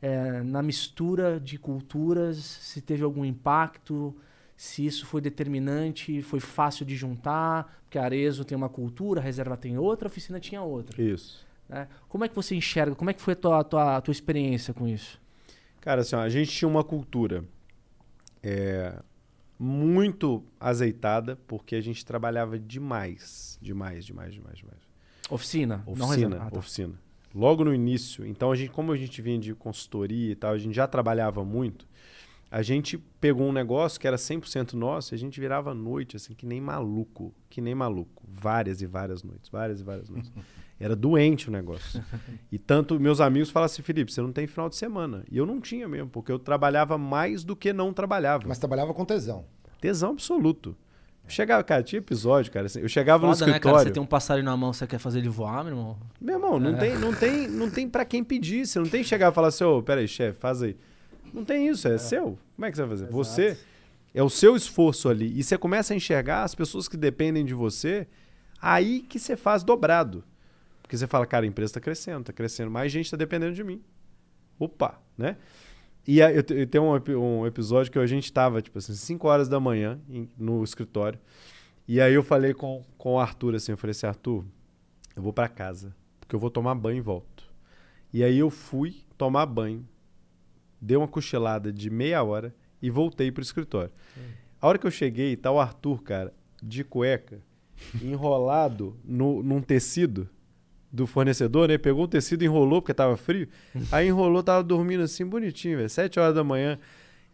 [0.00, 2.36] eh, na mistura de culturas?
[2.36, 4.16] Se teve algum impacto?
[4.56, 6.22] Se isso foi determinante?
[6.22, 7.80] Foi fácil de juntar?
[7.82, 11.00] Porque a Arezo tem uma cultura, a Reserva tem outra, a oficina tinha outra.
[11.02, 11.46] Isso.
[11.68, 11.88] né?
[12.08, 12.94] Como é que você enxerga?
[12.94, 15.20] Como é que foi a tua, a tua, a tua experiência com isso?
[15.88, 17.42] Cara, assim, ó, a gente tinha uma cultura
[18.42, 19.00] é,
[19.58, 24.78] muito azeitada, porque a gente trabalhava demais, demais, demais, demais, demais.
[25.30, 25.82] Oficina?
[25.86, 26.44] não Oficina, Reserva.
[26.44, 26.58] Ah, tá.
[26.58, 27.00] oficina.
[27.34, 30.58] Logo no início, então a gente, como a gente vinha de consultoria e tal, a
[30.58, 31.88] gente já trabalhava muito.
[32.50, 36.16] A gente pegou um negócio que era 100% nosso e a gente virava à noite,
[36.16, 37.34] assim, que nem maluco.
[37.48, 38.24] Que nem maluco.
[38.28, 39.48] Várias e várias noites.
[39.48, 40.30] Várias e várias noites.
[40.80, 42.02] Era doente o negócio.
[42.50, 45.22] E tanto meus amigos falavam assim, Felipe, você não tem final de semana.
[45.30, 48.44] E eu não tinha mesmo, porque eu trabalhava mais do que não trabalhava.
[48.48, 49.44] Mas trabalhava com tesão.
[49.80, 50.74] Tesão absoluto.
[51.28, 52.66] Chegava, cara, tinha episódio, cara.
[52.66, 53.58] assim, eu chegava no Foda, né, cara?
[53.58, 53.88] escritório.
[53.88, 55.98] Você tem um passarinho na mão, você quer fazer ele voar, meu irmão?
[56.18, 58.66] Meu irmão, não, tem, não, tem, não tem pra quem pedir.
[58.66, 60.74] Você não tem que chegar e falar assim, ô, peraí, chefe, faz aí.
[61.32, 62.38] Não tem isso, é, seu.
[62.56, 63.10] Como é que você vai fazer?
[63.10, 63.58] Você.
[64.14, 65.38] É o seu esforço ali.
[65.38, 68.06] E você começa a enxergar as pessoas que dependem de você,
[68.60, 70.24] aí que você faz dobrado.
[70.88, 73.62] Porque você fala, cara, a empresa está crescendo, está crescendo, mais gente está dependendo de
[73.62, 73.82] mim.
[74.58, 75.36] Opa, né?
[76.06, 79.50] E eu, eu tenho um, um episódio que a gente estava, tipo assim, 5 horas
[79.50, 81.18] da manhã em- no escritório.
[81.86, 84.46] E aí eu falei com, com o Arthur assim, eu falei assim, Arthur,
[85.14, 87.44] eu vou para casa, porque eu vou tomar banho e volto.
[88.10, 89.86] E aí eu fui tomar banho,
[90.80, 93.92] dei uma cochilada de meia hora e voltei pro escritório.
[94.58, 96.32] A hora que eu cheguei, tá o Arthur, cara,
[96.62, 97.42] de cueca,
[98.02, 100.26] enrolado no, num tecido
[100.98, 101.78] do fornecedor, né?
[101.78, 103.48] Pegou o tecido, enrolou porque tava frio.
[103.92, 105.88] Aí enrolou, tava dormindo assim, bonitinho, velho.
[105.88, 106.78] Sete horas da manhã.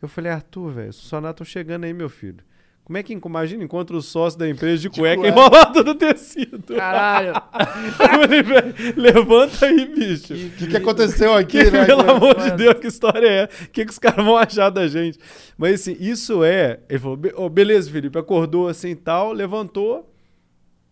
[0.03, 2.45] Eu falei, Arthur, velho, os funcionários estão chegando aí, meu filho.
[2.85, 5.29] Como é que, imagina, encontra o sócio da empresa de cueca, cueca.
[5.35, 6.75] enrolado no tecido.
[6.77, 7.33] Caralho!
[7.99, 10.35] Eu falei, velho, levanta aí, bicho.
[10.35, 11.87] O que, que aconteceu aqui, Que, né?
[11.87, 13.45] pelo amor de Deus, que história é?
[13.45, 15.19] O que, que os caras vão achar da gente?
[15.57, 16.81] Mas assim, isso é.
[16.91, 20.13] Ele falou: "Be- ô, beleza, Felipe, acordou assim e tal, levantou.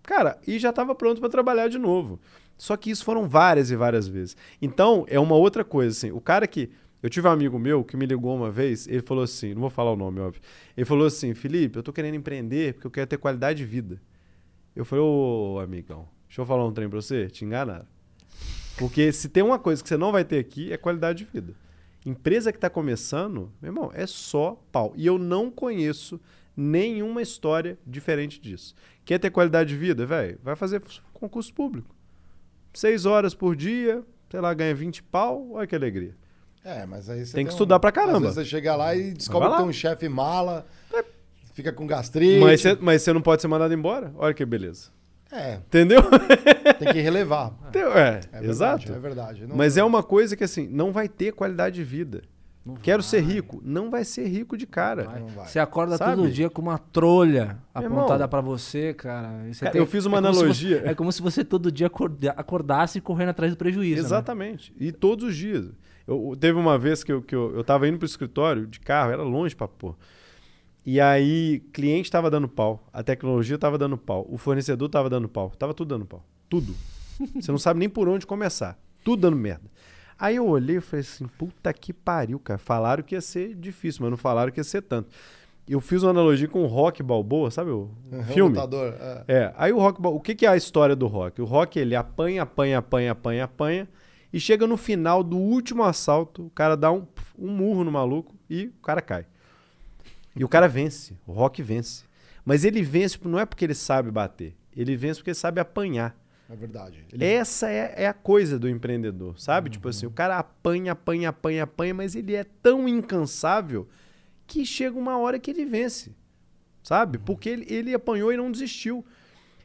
[0.02, 2.18] Cara, e já estava pronto para trabalhar de novo.
[2.62, 4.36] Só que isso foram várias e várias vezes.
[4.60, 6.12] Então, é uma outra coisa, assim.
[6.12, 6.70] O cara que.
[7.02, 9.68] Eu tive um amigo meu que me ligou uma vez, ele falou assim: não vou
[9.68, 10.40] falar o nome, óbvio.
[10.76, 14.00] Ele falou assim: Felipe, eu tô querendo empreender porque eu quero ter qualidade de vida.
[14.76, 17.26] Eu falei: ô, amigão, deixa eu falar um trem pra você?
[17.26, 17.84] Te enganaram.
[18.78, 21.56] Porque se tem uma coisa que você não vai ter aqui, é qualidade de vida.
[22.06, 24.92] Empresa que está começando, meu irmão, é só pau.
[24.94, 26.20] E eu não conheço
[26.56, 28.72] nenhuma história diferente disso.
[29.04, 30.38] Quer ter qualidade de vida, velho?
[30.44, 30.80] Vai fazer
[31.12, 31.92] concurso público.
[32.72, 36.14] Seis horas por dia, sei lá, ganha 20 pau, olha que alegria.
[36.64, 38.16] É, mas aí você Tem que um- estudar pra caramba.
[38.18, 39.58] Às vezes você chega lá e descobre Vai que lá.
[39.62, 40.64] tem um chefe mala,
[41.54, 42.40] fica com gastrite.
[42.40, 44.12] Mas você, mas você não pode ser mandado embora?
[44.16, 44.90] Olha que beleza.
[45.30, 46.02] É, Entendeu?
[46.78, 47.52] tem que relevar.
[47.68, 47.92] Entendeu?
[47.96, 48.92] é, É verdade, exato.
[48.92, 49.46] É verdade.
[49.46, 52.22] Não- Mas é uma coisa que assim, não vai ter qualidade de vida.
[52.82, 53.60] Quero ser rico.
[53.64, 55.04] Não vai ser rico de cara.
[55.18, 55.46] Não vai.
[55.48, 56.16] Você acorda Sabe?
[56.16, 59.52] todo dia com uma trolha apontada pra você, cara.
[59.52, 60.80] Você Cara, eu fiz uma é como se analogia.
[60.80, 64.02] você- é como se você todo dia acorda- acordasse correndo atrás do prejuízo.
[64.02, 64.06] né?
[64.06, 64.72] Exatamente.
[64.78, 65.66] E todos os dias.
[66.06, 68.78] Eu, eu- teve uma vez que, eu, que eu, eu tava indo pro escritório de
[68.78, 69.96] carro, era longe pra pôr.
[70.84, 75.28] E aí, cliente tava dando pau, a tecnologia tava dando pau, o fornecedor tava dando
[75.28, 76.24] pau, tava tudo dando pau.
[76.48, 76.74] Tudo.
[77.40, 78.76] Você não sabe nem por onde começar.
[79.04, 79.70] Tudo dando merda.
[80.22, 82.56] Aí eu olhei e falei assim, puta que pariu, cara.
[82.56, 85.08] Falaram que ia ser difícil, mas não falaram que ia ser tanto.
[85.68, 88.54] Eu fiz uma analogia com o Rock Balboa, sabe o Uhum, filme?
[88.54, 89.24] lutador, é.
[89.26, 91.42] É, aí o rock, Bal- o que, que é a história do rock?
[91.42, 93.88] O rock ele apanha, apanha, apanha, apanha, apanha
[94.32, 97.04] e chega no final do último assalto, o cara dá um,
[97.36, 99.26] um murro no maluco e o cara cai.
[100.36, 102.04] E o cara vence, o rock vence.
[102.44, 106.16] Mas ele vence não é porque ele sabe bater, ele vence porque ele sabe apanhar.
[106.52, 107.02] É verdade.
[107.10, 109.70] Ele- Essa é, é a coisa do empreendedor, sabe?
[109.70, 113.88] Tipo assim, o cara apanha, apanha, apanha, apanha, mas ele é tão incansável
[114.46, 116.14] que chega uma hora que ele vence,
[116.82, 117.16] sabe?
[117.16, 119.02] Porque ele, ele apanhou e não desistiu.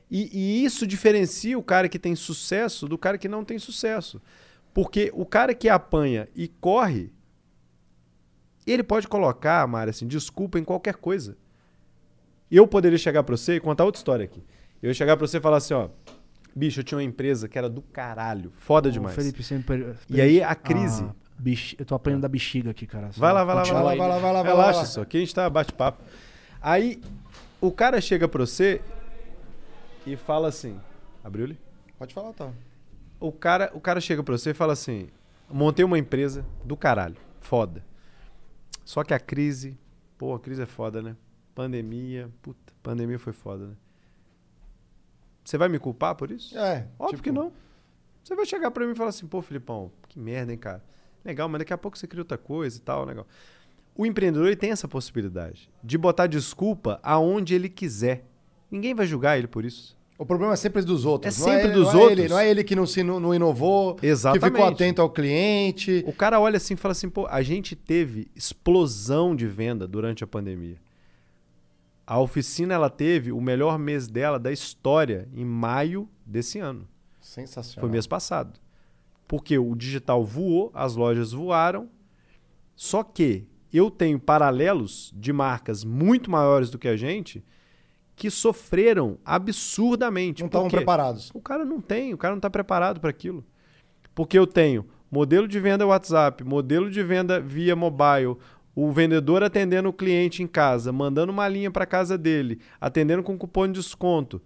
[0.10, 4.22] E, e isso diferencia o cara que tem sucesso do cara que não tem sucesso.
[4.74, 7.12] Porque o cara que apanha e corre,
[8.66, 11.36] ele pode colocar, Mário, assim, desculpa em qualquer coisa.
[12.50, 14.42] Eu poderia chegar pra você e contar outra história aqui.
[14.82, 15.90] Eu ia chegar pra você e falar assim, ó,
[16.58, 19.16] bicho, eu tinha uma empresa que era do caralho, foda demais.
[19.16, 19.96] Felipe sempre.
[20.10, 21.04] E aí a crise.
[21.04, 23.10] Ah, bex- Eu tô apanhando da bexiga aqui, cara.
[23.16, 25.34] Vai lá, vai lá, vai lá, vai lá, vai lá, Relaxa só, aqui a gente
[25.36, 26.04] tá bate-papo.
[26.62, 27.02] Aí
[27.62, 28.82] o cara chega pra você
[30.06, 30.80] e fala assim,
[31.24, 31.60] abriu ali?
[31.98, 32.50] Pode falar, tá.
[33.20, 35.08] O cara, o cara chega pra você e fala assim:
[35.50, 37.84] montei uma empresa do caralho, foda.
[38.86, 39.78] Só que a crise,
[40.18, 41.16] pô, a crise é foda, né?
[41.56, 43.74] Pandemia, puta, pandemia foi foda, né?
[45.48, 46.58] Você vai me culpar por isso?
[46.58, 47.54] É, Óbvio tipo, que não.
[48.22, 50.84] Você vai chegar pra mim e falar assim, pô, Filipão, que merda, hein, cara?
[51.24, 53.26] Legal, mas daqui a pouco você cria outra coisa e tal, legal.
[53.96, 58.26] O empreendedor ele tem essa possibilidade de botar desculpa aonde ele quiser.
[58.70, 59.96] Ninguém vai julgar ele por isso.
[60.18, 61.34] O problema é sempre dos outros.
[61.34, 62.20] É não sempre ele- dos não é outros.
[62.20, 64.52] ele, não é ele que não, se, não, não inovou, que Exatamente.
[64.54, 66.04] ficou atento ao cliente.
[66.06, 70.26] O cara olha assim e fala assim, pô, a gente teve explosão de venda durante
[70.26, 70.76] a pandemia.
[72.08, 76.88] A oficina ela teve o melhor mês dela da história em maio desse ano.
[77.20, 77.82] Sensacional.
[77.82, 78.58] Foi mês passado.
[79.28, 81.90] Porque o digital voou, as lojas voaram.
[82.78, 87.44] Só que eu tenho paralelos de marcas muito maiores do que a gente
[88.16, 90.42] que sofreram absurdamente.
[90.42, 91.30] Não estavam preparados.
[91.34, 93.46] O cara não tem, o cara não está preparado para aquilo.
[94.16, 98.38] Porque eu tenho modelo de venda WhatsApp, modelo de venda via mobile,
[98.80, 103.36] o vendedor atendendo o cliente em casa, mandando uma linha para casa dele, atendendo com
[103.36, 104.40] cupom de desconto.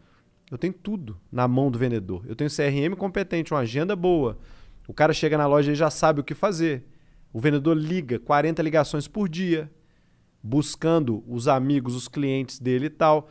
[0.49, 2.23] Eu tenho tudo na mão do vendedor.
[2.25, 4.39] Eu tenho CRM competente, uma agenda boa.
[4.87, 6.85] O cara chega na loja e já sabe o que fazer.
[7.33, 9.69] O vendedor liga 40 ligações por dia,
[10.41, 13.27] buscando os amigos, os clientes dele e tal.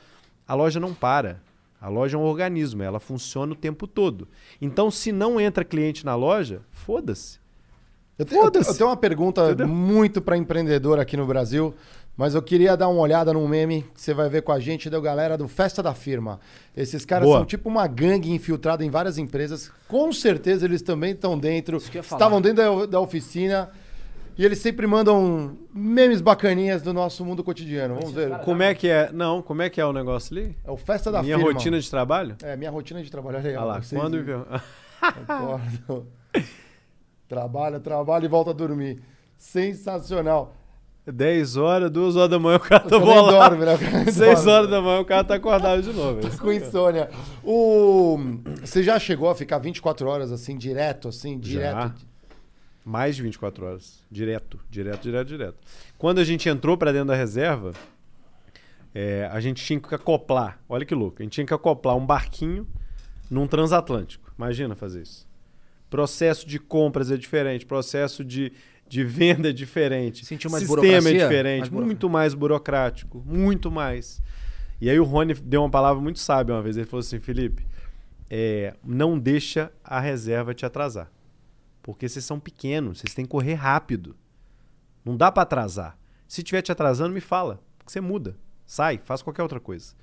[0.47, 1.43] A loja não para.
[1.81, 4.29] A loja é um organismo, ela funciona o tempo todo.
[4.61, 7.40] Então, se não entra cliente na loja, foda-se.
[8.21, 9.69] Eu, te- eu eu tenho uma pergunta Entendeu?
[9.69, 11.75] muito para empreendedor aqui no Brasil,
[12.17, 14.91] mas eu queria dar uma olhada num meme que você vai ver com a gente
[14.91, 16.39] da galera do Festa da Firma.
[16.77, 17.39] Esses caras Boa.
[17.39, 19.71] são tipo uma gangue infiltrada em várias empresas.
[19.89, 21.79] Com certeza eles também estão dentro.
[21.79, 22.19] Isso que eu ia falar.
[22.19, 23.71] Estavam dentro da, da oficina.
[24.39, 27.97] E eles sempre mandam memes bacaninhas do nosso mundo cotidiano.
[27.97, 28.31] Vamos ver.
[28.39, 29.11] Como é que é?
[29.13, 30.57] Não, como é que é o negócio ali?
[30.65, 31.53] É o Festa da Minha Firma.
[31.53, 32.37] rotina de trabalho?
[32.43, 33.39] É, minha rotina de trabalho.
[33.39, 34.17] Olha aí, Olha lá, vocês quando?
[35.01, 36.07] Acordo.
[37.31, 39.01] trabalha, trabalha e volta a dormir.
[39.39, 40.53] Sensacional.
[41.07, 43.31] 10 horas, 2 horas da manhã o cara tá bolado.
[43.31, 43.75] dorme, né?
[43.75, 44.51] O cara nem 6 dorme.
[44.51, 46.27] horas da manhã o cara tá acordado de novo.
[46.27, 47.09] é Com insônia.
[47.45, 48.19] O...
[48.61, 51.77] Você já chegou a ficar 24 horas assim, direto, assim, direto?
[51.77, 51.95] Já.
[52.85, 54.03] Mais de 24 horas.
[54.11, 55.59] Direto, direto, direto, direto.
[55.97, 57.73] Quando a gente entrou pra dentro da reserva,
[58.93, 60.59] é, a gente tinha que acoplar.
[60.69, 61.17] Olha que louco.
[61.21, 62.67] A gente tinha que acoplar um barquinho
[63.31, 64.33] num transatlântico.
[64.37, 65.30] Imagina fazer isso.
[65.91, 68.53] Processo de compras é diferente, processo de,
[68.89, 70.25] de venda é diferente.
[70.25, 74.23] Sentiu mais sistema é diferente, Mais muito mais burocrático, muito mais.
[74.81, 76.77] E aí o Rony deu uma palavra muito sábia uma vez.
[76.77, 77.67] Ele falou assim, Felipe,
[78.31, 81.11] é, não deixa a reserva te atrasar.
[81.83, 84.15] Porque vocês são pequenos, vocês têm que correr rápido.
[85.05, 85.99] Não dá pra atrasar.
[86.29, 87.61] Se tiver te atrasando, me fala.
[87.85, 88.37] Que você muda.
[88.65, 89.95] Sai, faz qualquer outra coisa.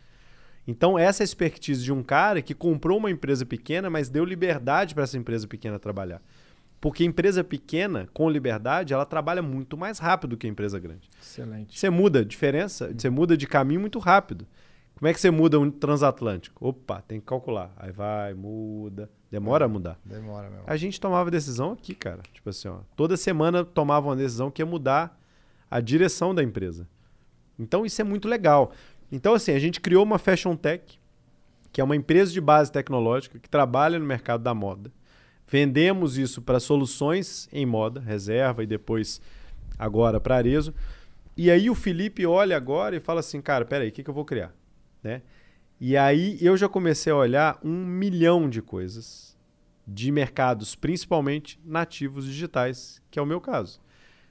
[0.68, 4.94] Então, essa é expertise de um cara que comprou uma empresa pequena, mas deu liberdade
[4.94, 6.22] para essa empresa pequena trabalhar.
[6.80, 11.10] Porque empresa pequena, com liberdade, ela trabalha muito mais rápido que a empresa grande.
[11.22, 11.80] Excelente.
[11.80, 14.46] Você muda a diferença, você muda de caminho muito rápido.
[14.98, 16.68] Como é que você muda um transatlântico?
[16.68, 17.72] Opa, tem que calcular.
[17.78, 19.10] Aí vai, muda.
[19.32, 20.00] Demora a mudar.
[20.04, 20.64] Demora mesmo.
[20.66, 22.22] A gente tomava decisão aqui, cara.
[22.34, 22.80] Tipo assim, ó.
[22.96, 25.20] Toda semana tomava uma decisão que ia mudar
[25.70, 26.88] a direção da empresa.
[27.60, 28.72] Então isso é muito legal.
[29.12, 31.00] Então, assim, a gente criou uma Fashion Tech,
[31.72, 34.92] que é uma empresa de base tecnológica que trabalha no mercado da moda.
[35.48, 39.22] Vendemos isso para soluções em moda, reserva e depois
[39.80, 40.74] agora para Arezo.
[41.38, 44.14] E aí o Felipe olha agora e fala assim, cara, peraí, o que, que eu
[44.14, 44.54] vou criar?
[45.02, 45.22] Né?
[45.80, 49.38] E aí eu já comecei a olhar um milhão de coisas
[49.88, 53.80] de mercados, principalmente nativos digitais, que é o meu caso.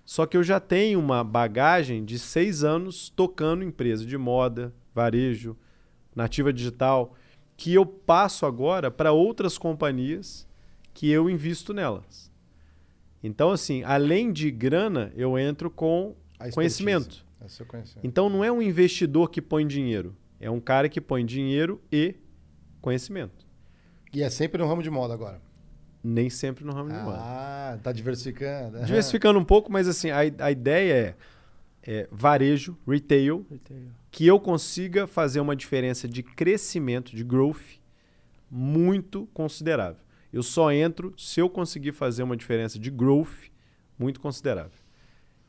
[0.06, 5.56] Só que eu já tenho uma bagagem de seis anos tocando empresa de moda, varejo,
[6.14, 7.12] nativa digital,
[7.56, 10.46] que eu passo agora para outras companhias
[10.94, 12.30] que eu invisto nelas.
[13.20, 16.14] Então, assim, além de grana, eu entro com
[16.54, 17.26] conhecimento.
[17.40, 18.06] É conhecimento.
[18.06, 22.14] Então não é um investidor que põe dinheiro, é um cara que põe dinheiro e
[22.80, 23.44] conhecimento.
[24.14, 25.42] E é sempre no ramo de moda agora.
[26.06, 27.18] Nem sempre no ramo de moda.
[27.20, 28.78] Ah, tá diversificando.
[28.84, 31.16] Diversificando um pouco, mas assim, a, a ideia
[31.82, 33.44] é, é varejo, retail,
[34.10, 37.80] que eu consiga fazer uma diferença de crescimento, de growth,
[38.50, 40.00] muito considerável.
[40.32, 43.50] Eu só entro se eu conseguir fazer uma diferença de growth
[43.98, 44.78] muito considerável.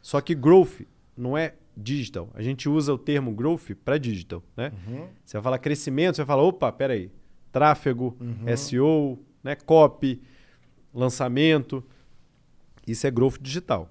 [0.01, 0.81] Só que growth
[1.15, 2.29] não é digital.
[2.33, 4.71] A gente usa o termo growth para digital, né?
[4.87, 5.07] Uhum.
[5.23, 7.11] Você vai falar crescimento, você vai falar, opa, peraí,
[7.51, 8.57] tráfego, Uhum.
[8.57, 10.21] SEO, né, copy,
[10.97, 11.83] lançamento.
[12.85, 13.89] Isso é growth digital.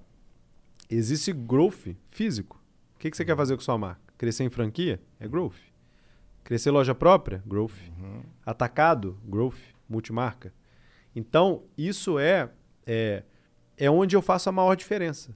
[0.89, 2.61] Existe growth físico.
[2.95, 4.01] O que, que você quer fazer com sua marca?
[4.17, 4.99] Crescer em franquia?
[5.19, 5.57] É growth.
[6.43, 7.43] Crescer loja própria?
[7.45, 7.75] Growth.
[8.45, 9.17] Atacado?
[9.25, 9.59] Growth.
[9.87, 10.53] Multimarca.
[11.15, 12.49] Então, isso é,
[12.85, 13.23] é,
[13.77, 15.35] é onde eu faço a maior diferença.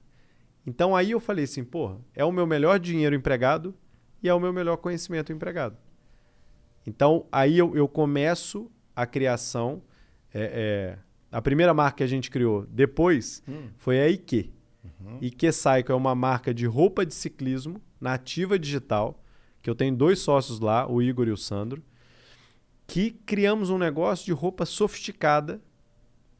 [0.66, 3.74] Então, aí eu falei assim, porra, é o meu melhor dinheiro empregado
[4.22, 5.76] e é o meu melhor conhecimento empregado.
[6.86, 9.82] Então, aí eu, eu começo a criação.
[10.34, 13.42] é, é, a primeira marca que a gente criou depois
[13.76, 14.50] foi a IQ.
[15.20, 19.18] IQ Cycle é uma marca de roupa de ciclismo nativa digital,
[19.62, 21.82] que eu tenho dois sócios lá, o Igor e o Sandro,
[22.86, 25.60] que criamos um negócio de roupa sofisticada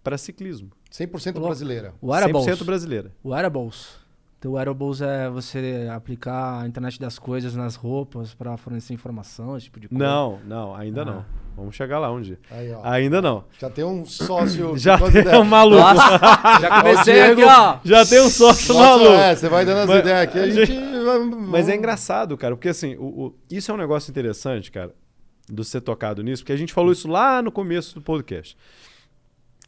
[0.03, 0.71] para ciclismo.
[0.91, 1.47] 100% Louco.
[1.47, 1.95] brasileira.
[2.01, 2.45] O Wearables.
[2.45, 3.13] 100% brasileira.
[3.23, 3.97] O Wearables.
[4.43, 9.57] Então, o Wearables é você aplicar a internet das coisas nas roupas pra fornecer informação,
[9.57, 10.03] esse tipo de coisa.
[10.03, 11.05] Não, não, ainda Ah.
[11.05, 11.25] não.
[11.57, 12.41] Vamos chegar lá um dia.
[12.51, 12.75] Aí.
[12.83, 13.45] Ainda não.
[13.57, 14.75] Já tem um sócio.
[14.77, 15.39] Já tem ideias.
[15.39, 15.81] um maluco.
[15.81, 16.19] Nossa,
[16.61, 17.79] já comecei aqui, ó.
[17.85, 19.13] Já tem um sócio Nossa, maluco.
[19.13, 20.73] É, você vai dando as Mas- ideias aqui, a gente.
[21.05, 24.93] vai- Mas é engraçado, cara, porque assim, o, o- isso é um negócio interessante, cara,
[25.49, 28.57] do ser tocado nisso, porque a gente falou isso lá no começo do podcast.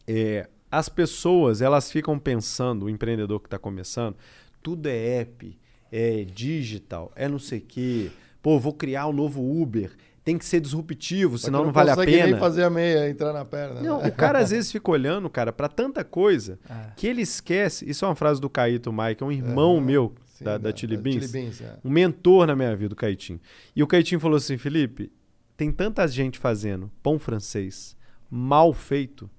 [0.04, 4.16] É, as pessoas, elas ficam pensando, o empreendedor que está começando,
[4.64, 5.58] tudo é app,
[5.92, 8.10] é digital, é não sei o quê.
[8.42, 9.92] Pô, vou criar um novo Uber.
[10.24, 12.26] Tem que ser disruptivo, senão que não, vale a pena.
[12.28, 13.82] nem fazer a meia, entrar na perna.
[13.82, 14.08] Não, né?
[14.08, 16.92] o cara às vezes fica olhando, cara, pra tanta coisa É.
[16.96, 17.88] que ele esquece.
[17.88, 20.96] Isso é uma frase do Caíto que é um irmão meu Sim, da, da Chili
[20.96, 21.30] Beans.
[21.30, 21.76] Beans, é.
[21.84, 23.38] um mentor na minha vida, o Caitinho.
[23.76, 25.12] E o Caitinho falou assim: Felipe,
[25.58, 27.94] tem tanta gente fazendo pão francês
[28.30, 29.30] mal feito.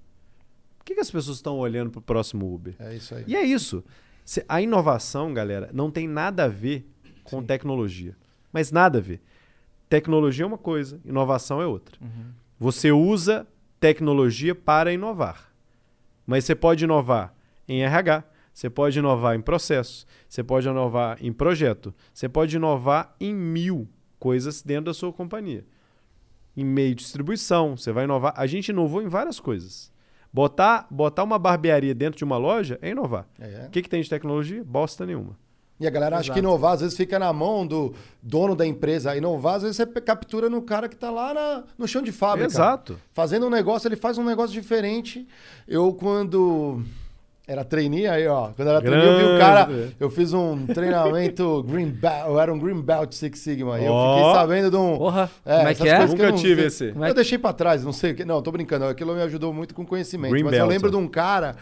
[0.78, 2.76] Por que, que as pessoas estão olhando pro próximo Uber?
[2.78, 3.24] É isso aí.
[3.26, 3.82] E é isso.
[4.48, 6.88] A inovação, galera, não tem nada a ver
[7.24, 8.16] com tecnologia.
[8.52, 9.20] Mas nada a ver.
[9.88, 11.96] Tecnologia é uma coisa, inovação é outra.
[12.58, 13.46] Você usa
[13.78, 15.52] tecnologia para inovar.
[16.26, 17.32] Mas você pode inovar
[17.68, 23.14] em RH, você pode inovar em processo, você pode inovar em projeto, você pode inovar
[23.20, 23.88] em mil
[24.18, 25.64] coisas dentro da sua companhia.
[26.56, 28.32] Em meio de distribuição, você vai inovar.
[28.36, 29.92] A gente inovou em várias coisas.
[30.36, 33.24] Botar, botar uma barbearia dentro de uma loja é inovar.
[33.40, 33.64] É.
[33.68, 34.62] O que, que tem de tecnologia?
[34.62, 35.34] Bosta nenhuma.
[35.80, 39.16] E a galera acha que inovar às vezes fica na mão do dono da empresa.
[39.16, 42.48] Inovar, às vezes você captura no cara que tá lá na- no chão de fábrica.
[42.48, 43.00] Exato.
[43.14, 45.26] Fazendo um negócio, ele faz um negócio diferente.
[45.66, 46.82] Eu, quando
[47.46, 48.48] era trainee, aí, ó.
[48.56, 49.64] Quando era trainee, eu vi um cara.
[49.66, 49.96] Grande.
[50.00, 52.26] Eu fiz um treinamento Green Belt.
[52.26, 53.78] Eu era um Green Belt Six Sigma.
[53.78, 54.98] E eu fiquei sabendo de um.
[54.98, 56.02] Porra, como é que é?
[56.02, 56.88] eu Nunca não tive esse.
[56.88, 58.24] É Eu deixei pra trás, não sei o que.
[58.24, 58.86] Não, tô brincando.
[58.86, 60.32] Aquilo me ajudou muito com conhecimento.
[60.32, 60.90] Green mas eu Belt, lembro é.
[60.90, 61.54] de um cara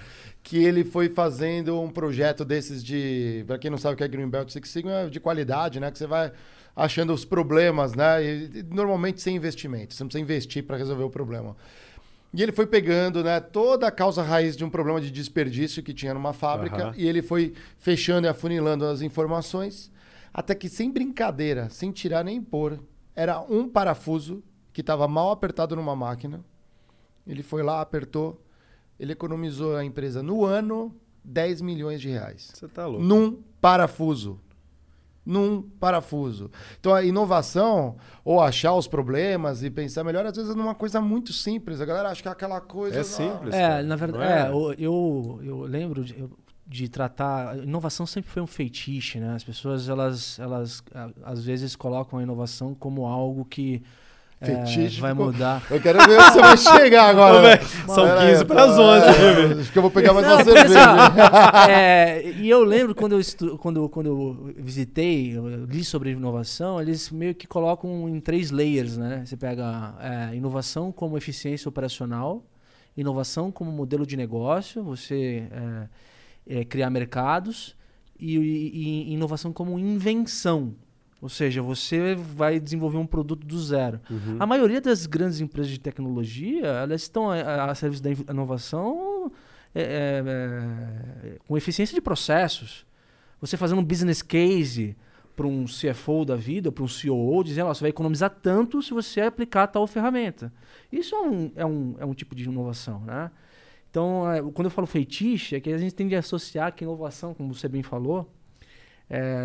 [0.43, 3.45] que ele foi fazendo um projeto desses de.
[3.47, 5.91] Pra quem não sabe o que é Green Belt Six Sigma, é de qualidade, né?
[5.91, 6.33] Que você vai
[6.75, 8.25] achando os problemas, né?
[8.25, 9.93] E, e normalmente sem investimento.
[9.93, 11.55] Você não precisa investir para resolver o problema.
[12.35, 15.95] E ele foi pegando né, toda a causa raiz de um problema de desperdício que
[15.95, 16.95] tinha numa fábrica Aham.
[16.97, 19.93] e ele foi fechando e afunilando as informações
[20.33, 22.81] até que, sem brincadeira, sem tirar nem pôr,
[23.15, 24.43] era um parafuso
[24.73, 26.45] que estava mal apertado numa máquina.
[27.25, 28.43] Ele foi lá, apertou,
[28.99, 30.93] ele economizou a empresa no ano
[31.23, 32.51] 10 milhões de reais.
[32.53, 33.05] Você tá louco.
[33.05, 34.41] Num parafuso.
[35.25, 36.51] Num parafuso.
[36.79, 41.01] Então a inovação, ou achar os problemas e pensar melhor, às vezes é numa coisa
[41.01, 41.81] muito simples.
[41.81, 42.97] A galera acha que é aquela coisa.
[42.99, 43.55] É ah, simples.
[43.55, 43.83] É, cara.
[43.83, 46.29] na Não verdade, é, o- eu, eu lembro de,
[46.67, 47.57] de tratar.
[47.59, 49.35] Inovação sempre foi um feitiço, né?
[49.35, 50.83] As pessoas, elas, elas
[51.23, 53.83] às vezes colocam a inovação como algo que
[54.53, 55.63] é, Fetiche vai ficou- mudar.
[55.71, 57.43] Eu quero ver onde você vai chegar agora.
[57.43, 57.57] Né?
[57.87, 60.27] são Pera aí, 15 para as pô, 11, é, Acho que eu vou pegar mais
[60.27, 60.93] Não, uma porque, cerveja.
[60.93, 66.11] assim, é, e eu lembro quando eu, estu, quando, quando eu visitei, eu li sobre
[66.11, 69.23] inovação, eles meio que colocam em três layers, né?
[69.25, 72.45] Você pega é, inovação como eficiência operacional,
[72.97, 75.45] inovação como modelo de negócio, você
[76.47, 77.75] é, é, criar mercados,
[78.19, 80.75] e, e- e inovação como invenção.
[81.25, 83.99] Ou seja, você vai desenvolver um produto do zero.
[84.11, 84.37] Uhum.
[84.39, 89.33] A maioria das grandes empresas de tecnologia, elas estão a, a serviço da in- inovação
[89.75, 92.85] é, é, é, com eficiência de processos.
[93.41, 94.95] Você fazendo um business case
[95.35, 98.93] para um CFO da vida, para um COO, dizendo, ó, você vai economizar tanto se
[98.93, 100.53] você aplicar tal ferramenta.
[100.93, 103.31] Isso é um, é um, é um tipo de inovação, né?
[103.91, 107.33] Então, é, quando eu falo feitiço, é que a gente tende a associar que inovação,
[107.33, 108.31] como você bem falou,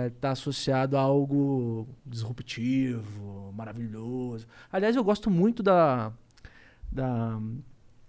[0.07, 4.47] está associado a algo disruptivo, maravilhoso.
[4.71, 6.11] Aliás, eu gosto muito da,
[6.91, 7.39] da,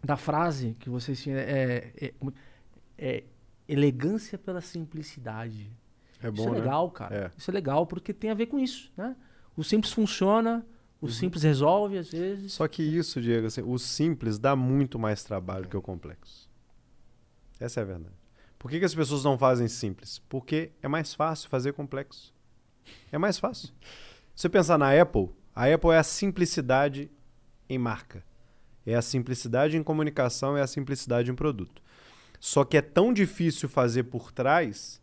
[0.03, 1.39] da frase que vocês tinham.
[1.39, 2.15] É, é,
[2.99, 3.25] é
[3.69, 5.71] elegância pela simplicidade.
[6.23, 6.59] É bom, isso é né?
[6.59, 7.15] legal, cara.
[7.17, 7.31] É.
[7.37, 9.17] Isso é legal porque tem a ver com isso, né?
[9.57, 10.67] O simples funciona,
[11.01, 11.13] o Uhum.
[11.13, 12.53] simples resolve às vezes.
[12.53, 16.49] Só que isso, Diego, assim, o simples dá muito mais trabalho que o complexo.
[17.59, 18.20] Essa é a verdade.
[18.61, 20.19] Por que, que as pessoas não fazem simples?
[20.29, 22.31] Porque é mais fácil fazer complexo.
[23.11, 23.71] É mais fácil.
[24.37, 27.11] Você pensar na Apple, a Apple é a simplicidade
[27.71, 28.23] em marca.
[28.85, 31.83] É a simplicidade em comunicação, é a simplicidade em produto.
[32.39, 35.01] Só que é tão difícil fazer por trás.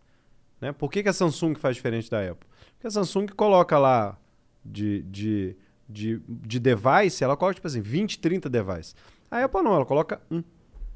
[0.61, 0.71] Né?
[0.71, 2.47] Por que, que a Samsung faz diferente da Apple?
[2.73, 4.19] Porque a Samsung coloca lá
[4.63, 5.57] de, de,
[5.89, 8.95] de, de device, ela coloca tipo assim, 20, 30 devices.
[9.31, 10.43] A Apple não, ela coloca um.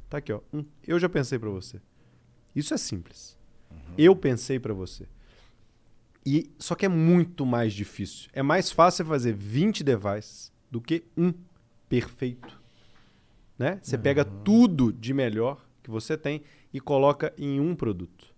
[0.07, 0.41] Tá aqui, ó.
[0.53, 0.63] Um.
[0.87, 1.81] Eu já pensei para você.
[2.55, 3.37] Isso é simples.
[3.97, 5.07] Eu pensei para você.
[6.25, 8.29] E só que é muito mais difícil.
[8.33, 11.33] É mais fácil fazer 20 devices do que um
[11.89, 12.59] perfeito.
[13.57, 13.79] Né?
[13.81, 16.41] Você pega tudo de melhor que você tem
[16.73, 18.31] e coloca em um produto.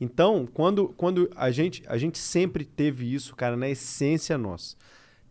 [0.00, 4.76] Então, quando, quando a gente a gente sempre teve isso, cara, na essência nossa.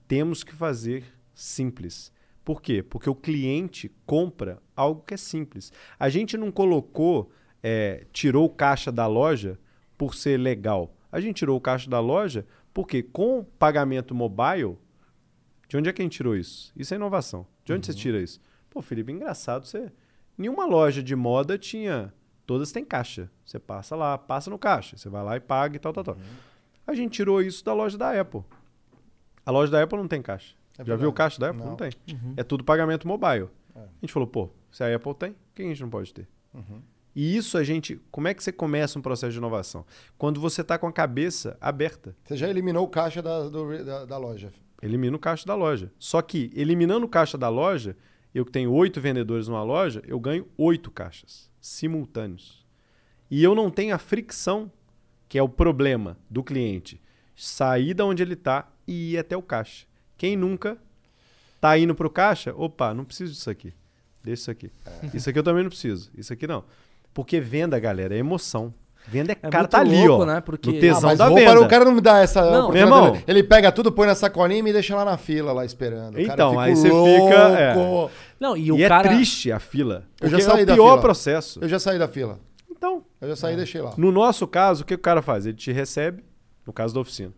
[0.08, 1.04] Temos que fazer
[1.34, 2.12] simples.
[2.44, 2.84] Por quê?
[2.84, 5.72] Porque o cliente compra algo que é simples.
[6.00, 7.32] A gente não colocou,
[7.68, 9.58] é, tirou o caixa da loja
[9.98, 10.96] por ser legal.
[11.12, 14.78] A gente tirou o caixa da loja porque com pagamento mobile,
[15.68, 16.72] de onde é que a gente tirou isso?
[16.76, 17.48] Isso é inovação.
[17.64, 18.40] De onde você tira isso?
[18.70, 19.66] Pô, Felipe, engraçado.
[19.66, 19.92] Você...
[20.38, 22.14] Nenhuma loja de moda tinha.
[22.46, 23.32] Todas têm caixa.
[23.44, 24.96] Você passa lá, passa no caixa.
[24.96, 26.18] Você vai lá e paga e tal, tal, tal.
[26.86, 28.44] A gente tirou isso da loja da Apple.
[29.44, 30.54] A loja da Apple não tem caixa.
[30.74, 31.00] É Já verdade.
[31.00, 31.64] viu o caixa da Apple?
[31.64, 31.70] Não.
[31.70, 31.90] Não, tem.
[32.12, 32.34] Uhum.
[32.38, 33.50] É tudo pagamento mobile.
[33.76, 33.80] É.
[33.80, 36.28] A gente falou, pô, se a Apple tem, por que a gente não pode ter?
[36.54, 36.82] Uhum.
[37.16, 38.00] E isso a gente.
[38.12, 39.86] Como é que você começa um processo de inovação?
[40.18, 42.16] Quando você está com a cabeça aberta.
[42.26, 44.52] Você já eliminou o caixa da, do- da, da loja.
[44.82, 45.92] Elimina o caixa da loja.
[45.98, 47.96] Só que, eliminando o caixa da loja,
[48.34, 52.66] eu que tenho oito vendedores numa loja, eu ganho oito caixas simultâneos.
[53.32, 54.70] E eu não tenho a fricção,
[55.30, 57.02] que é o problema do cliente,
[57.36, 59.88] sair da onde ele está e ir até o caixa.
[60.18, 60.78] Quem nunca
[61.62, 63.74] tá indo pro caixa, opa, não preciso disso aqui.
[64.22, 64.72] Deixa isso aqui.
[65.14, 66.12] Isso aqui eu também não preciso.
[66.16, 66.64] Isso aqui não.
[67.16, 68.72] Porque venda, galera, é emoção.
[69.08, 70.26] Venda é, É cara tá ali, louco, ó.
[70.26, 70.42] né?
[70.42, 71.62] Porque- No Ah, tesão mas da roupa, venda.
[71.62, 73.18] o cara não me dá essa Não, meu irmão.
[73.28, 76.16] Ele pega tudo, põe na sacolinha e me deixa lá na fila, lá esperando.
[76.20, 77.76] O cara Então, fica aí você fica, é.
[78.40, 79.08] Não, e E, o é cara.
[79.10, 80.04] triste a fila.
[80.20, 81.02] Eu já saí é o da pior fila.
[81.02, 81.60] processo.
[81.62, 82.40] Eu já saí da fila.
[82.70, 83.94] Então, Eu já saí e deixei lá.
[83.98, 85.46] no nosso caso, o que o cara faz?
[85.46, 86.24] Ele te recebe,
[86.68, 87.32] no caso da oficina.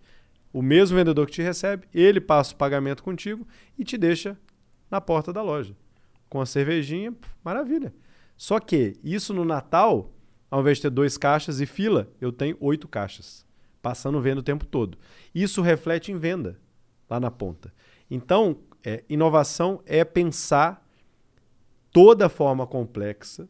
[0.51, 3.45] O mesmo vendedor que te recebe, ele passa o pagamento contigo
[3.77, 4.35] e te deixa
[4.89, 5.73] na porta da loja.
[6.29, 7.13] Com a cervejinha,
[7.43, 7.93] maravilha.
[8.37, 10.13] Só que isso no Natal,
[10.49, 13.45] ao invés de ter dois caixas e fila, eu tenho oito caixas.
[13.81, 14.97] Passando venda o tempo todo.
[15.33, 16.59] Isso reflete em venda
[17.09, 17.73] lá na ponta.
[18.09, 20.87] Então, é, inovação é pensar
[21.91, 23.49] toda forma complexa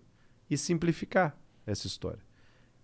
[0.50, 2.27] e simplificar essa história.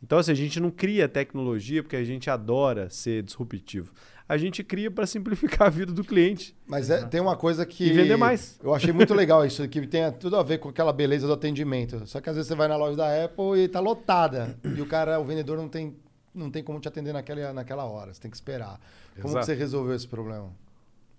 [0.03, 3.93] Então, assim, a gente não cria tecnologia porque a gente adora ser disruptivo.
[4.27, 6.53] A gente cria para simplificar a vida do cliente.
[6.67, 7.85] Mas é- tem uma coisa que.
[7.85, 8.59] E vender mais.
[8.61, 12.05] Eu achei muito legal isso, que tem tudo a ver com aquela beleza do atendimento.
[12.05, 14.57] Só que às vezes você vai na loja da Apple e tá lotada.
[14.75, 15.95] E o cara, o vendedor não tem,
[16.33, 18.13] não tem como te atender naquela, naquela hora.
[18.13, 18.79] Você tem que esperar.
[19.21, 20.51] Como que você resolveu esse problema?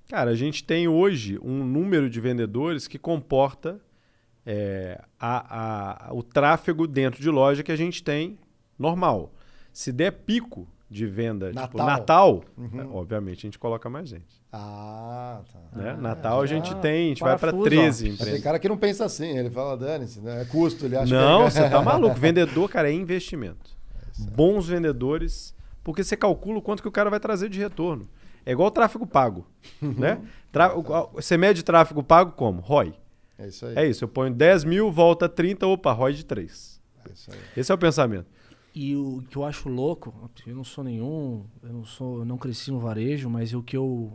[0.09, 3.81] Cara, a gente tem hoje um número de vendedores que comporta
[4.47, 8.39] é, a- a- o tráfego dentro de loja que a gente tem
[8.79, 9.33] normal.
[9.73, 11.87] Se der pico de venda, tipo Natal.
[11.87, 12.81] Natal, Uhum.
[12.81, 14.41] é, obviamente a gente coloca mais gente.
[14.53, 15.59] Ah, tá.
[15.79, 15.97] né?
[16.01, 17.69] Natal a gente tem, a gente vai para parafuso, ó.
[17.69, 18.43] 13 Mas tem empresas.
[18.45, 20.43] cara que não pensa assim, ele fala, dane-se, né?
[20.43, 22.15] é custo, ele acha Não, que você tá maluco.
[22.21, 23.75] Vendedor, cara, é investimento.
[24.33, 25.53] Bons vendedores,
[25.83, 28.09] porque você calcula o quanto que o cara vai trazer de retorno.
[28.47, 29.45] É igual o tráfego pago,
[29.81, 30.21] né?
[30.53, 32.61] Tra- o- Você mede tráfego pago como?
[32.61, 32.95] ROI.
[33.37, 33.75] É isso aí.
[33.77, 36.81] É isso, eu ponho 10 mil, volta 30, opa, ROI de 3.
[37.09, 37.39] É isso aí.
[37.57, 38.27] Esse é o pensamento.
[38.75, 42.37] E o que eu acho louco, eu não sou nenhum, eu não sou, eu não
[42.37, 44.13] cresci no varejo, mas o que eu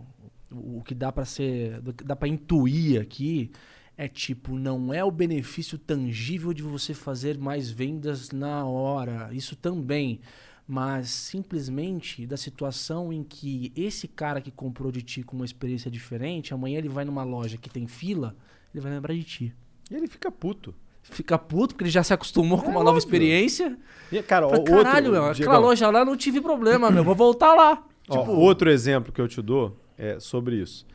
[0.52, 3.52] o que dá pra ser, dá para intuir aqui
[3.95, 9.56] é tipo, não é o benefício tangível de você fazer mais vendas na hora, isso
[9.56, 10.22] também,
[10.68, 15.91] mas simplesmente da situação em que esse cara que comprou de ti com uma experiência
[15.91, 18.36] diferente, amanhã ele vai numa loja que tem fila,
[18.73, 19.56] ele vai lembrar de ti.
[19.91, 20.73] E ele fica puto.
[21.11, 22.99] Fica puto porque ele já se acostumou com É uma nova óbvio.
[22.99, 23.77] experiência.
[24.11, 27.03] E, cara, Fala, Caralho, outro, meu, aquela loja lá não tive problema, meu.
[27.03, 27.84] Vou voltar lá.
[28.07, 30.86] ó, Tipo, outro exemplo que eu te dou é sobre isso.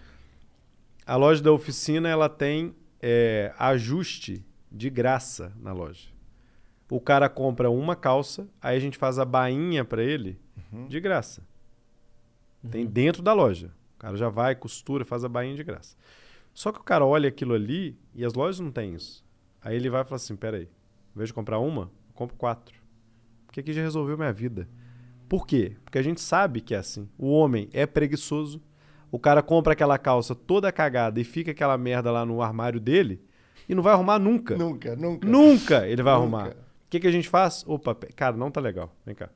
[1.06, 6.08] A loja da oficina ela tem é, ajuste de graça na loja.
[6.90, 10.38] O cara compra uma calça, aí a gente faz a bainha para ele
[10.88, 11.42] de graça.
[12.70, 13.70] Tem dentro da loja.
[13.96, 15.96] O cara já vai, costura, faz a bainha de graça.
[16.52, 19.23] Só que o cara olha aquilo ali e as lojas não têm isso.
[19.64, 22.74] Aí ele vai e fala assim: peraí, em vez de comprar uma, eu compro quatro.
[23.46, 24.68] Porque aqui já resolveu minha vida.
[25.28, 25.76] Por quê?
[25.84, 27.08] Porque a gente sabe que é assim.
[27.18, 28.60] O homem é preguiçoso.
[29.10, 33.24] O cara compra aquela calça toda cagada e fica aquela merda lá no armário dele
[33.68, 34.56] e não vai arrumar nunca.
[34.56, 35.26] Nunca, nunca.
[35.28, 36.22] Nunca ele vai Nunca.
[36.22, 36.48] arrumar.
[36.50, 37.64] O que, que a gente faz?
[37.66, 38.94] Opa, cara, não tá legal.
[39.06, 39.30] Vem cá.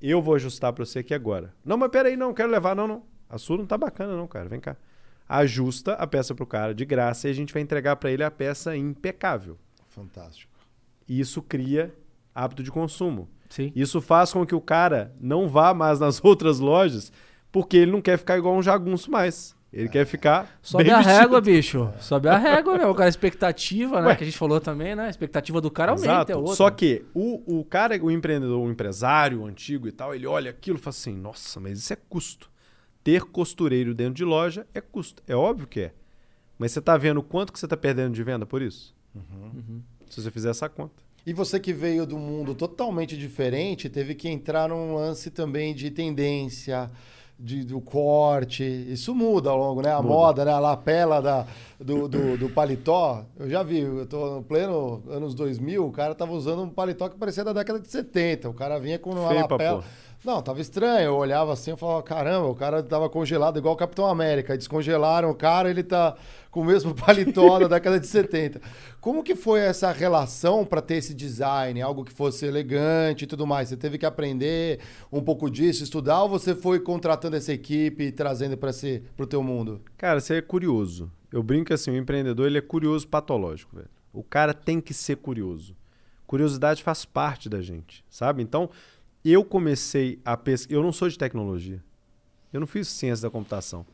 [0.00, 1.52] Eu vou ajustar pra você aqui agora.
[1.64, 2.74] Não, mas peraí, não, quero levar.
[2.76, 3.02] Não, não.
[3.28, 4.48] A sua não tá bacana, não, cara.
[4.48, 4.76] Vem cá.
[5.28, 8.30] Ajusta a peça pro cara de graça e a gente vai entregar pra ele a
[8.30, 9.58] peça impecável.
[9.96, 10.52] Fantástico.
[11.08, 11.92] E isso cria
[12.34, 13.28] hábito de consumo.
[13.48, 13.72] Sim.
[13.74, 17.10] Isso faz com que o cara não vá mais nas outras lojas
[17.50, 19.56] porque ele não quer ficar igual um jagunço mais.
[19.72, 21.18] Ele quer ficar Sobe bem a vestido.
[21.18, 21.92] régua, bicho.
[21.98, 22.94] Sobe a régua, meu.
[22.94, 24.08] Cara, a expectativa, né?
[24.08, 24.16] Ué.
[24.16, 25.06] Que a gente falou também, né?
[25.06, 26.32] A expectativa do cara aumenta, Exato.
[26.32, 26.54] é outra.
[26.54, 30.50] Só que o, o cara, o empreendedor, o empresário o antigo e tal, ele olha
[30.50, 32.50] aquilo e fala assim: nossa, mas isso é custo.
[33.02, 35.22] Ter costureiro dentro de loja é custo.
[35.26, 35.94] É óbvio que é.
[36.58, 38.94] Mas você está vendo quanto que você está perdendo de venda por isso?
[39.54, 39.82] Uhum.
[40.08, 40.94] Se você fizer essa conta.
[41.26, 45.90] E você que veio do mundo totalmente diferente, teve que entrar num lance também de
[45.90, 46.88] tendência,
[47.38, 48.62] de, do corte.
[48.64, 49.90] Isso muda ao longo, né?
[49.92, 50.08] A Muda.
[50.08, 50.52] moda, né?
[50.52, 51.46] A lapela da,
[51.80, 53.24] do, do, do paletó.
[53.38, 57.08] Eu já vi, eu tô no pleno anos 2000, o cara tava usando um paletó
[57.08, 58.48] que parecia da década de 70.
[58.48, 59.82] O cara vinha com uma Feio lapela.
[59.82, 59.88] porra.
[60.26, 61.04] Não, tava estranho.
[61.04, 64.58] Eu olhava assim e falava, caramba, o cara tava congelado igual o Capitão América.
[64.58, 66.16] Descongelaram o cara, ele tá
[66.50, 68.60] com o mesmo paletó da década de 70.
[69.00, 73.46] Como que foi essa relação para ter esse design, algo que fosse elegante e tudo
[73.46, 73.68] mais?
[73.68, 74.80] Você teve que aprender
[75.12, 78.72] um pouco disso, estudar, ou você foi contratando essa equipe e trazendo para
[79.20, 79.80] o teu mundo?
[79.96, 81.08] Cara, você é curioso.
[81.30, 83.88] Eu brinco assim, o empreendedor ele é curioso patológico, velho.
[84.12, 85.76] O cara tem que ser curioso.
[86.26, 88.42] Curiosidade faz parte da gente, sabe?
[88.42, 88.68] Então,
[89.32, 90.78] eu comecei a pesquisar.
[90.78, 91.82] Eu não sou de tecnologia.
[92.52, 93.86] Eu não fiz ciência da computação.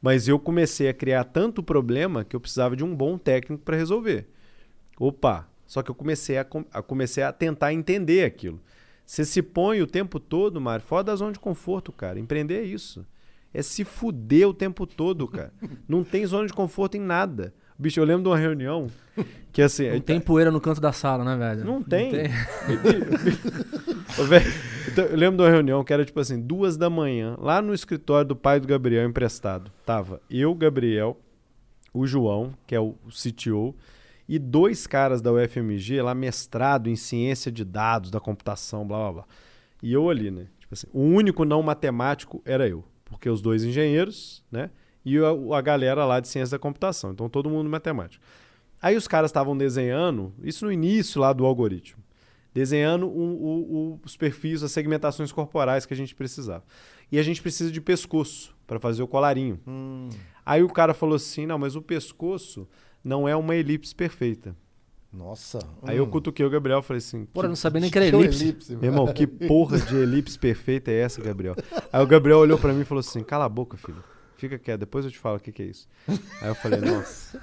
[0.00, 3.76] Mas eu comecei a criar tanto problema que eu precisava de um bom técnico para
[3.76, 4.26] resolver.
[4.98, 5.48] Opa!
[5.66, 8.60] Só que eu comecei a, a, comecei a tentar entender aquilo.
[9.06, 12.18] Você se põe o tempo todo, Mário, fora da zona de conforto, cara.
[12.18, 13.06] Empreender é isso.
[13.54, 15.52] É se fuder o tempo todo, cara.
[15.88, 17.54] não tem zona de conforto em nada.
[17.82, 18.86] Bicho, eu lembro de uma reunião
[19.52, 19.90] que assim.
[19.90, 21.64] Não tem poeira no canto da sala, né, velho?
[21.64, 22.12] Não tem.
[22.12, 22.22] Não tem.
[24.86, 27.74] então, eu lembro de uma reunião que era tipo assim, duas da manhã, lá no
[27.74, 29.72] escritório do pai do Gabriel emprestado.
[29.84, 31.18] Tava eu, Gabriel,
[31.92, 33.74] o João, que é o CTO,
[34.28, 39.12] e dois caras da UFMG lá mestrado em ciência de dados, da computação, blá blá
[39.12, 39.24] blá.
[39.82, 40.46] E eu ali, né?
[40.60, 44.70] Tipo assim, o único não matemático era eu, porque os dois engenheiros, né?
[45.04, 47.12] E a, a galera lá de ciência da computação.
[47.12, 48.24] Então todo mundo matemático.
[48.80, 52.02] Aí os caras estavam desenhando, isso no início lá do algoritmo,
[52.52, 56.64] desenhando um, um, os perfis, as segmentações corporais que a gente precisava.
[57.10, 59.60] E a gente precisa de pescoço para fazer o colarinho.
[59.66, 60.08] Hum.
[60.44, 62.66] Aí o cara falou assim: não, mas o pescoço
[63.04, 64.56] não é uma elipse perfeita.
[65.12, 65.58] Nossa.
[65.82, 66.04] Aí hum.
[66.04, 68.42] eu cutuquei o Gabriel e falei assim: Porra, não sabia nem que era elipse.
[68.42, 71.54] elipse Meu irmão, que porra de elipse perfeita é essa, Gabriel?
[71.92, 74.02] Aí o Gabriel olhou para mim e falou assim: cala a boca, filho
[74.42, 75.88] fica quieto, depois eu te falo o que, que é isso.
[76.08, 77.40] Aí eu falei, nossa.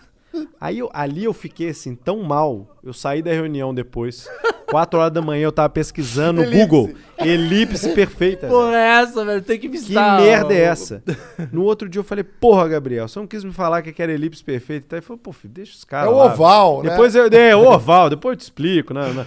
[0.60, 2.78] Aí eu, ali eu fiquei assim, tão mal.
[2.84, 4.30] Eu saí da reunião depois.
[4.68, 6.92] Quatro horas da manhã eu tava pesquisando no Google.
[7.18, 8.48] Elipse perfeita.
[8.48, 9.42] Porra, é essa, velho?
[9.42, 11.04] Tem que me Que merda é essa?
[11.52, 14.44] No outro dia eu falei, porra, Gabriel, você não quis me falar que era elipse
[14.44, 14.86] perfeita.
[14.86, 16.12] Então ele falou, pô, filho, deixa os caras.
[16.12, 16.26] É o lá.
[16.26, 16.92] oval, né?
[16.92, 17.28] Depois eu.
[17.28, 19.12] É, o oval, depois eu te explico, né?
[19.12, 19.26] né.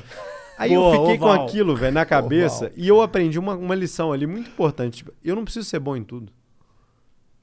[0.56, 1.38] Aí Boa, eu fiquei oval.
[1.38, 2.66] com aquilo, velho, na cabeça.
[2.66, 2.72] Oval.
[2.76, 4.98] E eu aprendi uma, uma lição ali muito importante.
[4.98, 6.30] Tipo, eu não preciso ser bom em tudo.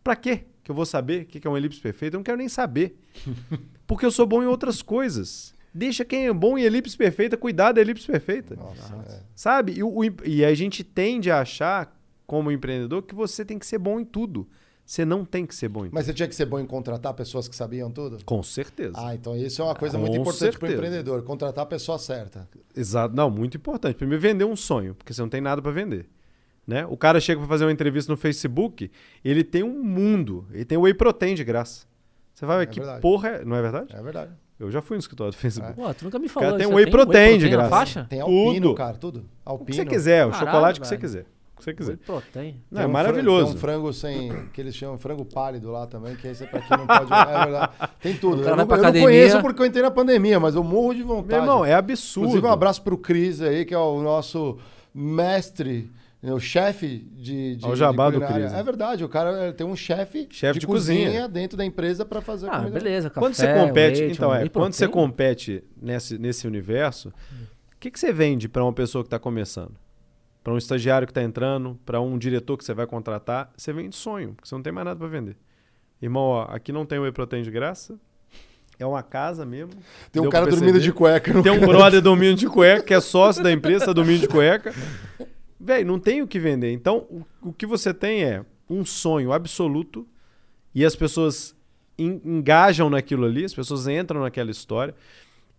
[0.10, 0.45] Pra quê?
[0.64, 2.15] Que eu vou saber o que é um elipse perfeita?
[2.15, 2.98] Eu não quero nem saber.
[3.86, 5.53] Porque eu sou bom em outras coisas.
[5.72, 8.56] Deixa quem é bom em elipse perfeita cuidar da elipse perfeita.
[8.56, 9.22] Nossa, é.
[9.36, 9.73] Sabe?
[9.73, 11.95] E, o, e a gente tende a achar,
[12.26, 14.49] como empreendedor, que você tem que ser bom em tudo.
[14.84, 17.14] Você não tem que ser bom em Mas você tinha que ser bom em contratar
[17.14, 18.18] pessoas que sabiam tudo?
[18.26, 18.94] Com certeza.
[18.95, 21.99] Ah, então isso é uma coisa Com muito importante para o empreendedor, contratar a pessoa
[21.99, 22.49] certa.
[22.76, 23.15] Exato.
[23.15, 23.95] Não, muito importante.
[23.95, 26.10] Primeiro, vender um sonho, porque você não tem nada para vender.
[26.70, 26.86] Né?
[26.88, 28.91] O cara chega para fazer uma entrevista no Facebook,
[29.26, 31.88] ele tem um mundo, ele tem o Whey Protein de graça.
[32.32, 33.02] Você vai ver é que verdade.
[33.02, 33.44] porra é...
[33.44, 33.96] Não é verdade?
[33.96, 34.32] É verdade.
[34.60, 35.72] Eu já fui no escritório do Facebook.
[35.72, 35.84] É.
[35.84, 36.50] Pô, tu nunca me falou.
[36.50, 37.70] Cara, tem um Whey Protein, de graça.
[37.72, 38.06] Faixa?
[38.08, 38.76] Tem alpino, tudo.
[38.76, 39.26] cara, tudo.
[39.44, 39.64] Alpino.
[39.64, 41.26] O que você quiser, o Caralho, chocolate que você quiser.
[41.56, 41.94] O que você quiser.
[41.94, 42.62] Whey Protein.
[42.70, 43.48] Não, é um maravilhoso.
[43.48, 44.48] Tem um frango sem.
[44.54, 47.12] que eles chamam frango pálido lá também, que esse é pra quem não pode.
[47.12, 47.72] é verdade.
[48.00, 48.44] Tem tudo.
[48.44, 51.30] Eu não, eu não, conheço porque eu entrei na pandemia, mas eu morro de vontade.
[51.30, 52.28] Meu irmão, é absurdo.
[52.28, 54.60] Inclusive, um abraço pro Cris aí, que é o nosso
[54.94, 55.90] mestre
[56.22, 58.52] o chefe de, de, o jabá do Cris.
[58.52, 61.06] É verdade, o cara tem um chefe chef de, de cozinha.
[61.06, 61.28] cozinha.
[61.30, 62.72] dentro da empresa para fazer ah, comida.
[62.72, 67.80] beleza, café, Quando você compete, leite, então é, quando você compete nesse, nesse universo, o
[67.80, 69.72] que, que você vende para uma pessoa que está começando?
[70.44, 73.96] Para um estagiário que está entrando, para um diretor que você vai contratar, você vende
[73.96, 75.38] sonho, porque você não tem mais nada para vender.
[76.02, 77.98] Irmão, ó, aqui não tem whey protein de graça,
[78.78, 79.72] é uma casa mesmo.
[80.12, 81.41] Tem um cara dormindo de cueca.
[81.41, 84.74] Tem um brother dormindo de cueca, que é sócio da empresa, tá dormindo de cueca.
[85.60, 86.72] Velho, não tem o que vender.
[86.72, 90.07] Então, o, o, que você tem é um sonho absoluto
[90.73, 91.56] e as pessoas
[91.98, 94.95] en, engajam naquilo ali, as pessoas entram naquela história.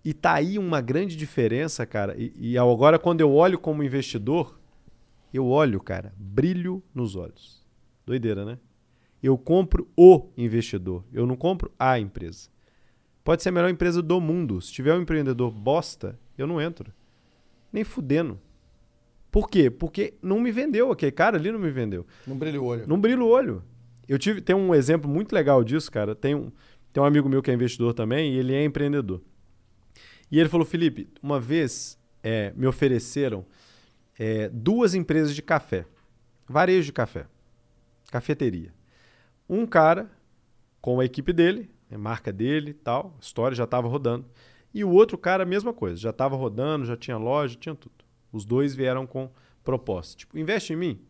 [0.03, 2.17] E tá aí uma grande diferença, cara.
[2.17, 4.59] E, e agora, quando eu olho como investidor,
[5.33, 7.63] eu olho, cara, brilho nos olhos.
[8.07, 8.59] Doideira, né?
[9.23, 12.49] Eu compro o investidor, eu não compro a empresa.
[13.23, 14.63] Pode ser a melhor empresa do mundo.
[14.63, 16.91] Se tiver um empreendedor bosta, eu não entro.
[17.71, 18.41] Nem fudendo.
[19.31, 19.71] Por quê?
[19.71, 22.07] Porque não me vendeu, aquele cara ali não me vendeu.
[22.27, 22.87] Não brilha o olho.
[22.87, 23.63] Não brilha o olho.
[24.09, 26.15] Eu tive, tem um exemplo muito legal disso, cara.
[26.15, 26.51] Tem um,
[26.93, 29.23] tem um amigo meu que é investidor também e ele é empreendedor.
[30.31, 33.45] E ele falou, Felipe, uma vez é, me ofereceram
[34.19, 35.87] é, duas empresas de café,
[36.49, 37.27] varejo de café,
[38.11, 38.73] cafeteria.
[39.49, 40.11] Um cara
[40.81, 44.27] com a equipe dele, a marca dele tal, história já estava rodando.
[44.73, 48.00] E o outro cara, a mesma coisa, já estava rodando, já tinha loja, tinha tudo.
[48.33, 49.31] Os dois vieram com
[49.65, 50.19] proposta.
[50.19, 51.01] Tipo, investe em mim.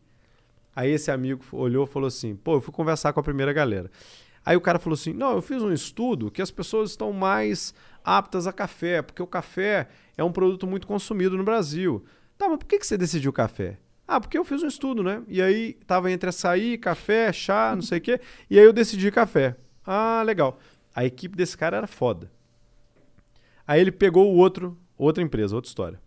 [0.74, 3.90] Aí esse amigo olhou e falou assim: pô, eu fui conversar com a primeira galera.
[4.44, 7.74] Aí o cara falou assim: não, eu fiz um estudo que as pessoas estão mais
[8.04, 12.04] aptas a café, porque o café é um produto muito consumido no Brasil.
[12.38, 13.78] Tá, mas por que, que você decidiu café?
[14.08, 15.22] Ah, porque eu fiz um estudo, né?
[15.28, 18.20] E aí tava entre açaí, café, chá, não sei o quê.
[18.48, 19.56] E aí eu decidi café.
[19.86, 20.58] Ah, legal.
[20.94, 22.30] A equipe desse cara era foda.
[23.66, 26.00] Aí ele pegou o outro, outra empresa, outra história.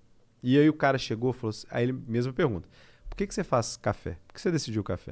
[0.44, 2.68] E aí o cara chegou e falou assim, aí ele mesma pergunta.
[3.10, 4.18] Por que, que você faz café?
[4.28, 5.12] Por que você decidiu café?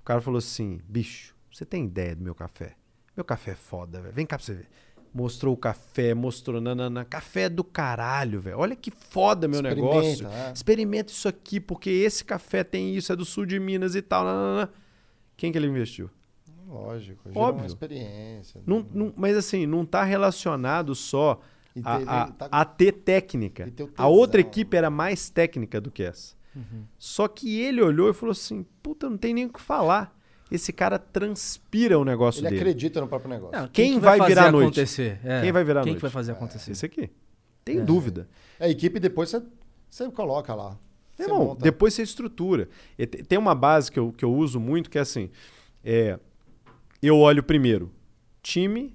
[0.00, 2.74] O cara falou assim, bicho, você tem ideia do meu café?
[3.16, 4.12] Meu café é foda, velho.
[4.12, 4.68] Vem cá pra você ver.
[5.14, 7.04] Mostrou o café, mostrou nanana.
[7.04, 8.58] Café do caralho, velho.
[8.58, 10.26] Olha que foda meu Experimenta, negócio.
[10.26, 10.52] é.
[10.52, 14.24] Experimenta isso aqui, porque esse café tem isso, é do sul de Minas e tal.
[14.24, 14.72] nanana.
[15.36, 16.10] Quem que ele investiu?
[16.66, 17.66] Lógico, gera uma Óbvio.
[17.66, 18.60] experiência.
[18.66, 21.40] Não, não- mas assim, não tá relacionado só
[21.82, 23.66] a, teve- a- tá- a ter técnica.
[23.68, 26.34] E A outra equipe era mais técnica do que essa.
[26.98, 30.16] Só que ele olhou e falou assim: puta, não tem nem o que falar.
[30.50, 32.60] Esse cara transpira o negócio Ele dele.
[32.60, 33.58] acredita no próprio negócio.
[33.60, 34.66] Não, Quem que vai fazer virar a noite?
[34.66, 35.18] acontecer?
[35.24, 35.98] É, Quem vai virar a Quem noite?
[35.98, 36.70] que vai fazer acontecer?
[36.72, 37.10] Esse aqui.
[37.64, 38.28] Tem dúvida.
[38.60, 39.42] A equipe depois você,
[39.90, 40.78] você coloca lá.
[41.16, 41.62] Você Irmão, monta.
[41.62, 42.68] depois você estrutura.
[42.98, 45.30] E te- Tem uma base que eu, que eu uso muito que é assim:
[45.82, 46.20] é,
[47.02, 47.90] eu olho primeiro
[48.42, 48.94] time,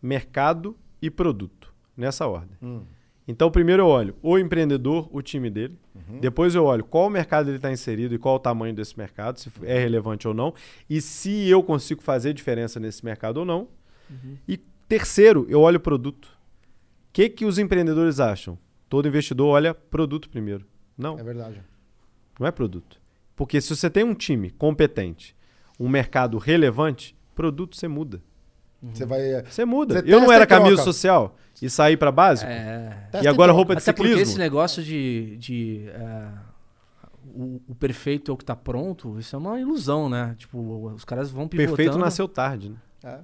[0.00, 1.61] mercado e produto.
[1.96, 2.56] Nessa ordem.
[2.62, 2.82] Hum.
[3.26, 5.78] Então, primeiro eu olho o empreendedor, o time dele.
[5.94, 6.18] Uhum.
[6.18, 9.50] Depois eu olho qual mercado ele está inserido e qual o tamanho desse mercado, se
[9.62, 10.52] é relevante ou não.
[10.90, 13.68] E se eu consigo fazer diferença nesse mercado ou não.
[14.10, 14.36] Uhum.
[14.48, 14.56] E
[14.88, 16.26] terceiro, eu olho o produto.
[16.26, 18.58] O que, que os empreendedores acham?
[18.88, 20.66] Todo investidor olha produto primeiro.
[20.98, 21.18] Não.
[21.18, 21.62] É verdade.
[22.38, 23.00] Não é produto.
[23.36, 25.36] Porque se você tem um time competente,
[25.78, 28.22] um mercado relevante, produto você muda.
[28.82, 29.42] Você vai.
[29.48, 30.02] Você muda.
[30.02, 30.62] Você eu não era troca.
[30.64, 32.50] camisa social e saí para básico.
[32.50, 33.08] É.
[33.22, 34.30] E agora roupa de Até porque ciclismo.
[34.32, 35.36] esse negócio de.
[35.36, 36.28] de é,
[37.34, 40.34] o, o perfeito é o que tá pronto, isso é uma ilusão, né?
[40.36, 41.76] Tipo, os caras vão pivotando.
[41.76, 42.76] Perfeito nasceu tarde, né?
[43.04, 43.18] É.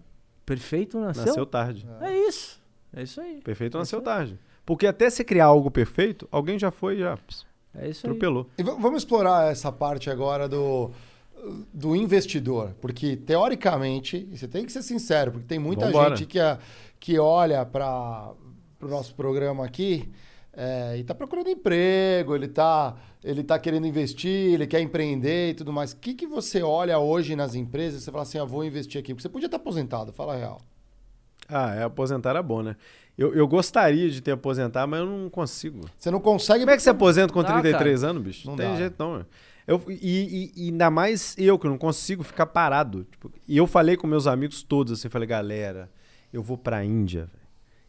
[0.47, 1.27] Perfeito nasceu?
[1.27, 1.87] Nasceu tarde.
[2.01, 2.61] É isso.
[2.95, 3.41] É isso aí.
[3.43, 4.05] Perfeito É nasceu aí.
[4.05, 4.39] tarde.
[4.65, 7.19] Porque até você criar algo perfeito, alguém já foi e já
[7.75, 8.11] É isso aí.
[8.11, 8.49] atropelou.
[8.57, 10.91] E v- vamos explorar essa parte agora do,
[11.73, 12.75] do investidor.
[12.81, 16.17] Porque, teoricamente, e você tem que ser sincero, porque tem muita Vambora.
[16.17, 16.59] gente que, é-
[16.99, 18.33] que olha para
[18.81, 20.09] o nosso programa aqui
[20.53, 25.55] é, e está procurando emprego, ele está ele tá querendo investir, ele quer empreender e
[25.55, 25.93] tudo mais.
[25.93, 28.99] O que, que você olha hoje nas empresas e você fala assim, ah, vou investir
[29.01, 29.13] aqui?
[29.13, 30.61] Porque você podia estar aposentado, fala a real.
[31.49, 32.77] Ah, é, aposentar era bom, né?
[33.17, 35.81] Eu, eu gostaria de ter aposentado, mas eu não consigo.
[35.99, 36.61] Você não consegue...
[36.61, 38.47] Como é que você aposenta com Dá, 33 anos, bicho?
[38.47, 38.77] Não Não tem dá.
[38.77, 39.15] jeito não.
[39.17, 39.27] meu.
[39.69, 43.05] Eu, e, e- e ainda mais eu, que não consigo ficar parado.
[43.11, 45.91] Tipo, e eu falei com meus amigos todos assim, falei, galera,
[46.33, 47.39] eu vou pra Índia, velho.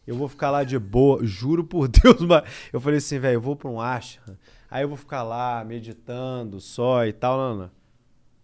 [0.06, 2.42] Eu vou ficar lá de boa, juro por Deus, mas
[2.72, 4.36] eu falei assim, velho, eu vou pra um ashram,
[4.70, 7.70] aí eu vou ficar lá meditando só e tal, não, não.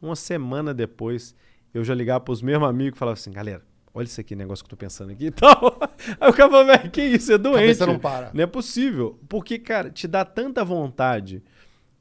[0.00, 1.34] Uma semana depois,
[1.74, 4.68] eu já ligava pros mesmos amigos e falava assim, galera, olha isso aqui, negócio que
[4.68, 5.78] eu tô pensando aqui e tal.
[6.20, 7.60] Aí o cara falou, velho, que isso, é doente.
[7.60, 8.30] cabeça não para.
[8.32, 9.18] Não é possível.
[9.28, 11.42] Porque, cara, te dá tanta vontade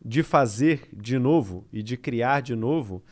[0.06, 3.04] de fazer de novo e de criar de novo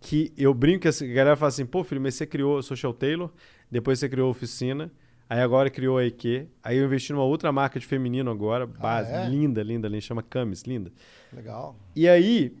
[0.00, 3.30] que eu brinco que a galera fala assim, pô, filho, mas você criou Social Taylor,
[3.70, 4.90] depois você criou a oficina,
[5.28, 9.12] aí agora criou a IQ, aí eu investi numa outra marca de feminino agora, base,
[9.12, 9.28] é?
[9.28, 10.90] linda, linda, linda, chama Camis, linda.
[11.32, 11.76] Legal.
[11.94, 12.56] E aí,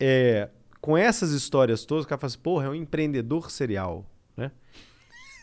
[0.00, 0.48] é,
[0.80, 4.04] com essas histórias todas, o cara fala assim, porra, é um empreendedor serial,
[4.36, 4.50] né?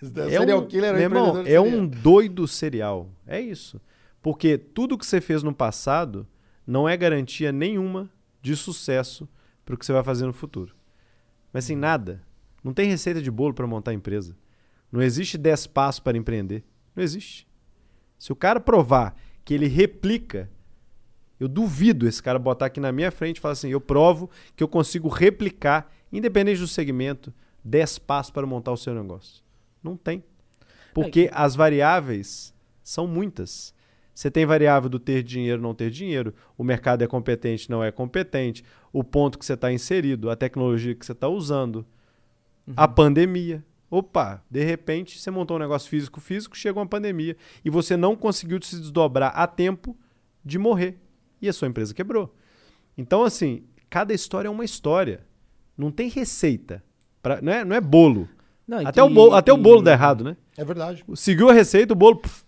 [0.02, 3.10] Serial killer é um meu irmão, é um doido serial.
[3.28, 3.80] É isso.
[4.22, 6.28] Porque tudo que você fez no passado
[6.70, 8.08] não é garantia nenhuma
[8.44, 9.28] de sucesso
[9.66, 10.76] para o que você vai fazer no futuro.
[11.52, 12.22] Mas assim, nada.
[12.64, 14.38] Não tem receita de bolo para montar empresa.
[14.92, 16.64] Não existe 10 passos para empreender.
[16.96, 17.48] Não existe.
[18.20, 20.48] Se o cara provar que ele replica,
[21.40, 24.64] eu duvido esse cara botar aqui na minha frente e falar assim: eu provo que
[24.64, 27.34] eu consigo replicar, independente do segmento,
[27.64, 29.44] 10 passos para montar o seu negócio.
[29.82, 30.24] Não tem.
[30.94, 33.74] Porque as variáveis são muitas.
[34.20, 37.90] Você tem variável do ter dinheiro, não ter dinheiro, o mercado é competente, não é
[37.90, 41.86] competente, o ponto que você está inserido, a tecnologia que você está usando,
[42.76, 43.64] a pandemia.
[43.90, 48.14] Opa, de repente você montou um negócio físico físico, chega uma pandemia e você não
[48.14, 49.96] conseguiu se desdobrar a tempo
[50.44, 51.00] de morrer.
[51.42, 52.36] E a sua empresa quebrou.
[52.98, 55.26] Então, assim, cada história é uma história.
[55.78, 56.84] Não tem receita.
[57.22, 58.28] Pra, não, é, não é bolo.
[58.68, 60.36] Não, e Até, o bolo até o e- bolo dá errado, né?
[60.58, 61.06] É verdade.
[61.16, 62.18] Seguiu a receita, o bolo.
[62.18, 62.44] puf,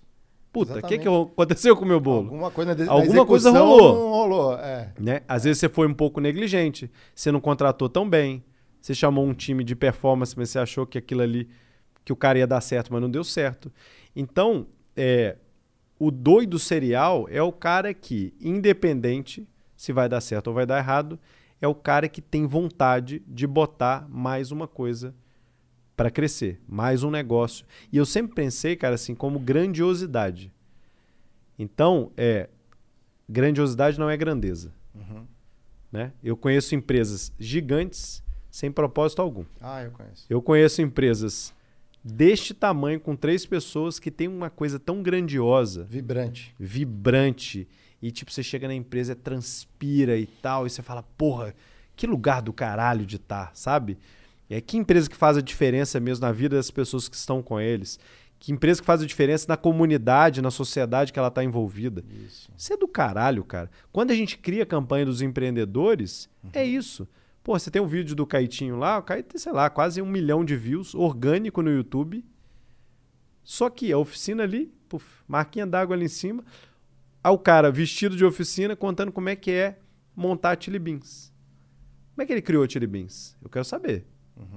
[0.52, 2.26] puta, o que, que aconteceu com o meu bolo?
[2.26, 3.94] Alguma coisa, de, Alguma coisa rolou.
[3.94, 4.94] Não rolou, é.
[5.00, 5.22] Né?
[5.28, 8.44] Às vezes você foi um pouco negligente, você não contratou tão bem,
[8.82, 11.50] você chamou um time de performance, mas você achou que aquilo ali,
[12.04, 13.72] que o cara ia dar certo, mas não deu certo.
[14.16, 15.38] Então, é,
[15.98, 20.78] o doido serial é o cara que, independente se vai dar certo ou vai dar
[20.78, 21.20] errado,
[21.62, 25.14] é o cara que tem vontade de botar mais uma coisa
[25.96, 27.66] para crescer, mais um negócio.
[27.92, 29.40] E eu sempre pensei, cara, assim, como
[35.92, 36.12] Né?
[36.24, 39.46] Eu conheço empresas gigantes sem propósito algum.
[39.60, 40.26] Ah, eu conheço.
[40.30, 41.54] Eu conheço empresas
[42.04, 46.56] deste tamanho, com três pessoas, que tem uma coisa tão grandiosa, Vibrante.
[46.60, 47.68] vibrante,
[48.02, 51.54] e tipo, você chega na empresa, transpira e tal, e você fala, porra,
[51.96, 53.98] que lugar do caralho de estar, sabe?
[54.54, 57.60] É que empresa que faz a diferença mesmo na vida das pessoas que estão com
[57.60, 57.98] eles.
[58.38, 62.04] Que empresa que faz a diferença na comunidade, na sociedade que ela está envolvida.
[62.26, 62.52] Isso.
[62.58, 63.70] Isso é do caralho, cara.
[63.94, 67.08] Quando a gente cria a campanha dos empreendedores, é isso.
[67.44, 70.06] Pô, você tem um vídeo do Caitinho lá, o Caio tem, sei lá, quase um
[70.06, 72.26] milhão de views, orgânico no YouTube.
[73.44, 76.44] Só que a oficina ali, puf, marquinha d'água ali em cima.
[77.24, 79.80] Aí o cara vestido de oficina contando como é que é
[80.16, 81.32] montar Chili Beans.
[82.14, 83.36] Como é que ele criou Chili Beans?
[83.42, 84.06] Eu quero saber,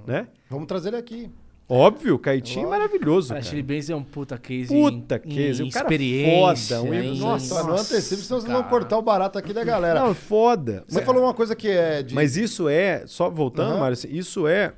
[0.06, 0.28] né?
[0.50, 1.30] Vamos trazer ele aqui.
[1.66, 3.42] Óbvio, o Caitinho é maravilhoso, Cara.
[3.42, 4.68] Chili Benz é um puta case.
[4.68, 6.76] Puta em, case, em o cara experiência.
[6.76, 9.64] foda, um- em- Nossa, Só não antecipe, senão vocês vão cortar o barato aqui da
[9.64, 9.98] galera.
[10.00, 10.84] Não, foda.
[10.86, 12.14] Você falou uma coisa que é de.
[12.14, 13.80] Mas isso é, só voltando, Aham.
[13.80, 14.74] Mário, isso é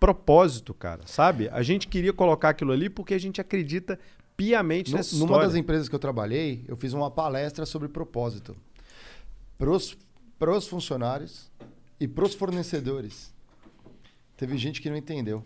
[0.00, 1.48] propósito, cara, sabe?
[1.50, 3.96] A gente queria colocar aquilo ali porque a gente acredita
[4.36, 5.46] piamente Nu- nessa numa história.
[5.46, 8.56] das empresas que eu trabalhei, eu fiz uma palestra sobre propósito.
[9.56, 9.96] Pros,
[10.36, 11.48] pros funcionários
[12.00, 13.32] e pros fornecedores.
[14.36, 15.44] Teve gente que não entendeu.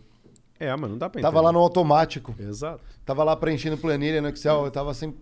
[0.58, 1.58] É, mas não dá pra Tava lá entender.
[1.58, 2.34] no automático.
[2.38, 2.82] Exato.
[3.04, 4.64] Tava lá preenchendo planilha no Excel.
[4.64, 5.14] Eu tava sem.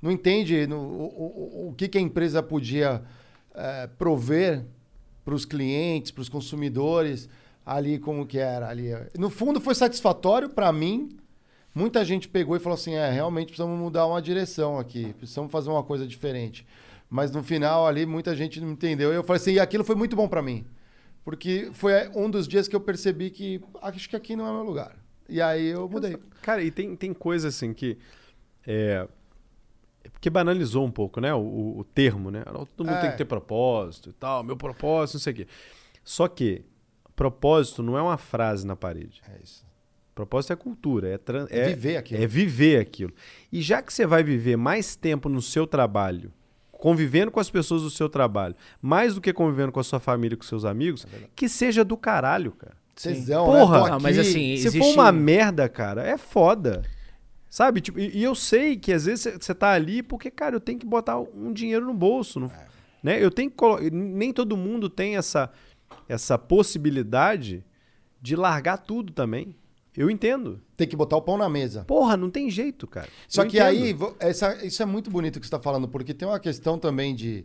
[0.00, 3.02] Não entende no- o, o, o que, que a empresa podia
[3.54, 4.64] eh, prover
[5.24, 7.28] para os clientes, para os consumidores,
[7.64, 8.68] ali como que era.
[8.68, 8.90] ali.
[9.18, 11.16] No fundo, foi satisfatório para mim.
[11.74, 15.70] Muita gente pegou e falou assim: é, realmente precisamos mudar uma direção aqui, precisamos fazer
[15.70, 16.64] uma coisa diferente.
[17.10, 19.12] Mas no final ali, muita gente não entendeu.
[19.12, 20.64] Eu falei assim: e aquilo foi muito bom para mim.
[21.24, 24.62] Porque foi um dos dias que eu percebi que acho que aqui não é meu
[24.62, 24.94] lugar.
[25.28, 26.18] E aí eu mudei.
[26.42, 27.96] Cara, e tem, tem coisa assim que.
[28.66, 29.08] É,
[30.04, 31.32] é porque banalizou um pouco, né?
[31.32, 32.42] O, o- termo, né?
[32.76, 33.00] Todo mundo É.
[33.00, 35.46] tem que ter propósito e tal, meu propósito, não sei o quê.
[36.02, 36.62] Só que
[37.16, 39.22] propósito não é uma frase na parede.
[39.26, 39.64] É isso.
[40.14, 42.22] Propósito é cultura, é, tran- É viver aquilo.
[42.22, 43.12] É viver aquilo.
[43.50, 46.30] E já que você vai viver mais tempo no seu trabalho,
[46.84, 50.34] convivendo com as pessoas do seu trabalho, mais do que convivendo com a sua família
[50.34, 52.76] e com seus amigos, que seja do caralho, cara.
[52.94, 53.84] Tesão, Porra!
[53.84, 53.90] né?
[53.92, 54.78] Não, mas assim, Se existe...
[54.78, 56.82] for uma merda, cara, é foda.
[57.48, 57.80] Sabe?
[57.80, 60.78] Tipo, e, e eu sei que às vezes você tá ali porque, cara, eu tenho
[60.78, 62.38] que botar um dinheiro no bolso.
[62.38, 62.50] não-
[63.02, 63.18] né?
[63.18, 65.50] Eu tenho que colo- Nem todo mundo tem essa,
[66.06, 67.64] essa possibilidade
[68.20, 69.56] de largar tudo também.
[69.96, 70.60] Eu entendo.
[70.76, 71.84] Tem que botar o pão na mesa.
[71.84, 73.08] Porra, não tem jeito, cara.
[73.28, 74.14] Só Eu que entendo.
[74.20, 77.14] aí, essa, isso é muito bonito que você está falando, porque tem uma questão também
[77.14, 77.44] de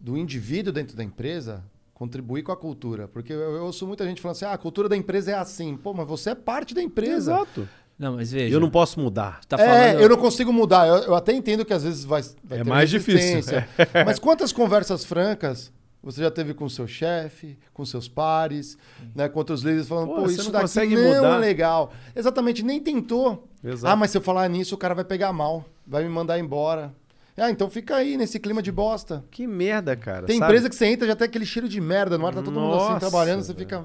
[0.00, 3.08] do indivíduo dentro da empresa contribuir com a cultura.
[3.08, 5.76] Porque eu, eu ouço muita gente falando assim, ah, a cultura da empresa é assim.
[5.76, 7.32] Pô, mas você é parte da empresa.
[7.32, 7.68] Exato.
[7.98, 8.54] Não, mas veja.
[8.54, 9.40] Eu não posso mudar.
[9.46, 10.02] Tá é, falando...
[10.02, 10.88] eu não consigo mudar.
[10.88, 13.68] Eu, eu até entendo que às vezes vai, vai É ter mais difícil, resistência.
[14.04, 15.72] Mas quantas conversas francas
[16.04, 18.76] você já teve com o seu chefe, com seus pares,
[19.14, 21.36] né, com outros líderes falando, Pô, pô, isso não daqui consegue não mudar.
[21.36, 21.92] é legal.
[22.14, 23.48] Exatamente, nem tentou.
[23.64, 23.92] Exato.
[23.92, 26.94] Ah, mas se eu falar nisso, o cara vai pegar mal, vai me mandar embora.
[27.36, 29.24] Ah, então fica aí nesse clima de bosta.
[29.30, 30.26] Que merda, cara.
[30.26, 30.52] Tem sabe?
[30.52, 32.74] empresa que você entra já tem aquele cheiro de merda no ar, tá todo mundo
[32.76, 33.58] assim Nossa, trabalhando, você velho.
[33.66, 33.84] fica.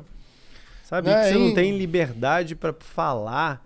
[0.84, 1.08] Sabe?
[1.10, 1.54] Né, que você não hein?
[1.56, 3.66] tem liberdade pra falar.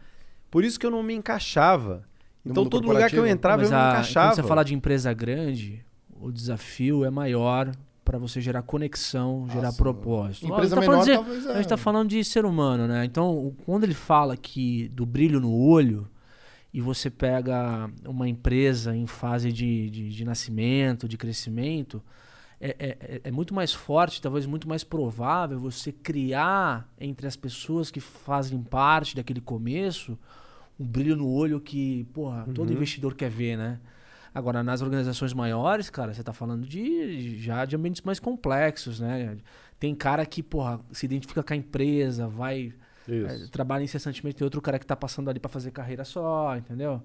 [0.51, 2.03] Por isso que eu não me encaixava.
[2.45, 4.27] Então todo lugar que eu entrava Mas eu não a- encaixava.
[4.29, 5.83] Quando você fala de empresa grande,
[6.19, 7.71] o desafio é maior
[8.03, 10.45] para você gerar conexão, gerar Nossa, propósito.
[10.47, 11.55] empresa Ó, a gente tá falando menor, de- talvez, A é.
[11.57, 13.05] gente tá falando de ser humano, né?
[13.05, 16.07] Então, quando ele fala que do brilho no olho
[16.73, 22.01] e você pega uma empresa em fase de, de, de nascimento, de crescimento,
[22.59, 27.35] é, é- é- é muito mais forte, talvez muito mais provável você criar entre as
[27.35, 30.17] pessoas que fazem parte daquele começo
[30.79, 32.73] um brilho no olho que, porra, todo Uhum.
[32.73, 33.79] investidor quer ver, né?
[34.33, 39.37] Agora, nas organizações maiores, cara, você tá falando de já de ambientes mais complexos, né?
[39.79, 42.73] Tem cara que, porra, se identifica com a empresa, vai
[43.07, 47.01] é, trabalha incessantemente, tem outro cara que tá passando ali para fazer carreira só, entendeu?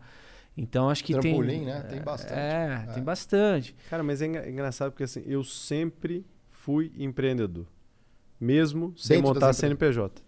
[0.57, 1.81] Então acho que Trampolim, tem né?
[1.83, 2.33] Tem bastante.
[2.39, 2.93] É, É.
[2.95, 3.77] tem bastante.
[3.91, 7.67] Cara, mas é engra- engraçado porque assim, eu sempre fui empreendedor.
[8.41, 9.57] Mesmo sem Dentro montar empresas.
[9.57, 10.23] CNPJ.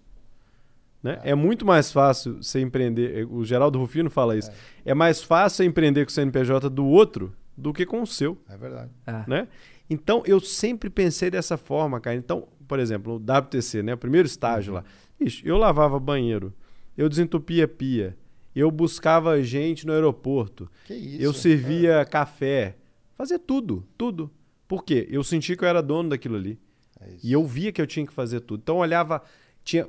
[1.03, 1.19] Né?
[1.23, 3.27] É muito mais fácil você empreender.
[3.31, 4.51] O Geraldo Rufino fala isso.
[4.85, 8.39] É, mais fácil você empreender com o CNPJ do outro do que com o seu.
[8.49, 8.91] É verdade.
[9.07, 9.25] É.
[9.27, 9.49] né?
[9.89, 12.17] Então, eu sempre pensei dessa forma, cara.
[12.17, 13.95] Então, por exemplo, o WTC, né?
[13.95, 14.85] O primeiro estágio lá.
[15.19, 16.53] Ixi, eu lavava banheiro,
[16.97, 18.17] eu desentupia pia,
[18.55, 21.23] eu buscava gente no aeroporto, Que isso.
[21.23, 22.77] eu servia café,
[23.17, 24.31] fazia tudo, tudo.
[24.69, 25.07] Por quê?
[25.11, 26.59] Eu senti que eu era dono daquilo ali.
[27.01, 27.27] É isso.
[27.27, 28.61] E eu via que eu tinha que fazer tudo.
[28.63, 29.21] Então, eu olhava,
[29.65, 29.87] tinha,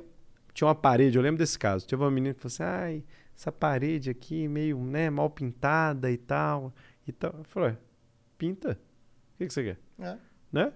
[0.54, 1.86] tinha uma parede, eu lembro desse caso.
[1.86, 3.04] Tinha uma menina que falou assim, ai,
[3.36, 6.72] essa parede aqui meio, né, mal pintada e tal.
[7.06, 7.34] E tal.
[7.38, 7.78] Eu falei, "Ué,
[8.38, 8.78] pinta.
[9.34, 9.78] O que, que você quer?
[9.98, 10.16] É.
[10.52, 10.72] Né?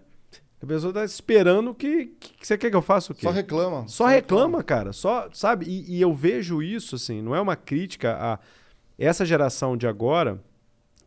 [0.62, 3.22] A pessoa tá esperando que, que você quer que eu faça o quê?
[3.22, 3.86] Só reclama.
[3.86, 4.92] Só reclama, cara.
[4.92, 5.66] Só, sabe?
[5.66, 8.38] E, e eu vejo isso, assim, não é uma crítica a
[8.98, 10.42] essa geração de agora,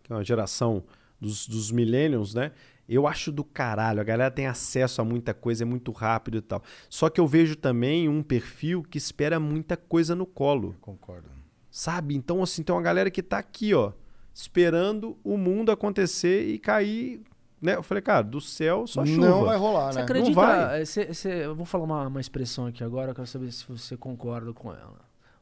[0.04, 0.84] que é uma geração
[1.20, 2.52] dos, dos millennials, né?
[2.90, 4.02] Eu acho do caralho.
[4.02, 6.64] A galera tem acesso a muita coisa, é muito rápido e tal.
[6.90, 10.76] Só que eu vejo também um perfil que espera muita coisa no colo.
[10.82, 11.30] Concordo.
[11.70, 12.16] Sabe?
[12.16, 13.92] Então, assim, tem uma galera que tá aqui, ó,
[14.34, 17.22] esperando o mundo acontecer e cair.
[17.62, 17.76] Né?
[17.76, 19.28] Eu falei, cara, do céu só chuva.
[19.30, 20.04] Não vai rolar, Você né?
[20.06, 20.34] acredita?
[20.34, 20.82] vai.
[20.82, 23.66] eh, cê- cê- eu vou falar uma, uma expressão aqui agora, eu quero saber se
[23.68, 25.02] você concorda com ela.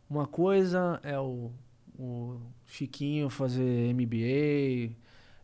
[0.09, 1.51] Uma coisa é o,
[1.97, 4.95] o Chiquinho fazer MBA,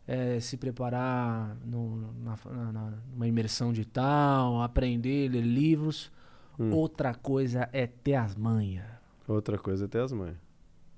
[0.06, 6.10] eh, se preparar no- na, na- na- numa imersão digital, aprender, ler livros.
[6.58, 6.70] Hum.
[6.72, 8.84] Outra coisa é ter as manhas.
[9.26, 10.36] Outra coisa é ter as mães.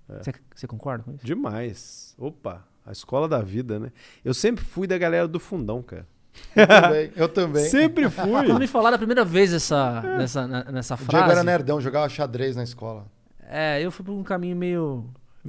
[0.09, 1.25] Você você concorda com isso?
[1.27, 2.15] Demais.
[2.19, 3.91] Opa, a escola da vida, né?
[4.25, 6.07] Eu sempre fui da galera do fundão, cara.
[6.55, 7.13] Eu também.
[7.17, 7.65] Eu também.
[7.71, 8.31] Sempre fui.
[8.31, 11.33] Quando me falaram a primeira vez essa, nessa, na- nessa O Diego frase.
[11.33, 13.07] era nerdão, jogava xadrez na escola.
[13.49, 15.05] É, eu fui por um caminho meio.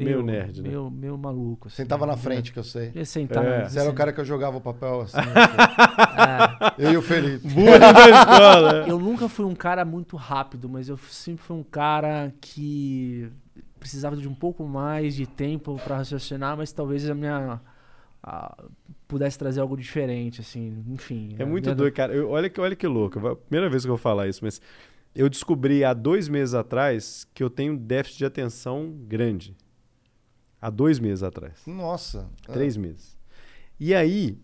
[0.05, 0.69] Meio nerd, né?
[0.69, 1.67] meio, meio maluco.
[1.67, 2.21] Assim, Sentava na né?
[2.21, 2.91] frente, que eu sei.
[2.95, 3.43] Eu sentar.
[3.45, 3.67] É.
[3.69, 5.17] Você era o cara que eu jogava o papel assim.
[6.79, 6.85] É.
[6.87, 7.47] eu e o Felipe.
[7.47, 8.85] Bullying da escola.
[8.89, 13.29] Eu nunca fui um cara muito rápido, mas eu sempre fui um cara que
[13.79, 17.61] precisava de um pouco mais de tempo pra raciocinar, mas talvez a minha
[18.23, 18.63] a-
[19.07, 21.35] pudesse trazer algo diferente, assim, enfim.
[21.35, 21.45] É né?
[21.45, 22.13] muito doido, cara.
[22.13, 23.19] Eu- olha, que, olha que louco.
[23.19, 24.59] Vai- Primeira vez que eu vou falar isso, mas
[25.15, 29.55] eu descobri há dois meses atrás que eu tenho déficit de atenção grande.
[30.61, 31.61] Há dois meses atrás.
[31.65, 32.27] Nossa.
[32.51, 33.17] Três meses.
[33.79, 34.37] E aí,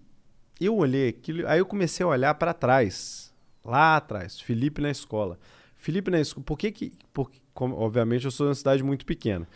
[0.60, 3.34] eu olhei aquilo, aí eu comecei a olhar para trás.
[3.66, 5.40] Lá atrás, Felipe na escola.
[5.78, 6.92] Felipe na escola, por que que.
[7.14, 9.48] Porque, como- obviamente, eu sou de uma cidade muito pequena.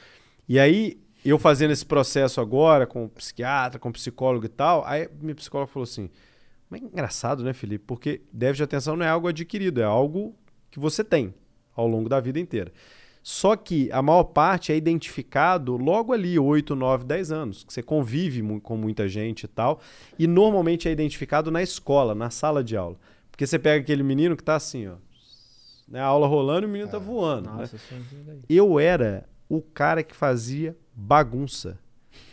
[0.48, 5.36] E aí, eu fazendo esse processo agora, com psiquiatra, com psicólogo e tal, aí minha
[5.36, 6.10] psicóloga falou assim:
[6.70, 7.84] Mas é engraçado, né, Felipe?
[7.86, 10.34] Porque déficit de atenção não é algo adquirido, é algo
[10.72, 11.34] que você tem
[11.76, 12.72] ao longo da vida inteira.
[13.30, 17.84] Só que a maior parte é identificado logo ali, 8, 9, 10 anos, que você
[17.84, 19.82] convive com muita gente e tal,
[20.18, 22.96] e normalmente é identificado na escola, na sala de aula.
[23.30, 24.94] Porque você pega aquele menino que tá assim, ó,
[25.90, 27.50] né, a aula rolando e o menino tá voando.
[27.50, 27.58] né?
[27.58, 27.78] Nossa,
[28.30, 28.40] aí.
[28.50, 31.78] Eu era o cara que fazia bagunça.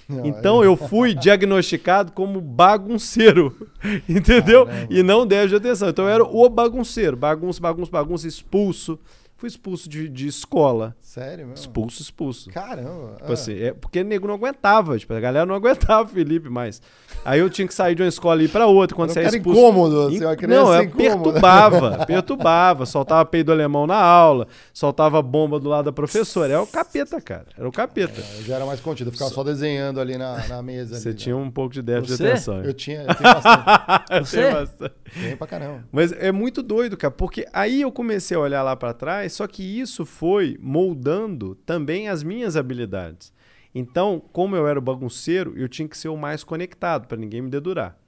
[0.08, 3.68] Não, Então eu fui diagnosticado como bagunceiro,
[4.08, 4.68] entendeu?
[4.88, 5.88] E não déficit de atenção.
[5.88, 8.96] Então eu era o bagunceiro, bagunça, bagunça, bagunça, expulso.
[9.44, 10.96] Fui expulso de, de escola.
[11.02, 11.54] Sério, mesmo?
[11.54, 12.48] Expulso, expulso.
[12.48, 13.16] Caramba.
[13.18, 13.34] Tipo ah.
[13.34, 16.80] assim, é porque o nego não aguentava, tipo, a galera não aguentava o Felipe mais.
[17.26, 18.96] Aí eu tinha que sair de uma escola e ir pra outra.
[18.96, 19.60] Quando Era você é cara expulso.
[19.60, 21.22] incômodo, In- assim, uma criança não, é, incômoda.
[21.22, 22.86] perturbava, perturbava.
[22.86, 26.54] Soltava peido alemão na aula, soltava bomba do lado da professora.
[26.54, 27.46] Era o capeta, cara.
[27.56, 28.22] Era o capeta.
[28.38, 30.96] Eu já era mais contido, eu ficava só desenhando ali na, na mesa.
[30.98, 31.42] Você ali, tinha né?
[31.42, 32.22] um pouco de déficit Você?
[32.22, 32.64] de atenção.
[32.64, 34.04] Eu tinha, eu tenho bastante.
[34.10, 34.36] Eu Você?
[34.40, 34.94] tenho bastante.
[35.20, 35.84] Tem pra caramba.
[35.92, 39.46] Mas é muito doido, cara, porque aí eu comecei a olhar lá pra trás, só
[39.46, 43.32] que isso foi moldando também as minhas habilidades.
[43.74, 47.42] Então, como eu era o bagunceiro, eu tinha que ser o mais conectado pra ninguém
[47.42, 47.98] me dedurar.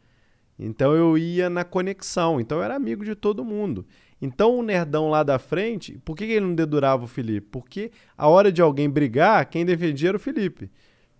[0.58, 3.84] Então eu ia na conexão, então eu era amigo de todo mundo.
[4.20, 7.48] Então o nerdão lá da frente, por que ele não dedurava o Felipe?
[7.50, 10.70] Porque a hora de alguém brigar, quem defendia era o Felipe.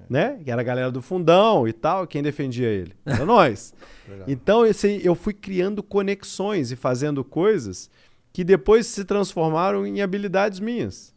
[0.09, 0.41] Né?
[0.45, 2.93] Que era a galera do fundão e tal, quem defendia ele?
[3.05, 3.75] Era nós.
[4.29, 7.91] Então esse, eu fui criando conexões e fazendo coisas
[8.37, 11.15] que depois se transformaram em habilidades minhas,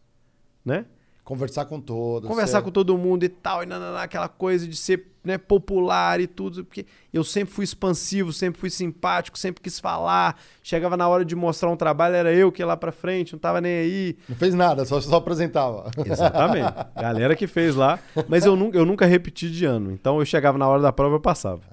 [0.64, 0.86] né?
[1.26, 2.30] Conversar com todos.
[2.30, 6.22] Conversar ser- com todo mundo e tal, e nananá, aquela coisa de ser né, popular
[6.22, 10.40] e tudo, porque eu sempre fui expansivo, sempre fui simpático, sempre quis falar.
[10.64, 13.40] Chegava na hora de mostrar um trabalho, era eu que ia lá pra frente, não
[13.40, 14.18] tava nem aí.
[14.30, 15.92] Não fez nada, só, só apresentava.
[16.06, 16.74] Exatamente.
[16.96, 18.00] Galera que fez lá.
[18.30, 19.92] Mas eu nunca, eu nunca repeti de ano.
[19.92, 21.64] Então eu chegava na hora da prova eu passava.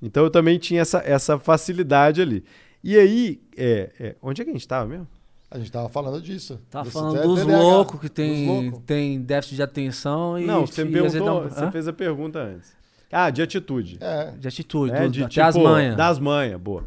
[0.00, 2.44] Então eu também tinha essa, essa facilidade ali.
[2.82, 5.06] E aí, é, é, onde é que a gente tava mesmo?
[5.50, 6.60] A gente tava falando disso.
[6.70, 8.82] Tá falando é dos loucos que dos tem, loucos.
[8.84, 10.44] tem déficit de atenção e.
[10.44, 12.76] Não, você me e perguntou, um- você fez a pergunta antes.
[13.10, 13.96] Ah, de atitude.
[14.00, 14.32] É.
[14.32, 15.96] De atitude, do, de, até as tipo, manhas.
[15.96, 16.84] Das manhas, boa.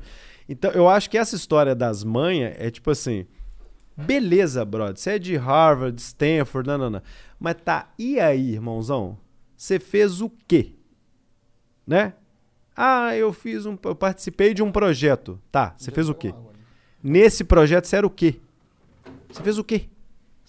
[0.48, 3.26] Então, eu acho que essa história das manhas é tipo assim.
[3.98, 4.98] Beleza, brother.
[4.98, 7.02] Você é de Harvard, Stanford, não, não, não.
[7.40, 9.18] Mas tá, e aí, irmãozão?
[9.58, 10.74] Você fez o quê?
[11.86, 12.14] Né?
[12.84, 13.78] Ah, eu fiz um.
[13.84, 15.40] Eu participei de um projeto.
[15.52, 16.34] Tá, você fez o quê?
[17.04, 18.40] Nesse projeto você era o quê?
[19.32, 19.86] Você fez o quê?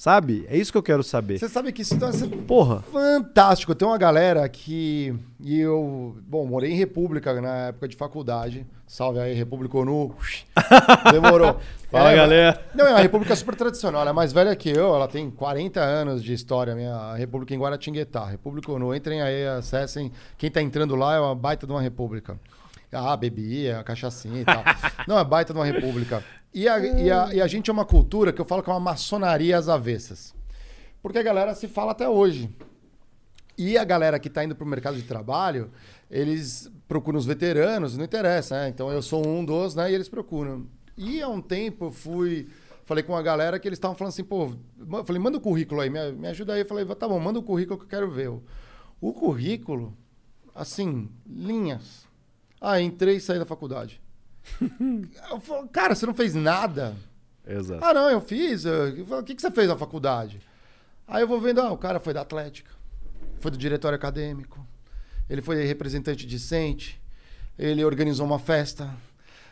[0.03, 0.45] Sabe?
[0.49, 1.39] É isso que eu quero saber.
[1.39, 2.83] Você sabe que isso tá sendo Porra.
[2.91, 3.73] fantástico.
[3.73, 5.15] Tem uma galera que.
[5.39, 6.17] E eu.
[6.27, 8.67] Bom, morei em República na época de faculdade.
[8.85, 10.13] Salve aí, República ONU.
[11.13, 11.57] Demorou.
[11.89, 12.67] Fala, É, galera.
[12.75, 14.01] Não, é uma república super tradicional.
[14.01, 14.93] Ela é mais velha que eu.
[14.93, 16.75] Ela tem 40 anos de história.
[16.75, 18.25] Minha república em Guaratinguetá.
[18.25, 18.93] República ONU.
[18.93, 20.11] Entrem aí, acessem.
[20.37, 22.37] Quem tá entrando lá é uma baita de uma república.
[22.93, 24.63] Ah, bebia, cachaçinha e tal.
[25.09, 26.23] Não, é baita de uma república.
[26.53, 28.73] E a, e, a, e a gente é uma cultura que eu falo que é
[28.73, 30.35] uma maçonaria às avessas.
[31.03, 32.51] Porque a galera se fala até hoje.
[33.57, 35.71] E a galera que está indo para o mercado de trabalho,
[36.11, 38.69] eles procuram os veteranos, não interessa, né?
[38.69, 39.91] Então eu sou um dos, né?
[39.91, 40.67] E eles procuram.
[40.97, 42.49] E há um tempo eu fui.
[42.85, 44.53] Falei com a galera que eles estavam falando assim, pô,
[45.05, 46.61] falei, manda o currículo aí, me, me ajuda aí.
[46.61, 48.29] Eu falei, tá bom, manda o currículo que eu quero ver.
[49.01, 49.97] O currículo,
[50.55, 52.07] assim, linhas.
[52.65, 54.01] Ah, entrei e saí da faculdade.
[55.29, 56.95] eu falo, cara, você não fez nada?
[57.45, 57.85] Exato.
[57.85, 58.65] Ah, não, eu fiz.
[58.65, 60.41] Eu falo, o que, que você fez na faculdade?
[61.09, 62.71] Aí eu vou vendo, ah, o cara foi da Atlética,
[63.41, 64.65] foi do diretório acadêmico,
[65.29, 67.03] ele foi representante discente,
[67.59, 68.89] ele organizou uma festa,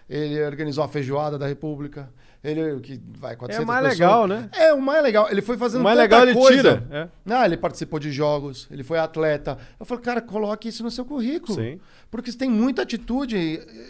[0.09, 2.09] ele organizou a feijoada da República,
[2.43, 3.99] ele que vai 400 É mais pessoas.
[3.99, 4.49] legal, né?
[4.53, 5.31] É, o mais legal.
[5.31, 6.57] Ele foi fazendo O mais legal ele coisa.
[6.79, 6.87] tira.
[6.91, 7.09] É.
[7.25, 9.59] Não, ele participou de jogos, ele foi atleta.
[9.79, 11.55] Eu falei, cara, coloque isso no seu currículo.
[11.61, 11.79] Sim.
[12.11, 13.37] Porque você tem muita atitude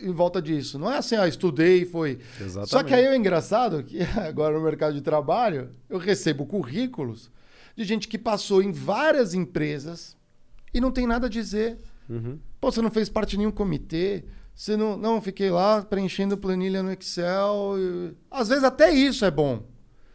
[0.02, 0.78] em volta disso.
[0.78, 2.18] Não é assim, ah, estudei e foi.
[2.40, 2.70] Exatamente.
[2.70, 7.30] Só que aí é engraçado que agora no mercado de trabalho eu recebo currículos
[7.76, 10.16] de gente que passou em várias empresas
[10.74, 11.78] e não tem nada a dizer.
[12.08, 12.38] Uhum.
[12.60, 14.24] Pô, você não fez parte de nenhum comitê.
[14.54, 14.96] Você não.
[14.96, 17.74] Não, fiquei lá preenchendo planilha no Excel.
[17.78, 19.62] e- Às vezes até isso é bom.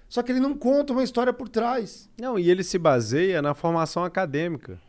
[0.07, 2.09] Só que ele não conta uma história por trás.
[2.19, 4.79] Não, e ele se baseia na formação acadêmica.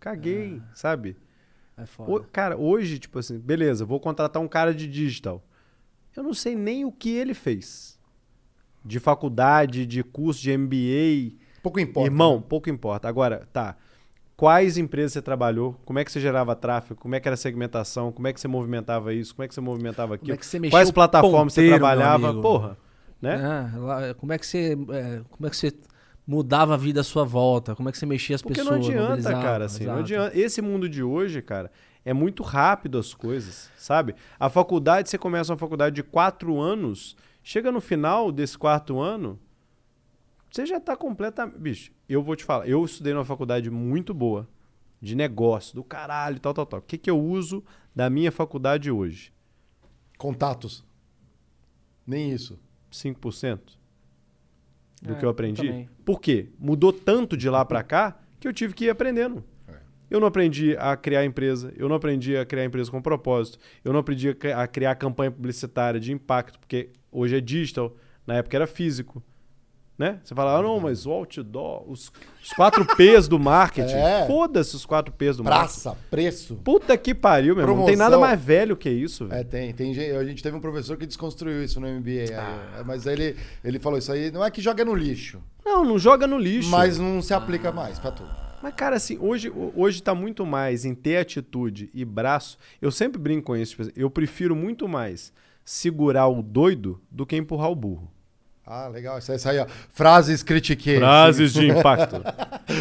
[0.00, 1.16] Caguei, sabe?
[1.76, 2.26] É O- foda.
[2.32, 5.44] cara, hoje, tipo assim, beleza, vou contratar um cara de digital.
[6.16, 7.98] Eu não sei nem o que ele fez.
[8.84, 11.36] De faculdade, de curso de MBA.
[11.62, 12.08] Pouco importa.
[12.08, 13.08] Irmão, pouco importa.
[13.08, 13.76] Agora, tá.
[14.42, 15.80] Quais empresas você trabalhou?
[15.84, 17.00] Como é que você gerava tráfego?
[17.00, 18.10] Como é que era a segmentação?
[18.10, 19.36] Como é que você movimentava isso?
[19.36, 20.36] Como é que você movimentava aquilo?
[20.36, 22.42] Como é você Quais plataformas você ponteiro, meu trabalhava?
[22.42, 22.76] Porra,
[23.20, 23.70] né?
[23.72, 24.76] É, lá, como é que você.
[24.90, 25.72] é, como é que você
[26.26, 27.76] mudava a vida à sua volta?
[27.76, 28.80] Como é que você mexia as Porque pessoas?
[28.80, 30.36] não adianta, cara, assim, não adianta.
[30.36, 31.70] Esse mundo de hoje, cara,
[32.04, 34.12] é muito rápido as coisas, sabe?
[34.40, 37.14] A faculdade, você começa uma faculdade de quatro anos,
[37.44, 39.38] chega no final desse quarto ano,
[40.52, 41.58] você já tá completamente...
[41.58, 44.48] Bicho, eu vou te falar, eu estudei numa faculdade muito boa,
[45.00, 46.78] de negócio, do caralho, tal, tal, tal.
[46.80, 47.64] O que, que eu uso
[47.96, 49.32] da minha faculdade hoje?
[50.18, 50.84] Contatos.
[52.06, 52.58] Nem isso.
[52.92, 53.58] 5%
[55.02, 55.66] do É, que eu aprendi.
[55.66, 55.88] também.
[56.04, 56.50] Por quê?
[56.58, 59.42] Mudou tanto de lá pra cá que eu tive que ir aprendendo.
[59.66, 59.76] É.
[60.10, 63.92] Eu não aprendi a criar empresa, eu não aprendi a criar empresa com propósito, eu
[63.92, 67.96] não aprendi a criar campanha publicitária de impacto, porque hoje é digital,
[68.26, 69.22] na época era físico.
[69.98, 70.18] Né?
[70.24, 72.10] Você fala, ah, não, mas o outdoor, os,
[72.42, 73.92] os quatro P's do marketing.
[73.94, 74.26] É.
[74.26, 75.82] Foda-se os quatro P's do marketing.
[75.82, 76.56] Praça, preço.
[76.64, 77.76] Puta que pariu, meu irmão.
[77.76, 79.26] Não tem nada mais velho que isso.
[79.28, 79.40] velho.
[79.40, 82.10] É, tem, tem a gente teve um professor que desconstruiu isso no MBA.
[82.10, 82.30] aí,
[82.80, 85.98] é, mas ele, ele falou isso aí, não é que joga no lixo, Não, não
[85.98, 86.70] joga no lixo.
[86.70, 88.30] mas não se aplica mais pra tudo.
[88.62, 92.56] Mas, cara, assim, hoje, ho- hoje tá muito mais em ter atitude e braço.
[92.80, 93.76] Eu sempre brinco com isso.
[93.84, 95.32] tipo Eu prefiro muito mais
[95.64, 98.10] segurar o doido do que empurrar o burro.
[98.72, 99.18] Ah, legal.
[99.18, 99.66] Isso aí, isso aí ó.
[99.90, 100.98] Frases critiquei.
[101.52, 102.22] de impacto.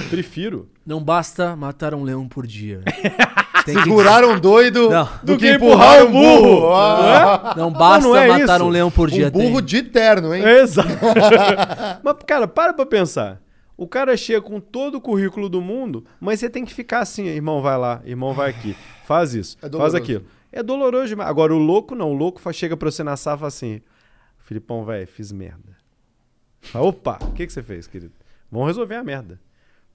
[0.09, 0.69] prefiro.
[0.85, 2.81] Não basta matar um leão por dia.
[3.65, 5.07] Tem que- Segurar um doido Não.
[5.21, 6.73] do, que empurrar um burro.
[6.73, 8.65] Ah, Não basta não é matar isso?
[8.65, 9.27] um leão por dia.
[9.27, 9.65] um burro tem.
[9.65, 10.43] de terno, hein?
[10.43, 10.89] Exato.
[12.03, 13.39] mas, cara, para pra pensar.
[13.77, 17.25] O cara chega com todo o currículo do mundo, mas você tem que ficar assim,
[17.25, 18.75] irmão, vai lá, irmão, vai aqui.
[19.05, 20.23] Faz isso, É faz aquilo.
[20.51, 21.29] É doloroso demais.
[21.29, 22.11] Agora, o louco não.
[22.11, 23.81] O louco chega pra você na e fala assim:
[24.39, 25.70] Filipão, velho, fiz merda.
[26.73, 28.13] Opa, o que, que você fez, querido?
[28.51, 29.39] Vamos resolver a merda.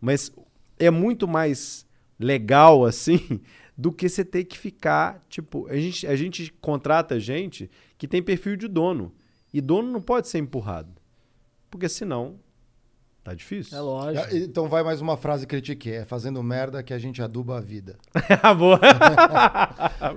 [0.01, 0.33] Mas
[0.79, 1.87] é muito mais
[2.19, 3.41] legal assim
[3.77, 5.25] do que você ter que ficar.
[5.29, 9.13] Tipo, a gente, a gente contrata gente que tem perfil de dono.
[9.53, 10.91] E dono não pode ser empurrado.
[11.71, 12.39] Porque senão
[13.27, 13.77] tá difícil.
[13.77, 14.37] É lógico.
[14.37, 15.97] Então vai mais uma frase critiquei.
[15.97, 17.97] É fazendo merda que a gente aduba a vida.
[18.43, 18.79] Ah, boa.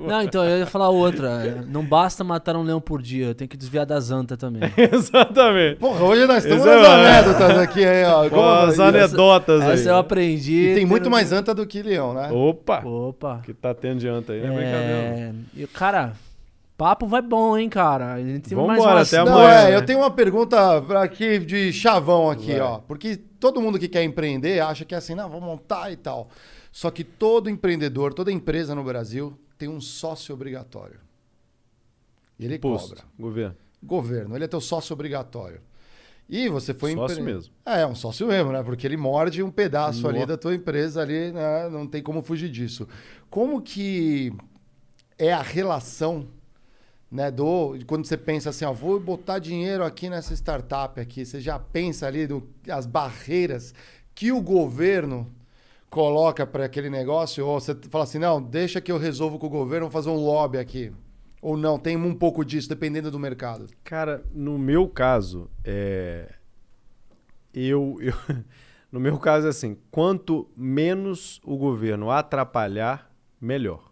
[0.08, 1.64] Não, então eu ia falar outra.
[1.68, 4.62] Não basta matar um leão por dia, tem que desviar das antas também.
[4.78, 5.78] Exatamente.
[5.80, 8.24] Porra, hoje nós estamos é nas o- anedotas aqui, aí, ó.
[8.24, 9.72] Pô, Como- as anedotas aí.
[9.74, 10.72] Essa eu aprendi.
[10.72, 12.30] E tem muito mais anta do que leão, né?
[12.32, 12.82] Opa!
[12.86, 13.42] Opa.
[13.44, 14.94] Que tá tendo diante aí, não é brincadeira.
[14.94, 15.34] É...
[15.56, 16.14] E, cara,
[16.80, 18.14] papo vai bom, hein, cara.
[18.14, 19.14] A gente tem mais umas...
[19.14, 19.76] até Não, amanhã, é, né?
[19.76, 22.62] eu tenho uma pergunta aqui de chavão aqui, Vai.
[22.62, 22.80] ó.
[22.80, 26.30] Porque todo mundo que quer empreender acha que é assim, não, vou montar e tal.
[26.72, 31.02] Só que todo empreendedor, toda empresa no Brasil tem um sócio obrigatório.
[32.40, 33.04] E ele Imposto, cobra.
[33.20, 33.56] governo.
[33.84, 35.60] Governo, ele é teu sócio obrigatório.
[36.30, 37.54] E você foi Sócio empre- mesmo.
[37.66, 38.62] É, um sócio mesmo, né?
[38.64, 41.68] Porque ele morde um pedaço ali da tua empresa ali, né?
[41.70, 42.88] Não tem como fugir disso.
[43.32, 44.32] Como que
[45.18, 46.28] é a relação,
[47.12, 51.40] né, do quando você pensa assim, ó, vou botar dinheiro aqui nessa startup aqui, você
[51.42, 53.74] já pensa ali no, as barreiras
[54.14, 55.32] que o governo
[55.90, 57.46] coloca para aquele negócio?
[57.46, 60.24] Ou você fala assim, não, deixa que eu resolvo com o governo, vou fazer um
[60.24, 60.92] lobby aqui?
[61.42, 63.66] Ou não, tem um pouco disso, dependendo do mercado.
[63.84, 66.34] Cara, no meu caso, é...
[67.54, 68.14] eu, eu-
[68.92, 73.89] no meu caso é assim, quanto menos o governo atrapalhar, melhor.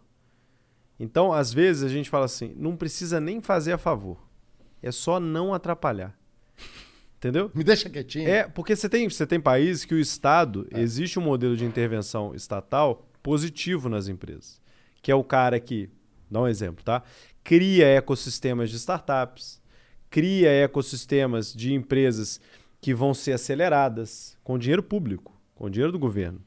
[1.00, 4.18] Então, às vezes a gente fala assim, não precisa nem fazer a favor,
[4.82, 6.18] é só não atrapalhar.
[7.18, 7.52] Entendeu?
[7.54, 8.30] Me deixa quietinho.
[8.30, 12.36] É, porque você tem, você tem países que o Estado, existe um modelo de intervenção
[12.36, 14.62] estatal positivo nas empresas.
[15.02, 15.90] Que é o cara que,
[16.30, 17.02] dá um exemplo, tá?
[17.44, 19.60] Cria ecossistemas de startups,
[20.12, 22.40] cria ecossistemas de empresas
[22.80, 26.40] que vão ser aceleradas com dinheiro público, com dinheiro do governo.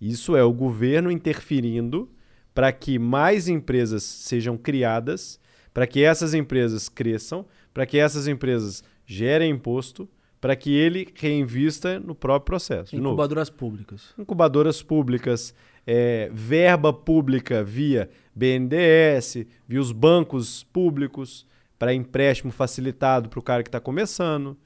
[0.00, 2.10] Isso é o governo interferindo
[2.54, 5.40] para que mais empresas sejam criadas,
[5.72, 10.08] para que essas empresas cresçam, para que essas empresas gerem imposto,
[10.40, 12.96] para que ele reinvista no próprio processo.
[12.96, 14.14] Incubadoras públicas.
[14.18, 15.54] incubadoras públicas,
[15.86, 21.46] é, verba pública via BNDES, via os bancos públicos,
[21.78, 24.56] para empréstimo facilitado para o cara que está começando.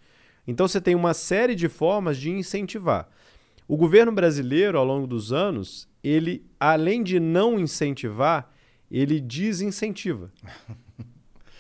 [0.46, 3.08] Então você tem uma série de formas de incentivar.
[3.66, 8.50] O governo brasileiro, ao longo dos anos, ele, além de não incentivar,
[8.90, 10.30] ele desincentiva.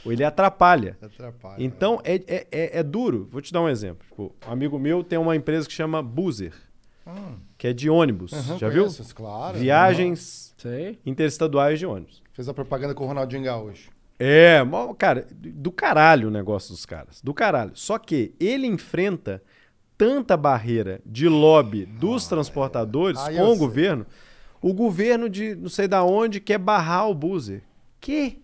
[0.04, 0.96] Ou ele atrapalha.
[1.02, 1.56] Atrapalha.
[1.62, 3.28] Então é, é, é, é duro.
[3.30, 4.06] Vou te dar um exemplo.
[4.08, 6.52] Tipo, um amigo meu tem uma empresa que chama Buzer,
[7.06, 8.32] Hum, que é de ônibus.
[8.32, 9.14] aham, Já conheço, viu?
[9.14, 9.58] Claro.
[9.58, 10.98] Viagens Sei.
[11.06, 12.20] interestaduais de ônibus.
[12.32, 13.90] Fez a propaganda com o Ronaldinho Gaúcho.
[14.18, 14.60] É,
[14.98, 17.20] cara, do caralho o negócio dos caras.
[17.22, 17.72] Do caralho.
[17.74, 19.42] Só que ele enfrenta
[19.96, 23.58] tanta barreira de lobby dos transportadores Ah, eu com o sei.
[23.58, 24.06] governo.
[24.62, 27.62] O governo de não sei da onde quer barrar o Buzer.
[28.00, 28.40] Que?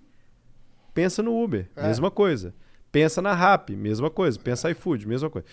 [0.95, 1.87] Pensa no Uber, É.
[1.87, 2.55] mesma coisa.
[2.91, 4.39] Pensa na Rap, mesma coisa.
[4.39, 5.47] Pensa iFood, mesma coisa.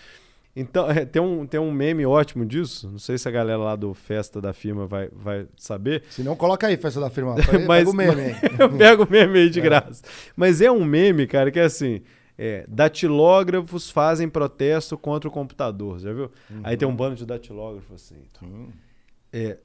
[0.54, 2.88] Então, é, tem, um, tem um meme ótimo disso.
[2.90, 6.02] Não sei se a galera lá do Festa da firma vai, vai saber.
[6.10, 7.36] Se não, coloca aí, festa da firma.
[7.66, 8.34] Mas- Pega o meme, hein?
[8.58, 10.02] Eu pego o meme aí de graça.
[10.36, 12.02] Mas é um meme, cara, que é assim.
[12.36, 16.30] é, datilógrafos fazem protesto contra o computador, já viu?
[16.64, 18.16] Aí tem um bando de datilógrafos assim.
[19.32, 19.56] É,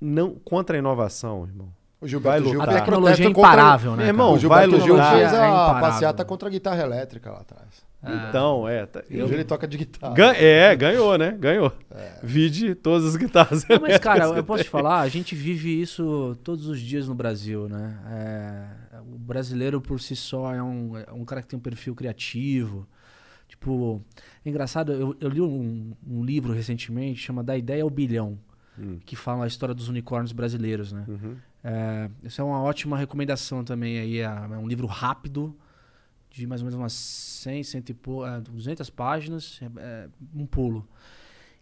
[0.00, 1.68] não, contra a inovação, irmão.
[2.00, 2.74] O Gilberto Vai Gil lutar.
[2.74, 4.06] A tecnologia é protesto contra- imparável, né?
[4.06, 4.38] Irmão, O?
[4.38, 5.14] Gilberto vai Gil lutar.
[5.16, 5.80] fez É a imparável.
[5.82, 7.90] passeata contra a guitarra elétrica lá atrás.
[8.02, 8.86] Então, é.
[8.86, 10.14] tá- Hoje ele toca de guitarra.
[10.14, 11.36] Gan- é, ganhou, né?
[11.38, 11.70] Ganhou.
[12.22, 13.66] Vide todas as guitarras.
[13.68, 17.14] Não, mas, cara, eu posso te falar, a gente vive isso todos os dias no
[17.14, 17.98] Brasil, né?
[18.10, 21.94] É, o brasileiro por si só é um, é um cara que tem um perfil
[21.94, 22.88] criativo.
[23.46, 24.00] Tipo,
[24.42, 28.38] é engraçado, eu, eu li um, um livro recentemente, chama Da Ideia ao Bilhão,
[28.78, 28.98] Hum.
[29.04, 31.04] que fala a história dos unicórnios brasileiros, né?
[31.08, 31.36] Uhum.
[31.62, 34.18] É, isso é uma ótima recomendação também aí.
[34.20, 35.54] É, é um livro rápido,
[36.30, 40.46] de mais ou menos umas 100, 100 e pou- é, 200 páginas, é, é, um
[40.46, 40.86] pulo.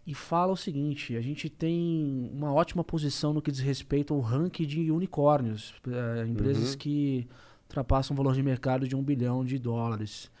[0.07, 4.19] E fala o seguinte: a gente tem uma ótima posição no que diz respeito ao
[4.21, 6.77] ranking de unicórnios, é, empresas Uhum.
[6.77, 7.27] que
[7.63, 10.31] ultrapassam o valor de mercado de um bilhão de dólares.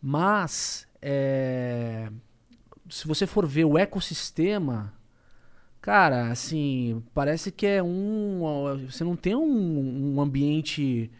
[0.00, 2.10] Mas, é,
[2.90, 4.92] se você for ver o ecossistema,
[5.82, 8.40] cara, assim, parece que é um.
[8.88, 11.10] Você não tem um, um ambiente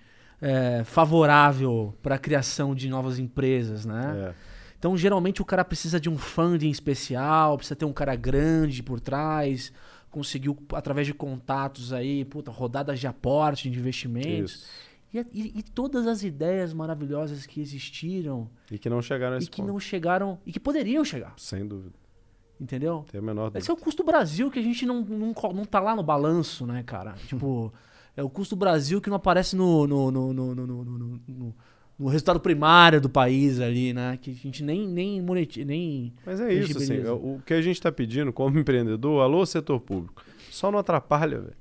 [0.41, 4.31] é, favorável para a criação de novas empresas, né?
[4.31, 4.53] É.
[4.79, 8.99] Então, geralmente, o cara precisa de um funding especial, precisa ter um cara grande por
[8.99, 9.73] trás,
[10.11, 14.67] conseguiu, através de contatos aí, puta, rodadas de aporte, de investimentos.
[15.15, 19.43] E, e- e todas as ideias maravilhosas que existiram E que não chegaram a e
[19.43, 19.71] esse que ponto.
[19.73, 21.95] não chegaram, e que poderiam chegar, Sem dúvida.
[22.63, 23.05] Entendeu?
[23.11, 23.59] Tem a menor dúvida.
[23.59, 26.67] Esse é o custo Brasil que a gente não, não, não tá lá no balanço,
[26.67, 27.15] né, cara?
[27.27, 27.73] Tipo,
[28.17, 31.55] é o custo Brasil que não aparece no, no, no, no, no, no- no-
[31.99, 34.19] no- resultado primário do país ali, né?
[34.21, 37.15] Que a gente nem, nem, moneti- nem Mas é isso, assim, Legibiliza.
[37.15, 41.57] o que a gente está pedindo como empreendedor, alô setor público, só não atrapalha, velho.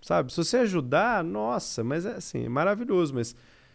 [0.00, 0.32] Sabe?
[0.32, 3.34] Se você ajudar, nossa, mas é assim, é maravilhoso, mas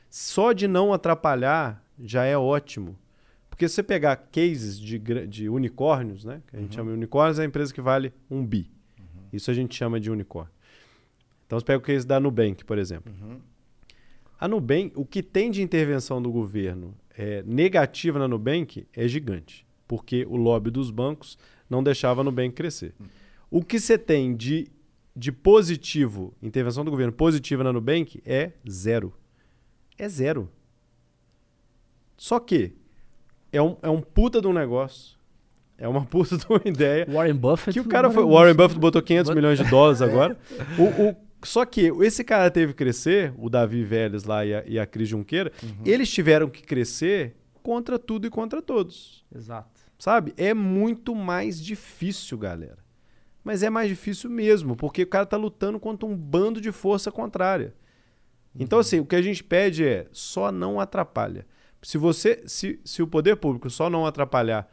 [0.10, 2.96] só de não atrapalhar já é ótimo.
[3.62, 6.42] Porque se você pegar cases de, de unicórnios, né?
[6.48, 8.68] Que a gente chama de unicórnios, é a empresa que vale um bi.
[9.32, 10.52] Isso a gente chama de unicórnio.
[11.46, 13.14] Então você pega o case da Nubank, por exemplo.
[14.40, 19.64] A Nubank, o que tem de intervenção do governo é, negativa na Nubank é gigante,
[19.88, 21.38] porque o lobby dos bancos
[21.70, 22.96] não deixava a Nubank crescer.
[23.52, 24.72] O que você tem de,
[25.16, 29.14] de positivo, intervenção do governo positiva na Nubank é zero.
[30.00, 30.50] É zero.
[32.18, 32.81] Só que
[33.52, 35.18] é um, é um puta de um negócio,
[35.78, 37.74] é uma puta de uma ideia, Warren Buffett.
[37.74, 38.24] que o cara foi.
[38.24, 40.38] O Warren Buffett botou 500 milhões de dólares agora.
[40.78, 44.64] O, o- só que esse cara teve que crescer, o Davi Vélez lá e a,
[44.68, 45.52] e a Cris Junqueira,
[45.84, 49.26] eles tiveram que crescer contra tudo e contra todos.
[49.36, 49.82] Exato.
[49.98, 50.34] Sabe?
[50.38, 52.78] É muito mais difícil, galera.
[53.44, 57.12] Mas é mais difícil mesmo, porque o cara tá lutando contra um bando de força
[57.12, 57.74] contrária.
[58.60, 61.48] Então, assim, o que a gente pede é só não atrapalha.
[61.82, 64.70] Se você, se, se o poder público só não atrapalhar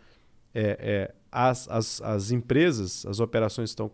[0.55, 3.91] é, é, as, as, as empresas, as operações que estão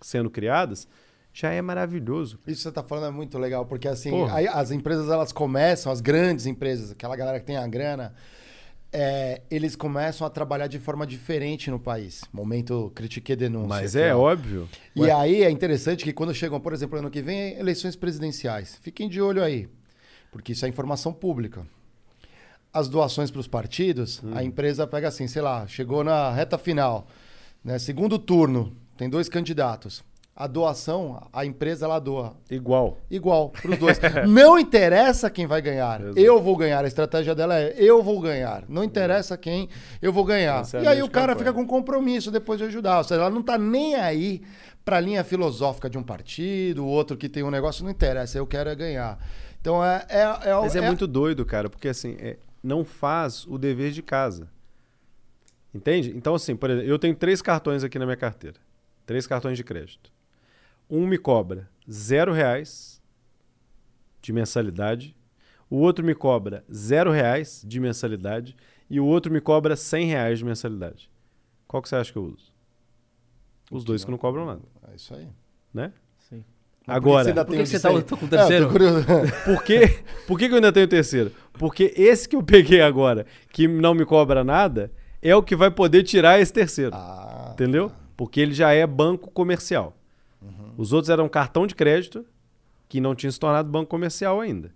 [0.00, 0.86] sendo criadas,
[1.32, 2.38] já é maravilhoso.
[2.46, 5.90] Isso que você está falando é muito legal, porque assim, aí as empresas elas começam,
[5.90, 8.14] as grandes empresas, aquela galera que tem a grana,
[8.92, 12.22] é, eles começam a trabalhar de forma diferente no país.
[12.32, 13.68] Momento critique denúncia.
[13.68, 14.20] Mas é ó.
[14.20, 14.68] óbvio.
[14.94, 18.78] E aí é interessante que quando chegam, por exemplo, ano que vem, eleições presidenciais.
[18.80, 19.68] Fiquem de olho aí,
[20.30, 21.66] porque isso é informação pública.
[22.74, 24.32] As doações para os partidos, Hum.
[24.34, 27.06] a empresa pega assim, sei lá, chegou na reta final,
[27.64, 30.02] né, segundo turno, tem dois candidatos.
[30.36, 32.98] A doação, a empresa ela doa Igual.
[33.08, 34.00] igual para os dois.
[34.28, 36.00] Não interessa quem vai ganhar.
[36.00, 36.18] Exato.
[36.18, 36.84] Eu vou ganhar.
[36.84, 38.64] A estratégia dela é eu vou ganhar.
[38.68, 39.68] Não interessa quem,
[40.02, 40.62] eu vou ganhar.
[40.62, 41.38] Essa é e aí o cara campanha.
[41.38, 42.98] fica com compromisso depois de ajudar.
[42.98, 44.42] Ou seja, ela não tá nem aí
[44.84, 48.36] para a linha filosófica de um partido, o outro que tem um negócio, não interessa.
[48.36, 49.16] Eu quero é ganhar.
[49.60, 50.04] Então é.
[50.08, 50.20] é,
[50.50, 54.50] é Mas é, muito doido, cara, porque assim, é, não faz o dever de casa.
[55.74, 56.10] Entende?
[56.16, 58.56] Então, assim, por exemplo, eu tenho três cartões aqui na minha carteira.
[59.04, 60.10] Três cartões de crédito.
[60.88, 63.02] Um me cobra zero reais
[64.22, 65.14] de mensalidade.
[65.68, 68.56] O outro me cobra zero reais de mensalidade.
[68.88, 71.10] E o outro me cobra cem reais de mensalidade.
[71.66, 72.52] Qual que você acha que eu uso?
[73.70, 75.28] Os dois que não cobram nada, É isso aí.
[75.72, 75.92] né?
[76.86, 78.02] Agora, ainda Por tem que o que você tá cem?
[78.18, 78.66] com o É, terceiro?
[78.66, 79.06] tô curioso.
[79.46, 81.32] Por que, por que, que eu ainda tenho o terceiro?
[81.54, 85.70] Porque esse que eu peguei agora, que não me cobra nada, é o que vai
[85.70, 86.90] poder tirar esse terceiro.
[86.94, 87.90] Ah, entendeu?
[88.16, 89.96] Porque ele já é banco comercial.
[90.76, 92.24] Os outros eram cartão de crédito,
[92.88, 94.70] que não tinha se tornado banco comercial ainda.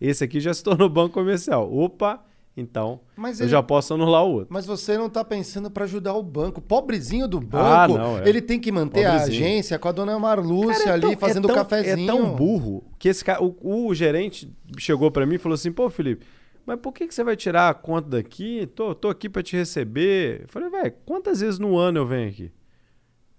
[0.00, 1.72] Esse aqui já se tornou banco comercial.
[1.72, 2.22] Opa,
[2.56, 4.48] então Mas eu ele- já posso anular o outro.
[4.50, 6.60] Mas você não tá pensando para ajudar o banco.
[6.60, 8.28] Pobrezinho do banco, Ah, não, é.
[8.28, 9.44] ele tem que manter a Pobrezinho.
[9.44, 12.04] agência com a dona Marlúcia Cara, é ali tão- fazendo é tão, cafezinho.
[12.10, 15.72] É tão burro que esse cara, o, o gerente chegou pra mim e falou assim:
[15.72, 16.24] pô, Felipe,
[16.64, 18.66] mas por que, que você vai tirar a conta daqui?
[18.74, 20.42] Tô, tô aqui pra te receber.
[20.42, 22.52] Eu falei, velho, quantas vezes no ano eu venho aqui?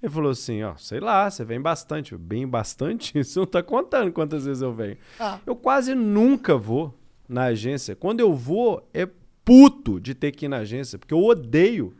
[0.03, 2.11] Ele falou assim: ó, sei lá, você vem bastante.
[2.13, 3.13] Eu, Bem bastante?
[3.23, 4.97] Você não tá contando quantas vezes eu venho.
[5.19, 5.39] Ah.
[5.45, 6.93] Eu quase nunca vou
[7.27, 7.95] na agência.
[7.95, 9.07] Quando eu vou, é
[9.43, 11.93] puto de ter que ir na agência, porque eu odeio.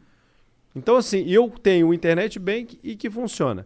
[0.76, 3.66] Então, assim, eu tenho o Internet Bank e que funciona.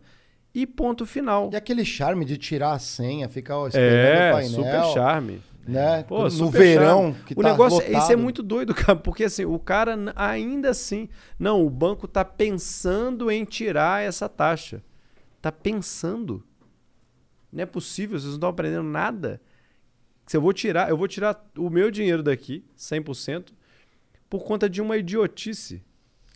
[0.54, 1.50] E ponto final.
[1.54, 4.50] E aquele charme de tirar a senha, ficar ó, esperando o É, painel.
[4.50, 5.42] super charme.
[5.68, 6.04] Né?
[6.04, 7.24] Pô, no super verão, charme.
[7.26, 8.02] que o tá negócio, lotado.
[8.02, 11.08] isso é muito doido, cara, porque assim, o cara ainda assim,
[11.38, 14.82] não, o banco tá pensando em tirar essa taxa.
[15.42, 16.44] Tá pensando.
[17.54, 19.40] Não é possível, vocês não estão aprendendo nada.
[20.30, 23.48] Se eu vou tirar, eu vou tirar o meu dinheiro daqui, 100%,
[24.30, 25.82] por conta de uma idiotice.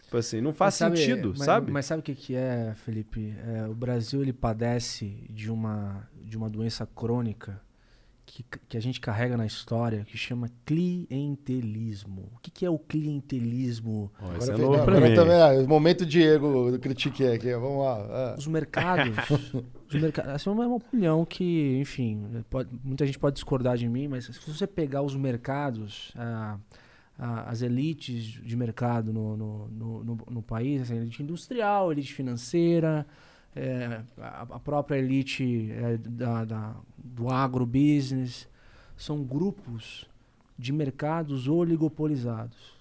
[0.02, 1.72] Tipo assim, não faz Mas sabe- sentido, mas- sabe?
[1.72, 3.36] Mas sabe o que, que é, Felipe?
[3.46, 7.62] É, o Brasil ele padece de uma, de uma doença crônica
[8.26, 12.32] que, que a gente carrega na história que chama clientelismo.
[12.36, 14.12] O que, que é o clientelismo?
[14.20, 15.14] Ó, Agora, isso é novo pra mim.
[15.14, 18.08] também, ah, o momento Diego do Critique aqui, vamos lá.
[18.10, 18.36] ah.
[18.40, 19.16] Os mercados.
[20.34, 24.26] essa é uma uma opinião que, enfim, pode- muita gente pode discordar de mim, mas
[24.26, 26.58] se você pegar os mercados, ah,
[27.20, 32.14] ah, as elites de mercado no, no, no, no- no país, assim, elite industrial, elite
[32.14, 33.06] financeira,
[33.56, 38.48] é, a, a própria elite é, da, da- do agrobusiness,
[38.98, 40.06] são grupos
[40.58, 42.74] de mercados oligopolizados.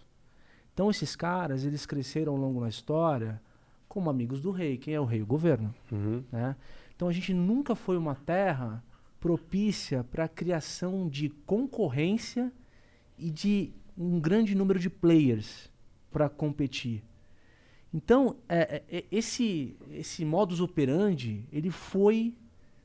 [0.74, 3.40] Então esses caras, eles cresceram ao longo da história
[3.88, 4.78] como amigos do rei.
[4.78, 5.20] Quem é o rei?
[5.22, 5.74] O governo.
[5.90, 6.22] Uhum.
[6.32, 6.56] Né?
[6.94, 8.82] Então a gente nunca foi uma terra
[9.20, 12.52] propícia para a criação de concorrência
[13.18, 15.70] e de um grande número de players
[16.10, 17.02] para competir.
[17.94, 22.34] Então é, é, é, esse esse modus operandi ele foi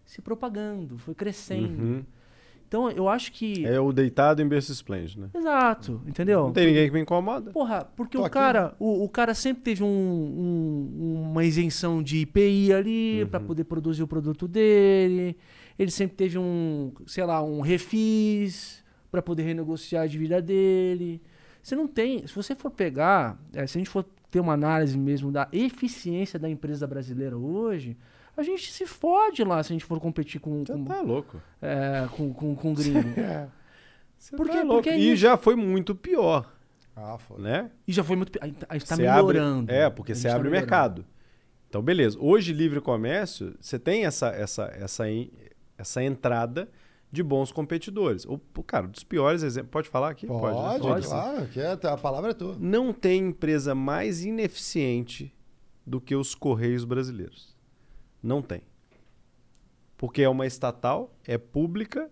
[0.06, 1.84] se propagando, foi crescendo.
[1.84, 2.06] Uhum.
[2.68, 5.30] Então eu acho que É o deitado em berço esplêndido, né?
[5.34, 6.44] exato, entendeu?
[6.48, 7.52] Não tem ninguém que me incomoda.
[7.52, 12.18] Porra, porque Tô o cara, o, o cara sempre teve um- um- uma isenção de
[12.18, 13.40] IPI ali Uhum.
[13.46, 15.38] poder produzir o produto dele.
[15.80, 21.22] Ele sempre teve um, sei lá, um refis pra poder renegociar a dívida dele.
[21.62, 24.98] Você não tem, se você for pegar, eh, se a gente for ter uma análise
[24.98, 27.96] mesmo da eficiência da empresa brasileira hoje,
[28.38, 31.42] a gente se fode lá se a gente for competir com, Você com, tá louco.
[31.62, 33.00] eh, com, com, com gringo.
[34.18, 34.76] Você Por tá louco.
[34.84, 36.52] Porque é e já foi muito pior,
[36.96, 37.42] Ah, foda.
[37.42, 37.72] né?
[37.88, 38.32] E já foi muito.
[38.32, 39.72] pi- A gente tá- tá Você abre- melhorando.
[39.72, 40.72] é, porque você tá abre o melhorando.
[40.72, 41.06] mercado.
[41.70, 42.18] Então, beleza.
[42.20, 45.04] Hoje, livre comércio, você tem essa, essa, essa,
[45.78, 46.68] essa entrada
[47.12, 48.26] de bons competidores.
[48.26, 49.70] O, cara, dos piores exemplos.
[49.72, 50.26] Pode falar aqui?
[50.26, 50.80] Pode, né?
[50.80, 51.06] Pode.
[51.08, 52.56] claro, que é- a palavra é tua.
[52.60, 55.32] Não tem empresa mais ineficiente
[55.86, 57.56] do que os Correios brasileiros.
[58.28, 58.62] Não tem.
[59.96, 62.12] Porque é uma estatal, é pública,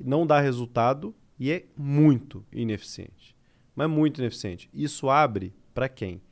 [0.00, 3.36] não dá resultado e é muito ineficiente.
[3.76, 4.70] Mas muito ineficiente.
[4.72, 6.22] Isso abre para quem?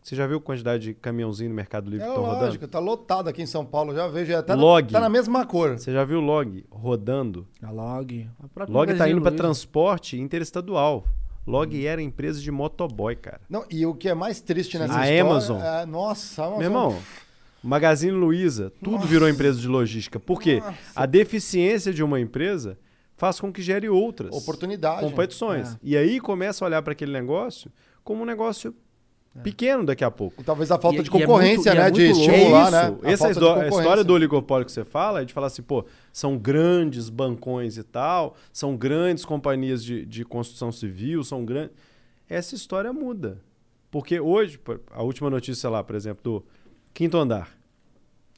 [0.00, 2.44] Você já viu a quantidade de caminhãozinho no Mercado Livre É que estão rodando?
[2.46, 4.92] lógico, tá lotado aqui em São Paulo, já vejo, até Log.
[4.92, 5.76] tá na mesma cor.
[5.78, 7.46] Você já viu o log rodando?
[7.60, 8.30] A Log.
[8.38, 11.04] A própria Log tá indo para transporte interestadual.
[11.46, 13.40] Log era empresa de motoboy, cara.
[13.50, 15.22] Não, e o que é mais triste nessa A história...
[15.22, 15.60] Amazon.
[15.60, 16.58] É, nossa, a Amazon...
[16.60, 16.98] Meu irmão,
[17.62, 20.18] Magazine Luiza, tudo virou empresa de logística.
[20.18, 20.62] Por quê?
[20.94, 22.78] A deficiência de uma empresa
[23.16, 25.00] faz com que gere outras Oportunidade.
[25.02, 25.74] competições.
[25.74, 25.76] É.
[25.82, 27.70] E aí começa a olhar para aquele negócio
[28.02, 28.74] como um negócio
[29.44, 30.40] pequeno daqui a pouco.
[30.40, 31.90] E talvez a falta E- de e é concorrência, muito- é né?
[31.90, 32.96] de estimular, é né?
[32.96, 33.06] isso.
[33.06, 35.84] A Essa de a história do oligopólio que você fala é de falar assim, pô,
[36.12, 41.76] são grandes bancões e tal, são grandes companhias de, de construção civil, são grandes.
[42.28, 43.38] Essa história muda.
[43.90, 44.58] Porque hoje,
[44.92, 46.44] a última notícia lá, por exemplo, do
[46.94, 47.50] quinto andar,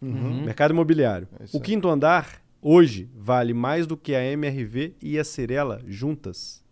[0.01, 0.45] Uhum.
[0.45, 1.29] mercado imobiliário.
[1.41, 6.63] É o quinto andar, hoje, vale mais do que a MRV e a Cirela juntas.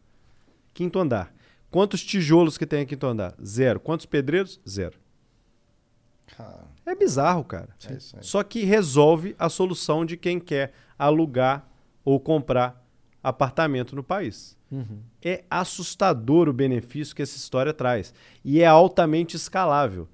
[0.75, 1.33] Quinto andar.
[1.71, 3.35] Quantos tijolos que tem a quinto andar?
[3.45, 3.79] Zero.
[3.79, 4.61] Quantos pedreiros?
[4.69, 4.99] Zero.
[6.37, 7.69] Cara, É bizarro, cara.
[7.89, 7.99] é.
[8.23, 11.69] Só que resolve a solução de quem quer alugar
[12.05, 12.85] ou comprar
[13.23, 14.57] apartamento no país.
[14.71, 15.01] Uhum.
[15.23, 18.15] É assustador o benefício que essa história traz.
[18.45, 20.09] E é altamente escalável.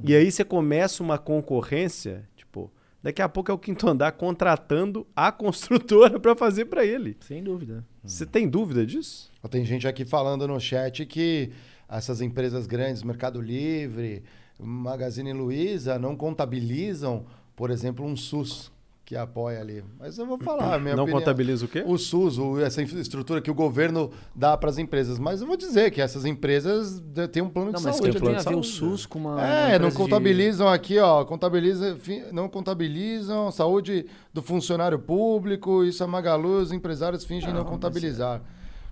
[0.00, 2.70] E aí você começa uma concorrência, tipo,
[3.02, 7.16] daqui a pouco é o quinto andar contratando a construtora para fazer para ele.
[7.20, 7.84] Sem dúvida.
[8.02, 9.30] Você tem dúvida disso?
[9.50, 11.50] Tem gente aqui falando no chat que
[11.88, 14.22] essas empresas grandes, Mercado Livre,
[14.58, 18.72] Magazine Luiza, não contabilizam, por exemplo, um SUS
[19.12, 19.84] que apoia ali.
[20.00, 21.20] Mas eu vou falar, a minha Não opinião.
[21.20, 21.84] contabiliza o quê?
[21.86, 25.18] O SUS, o- essa infraestrutura que o governo dá para as empresas.
[25.18, 28.12] Mas eu vou dizer que essas empresas têm um plano Não, de mas saúde.
[28.18, 29.32] plano tem de a ver o SUS com uma.
[29.32, 31.26] É, uma não empresa de- contabilizam aqui, ó.
[31.26, 31.98] Contabiliza,
[32.32, 35.84] não contabilizam saúde do funcionário público.
[35.84, 38.40] Isso é Magalu, os empresários fingem não, contabilizar.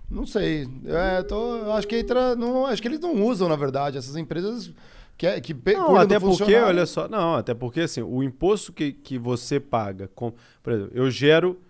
[0.07, 0.69] Não sei.
[0.85, 2.35] É, tô, eu acho que entra.
[2.35, 3.97] Não, acho que eles não usam, na verdade.
[3.97, 4.71] Essas empresas
[5.17, 8.91] que, que pe- Não, até porque, olha só, não, até porque assim, o imposto que,
[8.91, 10.33] que você paga, com,
[10.63, 11.61] por exemplo, eu gero,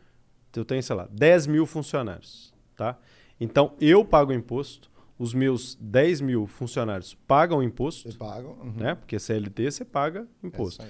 [0.55, 2.97] eu tenho, sei lá, 10 mil funcionários, tá?
[3.39, 8.51] Então, eu pago imposto, os meus 10 mil funcionários pagam imposto, pagam.
[8.61, 8.73] uhum.
[8.77, 8.95] né?
[8.95, 10.81] Porque CLT você paga É imposto.
[10.83, 10.89] aí.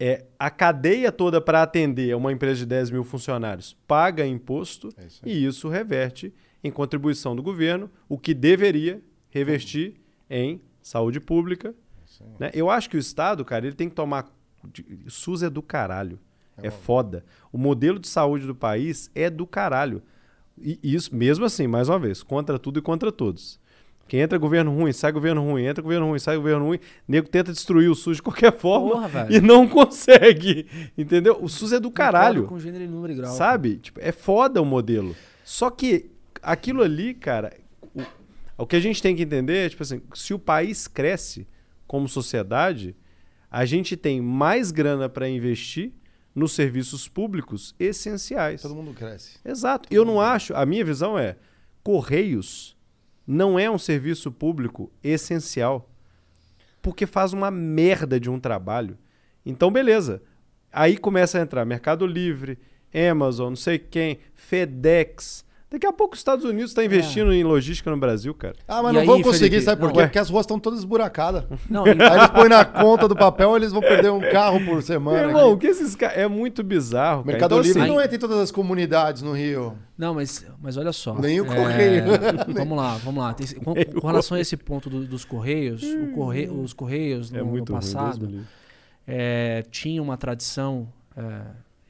[0.00, 5.04] É, a cadeia toda para atender uma empresa de 10 mil funcionários paga imposto É
[5.06, 9.94] isso e isso reverte em contribuição do governo, o que deveria revertir
[10.28, 11.74] em saúde pública.
[12.20, 12.50] É né?
[12.54, 14.26] Eu acho que o Estado, cara, ele tem que tomar.
[15.08, 16.18] SUS é do caralho.
[16.56, 17.24] É, foda.
[17.50, 20.02] O modelo de saúde do país é do caralho.
[20.60, 23.58] E isso, mesmo assim, mais uma vez, contra tudo e contra todos.
[24.06, 26.78] Quem entra governo ruim, sai governo ruim, entra governo ruim, sai governo ruim,
[27.08, 29.34] nego tenta destruir o SUS de qualquer forma Porra, velho.
[29.34, 30.66] e não consegue.
[30.98, 31.38] Entendeu?
[31.40, 32.44] O SUS é do caralho.
[32.44, 33.32] Com gênero e número e grau.
[33.32, 33.78] Sabe?
[33.78, 35.16] Tipo, é foda o modelo.
[35.44, 36.10] Só que
[36.42, 37.52] aquilo ali, cara,
[38.62, 41.46] o, que a gente tem que entender é, tipo assim, se o país cresce
[41.86, 42.96] como sociedade,
[43.50, 45.92] a gente tem mais grana para investir
[46.34, 48.62] nos serviços públicos essenciais.
[48.62, 49.38] Todo mundo cresce.
[49.44, 49.88] Exato.
[49.90, 51.36] Eu não acho, a minha visão é,
[51.82, 52.76] Correios
[53.26, 55.90] não é um serviço público essencial.
[56.80, 58.98] Porque faz uma merda de um trabalho.
[59.44, 60.22] Então, beleza.
[60.72, 62.58] Aí começa a entrar Mercado Livre,
[63.10, 65.44] Amazon, não sei quem, FedEx.
[65.72, 68.54] Daqui a pouco os Estados Unidos está investindo em logística no Brasil, cara.
[68.68, 69.64] Ah, mas E não aí, vão conseguir, Felipe?
[69.64, 69.98] sabe por Não, quê?
[70.00, 70.06] ué.
[70.06, 71.44] Porque as ruas estão todas esburacadas.
[71.70, 75.18] Não, Aí eles põem na conta do papel, eles vão perder um carro por semana.
[75.20, 75.60] Meu irmão, aqui.
[75.62, 76.18] que esses caras.
[76.18, 77.22] É muito bizarro.
[77.24, 77.26] cara.
[77.32, 79.74] Mercado Então, Livre assim, não entra em todas as comunidades no Rio.
[79.96, 81.14] Não, mas, mas olha só.
[81.18, 82.04] Nem o é, correio.
[82.54, 83.32] vamos lá, vamos lá.
[83.32, 87.38] Tem- com, com relação a esse ponto do- dos correios, o corre- os correios no,
[87.38, 87.80] é no muito ruim.
[87.80, 88.44] Deus passado livre.
[89.06, 90.86] é, tinha uma tradição.
[91.16, 91.40] é,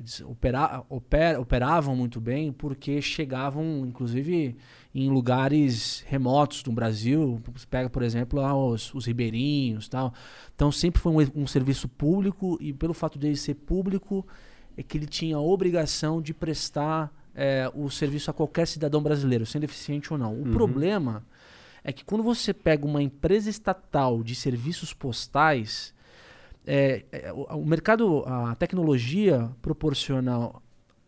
[0.02, 4.56] eles opera- opera- operavam muito bem porque chegavam, inclusive,
[4.94, 7.40] em lugares remotos do Brasil.
[7.54, 10.12] Você pega, por exemplo, lá os, os ribeirinhos tal.
[10.54, 14.26] Então sempre foi um, um serviço público e pelo fato dele ser público
[14.76, 19.46] é que ele tinha a obrigação de prestar é, o serviço a qualquer cidadão brasileiro,
[19.46, 20.32] sendo eficiente ou não.
[20.40, 21.24] O problema
[21.84, 25.94] é que quando você pega uma empresa estatal de serviços postais,
[26.66, 30.50] é, é, o, o mercado, a tecnologia proporciona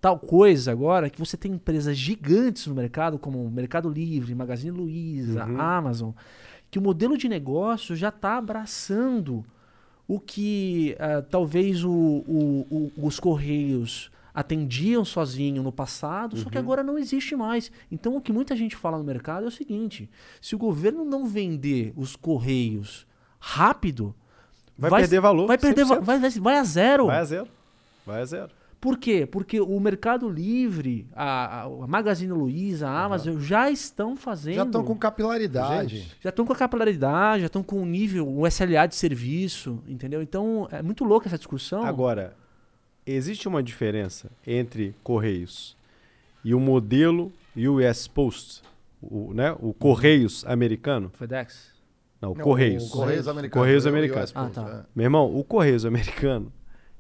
[0.00, 5.44] tal coisa agora que você tem empresas gigantes no mercado, como Mercado Livre, Magazine Luiza,
[5.46, 5.60] Uhum.
[5.60, 6.10] Amazon,
[6.70, 9.44] que o modelo de negócio já está abraçando
[10.06, 11.90] o que ah, talvez o-
[12.28, 17.70] o- os correios atendiam sozinho no passado, só que agora não existe mais.
[17.90, 20.10] Então o que muita gente fala no mercado é o seguinte:
[20.42, 23.06] se o governo não vender os correios
[23.38, 24.14] rápido,
[24.76, 25.46] Vai, perder valor.
[25.46, 25.88] Vai perder 100%.
[25.88, 27.06] va- vai, vai, vai a zero.
[27.06, 27.48] Vai a zero.
[28.06, 28.50] Vai a zero.
[28.80, 29.24] Por quê?
[29.24, 34.56] Porque o Mercado Livre, a, a- Magazine Luiza, a Amazon já estão fazendo.
[34.56, 36.12] Já estão com capilaridade.
[36.20, 40.20] Já estão com a capilaridade, já estão com o nível, o SLA de serviço, entendeu?
[40.20, 41.82] Então é muito louca essa discussão.
[41.84, 42.36] Agora,
[43.06, 45.76] existe uma diferença entre Correios
[46.44, 48.60] e o modelo US Post,
[49.00, 51.10] o, né, o Correios americano?
[51.16, 51.72] FedEx.
[52.24, 52.88] Não, o Não, Correios.
[52.88, 53.62] o Correios americanos.
[53.62, 54.30] Correios o americanos.
[54.30, 54.70] US Post, Ah, tá.
[54.70, 54.86] é.
[54.94, 56.50] Meu irmão, o Correios americano,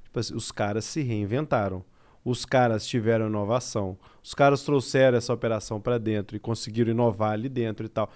[0.02, 1.82] tipo assim, os caras se reinventaram.
[2.24, 3.98] Os caras tiveram inovação.
[4.22, 8.10] Os caras trouxeram essa operação para dentro e conseguiram inovar ali dentro e tal.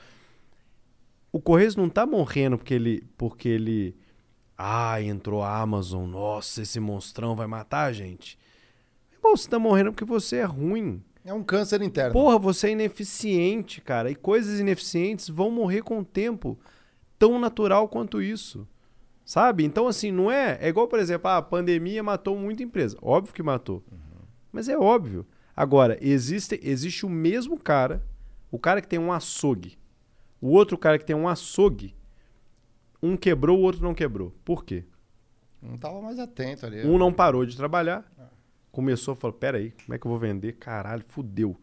[1.33, 3.97] O Correios não tá morrendo porque ele porque ele
[4.57, 8.39] ah, entrou a Amazon, nossa, esse monstrão vai matar a gente.
[9.12, 11.03] Irmão, você tá morrendo porque você é ruim.
[11.25, 12.12] É um câncer interno.
[12.12, 14.11] Porra, você é ineficiente, cara.
[14.11, 16.59] E coisas ineficientes vão morrer com o tempo.
[17.19, 18.67] Tão natural quanto isso.
[19.25, 19.65] Sabe?
[19.65, 20.59] Então, assim, não é.
[20.61, 22.97] É igual, por exemplo, ah, a pandemia matou muita empresa.
[23.03, 23.85] Óbvio que matou.
[24.51, 25.27] Mas é óbvio.
[25.55, 28.03] Agora, existe, existe o mesmo cara,
[28.51, 29.77] o cara que tem um açougue.
[30.41, 31.95] O outro cara que tem um açougue.
[33.03, 34.33] Um quebrou, o outro não quebrou.
[34.45, 34.85] Por quê?
[35.61, 36.87] Não tava mais atento ali.
[36.87, 38.05] Um não parou de trabalhar.
[38.71, 40.53] Começou a falar: peraí, como é que eu vou vender?
[40.53, 41.57] Caralho, fudeu.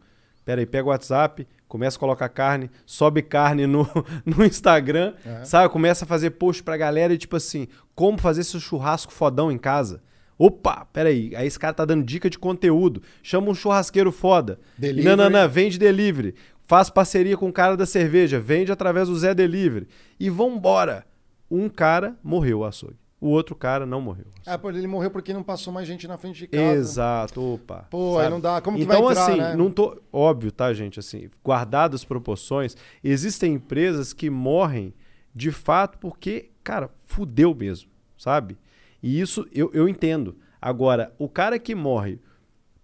[0.43, 3.87] Peraí, pega o WhatsApp, começa a colocar carne, sobe carne no,
[4.25, 5.13] no Instagram,
[5.43, 5.71] sabe?
[5.71, 9.57] Começa a fazer post pra galera e tipo assim, como fazer seu churrasco fodão em
[9.57, 10.01] casa.
[10.37, 13.01] Opa, peraí, aí esse cara tá dando dica de conteúdo.
[13.23, 14.59] Chama um churrasqueiro foda.
[14.77, 15.07] Delivery.
[15.07, 16.35] Não, não, não, vende delivery.
[16.67, 19.87] Faz parceria com o cara da cerveja, vende através do Zé Delivery.
[20.19, 21.05] E vambora.
[21.49, 23.04] Um cara morreu o açougue.
[23.25, 24.27] O outro cara não morreu.
[24.45, 26.75] É, pô, ele morreu porque não passou mais gente na frente de casa.
[26.75, 27.87] Exato, opa.
[27.89, 28.61] Pô, aí não dá.
[28.61, 29.55] Como que então, vai entrar, assim, né?
[29.55, 29.99] não tô.
[30.13, 30.99] Óbvio, tá, gente?
[30.99, 34.93] Assim, guardadas as proporções, existem empresas que morrem
[35.33, 38.59] de fato porque, cara, fudeu mesmo, sabe?
[39.01, 40.37] E isso eu, eu entendo.
[40.61, 42.19] Agora, o cara que morre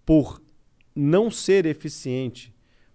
[0.04, 0.42] por
[0.92, 2.52] não ser eficiente,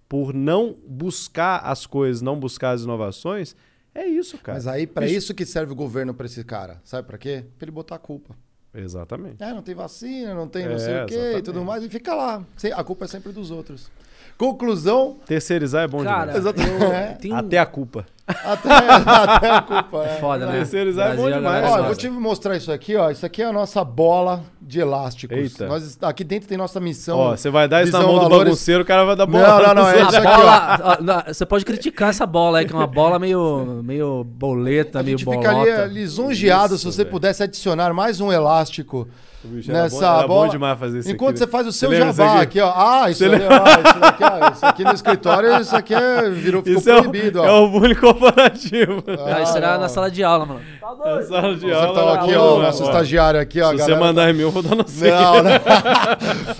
[0.09, 3.55] por não buscar as coisas, não buscar as inovações,
[4.01, 4.57] é isso, cara.
[4.57, 6.79] Mas aí, pra Bicho- isso que serve o governo pra esse cara.
[6.83, 7.43] Sabe pra quê?
[7.57, 8.35] Pra ele botar a culpa.
[8.73, 9.41] Exatamente.
[9.41, 11.45] É, não tem vacina, não tem não É, sei o quê e exatamente.
[11.45, 11.83] tudo mais.
[11.83, 12.45] E fica lá.
[12.75, 13.89] A culpa é sempre dos outros.
[14.37, 15.17] Conclusão.
[15.25, 16.37] Terceirizar é bom Cara, demais.
[16.37, 16.81] Exatamente.
[16.83, 17.03] eu, É.
[17.19, 18.05] tem Até a culpa.
[18.27, 20.03] Até, até a culpa.
[20.05, 20.17] É.
[20.19, 20.51] foda, né?
[20.57, 23.09] Terceirizar é bom Brasil, a demais, Ó, eu vou te mostrar isso aqui, ó.
[23.09, 25.37] Isso aqui é a nossa bola de elásticos.
[25.37, 25.67] Eita.
[25.67, 27.17] Nós, aqui dentro tem nossa missão.
[27.17, 28.43] Ó, você vai dar isso na mão do valores.
[28.45, 29.67] bagunceiro, o cara vai dar Não, bola.
[29.67, 32.65] não, não, é A isso aqui, bola, ó, não, você pode criticar essa bola aí,
[32.65, 35.49] que é uma bola meio, meio boleta, A meio gente bolota.
[35.49, 37.11] ficaria lisonjeado Isso, se você velho.
[37.11, 39.07] pudesse adicionar mais um elástico
[39.47, 41.51] Bicho era nessa bom- era bom demais fazer isso Enquanto aqui, você né?
[41.51, 42.73] faz o seu jabá disso aqui, ó.
[42.75, 44.51] Ah, isso, ali, ó, isso daqui, ó.
[44.51, 47.63] Isso aqui no escritório, isso aqui é, virou, ficou Isso é o, proibido, é ó.
[47.63, 49.03] o bullying corporativo.
[49.25, 50.61] Ah, isso era na sala de aula, mano.
[50.81, 51.93] Na sala de Você aula.
[52.15, 52.85] tá aqui, ó, ó, o ó, nosso ó.
[52.87, 53.69] estagiário aqui, ó.
[53.69, 55.09] Se a você galera mandar em mim, eu vou dar no seu.
[55.15, 55.51] Não, não.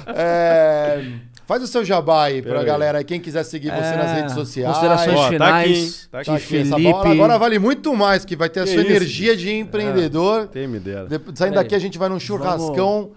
[0.15, 1.01] É,
[1.47, 2.65] Faz o seu jabá aí pra aí.
[2.65, 4.69] galera aí, quem quiser seguir você nas É, redes sociais.
[4.75, 6.91] Considerações Ó, tá finais aqui, tá de Tá aqui, essa Felipe.
[6.91, 10.47] bola agora vale muito mais, que vai ter a Que sua isso, energia de empreendedor.
[10.49, 10.77] Tem me.
[10.79, 13.11] Depois, saindo daqui, a gente vai num churrascão.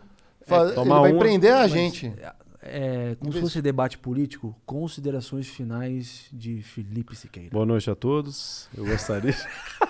[0.47, 2.13] fa- ele tomar vai uma, prender a gente.
[2.63, 7.49] É, como se fosse debate político, considerações finais de Felipe Siqueira.
[7.51, 8.69] Boa noite a todos.
[8.77, 9.35] Eu gostaria.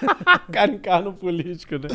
[0.53, 1.89] cara encarna o político, né?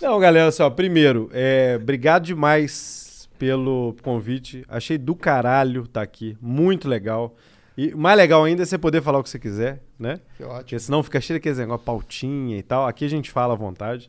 [0.00, 3.05] Não, galera, só, primeiro, é, obrigado demais
[3.38, 4.64] pelo convite.
[4.68, 6.36] Achei do caralho estar aqui.
[6.40, 7.34] Muito legal.
[7.76, 10.20] E o mais legal ainda é você poder falar o que você quiser, né?
[10.36, 10.58] Que ótimo.
[10.60, 12.86] Porque senão fica cheio daqueles negócio, pautinha e tal.
[12.86, 14.08] Aqui a gente fala à vontade.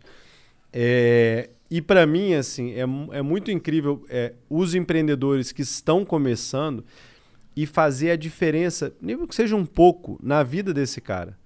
[0.72, 6.86] É, e para mim, assim, é, é muito incrível é, os empreendedores que estão começando
[7.56, 11.38] e fazer a diferença, nem que seja um pouco, na vida desse cara.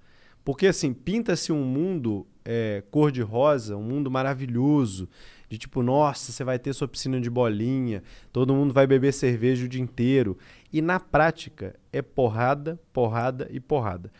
[0.44, 5.08] Porque, assim, pinta-se um mundo é, cor-de-rosa, um mundo maravilhoso,
[5.52, 9.66] de tipo, nossa, você vai ter sua piscina de bolinha, todo mundo vai beber cerveja
[9.66, 10.38] o dia inteiro.
[10.72, 14.10] E na prática, é porrada, porrada e porrada.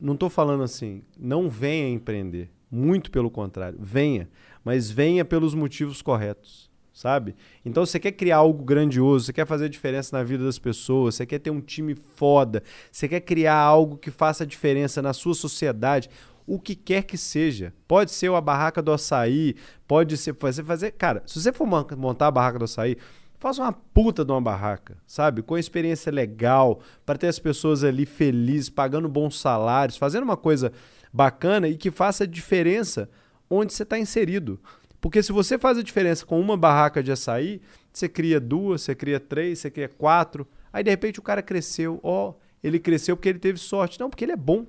[0.00, 2.48] Não estou falando assim, não venha empreender.
[2.70, 4.28] Muito pelo contrário, venha.
[4.64, 7.34] Mas venha pelos motivos corretos, sabe?
[7.64, 11.26] Então você quer criar algo grandioso, você quer fazer diferença na vida das pessoas, você
[11.26, 16.08] quer ter um time foda, você quer criar algo que faça diferença na sua sociedade,
[16.48, 17.72] o que quer que seja.
[17.86, 19.54] Pode ser a barraca do açaí,
[19.86, 20.92] pode ser fazer, fazer.
[20.92, 22.96] Cara, se você for mon- montar a barraca do açaí,
[23.38, 25.42] faça uma puta de uma barraca, sabe?
[25.42, 30.72] Com experiência legal, para ter as pessoas ali felizes, pagando bons salários, fazendo uma coisa
[31.12, 33.08] bacana e que faça diferença
[33.48, 34.58] onde você está inserido.
[35.00, 37.60] Porque se você faz a diferença com uma barraca de açaí,
[37.92, 40.46] você cria duas, você cria três, você cria quatro.
[40.72, 42.00] Aí de repente o cara cresceu.
[42.02, 44.00] Ó, ele cresceu porque ele teve sorte.
[44.00, 44.66] Não, porque ele é bom.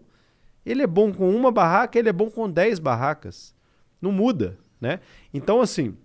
[0.65, 3.55] Ele é bom com uma barraca, ele é bom com dez barracas.
[4.01, 4.99] Não muda, né?
[5.33, 5.95] Então, assim,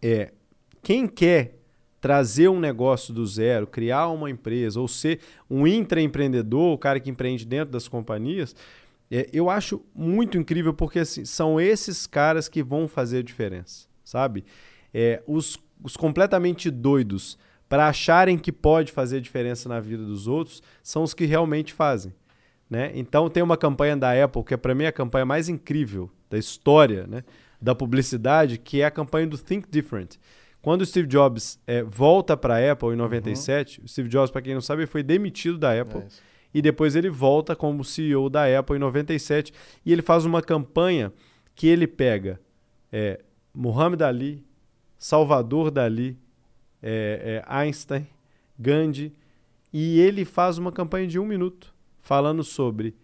[0.00, 0.32] é,
[0.82, 1.58] quem quer
[2.00, 7.08] trazer um negócio do zero, criar uma empresa, ou ser um intraempreendedor, o cara que
[7.08, 8.56] empreende dentro das companhias,
[9.08, 13.86] é, eu acho muito incrível porque assim, são esses caras que vão fazer a diferença,
[14.04, 14.44] sabe?
[14.92, 17.38] É, os, os completamente doidos
[17.68, 22.12] para acharem que pode fazer diferença na vida dos outros são os que realmente fazem.
[22.72, 22.90] Né?
[22.94, 26.38] Então tem uma campanha da Apple que é para mim a campanha mais incrível da
[26.38, 27.22] história né?
[27.60, 30.16] da publicidade, que é a campanha do Think Different.
[30.62, 33.84] Quando o Steve Jobs é, volta para a Apple em 97, uhum.
[33.84, 36.00] o Steve Jobs, para quem não sabe, foi demitido da Apple.
[36.00, 36.06] É
[36.54, 39.52] e depois ele volta como CEO da Apple em 97
[39.84, 41.12] e ele faz uma campanha
[41.54, 42.40] que ele pega
[42.90, 43.20] é,
[43.52, 44.46] Muhammad Ali,
[44.98, 46.18] Salvador Dali,
[46.82, 48.06] é, Einstein,
[48.58, 49.12] Gandhi,
[49.70, 51.71] e ele faz uma campanha de um minuto
[52.02, 52.94] falando sobre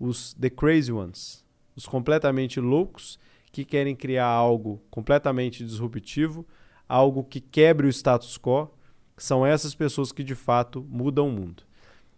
[0.00, 1.44] os The Crazy Ones,
[1.76, 3.18] os completamente loucos
[3.52, 6.46] que querem criar algo completamente disruptivo,
[6.88, 8.70] algo que quebre o status quo,
[9.16, 11.62] são essas pessoas que de fato mudam o mundo.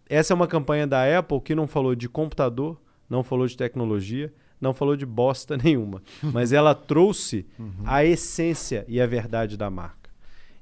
[0.07, 2.79] Essa é uma campanha da Apple que não falou de computador,
[3.09, 7.83] não falou de tecnologia, não falou de bosta nenhuma, mas ela trouxe uhum.
[7.85, 10.09] a essência e a verdade da marca.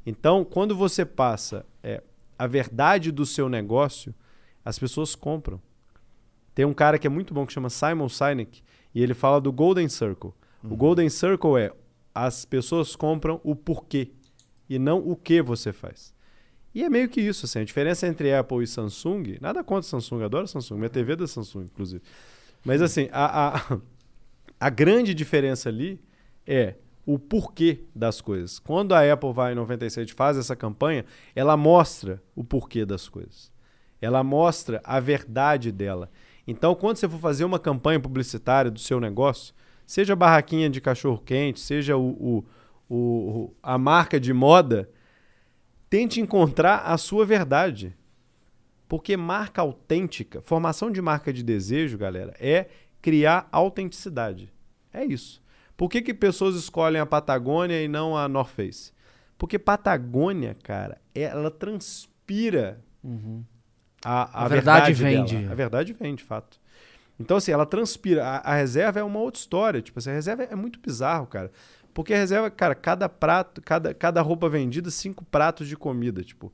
[0.06, 2.02] Então, quando você passa é,
[2.38, 4.16] a verdade do seu negócio,
[4.70, 5.60] as pessoas compram.
[6.54, 8.62] Tem um cara que é muito bom que chama Simon Sinek
[8.94, 10.32] e ele fala do Golden Circle.
[10.64, 10.74] Uhum.
[10.74, 11.74] O Golden Circle é
[12.14, 14.12] as pessoas compram o porquê
[14.70, 16.14] e não o que você faz.
[16.74, 20.22] E é meio que isso, assim, a diferença entre Apple e Samsung, nada contra Samsung,
[20.22, 22.04] adoro Samsung, minha TV é da Samsung, inclusive.
[22.64, 23.78] Mas assim, a, a,
[24.60, 26.00] a grande diferença ali
[26.46, 26.76] é
[27.08, 28.60] o porquê das coisas.
[28.60, 33.52] Quando a Apple vai em 97 faz essa campanha, ela mostra o porquê das coisas.
[34.02, 36.10] Ela mostra a verdade dela.
[36.48, 39.54] Então, quando você for fazer uma campanha publicitária do seu negócio,
[39.86, 42.46] seja a barraquinha de cachorro quente, seja o, o,
[42.90, 44.90] o, a marca de moda,
[45.90, 47.96] tente encontrar a sua verdade.
[48.88, 52.68] Porque marca autêntica, formação de marca de desejo, galera, é
[53.02, 54.52] criar autenticidade.
[54.92, 55.42] É isso.
[55.78, 58.92] Por que, que pessoas escolhem a Patagônia e não a North Face?
[59.38, 63.44] Porque Patagônia, cara, ela transpira uhum.
[64.04, 65.52] A, a, a verdade, verdade vende.
[65.52, 66.60] A verdade vem, de fato.
[67.20, 68.26] Então, assim, ela transpira.
[68.26, 69.82] A, a, reserva é uma outra história.
[69.82, 71.52] Tipo assim, a reserva é muito bizarro, cara.
[71.94, 76.54] Porque a reserva, cara, cada prato, cada, cada roupa vendida, cinco pratos de comida, tipo,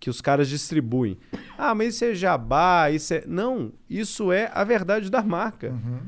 [0.00, 1.18] que os caras distribuem.
[1.58, 3.24] Ah, mas isso é jabá, isso é.
[3.26, 5.70] Não, isso é a verdade da marca.
[5.70, 6.00] Uhum.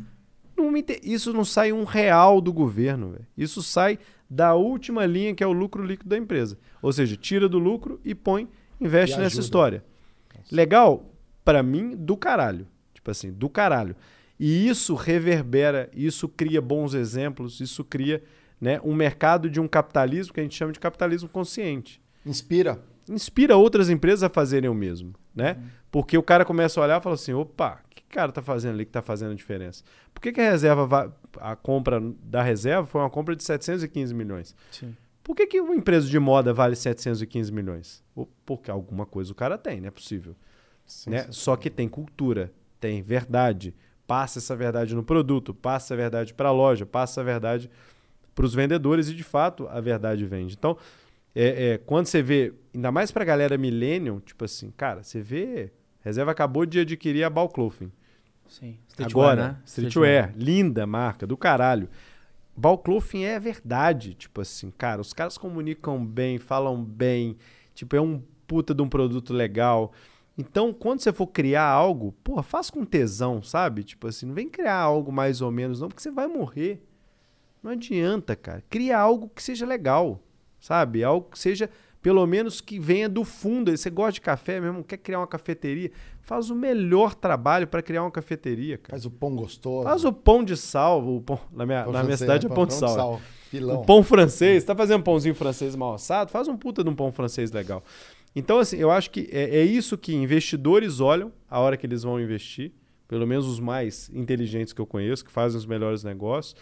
[0.57, 0.85] Não me...
[1.03, 3.27] Isso não sai um real do governo, véio.
[3.37, 6.59] Isso sai da última linha, que é o lucro líquido da empresa.
[6.81, 8.49] Ou seja, tira do lucro e põe,
[8.81, 9.85] investe e nessa história.
[10.51, 11.13] Legal,
[11.45, 12.67] para mim, do caralho.
[12.95, 13.95] Tipo assim, do caralho.
[14.39, 18.23] E isso reverbera, isso cria bons exemplos, isso cria
[18.61, 22.01] né, um mercado de um capitalismo que a gente chama de capitalismo consciente.
[22.25, 22.81] Inspira.
[23.09, 25.15] Inspira outras empresas a fazerem o mesmo.
[25.35, 25.53] Né?
[25.53, 25.69] Uhum.
[25.91, 28.43] Porque o cara começa a olhar e fala assim: opa, o que o cara tá
[28.43, 29.83] fazendo ali que tá fazendo a diferença?
[30.13, 34.15] Por que, que a reserva, vai, a compra da reserva foi uma compra de 715
[34.15, 34.55] milhões?
[34.71, 34.97] Sim.
[35.29, 38.03] Por que, que uma empresa de moda vale 715 milhões?
[38.47, 40.35] Porque alguma coisa o cara tem, não é possível.
[40.87, 41.25] Sim, né?
[41.25, 42.51] Sim, Só que tem cultura,
[42.81, 43.75] tem verdade.
[44.07, 47.71] Passa essa verdade no produto, passa a verdade para a loja, passa a verdade
[48.35, 50.55] para os vendedores e, de fato, a verdade vende.
[50.59, 50.79] Então,
[51.35, 55.21] é, é quando você vê, ainda mais para a galera millennium, tipo assim, cara, você
[55.21, 57.93] vê, Reserva acabou de adquirir a Balclothing.
[58.49, 58.79] Sim.
[58.99, 59.57] Agora, né?
[59.67, 61.87] Streetwear, linda marca, do caralho.
[62.59, 67.37] Balclothing é verdade, tipo assim, cara, os caras comunicam bem, falam bem,
[67.73, 69.93] tipo, é um puta de um produto legal.
[70.37, 73.85] Então, quando você for criar algo, pô, faz com tesão, sabe?
[73.85, 76.83] Tipo assim, não vem criar algo mais ou menos, não, porque você vai morrer.
[77.63, 78.63] Não adianta, cara.
[78.69, 80.21] Cria algo que seja legal,
[80.59, 81.05] sabe?
[81.05, 81.71] Algo que seja
[82.01, 83.77] pelo menos que venha do fundo.
[83.77, 88.03] Você gosta de café mesmo, quer criar uma cafeteria, faz o melhor trabalho para criar
[88.03, 88.79] uma cafeteria.
[88.79, 88.93] Cara.
[88.93, 89.85] Faz o pão gostoso.
[89.85, 91.07] Faz o pão de sal.
[91.07, 92.89] O pão, na minha, na minha cidade é, é pão, de sal.
[92.89, 93.21] De sal.
[93.51, 93.81] Pilão.
[93.81, 94.65] O pão francês.
[94.65, 96.31] Tá fazendo um pãozinho francês mal assado?
[96.31, 97.83] Faz um puta de um pão francês legal.
[98.37, 102.03] Então, assim, eu acho que é, é isso que investidores olham a hora que eles
[102.03, 102.73] vão investir.
[103.09, 106.55] Pelo menos os mais inteligentes que eu conheço, que fazem os melhores negócios.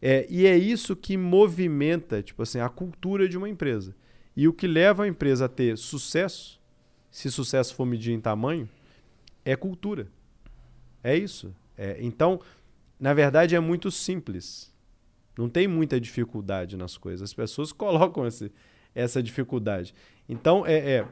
[0.00, 3.96] É, e é isso que movimenta, tipo assim, a cultura de uma empresa.
[4.36, 6.60] E o que leva a empresa a ter sucesso,
[7.10, 8.68] se sucesso for medir em tamanho,
[9.44, 10.08] é cultura.
[11.02, 11.54] É isso.
[11.78, 12.40] É, então,
[13.00, 14.72] na verdade, é muito simples.
[15.38, 17.22] Não tem muita dificuldade nas coisas.
[17.22, 18.52] As pessoas colocam esse,
[18.94, 19.94] essa dificuldade.
[20.28, 21.08] Então, é, é,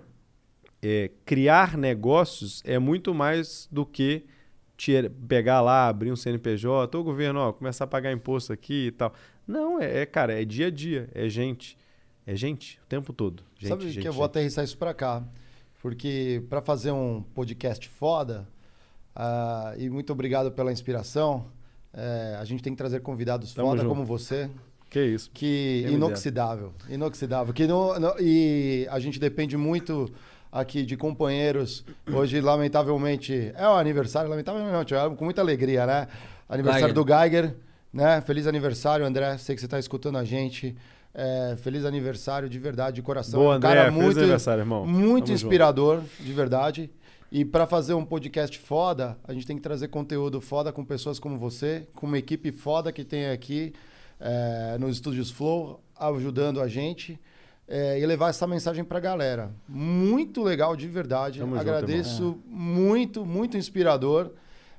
[0.83, 4.25] é, criar negócios é muito mais do que
[5.29, 9.15] pegar lá, abrir um CNPJ, ô governo, ó, começar a pagar imposto aqui e tal.
[9.47, 11.79] Não, é, é, cara, é dia a dia, é gente.
[12.27, 13.43] É gente, o tempo todo.
[13.59, 14.31] Gente, Sabe gente, que eu vou gente.
[14.31, 15.23] aterrissar isso pra cá?
[15.83, 18.49] Porque pra fazer um podcast foda,
[19.15, 21.47] ah, e muito obrigado pela inspiração,
[21.93, 23.89] eh, a gente tem que trazer convidados Tamo foda junto.
[23.95, 24.49] como você,
[24.89, 25.31] Que isso.
[25.33, 30.11] que inoxidável, inoxidável, que não, não- e a gente depende muito
[30.51, 31.85] aqui de companheiros.
[32.11, 36.09] Hoje, lamentavelmente, é o aniversário, lamentavelmente é com muita alegria, né?
[36.49, 37.05] Aniversário Geiger.
[37.05, 37.57] do Geiger,
[37.93, 38.21] né?
[38.23, 39.37] Feliz aniversário, André.
[39.37, 40.75] Sei que você está escutando a gente.
[41.15, 43.39] É, feliz aniversário de verdade, de coração.
[43.41, 43.69] Boa, um André.
[43.69, 44.85] cara Feliz muito, aniversário, irmão.
[44.85, 45.33] muito Tamo junto.
[45.33, 46.91] inspirador, de verdade.
[47.31, 51.19] E para fazer um podcast foda, a gente tem que trazer conteúdo foda com pessoas
[51.21, 53.73] como você, com uma equipe foda que tem aqui
[54.21, 57.19] é, nos estúdios Flow, ajudando a gente.
[57.67, 59.51] é, e levar essa mensagem pra galera.
[59.69, 61.39] Muito legal, de verdade.
[61.41, 64.33] Tamo junto, Agradeço muito, muito inspirador.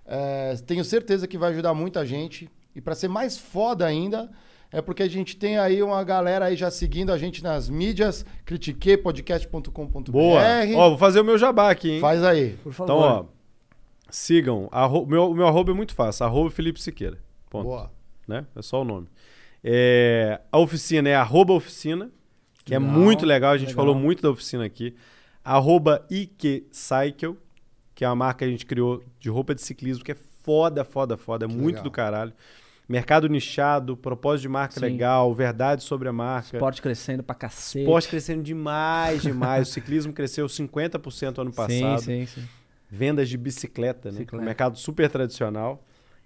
[0.06, 2.50] É, tenho certeza que vai ajudar muita gente.
[2.76, 4.30] E para ser mais foda ainda,
[4.72, 8.26] é porque a gente tem aí uma galera aí já seguindo a gente nas mídias,
[8.46, 10.12] critiquepodcast.com.br.
[10.12, 10.42] Boa.
[10.76, 12.00] Ó, vou fazer o meu jabá aqui, hein?
[12.00, 12.58] Faz aí.
[12.64, 12.94] Por favor.
[12.94, 13.26] Então, ó,
[14.10, 14.68] sigam.
[14.72, 15.06] Arro...
[15.06, 16.26] Meu, meu arroba é muito fácil.
[16.26, 17.18] Arroba Felipe Siqueira.
[17.50, 17.66] Ponto.
[17.66, 17.92] Boa.
[18.28, 18.46] Né?
[18.56, 19.08] É só o nome.
[19.64, 22.12] É, a oficina é arroba oficina,
[22.64, 23.52] que é Legal, muito legal.
[23.54, 23.86] A gente legal.
[23.86, 24.96] falou muito da oficina aqui.
[25.44, 27.38] Arroba IQ Cycle,
[27.94, 30.84] que é uma marca que a gente criou de roupa de ciclismo, que é foda,
[30.84, 31.46] foda, foda.
[31.46, 31.84] É Que muito legal.
[31.84, 32.34] do caralho.
[32.88, 34.82] Mercado nichado, propósito de marca Sim.
[34.82, 36.58] legal, verdade sobre a marca.
[36.58, 37.80] Esporte crescendo pra cacete.
[37.80, 39.70] Esporte crescendo demais, demais.
[39.70, 42.02] o ciclismo cresceu 50% ano passado.
[42.02, 42.48] Sim, sim, sim.
[42.90, 44.20] Vendas de bicicleta, né?
[44.20, 44.44] Bicicleta.
[44.44, 45.84] Um mercado super tradicional.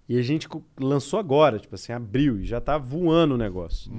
[0.08, 0.48] E a gente
[0.80, 3.92] lançou agora, tipo assim, abriu e já tá voando o negócio.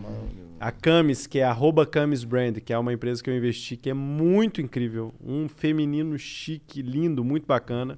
[0.58, 3.88] A Camis, que é arroba Camis Brand, que é uma empresa que eu investi, que
[3.88, 5.14] é muito incrível.
[5.24, 7.96] Um feminino chique, lindo, muito bacana.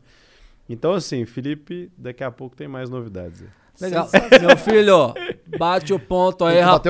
[0.69, 3.43] Então, assim, Felipe, daqui a pouco tem mais novidades.
[3.43, 3.62] aí.
[3.83, 4.09] Legal.
[4.41, 5.15] Meu filho,
[5.59, 6.83] bate o ponto aí, rapaz.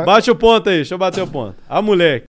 [0.00, 0.04] né?
[0.06, 1.54] Bate o ponto aí, deixa eu bater o ponto.
[1.68, 2.26] A mulher